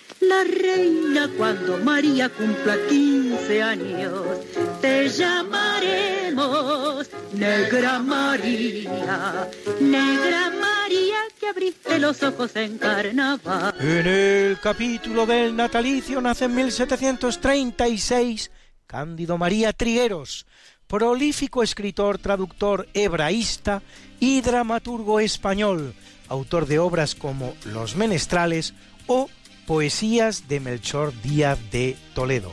la 0.21 0.43
reina 0.43 1.29
cuando 1.37 1.77
María 1.79 2.29
cumpla 2.29 2.75
15 2.89 3.61
años. 3.61 4.39
Te 4.81 5.09
llamaremos 5.09 7.09
Negra 7.33 7.99
María, 7.99 9.49
Negra 9.79 10.51
María 10.51 11.17
que 11.39 11.47
abriste 11.47 11.99
los 11.99 12.21
ojos 12.23 12.55
en 12.55 12.77
carnaval. 12.77 13.73
En 13.79 14.07
el 14.07 14.59
capítulo 14.59 15.25
del 15.25 15.55
natalicio 15.55 16.21
nace 16.21 16.45
en 16.45 16.55
1736 16.55 18.51
Cándido 18.85 19.37
María 19.37 19.73
Trigueros, 19.73 20.45
prolífico 20.85 21.63
escritor, 21.63 22.17
traductor 22.17 22.87
hebraísta 22.93 23.81
y 24.19 24.41
dramaturgo 24.41 25.21
español, 25.21 25.95
autor 26.27 26.67
de 26.67 26.79
obras 26.79 27.15
como 27.15 27.55
Los 27.65 27.95
Menestrales 27.95 28.73
o 29.07 29.29
Poesías 29.71 30.49
de 30.49 30.59
Melchor 30.59 31.13
Díaz 31.21 31.57
de 31.71 31.95
Toledo. 32.13 32.51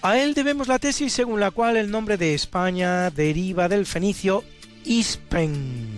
A 0.00 0.16
él 0.18 0.32
debemos 0.32 0.66
la 0.66 0.78
tesis 0.78 1.12
según 1.12 1.38
la 1.38 1.50
cual 1.50 1.76
el 1.76 1.90
nombre 1.90 2.16
de 2.16 2.32
España 2.32 3.10
deriva 3.10 3.68
del 3.68 3.84
fenicio 3.84 4.42
Ispen, 4.82 5.90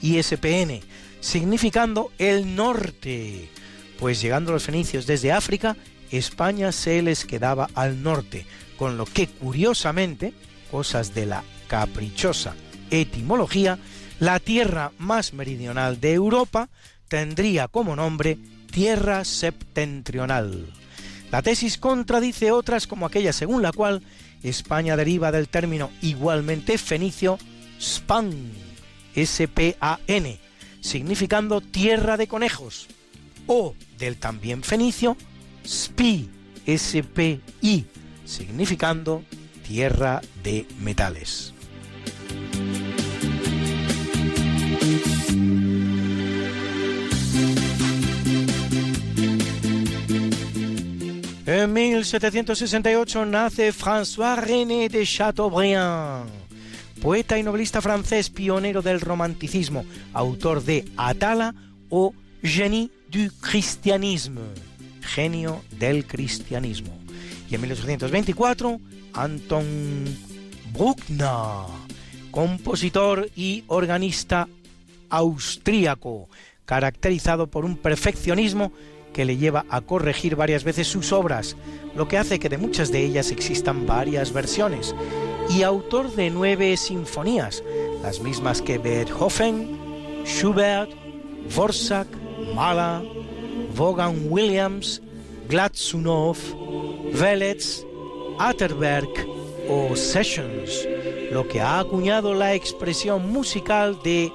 ISPN, 0.00 0.80
significando 1.20 2.10
el 2.16 2.56
norte, 2.56 3.50
pues 3.98 4.22
llegando 4.22 4.50
los 4.50 4.64
fenicios 4.64 5.06
desde 5.06 5.30
África, 5.30 5.76
España 6.10 6.72
se 6.72 7.02
les 7.02 7.26
quedaba 7.26 7.68
al 7.74 8.02
norte, 8.02 8.46
con 8.78 8.96
lo 8.96 9.04
que 9.04 9.26
curiosamente, 9.26 10.32
cosas 10.70 11.14
de 11.14 11.26
la 11.26 11.44
caprichosa 11.66 12.54
etimología, 12.90 13.78
la 14.20 14.40
tierra 14.40 14.90
más 14.96 15.34
meridional 15.34 16.00
de 16.00 16.14
Europa 16.14 16.70
tendría 17.08 17.68
como 17.68 17.94
nombre 17.94 18.38
tierra 18.78 19.24
septentrional. 19.24 20.72
La 21.32 21.42
tesis 21.42 21.78
contradice 21.78 22.52
otras 22.52 22.86
como 22.86 23.06
aquella 23.06 23.32
según 23.32 23.60
la 23.60 23.72
cual 23.72 24.02
España 24.44 24.96
deriva 24.96 25.32
del 25.32 25.48
término 25.48 25.90
igualmente 26.00 26.78
fenicio 26.78 27.40
span, 27.80 28.32
S-P-A-N, 29.16 30.38
significando 30.80 31.60
tierra 31.60 32.16
de 32.16 32.28
conejos, 32.28 32.86
o 33.48 33.74
del 33.98 34.16
también 34.16 34.62
fenicio 34.62 35.16
spi, 35.66 36.30
S-P-I, 36.64 37.84
significando 38.24 39.24
tierra 39.66 40.20
de 40.44 40.68
metales. 40.78 41.52
En 51.48 51.72
1768 51.72 53.24
nace 53.24 53.72
François-René 53.72 54.90
de 54.90 55.06
Chateaubriand, 55.06 56.28
poeta 57.00 57.38
y 57.38 57.42
novelista 57.42 57.80
francés 57.80 58.28
pionero 58.28 58.82
del 58.82 59.00
romanticismo, 59.00 59.86
autor 60.12 60.62
de 60.62 60.84
Atala 60.98 61.54
o 61.88 62.12
Génie 62.42 62.90
du 63.10 63.30
christianisme, 63.40 64.42
genio 65.00 65.64
del 65.70 66.04
cristianismo. 66.04 66.92
Y 67.48 67.54
en 67.54 67.62
1824, 67.62 68.78
Anton 69.14 69.64
Bruckner, 70.74 71.64
compositor 72.30 73.30
y 73.34 73.64
organista 73.68 74.50
austríaco, 75.08 76.28
caracterizado 76.66 77.46
por 77.46 77.64
un 77.64 77.78
perfeccionismo 77.78 78.70
que 79.12 79.24
le 79.24 79.36
lleva 79.36 79.64
a 79.68 79.80
corregir 79.80 80.36
varias 80.36 80.64
veces 80.64 80.86
sus 80.88 81.12
obras, 81.12 81.56
lo 81.94 82.08
que 82.08 82.18
hace 82.18 82.38
que 82.38 82.48
de 82.48 82.58
muchas 82.58 82.92
de 82.92 83.04
ellas 83.04 83.30
existan 83.30 83.86
varias 83.86 84.32
versiones, 84.32 84.94
y 85.50 85.62
autor 85.62 86.12
de 86.14 86.30
nueve 86.30 86.76
sinfonías, 86.76 87.62
las 88.02 88.20
mismas 88.20 88.62
que 88.62 88.78
Beethoven, 88.78 90.24
Schubert, 90.24 90.90
Vorsak, 91.54 92.06
Mahler, 92.54 93.08
Vaughan 93.76 94.26
Williams, 94.28 95.00
Gladsunov, 95.48 96.36
Velez, 97.12 97.84
Atterberg 98.38 99.08
o 99.68 99.96
Sessions, 99.96 100.86
lo 101.32 101.48
que 101.48 101.60
ha 101.60 101.78
acuñado 101.78 102.34
la 102.34 102.54
expresión 102.54 103.30
musical 103.30 103.98
de 104.02 104.32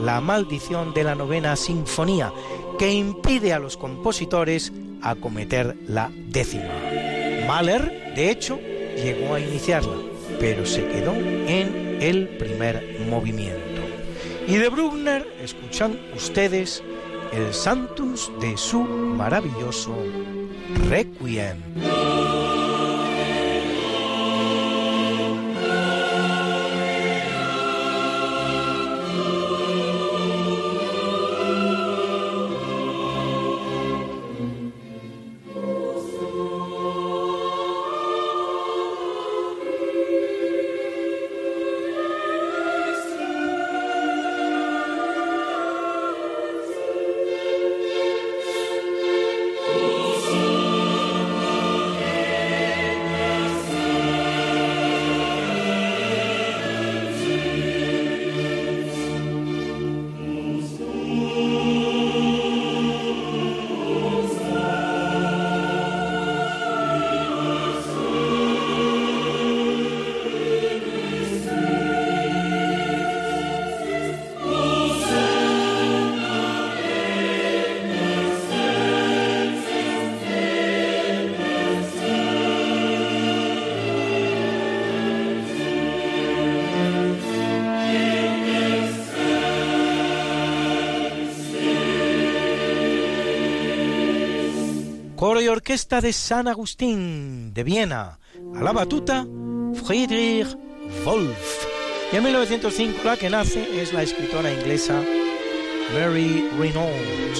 la 0.00 0.20
maldición 0.20 0.92
de 0.94 1.04
la 1.04 1.14
novena 1.14 1.56
sinfonía, 1.56 2.32
que 2.78 2.92
impide 2.92 3.52
a 3.52 3.58
los 3.58 3.76
compositores 3.76 4.72
acometer 5.02 5.76
la 5.86 6.10
décima. 6.28 6.72
Mahler, 7.46 8.14
de 8.14 8.30
hecho, 8.30 8.58
llegó 8.96 9.34
a 9.34 9.40
iniciarla, 9.40 9.96
pero 10.40 10.64
se 10.66 10.86
quedó 10.88 11.14
en 11.14 11.98
el 12.00 12.28
primer 12.28 12.98
movimiento. 13.08 13.82
Y 14.46 14.56
de 14.56 14.68
Bruckner 14.68 15.26
escuchan 15.42 15.98
ustedes 16.14 16.82
el 17.32 17.52
Santus 17.52 18.30
de 18.40 18.56
su 18.56 18.80
maravilloso 18.82 19.94
Requiem. 20.88 21.58
Orquesta 95.54 96.00
de 96.00 96.12
San 96.12 96.48
Agustín 96.48 97.54
de 97.54 97.62
Viena. 97.62 98.18
A 98.56 98.60
la 98.60 98.72
batuta, 98.72 99.24
Friedrich 99.86 100.48
Wolf. 101.04 101.66
Y 102.12 102.16
en 102.16 102.24
1905 102.24 103.04
la 103.04 103.16
que 103.16 103.30
nace 103.30 103.80
es 103.80 103.92
la 103.92 104.02
escritora 104.02 104.52
inglesa 104.52 105.00
Mary 105.94 106.50
Renault, 106.58 107.38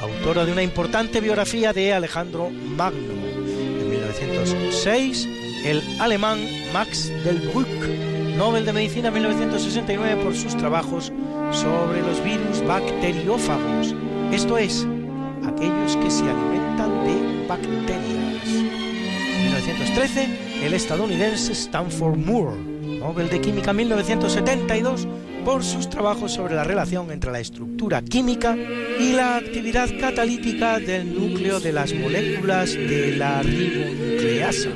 autora 0.00 0.44
de 0.44 0.52
una 0.52 0.62
importante 0.62 1.22
biografía 1.22 1.72
de 1.72 1.94
Alejandro 1.94 2.50
Magno. 2.50 3.14
En 3.14 3.88
1906, 3.88 5.26
el 5.64 5.82
alemán 5.98 6.40
Max 6.74 7.10
Delbrück, 7.24 7.68
Nobel 8.36 8.66
de 8.66 8.74
Medicina 8.74 9.10
1969 9.10 10.22
por 10.22 10.36
sus 10.36 10.54
trabajos 10.58 11.10
sobre 11.52 12.02
los 12.02 12.22
virus 12.22 12.62
bacteriófagos, 12.66 13.94
esto 14.30 14.58
es, 14.58 14.86
aquellos 15.42 15.96
que 15.96 16.10
se 16.10 16.24
alimentan 16.24 16.59
bacterias. 17.50 18.46
En 18.46 19.42
1913, 19.42 20.66
el 20.66 20.72
estadounidense 20.72 21.52
Stanford 21.52 22.16
Moore, 22.16 22.56
Nobel 23.00 23.28
de 23.28 23.40
Química 23.40 23.72
1972, 23.72 25.08
por 25.44 25.64
sus 25.64 25.90
trabajos 25.90 26.32
sobre 26.32 26.54
la 26.54 26.62
relación 26.62 27.10
entre 27.10 27.32
la 27.32 27.40
estructura 27.40 28.02
química 28.02 28.56
y 28.56 29.14
la 29.14 29.36
actividad 29.36 29.88
catalítica 29.98 30.78
del 30.78 31.12
núcleo 31.12 31.58
de 31.58 31.72
las 31.72 31.92
moléculas 31.92 32.74
de 32.74 33.16
la 33.16 33.42
ribonucleasa. 33.42 34.70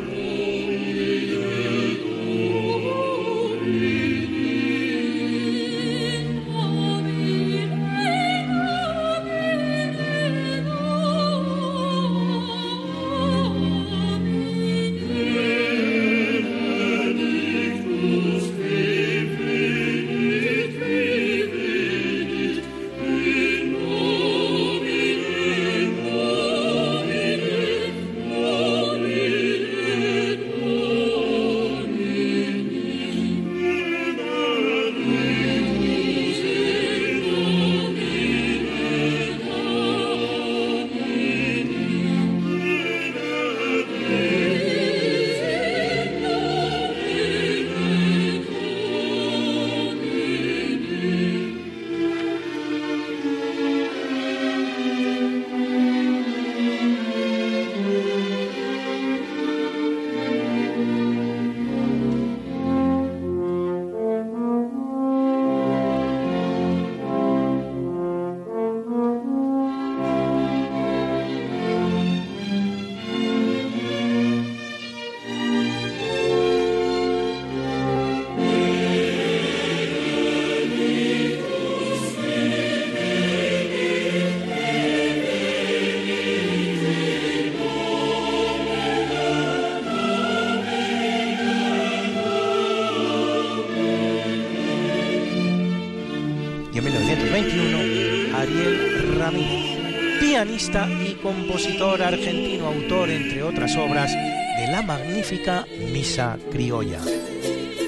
Y 100.67 101.15
compositor 101.23 102.03
argentino, 102.03 102.69
autor, 102.69 103.11
entre 103.11 103.43
otras 103.43 103.77
obras, 103.77 104.11
de 104.13 104.67
la 104.73 104.81
magnífica 104.81 105.67
Misa 105.93 106.39
Criolla. 106.51 107.01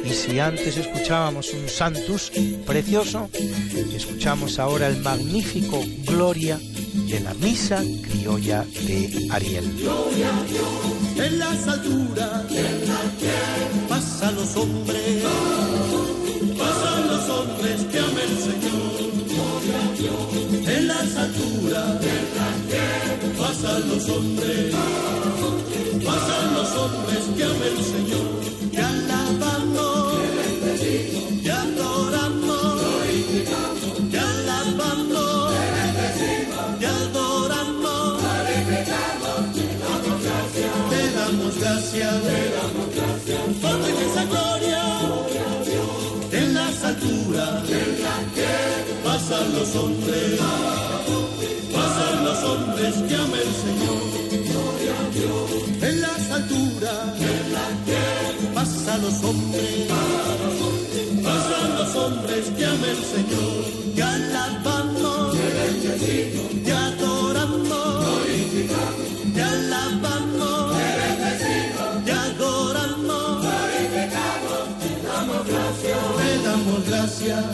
Y 0.05 0.11
si 0.11 0.39
antes 0.39 0.77
escuchábamos 0.77 1.55
un 1.55 1.69
Santus 1.71 2.31
precioso, 2.67 3.31
escuchamos 3.95 4.59
ahora 4.59 4.89
el 4.89 4.99
magnífico 4.99 5.83
Gloria 6.05 6.61
de 7.09 7.21
la 7.21 7.33
Misa 7.35 7.83
Criolla 8.03 8.63
de 8.87 9.27
Ariel. 9.31 9.65
En 11.17 11.39
las 11.39 11.67
alturas 11.67 12.45
pasan 13.89 14.35
los 14.35 14.55
hombres, 14.55 15.25
pasan 16.59 17.07
los 17.09 17.29
hombres 17.31 17.85
que 17.91 17.99
amen 17.99 18.31
el 18.31 18.39
Señor. 18.39 19.07
En 20.69 20.89
las 20.89 21.17
alturas 21.17 22.01
pasan 23.57 23.89
los 23.89 24.09
hombres, 24.11 24.75
pasan 26.05 26.55
los 26.55 26.71
hombres 26.77 27.25
que 27.37 27.45
amen 27.45 27.77
el 27.79 27.85
Señor, 27.85 28.71
que 28.71 28.81
alabamos, 28.81 30.19
que 31.43 31.51
adoramos, 31.51 32.83
que 34.11 34.19
alabamos, 34.19 35.53
que 36.81 36.87
adoramos, 36.87 38.21
te 40.91 41.11
damos 41.13 41.59
gracias, 41.59 42.23
te 42.29 42.41
damos 42.57 42.89
gracias, 42.95 43.41
por 43.63 43.79
esa 44.05 44.25
gloria, 44.27 44.85
en 46.33 46.55
las 46.55 46.85
alturas, 46.85 47.63
pasan 49.03 49.55
los 49.55 49.77
hombres 49.77 50.86
hombres 53.07 53.09
que 53.09 53.15
ama 53.15 53.37
el 53.37 53.53
Señor. 53.55 54.03
Gloria 54.47 54.95
a 54.99 55.11
Dios. 55.11 55.51
En 55.83 56.01
las 56.01 56.31
alturas, 56.31 57.21
en 57.21 57.53
la 57.53 57.69
tierra, 57.85 58.55
pasan 58.55 59.03
los 59.03 59.25
hombres, 59.25 59.89
pasan 61.23 61.75
los 61.79 61.97
hombres 61.97 62.45
que 62.57 62.65
ama 62.65 62.87
el 62.87 63.05
Señor. 63.05 63.65
Que 63.95 64.03
alabamos, 64.03 65.37
que 66.65 66.73
adoramos, 66.73 68.05
que 69.35 69.43
alabamos, 69.43 70.77
adoramos, 72.13 73.43
te 73.43 73.89
gracias, 73.89 74.69
te 74.81 74.91
damos 75.07 75.43
gracias, 75.47 75.99
te 76.17 76.31
damos 76.45 76.81
gracias, 76.89 77.53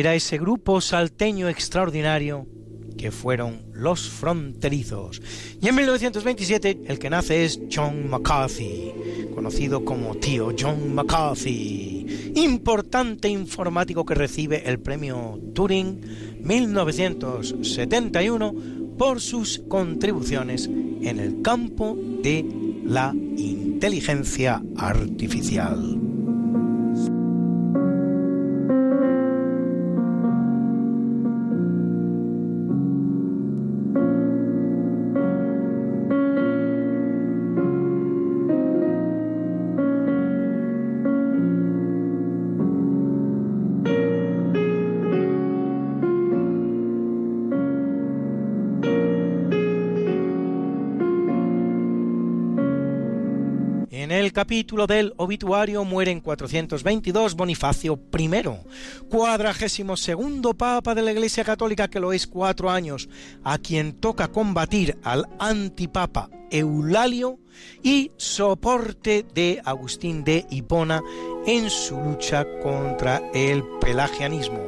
era 0.00 0.14
ese 0.14 0.38
grupo 0.38 0.80
salteño 0.80 1.48
extraordinario 1.48 2.46
que 2.96 3.10
fueron 3.10 3.62
los 3.72 4.08
fronterizos. 4.08 5.20
Y 5.60 5.68
en 5.68 5.74
1927 5.74 6.82
el 6.86 6.98
que 6.98 7.10
nace 7.10 7.44
es 7.44 7.60
John 7.70 8.08
McCarthy, 8.08 8.94
conocido 9.34 9.84
como 9.84 10.14
tío 10.16 10.54
John 10.58 10.94
McCarthy, 10.94 12.32
importante 12.36 13.28
informático 13.28 14.04
que 14.04 14.14
recibe 14.14 14.68
el 14.68 14.80
premio 14.80 15.38
Turing 15.54 16.00
1971 16.42 18.54
por 18.98 19.20
sus 19.20 19.60
contribuciones 19.68 20.66
en 20.66 21.18
el 21.18 21.42
campo 21.42 21.96
de 22.22 22.44
la 22.84 23.14
inteligencia 23.14 24.62
artificial. 24.76 25.99
Capítulo 54.32 54.86
del 54.86 55.12
obituario 55.16 55.84
muere 55.84 56.10
en 56.10 56.20
422 56.20 57.34
Bonifacio 57.34 57.98
I, 58.18 58.30
cuadragésimo 59.08 59.96
segundo 59.96 60.54
papa 60.54 60.94
de 60.94 61.02
la 61.02 61.12
Iglesia 61.12 61.44
Católica 61.44 61.88
que 61.88 62.00
lo 62.00 62.12
es 62.12 62.26
cuatro 62.26 62.70
años, 62.70 63.08
a 63.44 63.58
quien 63.58 63.92
toca 63.92 64.28
combatir 64.28 64.98
al 65.02 65.26
antipapa 65.38 66.30
Eulalio 66.50 67.38
y 67.82 68.12
soporte 68.16 69.24
de 69.34 69.60
Agustín 69.64 70.24
de 70.24 70.46
Hipona 70.50 71.02
en 71.46 71.70
su 71.70 71.96
lucha 71.96 72.44
contra 72.62 73.22
el 73.32 73.64
pelagianismo. 73.80 74.60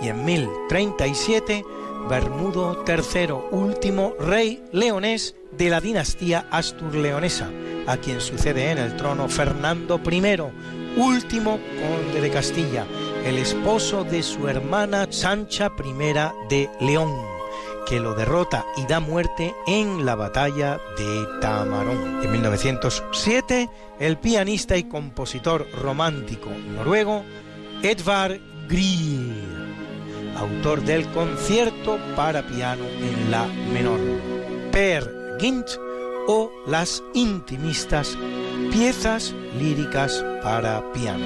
Y 0.00 0.08
en 0.08 0.24
1037, 0.24 1.64
Bermudo 2.08 2.84
III, 2.86 3.32
último 3.52 4.14
rey 4.18 4.62
leonés 4.72 5.36
de 5.56 5.70
la 5.70 5.80
dinastía 5.80 6.46
Astur-Leonesa, 6.50 7.50
a 7.86 7.96
quien 7.96 8.20
sucede 8.20 8.70
en 8.70 8.78
el 8.78 8.96
trono 8.96 9.28
Fernando 9.28 10.00
I, 10.04 11.00
último 11.00 11.58
conde 11.58 12.20
de 12.20 12.30
Castilla, 12.30 12.86
el 13.24 13.38
esposo 13.38 14.04
de 14.04 14.22
su 14.22 14.48
hermana 14.48 15.06
Sancha 15.10 15.70
I 15.78 15.92
de 16.48 16.70
León 16.80 17.32
que 17.86 18.00
lo 18.00 18.14
derrota 18.14 18.64
y 18.76 18.86
da 18.86 19.00
muerte 19.00 19.54
en 19.66 20.04
la 20.04 20.14
batalla 20.14 20.78
de 20.96 21.26
Tamarón. 21.40 22.22
En 22.22 22.30
1907, 22.30 23.68
el 23.98 24.18
pianista 24.18 24.76
y 24.76 24.84
compositor 24.84 25.66
romántico 25.80 26.50
noruego 26.50 27.24
Edvard 27.82 28.38
Grieg, 28.68 29.34
autor 30.36 30.82
del 30.82 31.06
concierto 31.08 31.98
para 32.16 32.42
piano 32.46 32.84
en 32.84 33.30
la 33.30 33.46
menor, 33.46 34.00
Per 34.70 35.36
Gint 35.38 35.68
o 36.26 36.50
Las 36.66 37.02
intimistas, 37.14 38.16
piezas 38.70 39.34
líricas 39.58 40.24
para 40.42 40.82
piano. 40.92 41.24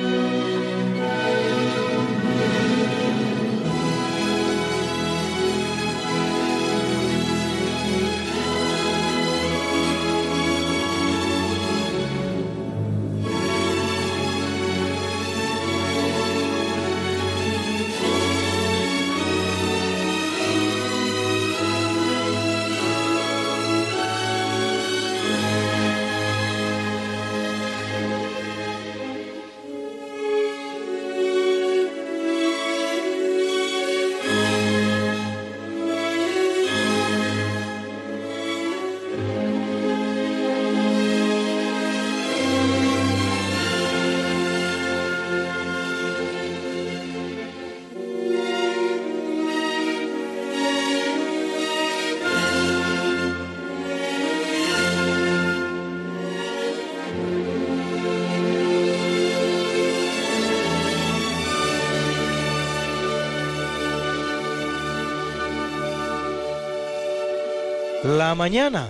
La 68.27 68.35
mañana, 68.35 68.89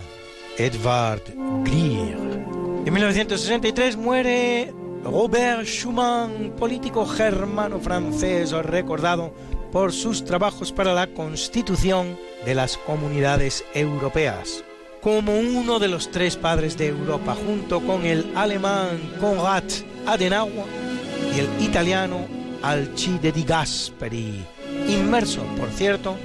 Edvard 0.57 1.21
Grieg. 1.63 2.17
En 2.87 2.91
1963 2.91 3.95
muere 3.99 4.73
Robert 5.05 5.67
Schumann, 5.67 6.55
político 6.59 7.05
germano-francés 7.05 8.53
recordado 8.53 9.35
por 9.71 9.93
sus 9.93 10.25
trabajos 10.25 10.73
para 10.73 10.95
la 10.95 11.09
constitución 11.09 12.19
de 12.47 12.55
las 12.55 12.79
comunidades 12.79 13.63
europeas. 13.75 14.65
Como 15.03 15.39
uno 15.39 15.79
de 15.79 15.89
los 15.89 16.11
tres 16.11 16.39
padres 16.39 16.79
de 16.79 16.87
Europa, 16.87 17.35
junto 17.35 17.83
con 17.83 18.07
el 18.07 18.33
alemán 18.35 19.17
Konrad 19.21 19.65
Adenauer 20.07 20.65
y 21.35 21.41
el 21.41 21.63
italiano 21.63 22.27
Alcide 22.63 23.33
di 23.33 23.45
Gasperi, 23.45 24.47
inmerso, 24.89 25.43
por 25.59 25.69
cierto, 25.69 26.17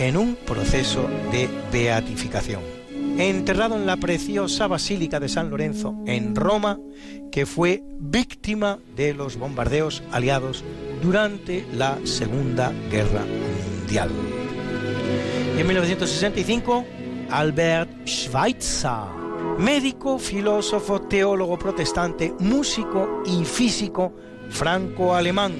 en 0.00 0.16
un 0.16 0.34
proceso 0.34 1.08
de 1.30 1.48
beatificación. 1.70 2.62
Enterrado 3.18 3.76
en 3.76 3.84
la 3.84 3.98
preciosa 3.98 4.66
Basílica 4.66 5.20
de 5.20 5.28
San 5.28 5.50
Lorenzo 5.50 5.94
en 6.06 6.34
Roma, 6.34 6.78
que 7.30 7.44
fue 7.44 7.82
víctima 7.98 8.78
de 8.96 9.12
los 9.12 9.36
bombardeos 9.36 10.02
aliados 10.10 10.64
durante 11.02 11.66
la 11.74 11.98
Segunda 12.04 12.72
Guerra 12.90 13.24
Mundial. 13.24 14.10
en 15.58 15.66
1965, 15.66 16.84
Albert 17.30 17.90
Schweitzer, 18.06 19.04
médico, 19.58 20.18
filósofo, 20.18 21.02
teólogo 21.02 21.58
protestante, 21.58 22.32
músico 22.38 23.22
y 23.26 23.44
físico 23.44 24.14
franco-alemán, 24.48 25.52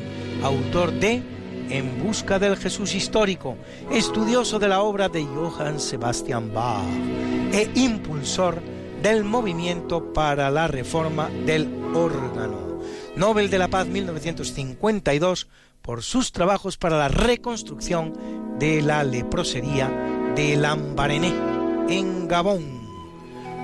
autor 0.43 0.93
de 0.93 1.23
en 1.71 2.03
busca 2.05 2.39
del 2.39 2.57
Jesús 2.57 2.95
histórico, 2.95 3.57
estudioso 3.91 4.59
de 4.59 4.69
la 4.69 4.83
obra 4.83 5.09
de 5.09 5.25
Johann 5.25 5.81
Sebastian 5.81 6.53
Bach 6.53 6.85
e 7.53 7.71
impulsor 7.75 8.61
del 9.03 9.25
movimiento 9.25 10.13
para 10.13 10.51
la 10.51 10.67
reforma 10.67 11.29
del 11.47 11.69
órgano. 11.95 12.81
Nobel 13.17 13.51
de 13.51 13.59
la 13.59 13.69
Paz 13.69 13.87
1952 13.87 15.49
por 15.83 16.03
sus 16.03 16.33
trabajos 16.33 16.77
para 16.77 16.99
la 16.99 17.09
reconstrucción 17.09 18.59
de 18.59 18.83
la 18.83 19.03
leprosería 19.05 19.89
de 20.37 20.57
Lambarené 20.57 21.33
en 21.89 22.29
Gabón. 22.29 22.81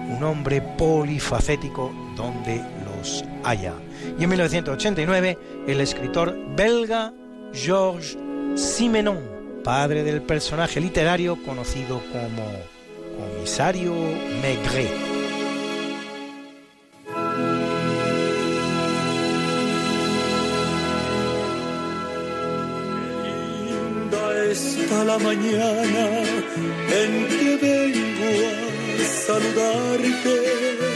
Un 0.09 0.23
hombre 0.23 0.62
polifacético 0.62 1.93
donde 2.16 2.65
los 2.85 3.24
haya. 3.45 3.74
Y 4.19 4.24
en 4.24 4.31
1989 4.31 5.39
el 5.66 5.81
escritor 5.81 6.37
belga 6.57 7.12
Georges 7.52 8.16
Simenon, 8.55 9.20
padre 9.62 10.02
del 10.02 10.23
personaje 10.23 10.81
literario 10.81 11.36
conocido 11.44 12.02
como 12.12 12.44
Comisario 13.16 13.94
Maigret. 14.43 15.16
está 24.56 25.05
la 25.05 25.18
mañana 25.18 26.05
en 27.02 27.27
que 27.28 27.59
vengo 27.60 28.31
a 29.02 29.06
saludarte. 29.27 30.95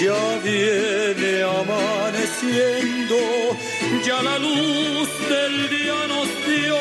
Ya 0.00 0.38
viene 0.42 1.42
amaneciendo 1.42 3.16
ya 4.04 4.22
la 4.22 4.38
luz 4.38 5.08
del 5.28 5.68
día 5.70 6.06
nos 6.08 6.28
dio. 6.46 6.76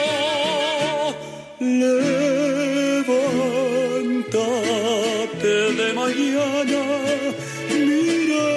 Levántate 4.21 5.73
de 5.79 5.93
mañana, 5.93 6.83
mira 7.69 8.49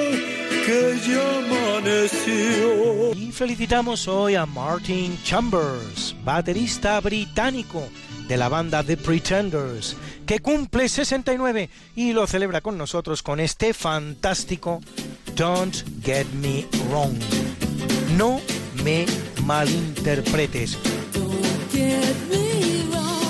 que 0.65 0.81
ya 1.07 1.25
amaneció. 1.39 3.13
Y 3.15 3.33
felicitamos 3.33 4.09
hoy 4.09 4.35
a 4.37 4.47
Martin 4.47 5.19
Chambers, 5.25 6.15
baterista 6.25 7.01
británico 7.01 7.89
de 8.29 8.37
la 8.37 8.49
banda 8.49 8.83
The 8.83 8.97
Pretenders, 8.97 9.97
que 10.27 10.41
cumple 10.41 10.89
69 10.89 11.69
y 11.97 12.13
lo 12.13 12.27
celebra 12.27 12.61
con 12.61 12.79
nosotros 12.79 13.23
con 13.23 13.41
este 13.41 13.75
fantástico 13.75 14.81
Don't 15.35 15.75
get 16.05 16.27
me 16.35 16.65
wrong. 16.91 17.19
No 18.17 18.41
me 18.85 19.05
malinterpretes. 19.45 20.79
Don't 21.13 21.73
get 21.73 22.15
me 22.31 22.85
wrong. 22.93 23.25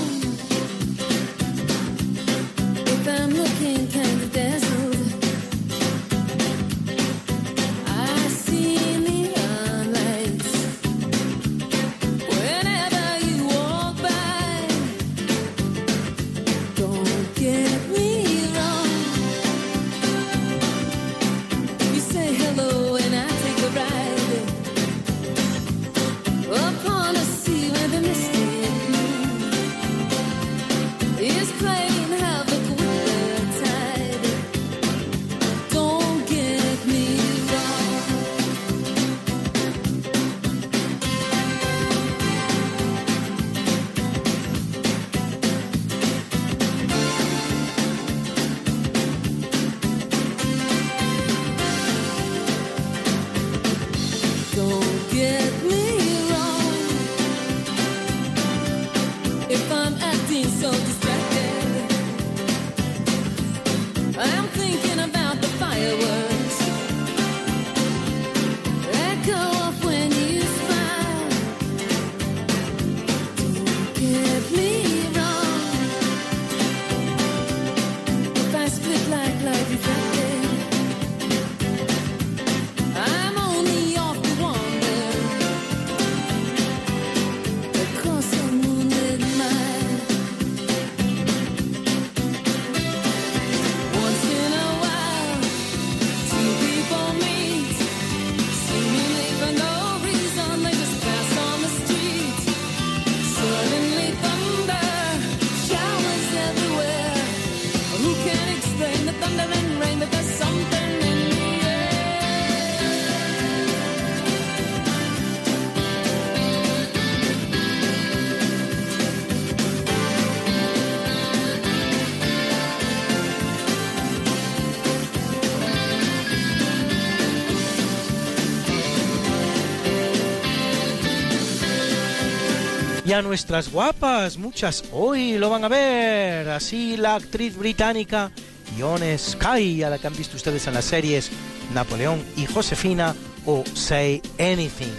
Nuestras 133.23 133.71
guapas, 133.71 134.37
muchas 134.39 134.85
hoy 134.93 135.39
lo 135.39 135.49
van 135.49 135.65
a 135.65 135.69
ver. 135.69 136.49
Así 136.49 136.97
la 136.97 137.15
actriz 137.15 137.57
británica 137.57 138.33
Ione 138.77 139.17
Sky, 139.17 139.83
a 139.85 139.91
la 139.91 139.99
que 139.99 140.09
han 140.09 140.17
visto 140.17 140.37
ustedes 140.37 140.67
en 140.67 140.75
las 140.75 140.85
series 140.87 141.31
Napoleón 141.73 142.23
y 142.37 142.47
Josefina 142.47 143.15
o 143.47 143.63
Say 143.75 144.21
Anything, 144.39 144.93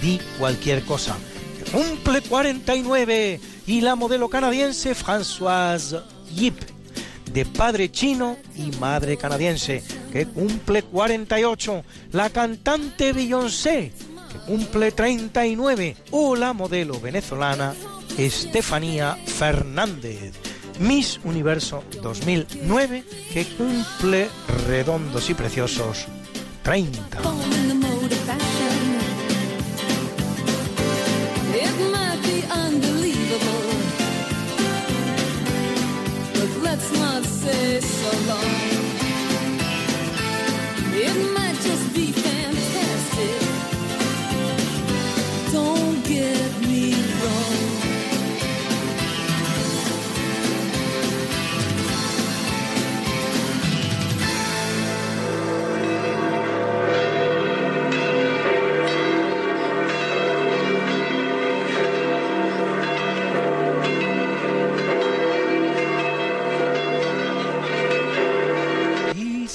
di 0.00 0.18
cualquier 0.38 0.82
cosa. 0.82 1.16
cumple 1.70 2.20
49 2.22 3.40
y 3.66 3.80
la 3.80 3.94
modelo 3.94 4.28
canadiense 4.28 4.94
Françoise 4.96 6.02
Yip, 6.34 6.58
de 7.32 7.46
padre 7.46 7.90
chino 7.90 8.36
y 8.56 8.76
madre 8.78 9.16
canadiense, 9.16 9.84
que 10.12 10.26
cumple 10.26 10.82
48, 10.82 11.84
la 12.10 12.28
cantante 12.30 13.12
Beyoncé, 13.12 13.92
cumple 14.46 14.92
39, 14.92 15.96
o 16.10 16.36
modelo 16.52 17.00
venezolana 17.00 17.74
Estefanía 18.18 19.16
Fernández, 19.26 20.32
Miss 20.78 21.20
Universo 21.24 21.82
2009, 22.02 23.04
que 23.32 23.46
cumple 23.56 24.28
redondos 24.66 25.30
y 25.30 25.34
preciosos 25.34 26.06
30. 26.62 27.18
in 27.62 27.68
the 27.68 27.74
mode 27.74 28.12
of 28.12 28.18
fashion. 28.20 29.00
It 31.54 31.74
might 31.90 32.20
be 32.22 32.44
unbelievable, 32.50 33.72
but 36.34 36.62
let's 36.62 36.92
not 36.92 37.24
say 37.24 37.80
so 37.80 38.10
long. 38.28 38.72
It 40.94 41.32
might 41.34 41.56
just 41.60 41.94
be 41.94 42.12
fantastic. 42.12 43.51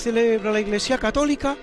Celebra 0.07 0.51
la 0.53 0.61
Iglesia 0.61 0.97
Católica 0.97 1.57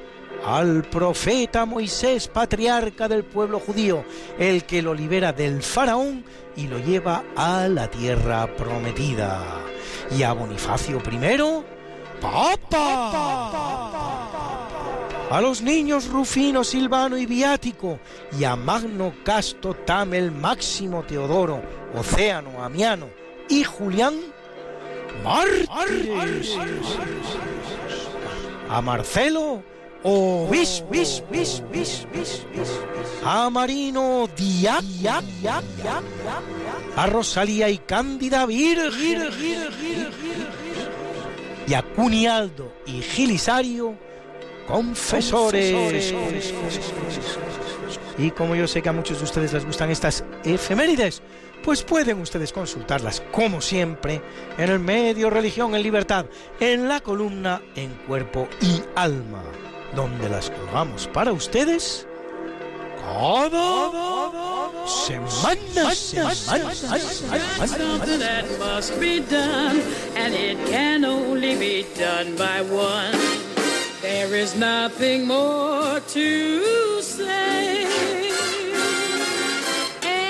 al 0.45 0.83
profeta 0.83 1.65
Moisés, 1.65 2.29
patriarca 2.29 3.09
del 3.09 3.25
pueblo 3.25 3.59
judío, 3.61 4.05
el 4.39 4.65
que 4.65 4.83
lo 4.83 4.95
libera 4.95 5.33
del 5.33 5.63
faraón 5.63 6.25
y 6.57 6.67
lo 6.67 6.79
lleva 6.79 7.25
a 7.35 7.67
la 7.69 7.91
tierra 7.91 8.47
prometida. 8.55 9.43
Y 10.17 10.23
a 10.23 10.33
Bonifacio 10.33 10.99
I, 10.99 11.63
Papa. 12.21 13.85
A 15.31 15.41
los 15.41 15.63
niños 15.63 16.09
Rufino, 16.09 16.63
Silvano 16.63 17.17
y 17.17 17.25
Viático, 17.27 17.99
y 18.39 18.45
a 18.45 18.55
Magno 18.55 19.15
Casto, 19.25 19.75
Tamel, 19.75 20.31
Máximo 20.31 21.03
Teodoro, 21.03 21.63
Océano, 21.95 22.63
Amiano 22.63 23.09
y 23.49 23.65
Julián, 23.65 24.15
mártires. 25.25 26.57
A 28.69 28.81
Marcelo, 28.83 29.63
Bis, 30.51 30.83
bis, 30.91 31.23
bis, 31.31 31.63
bis. 31.73 32.07
A 33.25 33.49
Marino, 33.49 34.29
Diac, 34.37 34.85
A 36.95 37.07
Rosalía 37.07 37.71
y 37.71 37.79
Cándida, 37.79 38.45
Virgen. 38.45 39.31
Y 41.67 41.73
a 41.73 41.81
Cunialdo 41.81 42.71
y 42.85 43.01
Gilisario, 43.01 43.97
confesores. 44.69 46.15
Y 48.19 48.31
como 48.31 48.55
yo 48.55 48.69
sé 48.69 48.83
que 48.83 48.91
a 48.91 48.93
muchos 48.93 49.19
de 49.19 49.25
ustedes 49.25 49.55
les 49.55 49.65
gustan 49.65 49.91
estas 49.91 50.23
efemérides, 50.45 51.23
pues 51.65 51.83
pueden 51.83 52.21
ustedes 52.21 52.53
consultarlas, 52.53 53.23
como 53.33 53.63
siempre, 53.63 54.21
en 54.59 54.69
el 54.69 54.81
medio 54.81 55.31
Religión 55.31 55.75
en 55.75 55.83
Libertad, 55.83 56.27
en 56.61 56.89
la 56.89 57.01
columna 57.01 57.63
En 57.75 57.91
Cuerpo 58.07 58.47
y 58.61 58.83
Alma, 58.95 59.43
donde 59.95 60.29
las 60.29 60.51
colgamos 60.51 61.09
para 61.13 61.33
ustedes 61.33 62.07
cada 63.03 63.95
semana. 65.95 66.75
Something 67.67 68.19
that 68.19 68.45
must 68.59 68.99
be 69.01 69.21
done, 69.21 69.81
and 70.17 70.35
it 70.35 70.59
can 70.69 71.05
only 71.05 71.57
be 71.57 71.87
done 71.97 72.37
by 72.37 72.63
one. 72.63 73.13
There 74.03 74.25
There 74.25 74.43
is 74.43 74.57
nothing 74.57 75.27
more 75.27 76.01
to 76.01 77.03
say 77.03 77.85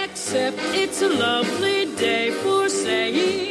except 0.04 0.58
it's 0.74 1.00
a 1.00 1.08
lovely 1.08 1.86
day 1.96 2.30
for 2.42 2.68
saying 2.68 3.43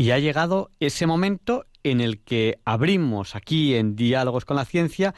Y 0.00 0.12
ha 0.12 0.18
llegado 0.18 0.70
ese 0.80 1.06
momento 1.06 1.66
en 1.82 2.00
el 2.00 2.24
que 2.24 2.58
abrimos 2.64 3.36
aquí 3.36 3.74
en 3.74 3.96
Diálogos 3.96 4.46
con 4.46 4.56
la 4.56 4.64
Ciencia 4.64 5.14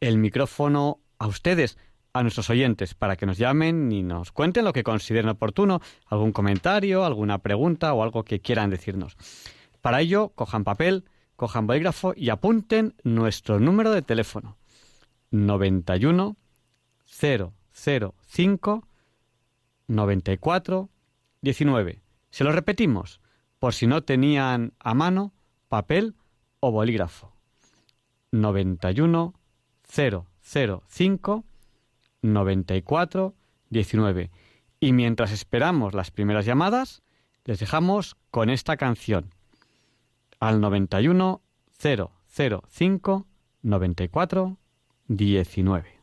el 0.00 0.16
micrófono 0.16 1.00
a 1.18 1.26
ustedes, 1.26 1.76
a 2.14 2.22
nuestros 2.22 2.48
oyentes, 2.48 2.94
para 2.94 3.16
que 3.16 3.26
nos 3.26 3.36
llamen 3.36 3.92
y 3.92 4.02
nos 4.02 4.32
cuenten 4.32 4.64
lo 4.64 4.72
que 4.72 4.84
consideren 4.84 5.28
oportuno, 5.28 5.82
algún 6.06 6.32
comentario, 6.32 7.04
alguna 7.04 7.40
pregunta 7.40 7.92
o 7.92 8.02
algo 8.02 8.24
que 8.24 8.40
quieran 8.40 8.70
decirnos. 8.70 9.18
Para 9.82 10.00
ello, 10.00 10.30
cojan 10.30 10.64
papel, 10.64 11.04
cojan 11.36 11.66
bolígrafo 11.66 12.14
y 12.16 12.30
apunten 12.30 12.94
nuestro 13.04 13.60
número 13.60 13.90
de 13.90 14.00
teléfono. 14.00 14.56
91 15.30 16.38
005 17.04 18.88
94 19.88 20.88
19. 21.42 22.02
Se 22.30 22.44
lo 22.44 22.52
repetimos 22.52 23.20
por 23.62 23.74
si 23.74 23.86
no 23.86 24.02
tenían 24.02 24.74
a 24.80 24.92
mano 24.92 25.32
papel 25.68 26.16
o 26.58 26.72
bolígrafo. 26.72 27.32
91 28.32 29.34
005 29.88 31.44
94 32.22 33.34
19. 33.70 34.30
Y 34.80 34.92
mientras 34.92 35.30
esperamos 35.30 35.94
las 35.94 36.10
primeras 36.10 36.44
llamadas, 36.44 37.04
les 37.44 37.60
dejamos 37.60 38.16
con 38.32 38.50
esta 38.50 38.76
canción. 38.76 39.32
Al 40.40 40.60
91 40.60 41.40
005 41.78 43.26
94 43.62 44.56
19. 45.06 46.01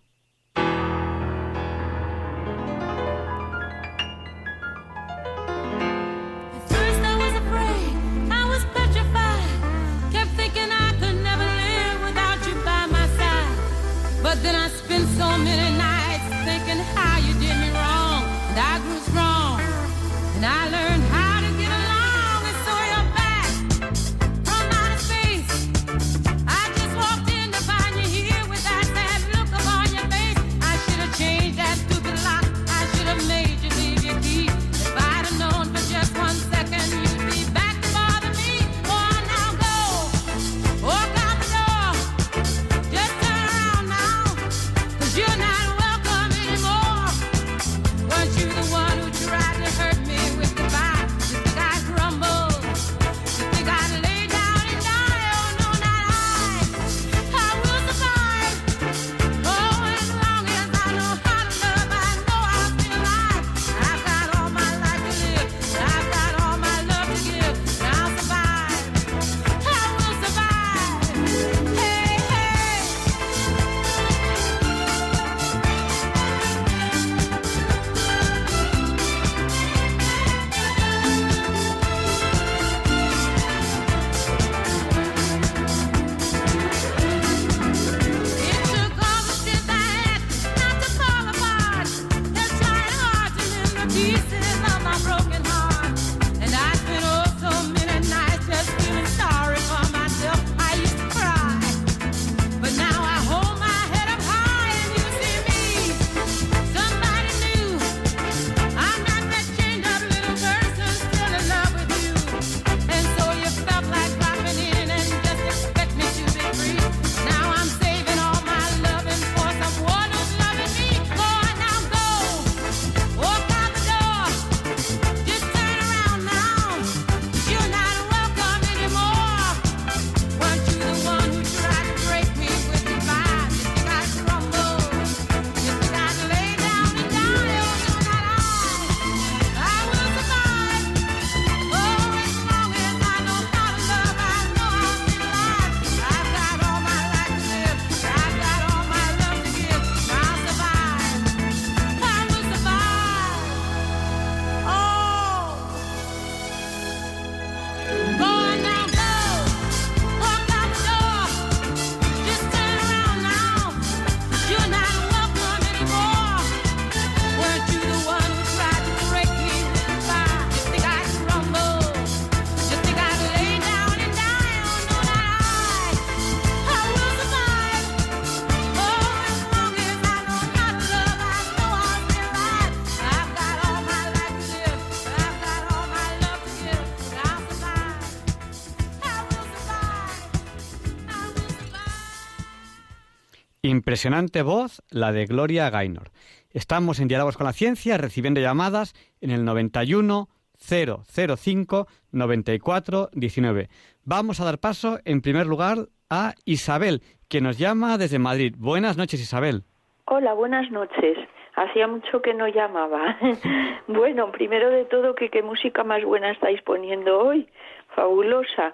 Impresionante 194.00 194.44
voz, 194.44 194.82
la 194.92 195.12
de 195.12 195.26
Gloria 195.26 195.70
Gaynor. 195.70 196.12
Estamos 196.52 197.02
en 197.02 197.10
Diálogos 197.10 197.36
con 197.36 197.46
la 197.46 197.52
Ciencia 197.52 197.98
recibiendo 197.98 198.40
llamadas 198.40 198.94
en 199.20 199.30
el 199.30 199.44
91 199.44 200.30
005 200.58 201.88
94 202.14 203.10
19. 203.12 203.68
Vamos 204.06 204.40
a 204.40 204.46
dar 204.46 204.58
paso, 204.58 205.00
en 205.04 205.20
primer 205.20 205.48
lugar, 205.48 205.90
a 206.10 206.34
Isabel, 206.46 207.02
que 207.28 207.42
nos 207.42 207.58
llama 207.58 207.98
desde 207.98 208.20
Madrid. 208.20 208.56
Buenas 208.58 208.96
noches, 208.96 209.20
Isabel. 209.20 209.64
Hola, 210.06 210.32
buenas 210.32 210.72
noches. 210.72 211.18
Hacía 211.58 211.86
mucho 211.86 212.22
que 212.22 212.34
no 212.34 212.48
llamaba. 212.48 213.18
bueno, 213.90 214.32
primero 214.32 214.70
de 214.70 214.86
todo, 214.86 215.14
que 215.14 215.30
qué 215.30 215.44
música 215.44 215.84
más 215.84 216.06
buena 216.06 216.32
estáis 216.32 216.62
poniendo 216.62 217.20
hoy. 217.20 217.50
Fabulosa. 217.98 218.74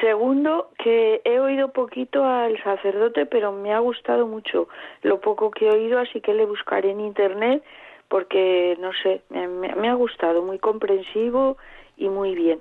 Segundo, 0.00 0.70
que 0.78 1.20
he 1.24 1.38
oído 1.38 1.72
poquito 1.72 2.24
al 2.24 2.60
sacerdote, 2.62 3.26
pero 3.26 3.52
me 3.52 3.72
ha 3.72 3.78
gustado 3.78 4.26
mucho 4.26 4.68
lo 5.02 5.20
poco 5.20 5.50
que 5.50 5.68
he 5.68 5.70
oído, 5.70 5.98
así 5.98 6.20
que 6.20 6.34
le 6.34 6.46
buscaré 6.46 6.90
en 6.90 7.00
internet 7.00 7.62
porque, 8.08 8.76
no 8.78 8.90
sé, 9.02 9.22
me, 9.30 9.88
ha 9.88 9.94
gustado, 9.94 10.42
muy 10.42 10.58
comprensivo 10.58 11.56
y 11.96 12.08
muy 12.08 12.34
bien. 12.34 12.60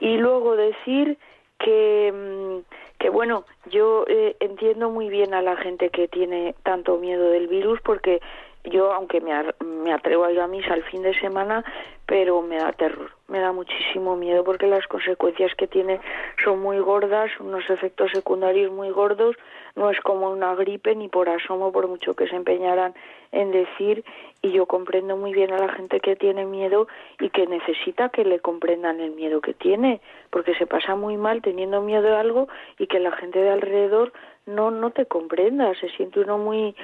Y 0.00 0.16
luego 0.16 0.56
decir 0.56 1.16
que, 1.58 2.12
mm, 2.12 2.98
que 2.98 3.08
bueno, 3.08 3.44
yo 3.66 4.04
eh, 4.08 4.36
entiendo 4.40 4.90
muy 4.90 5.08
bien 5.08 5.32
a 5.34 5.42
la 5.42 5.56
gente 5.56 5.90
que 5.90 6.08
tiene 6.08 6.54
tanto 6.64 6.96
miedo 6.96 7.30
del 7.30 7.46
virus 7.46 7.80
porque 7.82 8.20
yo, 8.64 8.92
aunque 8.92 9.20
me, 9.20 9.32
me 9.64 9.92
atrevo 9.92 10.24
a 10.24 10.32
ir 10.32 10.40
a 10.40 10.46
misa 10.46 10.74
al 10.74 10.82
fin 10.84 11.02
de 11.02 11.18
semana, 11.18 11.64
pero 12.06 12.42
me 12.42 12.56
da 12.56 12.72
terror, 12.72 13.10
me 13.28 13.38
da 13.38 13.52
muchísimo 13.52 14.16
miedo 14.16 14.42
porque 14.42 14.66
las 14.66 14.86
consecuencias 14.88 15.54
que 15.54 15.66
tiene 15.66 16.00
son 16.44 16.60
muy 16.60 16.78
gordas, 16.80 17.30
unos 17.38 17.68
efectos 17.70 18.10
secundarios 18.12 18.72
muy 18.72 18.90
gordos, 18.90 19.36
no 19.76 19.90
es 19.90 20.00
como 20.00 20.30
una 20.30 20.54
gripe 20.56 20.94
ni 20.96 21.08
por 21.08 21.28
asomo, 21.28 21.70
por 21.72 21.86
mucho 21.88 22.14
que 22.14 22.26
se 22.26 22.36
empeñaran 22.36 22.94
en 23.32 23.52
decir, 23.52 24.04
y 24.42 24.50
yo 24.50 24.66
comprendo 24.66 25.16
muy 25.16 25.32
bien 25.32 25.52
a 25.52 25.58
la 25.58 25.72
gente 25.72 26.00
que 26.00 26.16
tiene 26.16 26.44
miedo 26.44 26.88
y 27.20 27.30
que 27.30 27.46
necesita 27.46 28.08
que 28.08 28.24
le 28.24 28.40
comprendan 28.40 29.00
el 29.00 29.12
miedo 29.12 29.40
que 29.40 29.54
tiene, 29.54 30.00
porque 30.30 30.54
se 30.56 30.66
pasa 30.66 30.96
muy 30.96 31.16
mal 31.16 31.42
teniendo 31.42 31.80
miedo 31.80 32.02
de 32.02 32.16
algo 32.16 32.48
y 32.78 32.88
que 32.88 32.98
la 32.98 33.12
gente 33.12 33.38
de 33.38 33.50
alrededor 33.50 34.12
no 34.46 34.72
no 34.72 34.90
te 34.90 35.06
comprenda, 35.06 35.72
se 35.74 35.88
siente 35.90 36.18
uno 36.20 36.38
muy 36.38 36.74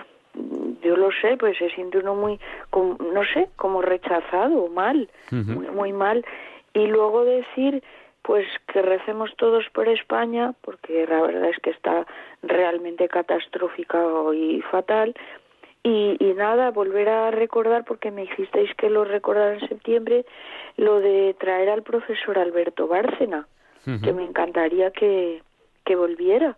yo 0.82 0.96
lo 0.96 1.10
sé, 1.12 1.36
pues 1.36 1.58
se 1.58 1.70
siente 1.70 1.98
uno 1.98 2.14
muy, 2.14 2.38
no 2.72 3.24
sé, 3.32 3.48
como 3.56 3.82
rechazado, 3.82 4.68
mal, 4.68 5.08
muy, 5.30 5.68
muy 5.68 5.92
mal. 5.92 6.24
Y 6.74 6.86
luego 6.86 7.24
decir, 7.24 7.82
pues 8.22 8.46
que 8.72 8.82
recemos 8.82 9.34
todos 9.36 9.64
por 9.72 9.88
España, 9.88 10.52
porque 10.62 11.06
la 11.06 11.22
verdad 11.22 11.48
es 11.48 11.58
que 11.58 11.70
está 11.70 12.06
realmente 12.42 13.08
catastrófica 13.08 13.98
y 14.34 14.60
fatal. 14.62 15.14
Y, 15.82 16.16
y 16.18 16.34
nada, 16.34 16.72
volver 16.72 17.08
a 17.08 17.30
recordar, 17.30 17.84
porque 17.84 18.10
me 18.10 18.24
hicisteis 18.24 18.74
que 18.74 18.90
lo 18.90 19.04
recordara 19.04 19.54
en 19.54 19.68
septiembre, 19.68 20.26
lo 20.76 20.98
de 20.98 21.34
traer 21.38 21.70
al 21.70 21.82
profesor 21.82 22.38
Alberto 22.38 22.88
Bárcena, 22.88 23.46
que 24.02 24.12
me 24.12 24.24
encantaría 24.24 24.90
que, 24.90 25.42
que 25.84 25.94
volviera 25.94 26.56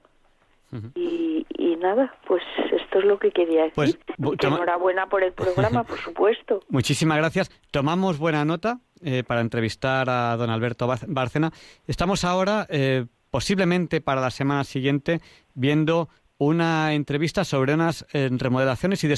y, 0.95 1.47
y, 1.57 1.77
nada, 1.77 2.15
pues 2.27 2.43
esto 2.73 2.99
es 2.99 3.05
lo 3.05 3.19
que 3.19 3.31
quería 3.31 3.65
decir. 3.65 3.99
Pues, 4.19 4.37
enhorabuena 4.43 5.07
por 5.07 5.23
el 5.23 5.33
programa, 5.33 5.85
por 5.85 5.99
supuesto. 5.99 6.61
Muchísimas 6.69 7.19
gracias. 7.19 7.51
Tomamos 7.71 8.19
buena 8.19 8.45
nota 8.45 8.81
eh, 9.03 9.23
para 9.27 9.41
entrevistar 9.41 10.11
a 10.11 10.37
don 10.37 10.51
Alberto 10.51 10.87
Bárcena. 11.07 11.53
Estamos 11.87 12.25
ahora, 12.25 12.67
eh, 12.69 13.07
posiblemente 13.31 14.01
para 14.01 14.21
la 14.21 14.31
semana 14.31 14.65
siguiente, 14.65 15.21
viendo 15.55 16.09
una 16.39 16.95
entrevista 16.95 17.45
sobre 17.45 17.75
unas 17.75 18.07
eh, 18.13 18.29
remodelaciones 18.31 19.03
y, 19.05 19.09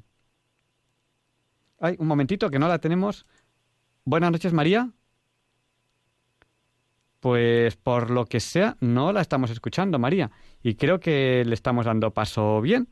Ay, 1.79 1.95
un 1.99 2.07
momentito, 2.07 2.49
que 2.49 2.59
no 2.59 2.67
la 2.67 2.79
tenemos. 2.79 3.25
Buenas 4.03 4.31
noches, 4.31 4.53
María. 4.53 4.89
Pues 7.19 7.75
por 7.75 8.09
lo 8.11 8.25
que 8.25 8.39
sea, 8.39 8.75
no 8.81 9.11
la 9.11 9.21
estamos 9.21 9.51
escuchando, 9.51 9.99
María. 9.99 10.31
Y 10.61 10.75
creo 10.75 10.99
que 10.99 11.43
le 11.45 11.53
estamos 11.53 11.85
dando 11.85 12.11
paso 12.11 12.59
bien. 12.61 12.87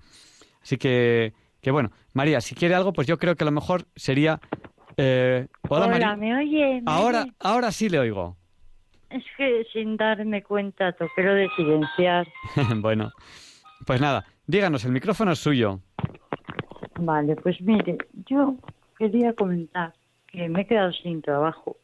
Así 0.62 0.78
que, 0.78 1.34
que 1.62 1.72
bueno, 1.72 1.91
María, 2.14 2.40
si 2.41 2.56
quiere 2.56 2.76
algo, 2.76 2.94
pues 2.94 3.08
yo 3.08 3.18
creo 3.18 3.36
que 3.36 3.45
lo 3.45 3.52
mejor 3.52 3.86
sería... 3.95 4.40
Eh, 4.95 5.48
hola, 5.70 5.88
María. 5.88 6.16
¿me 6.16 6.36
oye? 6.36 6.82
ahora, 6.86 7.26
ahora 7.40 7.72
sí 7.72 7.90
le 7.90 7.99
oigo. 7.99 8.38
Es 9.10 9.24
que 9.38 9.66
sin 9.72 9.98
darme 9.98 10.44
cuenta 10.44 10.92
toqué 10.92 11.24
lo 11.24 11.34
de 11.34 11.48
silenciar. 11.56 12.28
bueno, 12.78 13.12
pues 13.86 14.02
nada, 14.02 14.26
díganos, 14.46 14.84
el 14.86 14.92
micrófono 14.92 15.32
es 15.32 15.40
suyo. 15.40 15.80
Vale, 17.00 17.36
pues 17.36 17.62
mire, 17.62 17.98
yo 18.26 18.56
quería 18.98 19.34
comentar 19.34 19.94
que 20.28 20.50
me 20.50 20.62
he 20.62 20.68
quedado 20.68 20.92
sin 20.92 21.22
trabajo 21.22 21.78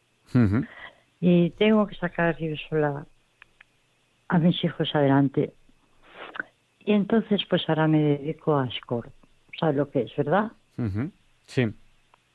y 1.21 1.51
tengo 1.51 1.85
que 1.85 1.95
sacar 1.95 2.37
yo 2.37 2.55
sola 2.69 3.05
a 4.27 4.37
mis 4.39 4.63
hijos 4.63 4.89
adelante. 4.95 5.53
Y 6.79 6.93
entonces 6.93 7.41
pues 7.49 7.63
ahora 7.69 7.87
me 7.87 7.99
dedico 7.99 8.57
a 8.57 8.69
Score. 8.71 9.11
¿Sabes 9.59 9.75
lo 9.75 9.89
que 9.89 10.01
es, 10.01 10.15
verdad? 10.17 10.51
Sí. 11.45 11.71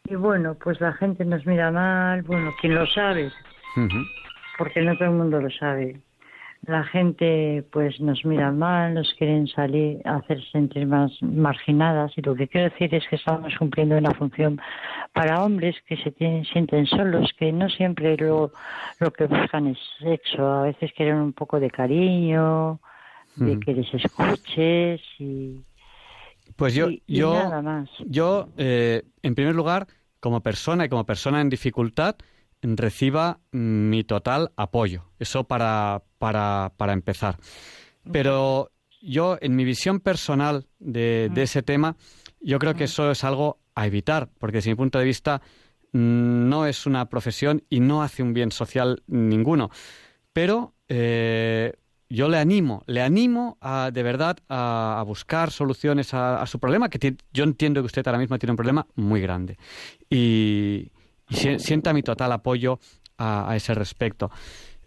Y 0.05 0.15
bueno, 0.15 0.55
pues 0.55 0.81
la 0.81 0.93
gente 0.93 1.25
nos 1.25 1.45
mira 1.45 1.71
mal, 1.71 2.23
bueno, 2.23 2.55
quien 2.61 2.75
lo 2.77 2.87
sabe 2.87 3.31
porque 4.59 4.83
no 4.83 4.95
todo 4.97 5.09
el 5.09 5.15
mundo 5.15 5.41
lo 5.41 5.51
sabe. 5.51 6.01
La 6.67 6.83
gente 6.83 7.65
pues 7.71 8.01
nos 8.01 8.25
mira 8.25 8.51
mal, 8.51 8.95
nos 8.95 9.15
quieren 9.15 9.47
salir 9.47 10.01
hacer 10.05 10.43
sentir 10.51 10.87
más 10.87 11.13
marginadas 11.23 12.13
y 12.17 12.23
lo 12.23 12.35
que 12.35 12.49
quiero 12.49 12.69
decir 12.69 12.93
es 12.93 13.07
que 13.09 13.15
estamos 13.15 13.55
cumpliendo 13.57 13.97
una 13.97 14.13
función 14.13 14.61
para 15.13 15.45
hombres 15.45 15.77
que 15.87 15.97
se 15.97 16.13
sienten 16.53 16.87
solos, 16.87 17.31
que 17.39 17.53
no 17.53 17.71
siempre 17.71 18.17
lo, 18.17 18.51
lo 18.99 19.13
que 19.13 19.27
buscan 19.27 19.69
es 19.69 19.79
sexo, 20.01 20.45
a 20.45 20.63
veces 20.65 20.93
quieren 20.97 21.17
un 21.19 21.33
poco 21.33 21.61
de 21.61 21.71
cariño, 21.71 22.81
de 23.37 23.57
mm. 23.57 23.61
que 23.61 23.75
les 23.75 23.95
escuches 23.95 25.01
y, 25.21 25.63
pues 26.57 26.75
yo, 26.75 26.89
yo, 27.07 27.35
nada 27.35 27.63
más. 27.63 27.89
Yo, 28.07 28.49
eh, 28.57 29.03
en 29.23 29.35
primer 29.37 29.55
lugar, 29.55 29.87
como 30.19 30.41
persona 30.41 30.85
y 30.85 30.89
como 30.89 31.05
persona 31.05 31.41
en 31.41 31.49
dificultad, 31.49 32.17
reciba 32.63 33.41
mi 33.53 34.05
total 34.05 34.53
apoyo. 34.57 35.05
Eso 35.19 35.45
para, 35.45 36.03
para, 36.19 36.73
para 36.77 36.93
empezar. 36.93 37.39
Pero 38.13 38.71
yo, 39.01 39.39
en 39.41 39.57
mi 39.57 39.65
visión 39.65 40.01
personal 40.01 40.67
de, 40.79 41.31
de, 41.33 41.43
ese 41.43 41.63
tema, 41.63 41.97
yo 42.41 42.59
creo 42.59 42.75
que 42.75 42.85
eso 42.85 43.11
es 43.11 43.25
algo 43.25 43.59
a 43.75 43.87
evitar, 43.87 44.29
porque 44.39 44.59
desde 44.59 44.71
mi 44.71 44.77
punto 44.77 44.99
de 44.99 45.05
vista 45.05 45.41
mm, 45.93 46.49
no 46.49 46.67
es 46.67 46.87
una 46.87 47.09
profesión 47.09 47.63
y 47.69 47.81
no 47.81 48.03
hace 48.03 48.23
un 48.23 48.35
bien 48.35 48.51
social 48.51 49.03
ninguno. 49.07 49.71
Pero 50.33 50.75
eh, 50.89 51.75
yo 52.11 52.29
le 52.29 52.39
animo, 52.39 52.83
le 52.87 53.03
animo 53.03 53.59
a, 53.61 53.91
de 53.93 54.03
verdad 54.03 54.39
a, 54.49 55.03
buscar 55.07 55.51
soluciones 55.51 56.15
a, 56.15 56.45
su 56.47 56.59
problema, 56.59 56.89
que 56.89 57.17
yo 57.33 57.45
entiendo 57.45 57.83
que 57.83 57.87
usted 57.87 58.07
ahora 58.07 58.19
mismo 58.19 58.39
tiene 58.39 58.53
un 58.53 58.57
problema 58.57 58.87
muy 58.95 59.21
grande. 59.21 59.59
Y, 60.09 60.91
y 61.31 61.59
sienta 61.59 61.93
mi 61.93 62.03
total 62.03 62.33
apoyo 62.33 62.79
a, 63.19 63.55
ese 63.57 63.75
respecto. 63.75 64.31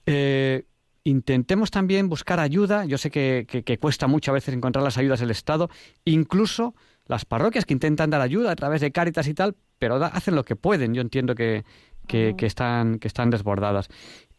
Eh, 0.05 0.65
intentemos 1.03 1.72
también 1.72 2.09
buscar 2.09 2.39
ayuda. 2.39 2.85
Yo 2.85 2.97
sé 2.97 3.11
que, 3.11 3.77
cuesta 3.80 4.07
mucho 4.07 4.31
a 4.31 4.34
veces 4.34 4.53
encontrar 4.53 4.84
las 4.84 4.97
ayudas 4.97 5.19
del 5.19 5.31
Estado, 5.31 5.69
incluso 6.05 6.76
las 7.07 7.26
parroquias 7.26 7.65
que 7.65 7.73
intentan 7.73 8.09
dar 8.09 8.22
ayuda 8.22 8.51
a 8.51 8.55
través 8.55 8.81
de 8.81 8.91
Cáritas 8.91 9.27
y 9.27 9.34
tal, 9.34 9.55
pero 9.80 9.95
hacen 9.95 10.35
lo 10.35 10.45
que 10.45 10.55
pueden. 10.55 10.93
Yo 10.93 11.01
entiendo 11.01 11.35
que, 11.35 11.65
que, 12.07 12.35
están, 12.41 12.99
que 12.99 13.07
están 13.07 13.30
desbordadas. 13.30 13.89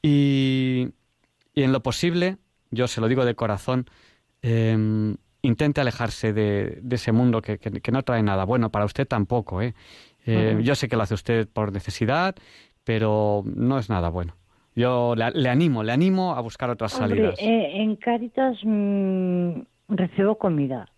Y, 0.01 0.89
y, 1.55 1.63
en 1.63 1.73
lo 1.73 1.83
posible, 1.83 2.39
yo 2.71 2.89
se 2.89 3.01
lo 3.01 3.09
digo 3.09 3.25
de 3.25 3.35
corazón, 3.35 3.87
em, 4.41 5.17
intente 5.43 5.81
alejarse 5.81 6.33
de, 6.33 6.79
de 6.83 6.97
ese 6.97 7.13
mundo 7.13 7.43
que, 7.43 7.59
que, 7.59 7.93
no 7.93 8.03
trae 8.03 8.23
nada 8.23 8.45
bueno. 8.45 8.71
Para 8.71 8.85
usted 8.85 9.07
tampoco, 9.07 9.61
¿eh? 9.61 9.75
Eh 10.27 10.59
yo 10.63 10.75
sé 10.75 10.89
que 10.89 10.97
lo 10.97 11.03
hace 11.03 11.15
usted 11.15 11.49
por 11.49 11.73
necesidad, 11.73 12.35
pero 12.85 13.43
no 13.45 13.79
es 13.79 13.89
nada 13.89 14.09
bueno. 14.09 14.35
Yo 14.75 15.15
le, 15.15 15.49
animo, 15.49 15.83
le 15.83 15.93
animo 15.93 16.35
a 16.35 16.41
buscar 16.41 16.71
otras 16.71 16.93
salidas. 16.93 17.39
Eh, 17.39 17.83
en 17.83 17.97
Cáritas 17.97 18.59
mm, 18.65 19.61
recibo 19.89 20.37
comida. 20.37 20.89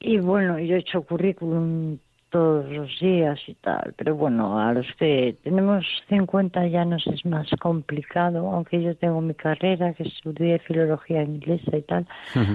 Y 0.00 0.18
bueno, 0.18 0.58
yo 0.58 0.76
he 0.76 0.78
hecho 0.78 1.02
currículum 1.02 1.98
todos 2.30 2.68
los 2.70 2.98
días 2.98 3.38
y 3.46 3.54
tal, 3.56 3.92
pero 3.96 4.16
bueno, 4.16 4.58
a 4.58 4.72
los 4.72 4.86
que 4.98 5.36
tenemos 5.44 5.84
50 6.08 6.66
ya 6.68 6.86
nos 6.86 7.06
es 7.06 7.26
más 7.26 7.46
complicado, 7.60 8.50
aunque 8.50 8.82
yo 8.82 8.96
tengo 8.96 9.20
mi 9.20 9.34
carrera, 9.34 9.92
que 9.92 10.04
estudié 10.04 10.58
filología 10.60 11.22
inglesa 11.22 11.76
y 11.76 11.82
tal, 11.82 12.06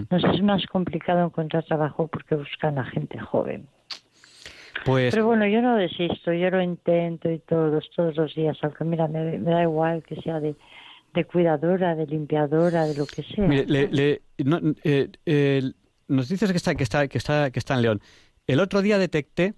nos 0.10 0.24
es 0.24 0.42
más 0.42 0.66
complicado 0.66 1.24
encontrar 1.24 1.64
trabajo 1.64 2.08
porque 2.08 2.34
buscan 2.36 2.80
a 2.80 2.86
gente 2.86 3.20
joven. 3.20 3.68
Pues... 4.86 5.14
Pero 5.14 5.26
bueno, 5.26 5.48
yo 5.48 5.62
no 5.62 5.76
desisto, 5.76 6.34
yo 6.34 6.50
lo 6.50 6.62
intento 6.62 7.30
y 7.30 7.40
todos, 7.40 7.90
todos 7.96 8.16
los 8.16 8.34
días, 8.36 8.58
aunque 8.62 8.84
mira, 8.84 9.08
me, 9.08 9.38
da 9.40 9.64
igual 9.64 10.04
que 10.04 10.16
sea 10.22 10.40
de, 10.40 10.56
de, 11.14 11.26
cuidadora, 11.26 11.96
de 11.96 12.06
limpiadora, 12.06 12.86
de 12.86 12.96
lo 12.96 13.06
que 13.06 13.24
sea. 13.24 13.48
Mire, 13.48 14.22
eh, 14.38 15.62
nos 16.08 16.30
dices 16.30 16.52
que 16.52 16.58
está, 16.58 16.76
que, 16.76 16.84
está, 16.84 17.08
que, 17.08 17.18
está, 17.18 17.52
que 17.52 17.60
está 17.60 17.74
en 17.76 17.82
León. 17.82 18.02
El 18.46 18.60
otro 18.60 18.82
día 18.82 18.98
detecté, 18.98 19.56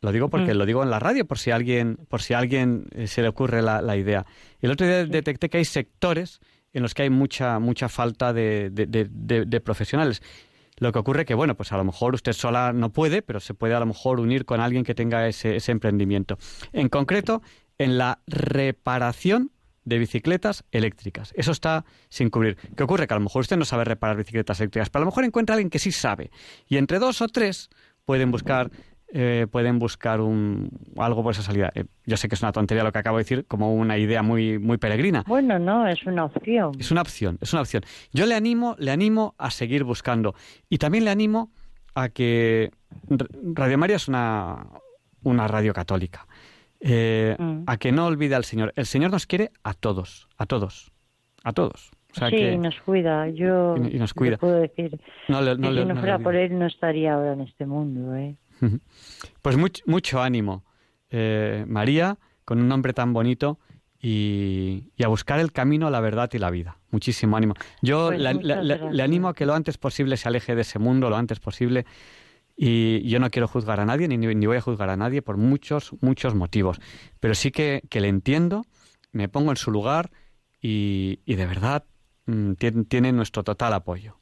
lo 0.00 0.12
digo 0.12 0.28
porque 0.28 0.54
mm. 0.54 0.58
lo 0.58 0.66
digo 0.66 0.82
en 0.82 0.90
la 0.90 0.98
radio, 0.98 1.26
por 1.26 1.38
si 1.38 1.50
alguien, 1.50 1.96
por 2.08 2.20
si 2.20 2.34
alguien 2.34 2.86
eh, 2.94 3.06
se 3.06 3.22
le 3.22 3.28
ocurre 3.28 3.62
la, 3.62 3.80
la 3.80 3.96
idea. 3.96 4.26
El 4.60 4.70
otro 4.70 4.86
día 4.86 5.04
detecté 5.06 5.48
que 5.48 5.58
hay 5.58 5.64
sectores 5.64 6.40
en 6.72 6.82
los 6.82 6.94
que 6.94 7.02
hay 7.02 7.10
mucha, 7.10 7.58
mucha 7.58 7.88
falta 7.88 8.32
de, 8.32 8.70
de, 8.70 8.86
de 9.46 9.60
profesionales. 9.60 10.22
Lo 10.78 10.92
que 10.92 10.98
ocurre 10.98 11.24
que, 11.24 11.34
bueno, 11.34 11.56
pues 11.56 11.72
a 11.72 11.76
lo 11.76 11.84
mejor 11.84 12.14
usted 12.14 12.32
sola 12.32 12.72
no 12.72 12.90
puede, 12.92 13.22
pero 13.22 13.40
se 13.40 13.54
puede 13.54 13.74
a 13.74 13.80
lo 13.80 13.86
mejor 13.86 14.20
unir 14.20 14.44
con 14.44 14.60
alguien 14.60 14.84
que 14.84 14.94
tenga 14.94 15.26
ese, 15.28 15.56
ese 15.56 15.72
emprendimiento. 15.72 16.38
En 16.72 16.88
concreto, 16.88 17.42
en 17.78 17.98
la 17.98 18.20
reparación 18.26 19.52
de 19.84 19.98
bicicletas 19.98 20.64
eléctricas. 20.70 21.32
Eso 21.34 21.50
está 21.50 21.84
sin 22.10 22.28
cubrir. 22.28 22.56
¿Qué 22.76 22.82
ocurre? 22.82 23.06
Que 23.06 23.14
a 23.14 23.16
lo 23.16 23.24
mejor 23.24 23.40
usted 23.40 23.56
no 23.56 23.64
sabe 23.64 23.84
reparar 23.84 24.16
bicicletas 24.16 24.60
eléctricas, 24.60 24.90
pero 24.90 25.02
a 25.02 25.04
lo 25.04 25.10
mejor 25.10 25.24
encuentra 25.24 25.54
a 25.54 25.56
alguien 25.56 25.70
que 25.70 25.78
sí 25.78 25.92
sabe. 25.92 26.30
Y 26.66 26.76
entre 26.76 26.98
dos 26.98 27.22
o 27.22 27.28
tres 27.28 27.70
pueden 28.04 28.30
buscar 28.30 28.70
eh, 29.10 29.46
pueden 29.50 29.78
buscar 29.78 30.20
un, 30.20 30.70
algo 30.96 31.22
por 31.22 31.32
esa 31.32 31.42
salida. 31.42 31.70
Eh, 31.74 31.84
yo 32.04 32.16
sé 32.16 32.28
que 32.28 32.34
es 32.34 32.42
una 32.42 32.52
tontería 32.52 32.84
lo 32.84 32.92
que 32.92 32.98
acabo 32.98 33.16
de 33.16 33.24
decir, 33.24 33.46
como 33.46 33.74
una 33.74 33.96
idea 33.96 34.22
muy, 34.22 34.58
muy 34.58 34.76
peregrina. 34.76 35.24
Bueno, 35.26 35.58
no, 35.58 35.86
es 35.86 36.04
una 36.04 36.26
opción. 36.26 36.72
Es 36.78 36.90
una 36.90 37.00
opción, 37.00 37.38
es 37.40 37.52
una 37.52 37.62
opción. 37.62 37.84
Yo 38.12 38.26
le 38.26 38.34
animo, 38.34 38.76
le 38.78 38.90
animo 38.90 39.34
a 39.38 39.50
seguir 39.50 39.84
buscando. 39.84 40.34
Y 40.68 40.78
también 40.78 41.04
le 41.04 41.10
animo 41.10 41.50
a 41.94 42.10
que 42.10 42.70
Radio 43.54 43.78
María 43.78 43.96
es 43.96 44.08
una, 44.08 44.66
una 45.22 45.48
radio 45.48 45.72
católica. 45.72 46.26
Eh, 46.80 47.34
mm. 47.38 47.62
A 47.66 47.76
que 47.76 47.92
no 47.92 48.06
olvide 48.06 48.34
al 48.34 48.44
Señor. 48.44 48.72
El 48.76 48.86
Señor 48.86 49.10
nos 49.10 49.26
quiere 49.26 49.50
a 49.64 49.74
todos, 49.74 50.28
a 50.36 50.46
todos, 50.46 50.92
a 51.44 51.52
todos. 51.52 51.90
sí, 52.12 52.56
nos 52.56 52.78
cuida. 52.82 53.28
Yo 53.30 53.74
y, 53.76 53.98
nos 53.98 54.14
cuida. 54.14 54.36
puedo 54.36 54.60
decir 54.60 55.00
no, 55.28 55.42
si 55.42 55.60
no, 55.60 55.96
fuera 55.96 56.18
por 56.18 56.36
Él 56.36 56.58
no 56.58 56.66
estaría 56.66 57.14
ahora 57.14 57.32
en 57.32 57.40
este 57.40 57.66
mundo. 57.66 58.14
¿eh? 58.14 58.36
Pues 59.42 59.56
mucho, 59.86 60.22
ánimo, 60.22 60.64
eh, 61.10 61.64
María, 61.66 62.18
con 62.44 62.60
un 62.60 62.68
nombre 62.68 62.92
tan 62.92 63.12
bonito 63.12 63.58
y, 64.00 64.90
a 65.02 65.08
buscar 65.08 65.40
el 65.40 65.52
camino 65.52 65.86
a 65.86 65.90
la 65.90 66.00
verdad 66.00 66.30
y 66.32 66.38
la 66.38 66.50
vida. 66.50 66.78
Muchísimo 66.90 67.36
ánimo. 67.36 67.54
Yo 67.82 68.08
pues 68.08 68.20
le, 68.20 69.02
animo 69.02 69.28
a 69.28 69.34
que 69.34 69.46
lo 69.46 69.54
antes 69.54 69.78
posible 69.78 70.16
se 70.16 70.28
aleje 70.28 70.54
de 70.54 70.62
ese 70.62 70.78
mundo, 70.78 71.10
lo 71.10 71.16
antes 71.16 71.40
posible. 71.40 71.84
Y 72.56 73.08
yo 73.08 73.20
no 73.20 73.30
quiero 73.30 73.46
juzgar 73.46 73.78
a 73.78 73.84
nadie, 73.84 74.08
ni, 74.08 74.46
voy 74.46 74.56
a 74.56 74.60
juzgar 74.60 74.90
a 74.90 74.96
nadie 74.96 75.22
por 75.22 75.36
muchos, 75.36 75.92
muchos 76.00 76.34
motivos. 76.34 76.80
Pero 77.20 77.34
sí 77.34 77.52
que, 77.52 77.82
le 77.90 78.08
entiendo, 78.08 78.64
me 79.12 79.28
pongo 79.28 79.50
en 79.50 79.56
su 79.56 79.70
lugar 79.70 80.10
y, 80.60 81.20
de 81.26 81.46
verdad 81.46 81.84
mm, 82.26 82.54
tiene 82.88 83.12
nuestro 83.12 83.44
total 83.44 83.74
apoyo. 83.74 84.16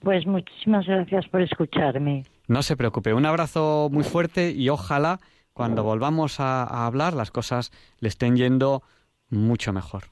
Pues 0.00 0.26
muchísimas 0.26 0.86
gracias 0.86 1.28
por 1.28 1.42
escucharme. 1.42 2.24
No 2.46 2.62
se 2.62 2.76
preocupe, 2.76 3.14
un 3.14 3.26
abrazo 3.26 3.88
muy 3.90 4.04
fuerte 4.04 4.50
y 4.50 4.68
ojalá 4.68 5.20
cuando 5.52 5.82
volvamos 5.82 6.40
a, 6.40 6.64
hablar 6.86 7.14
las 7.14 7.30
cosas 7.30 7.70
le 8.00 8.08
estén 8.08 8.36
yendo 8.36 8.82
mucho 9.30 9.72
mejor. 9.72 10.04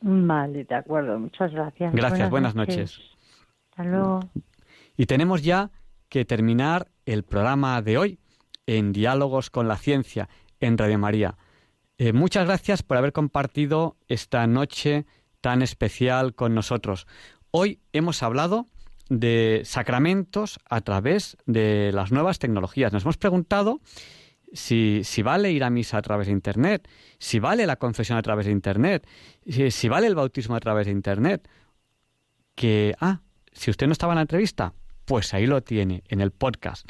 Vale, 0.00 0.64
de 0.64 0.74
acuerdo, 0.74 1.18
muchas 1.18 1.52
gracias. 1.52 1.94
Gracias, 1.94 2.28
buenas, 2.28 2.54
noches. 2.54 3.00
Hasta 3.70 3.84
luego. 3.84 4.20
Y 4.96 5.06
tenemos 5.06 5.42
ya 5.42 5.70
que 6.08 6.24
terminar 6.24 6.88
el 7.06 7.22
programa 7.22 7.80
de 7.80 7.96
hoy 7.96 8.18
en 8.66 8.92
Diálogos 8.92 9.50
con 9.50 9.68
la 9.68 9.76
Ciencia 9.76 10.28
en 10.60 10.76
Radio 10.76 10.98
María. 10.98 11.36
Eh, 11.98 12.12
muchas 12.12 12.46
gracias 12.46 12.82
por 12.82 12.96
haber 12.96 13.12
compartido 13.12 13.96
esta 14.08 14.46
noche 14.46 15.06
tan 15.40 15.62
especial 15.62 16.34
con 16.34 16.54
nosotros. 16.54 17.06
Hoy 17.50 17.80
hemos 17.92 18.22
hablado 18.22 18.66
de 19.08 19.62
sacramentos 19.64 20.58
a 20.68 20.80
través 20.80 21.36
de 21.46 21.90
las 21.92 22.12
nuevas 22.12 22.38
tecnologías. 22.38 22.92
Nos 22.92 23.02
hemos 23.02 23.16
preguntado 23.16 23.80
si, 24.52 25.02
vale 25.22 25.50
ir 25.52 25.64
a 25.64 25.70
misa 25.70 25.98
a 25.98 26.02
través 26.02 26.26
de 26.26 26.32
Internet, 26.32 26.88
si 27.18 27.38
vale 27.38 27.66
la 27.66 27.76
confesión 27.76 28.18
a 28.18 28.22
través 28.22 28.46
de 28.46 28.52
Internet, 28.52 29.06
si, 29.46 29.88
vale 29.88 30.06
el 30.06 30.14
bautismo 30.14 30.56
a 30.56 30.60
través 30.60 30.86
de 30.86 30.92
Internet. 30.92 31.48
Que, 32.54 32.94
ah, 33.00 33.20
si 33.52 33.70
usted 33.70 33.86
no 33.86 33.92
estaba 33.92 34.12
en 34.12 34.16
la 34.16 34.22
entrevista, 34.22 34.74
pues 35.04 35.32
ahí 35.34 35.46
lo 35.46 35.62
tiene, 35.62 36.02
en 36.08 36.20
el 36.20 36.30
podcast. 36.30 36.86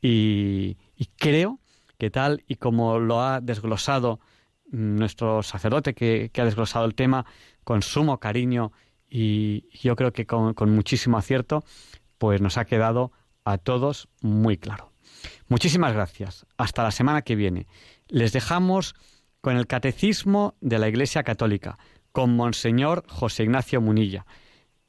Y, 0.00 0.76
creo 1.16 1.60
que 1.98 2.10
tal 2.10 2.44
y 2.46 2.56
como 2.56 2.98
lo 2.98 3.22
ha 3.22 3.40
desglosado 3.40 4.20
nuestro 4.66 5.42
sacerdote 5.42 5.94
que, 5.94 6.30
que 6.32 6.40
ha 6.42 6.44
desglosado 6.44 6.84
el 6.84 6.94
tema 6.94 7.24
con 7.64 7.80
sumo 7.82 8.18
cariño 8.18 8.72
y 9.08 9.68
yo 9.78 9.96
creo 9.96 10.12
que 10.12 10.26
con, 10.26 10.54
muchísimo 10.70 11.18
acierto, 11.18 11.64
pues 12.18 12.40
nos 12.40 12.58
ha 12.58 12.64
quedado 12.64 13.12
a 13.44 13.58
todos 13.58 14.08
muy 14.20 14.56
claro. 14.56 14.92
Muchísimas 15.48 15.92
gracias. 15.92 16.46
Hasta 16.56 16.82
la 16.82 16.90
semana 16.90 17.22
que 17.22 17.36
viene. 17.36 17.66
Les 18.08 18.32
dejamos 18.32 18.94
con 19.40 19.56
el 19.56 19.66
Catecismo 19.66 20.54
de 20.60 20.78
la 20.78 20.88
Iglesia 20.88 21.22
Católica, 21.22 21.78
con 22.12 22.34
Monseñor 22.34 23.04
José 23.08 23.44
Ignacio 23.44 23.80
Munilla, 23.80 24.26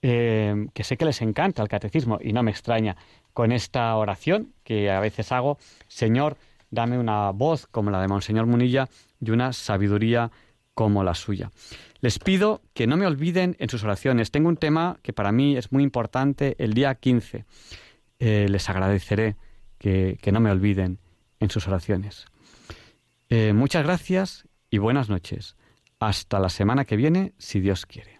eh, 0.01 0.67
que 0.73 0.83
sé 0.83 0.97
que 0.97 1.05
les 1.05 1.21
encanta 1.21 1.61
el 1.61 1.67
Catecismo 1.67 2.19
y 2.21 2.33
no 2.33 2.43
me 2.43 2.51
extraña, 2.51 2.95
con 3.33 3.51
esta 3.51 3.95
oración 3.95 4.53
que 4.63 4.89
a 4.89 4.99
veces 4.99 5.31
hago, 5.31 5.59
Señor, 5.87 6.37
dame 6.71 6.97
una 6.97 7.31
voz 7.31 7.67
como 7.67 7.91
la 7.91 8.01
de 8.01 8.07
Monseñor 8.07 8.47
Munilla 8.47 8.89
y 9.21 9.31
una 9.31 9.53
sabiduría 9.53 10.31
como 10.73 11.03
la 11.03 11.15
suya. 11.15 11.51
Les 11.99 12.19
pido 12.19 12.61
que 12.73 12.87
no 12.87 12.97
me 12.97 13.07
olviden 13.07 13.55
en 13.59 13.69
sus 13.69 13.83
oraciones. 13.83 14.31
Tengo 14.31 14.49
un 14.49 14.57
tema 14.57 14.99
que 15.01 15.13
para 15.13 15.31
mí 15.31 15.57
es 15.57 15.71
muy 15.71 15.83
importante 15.83 16.55
el 16.59 16.73
día 16.73 16.93
15. 16.95 17.45
Eh, 18.19 18.47
les 18.49 18.69
agradeceré 18.69 19.35
que, 19.77 20.19
no 20.31 20.39
me 20.39 20.51
olviden 20.51 20.99
en 21.39 21.49
sus 21.49 21.67
oraciones. 21.67 22.25
Eh, 23.29 23.53
muchas 23.53 23.83
gracias 23.83 24.47
y 24.69 24.77
buenas 24.77 25.09
noches. 25.09 25.55
Hasta 25.99 26.39
la 26.39 26.49
semana 26.49 26.85
que 26.85 26.95
viene, 26.95 27.33
si 27.37 27.59
Dios 27.59 27.85
quiere. 27.85 28.19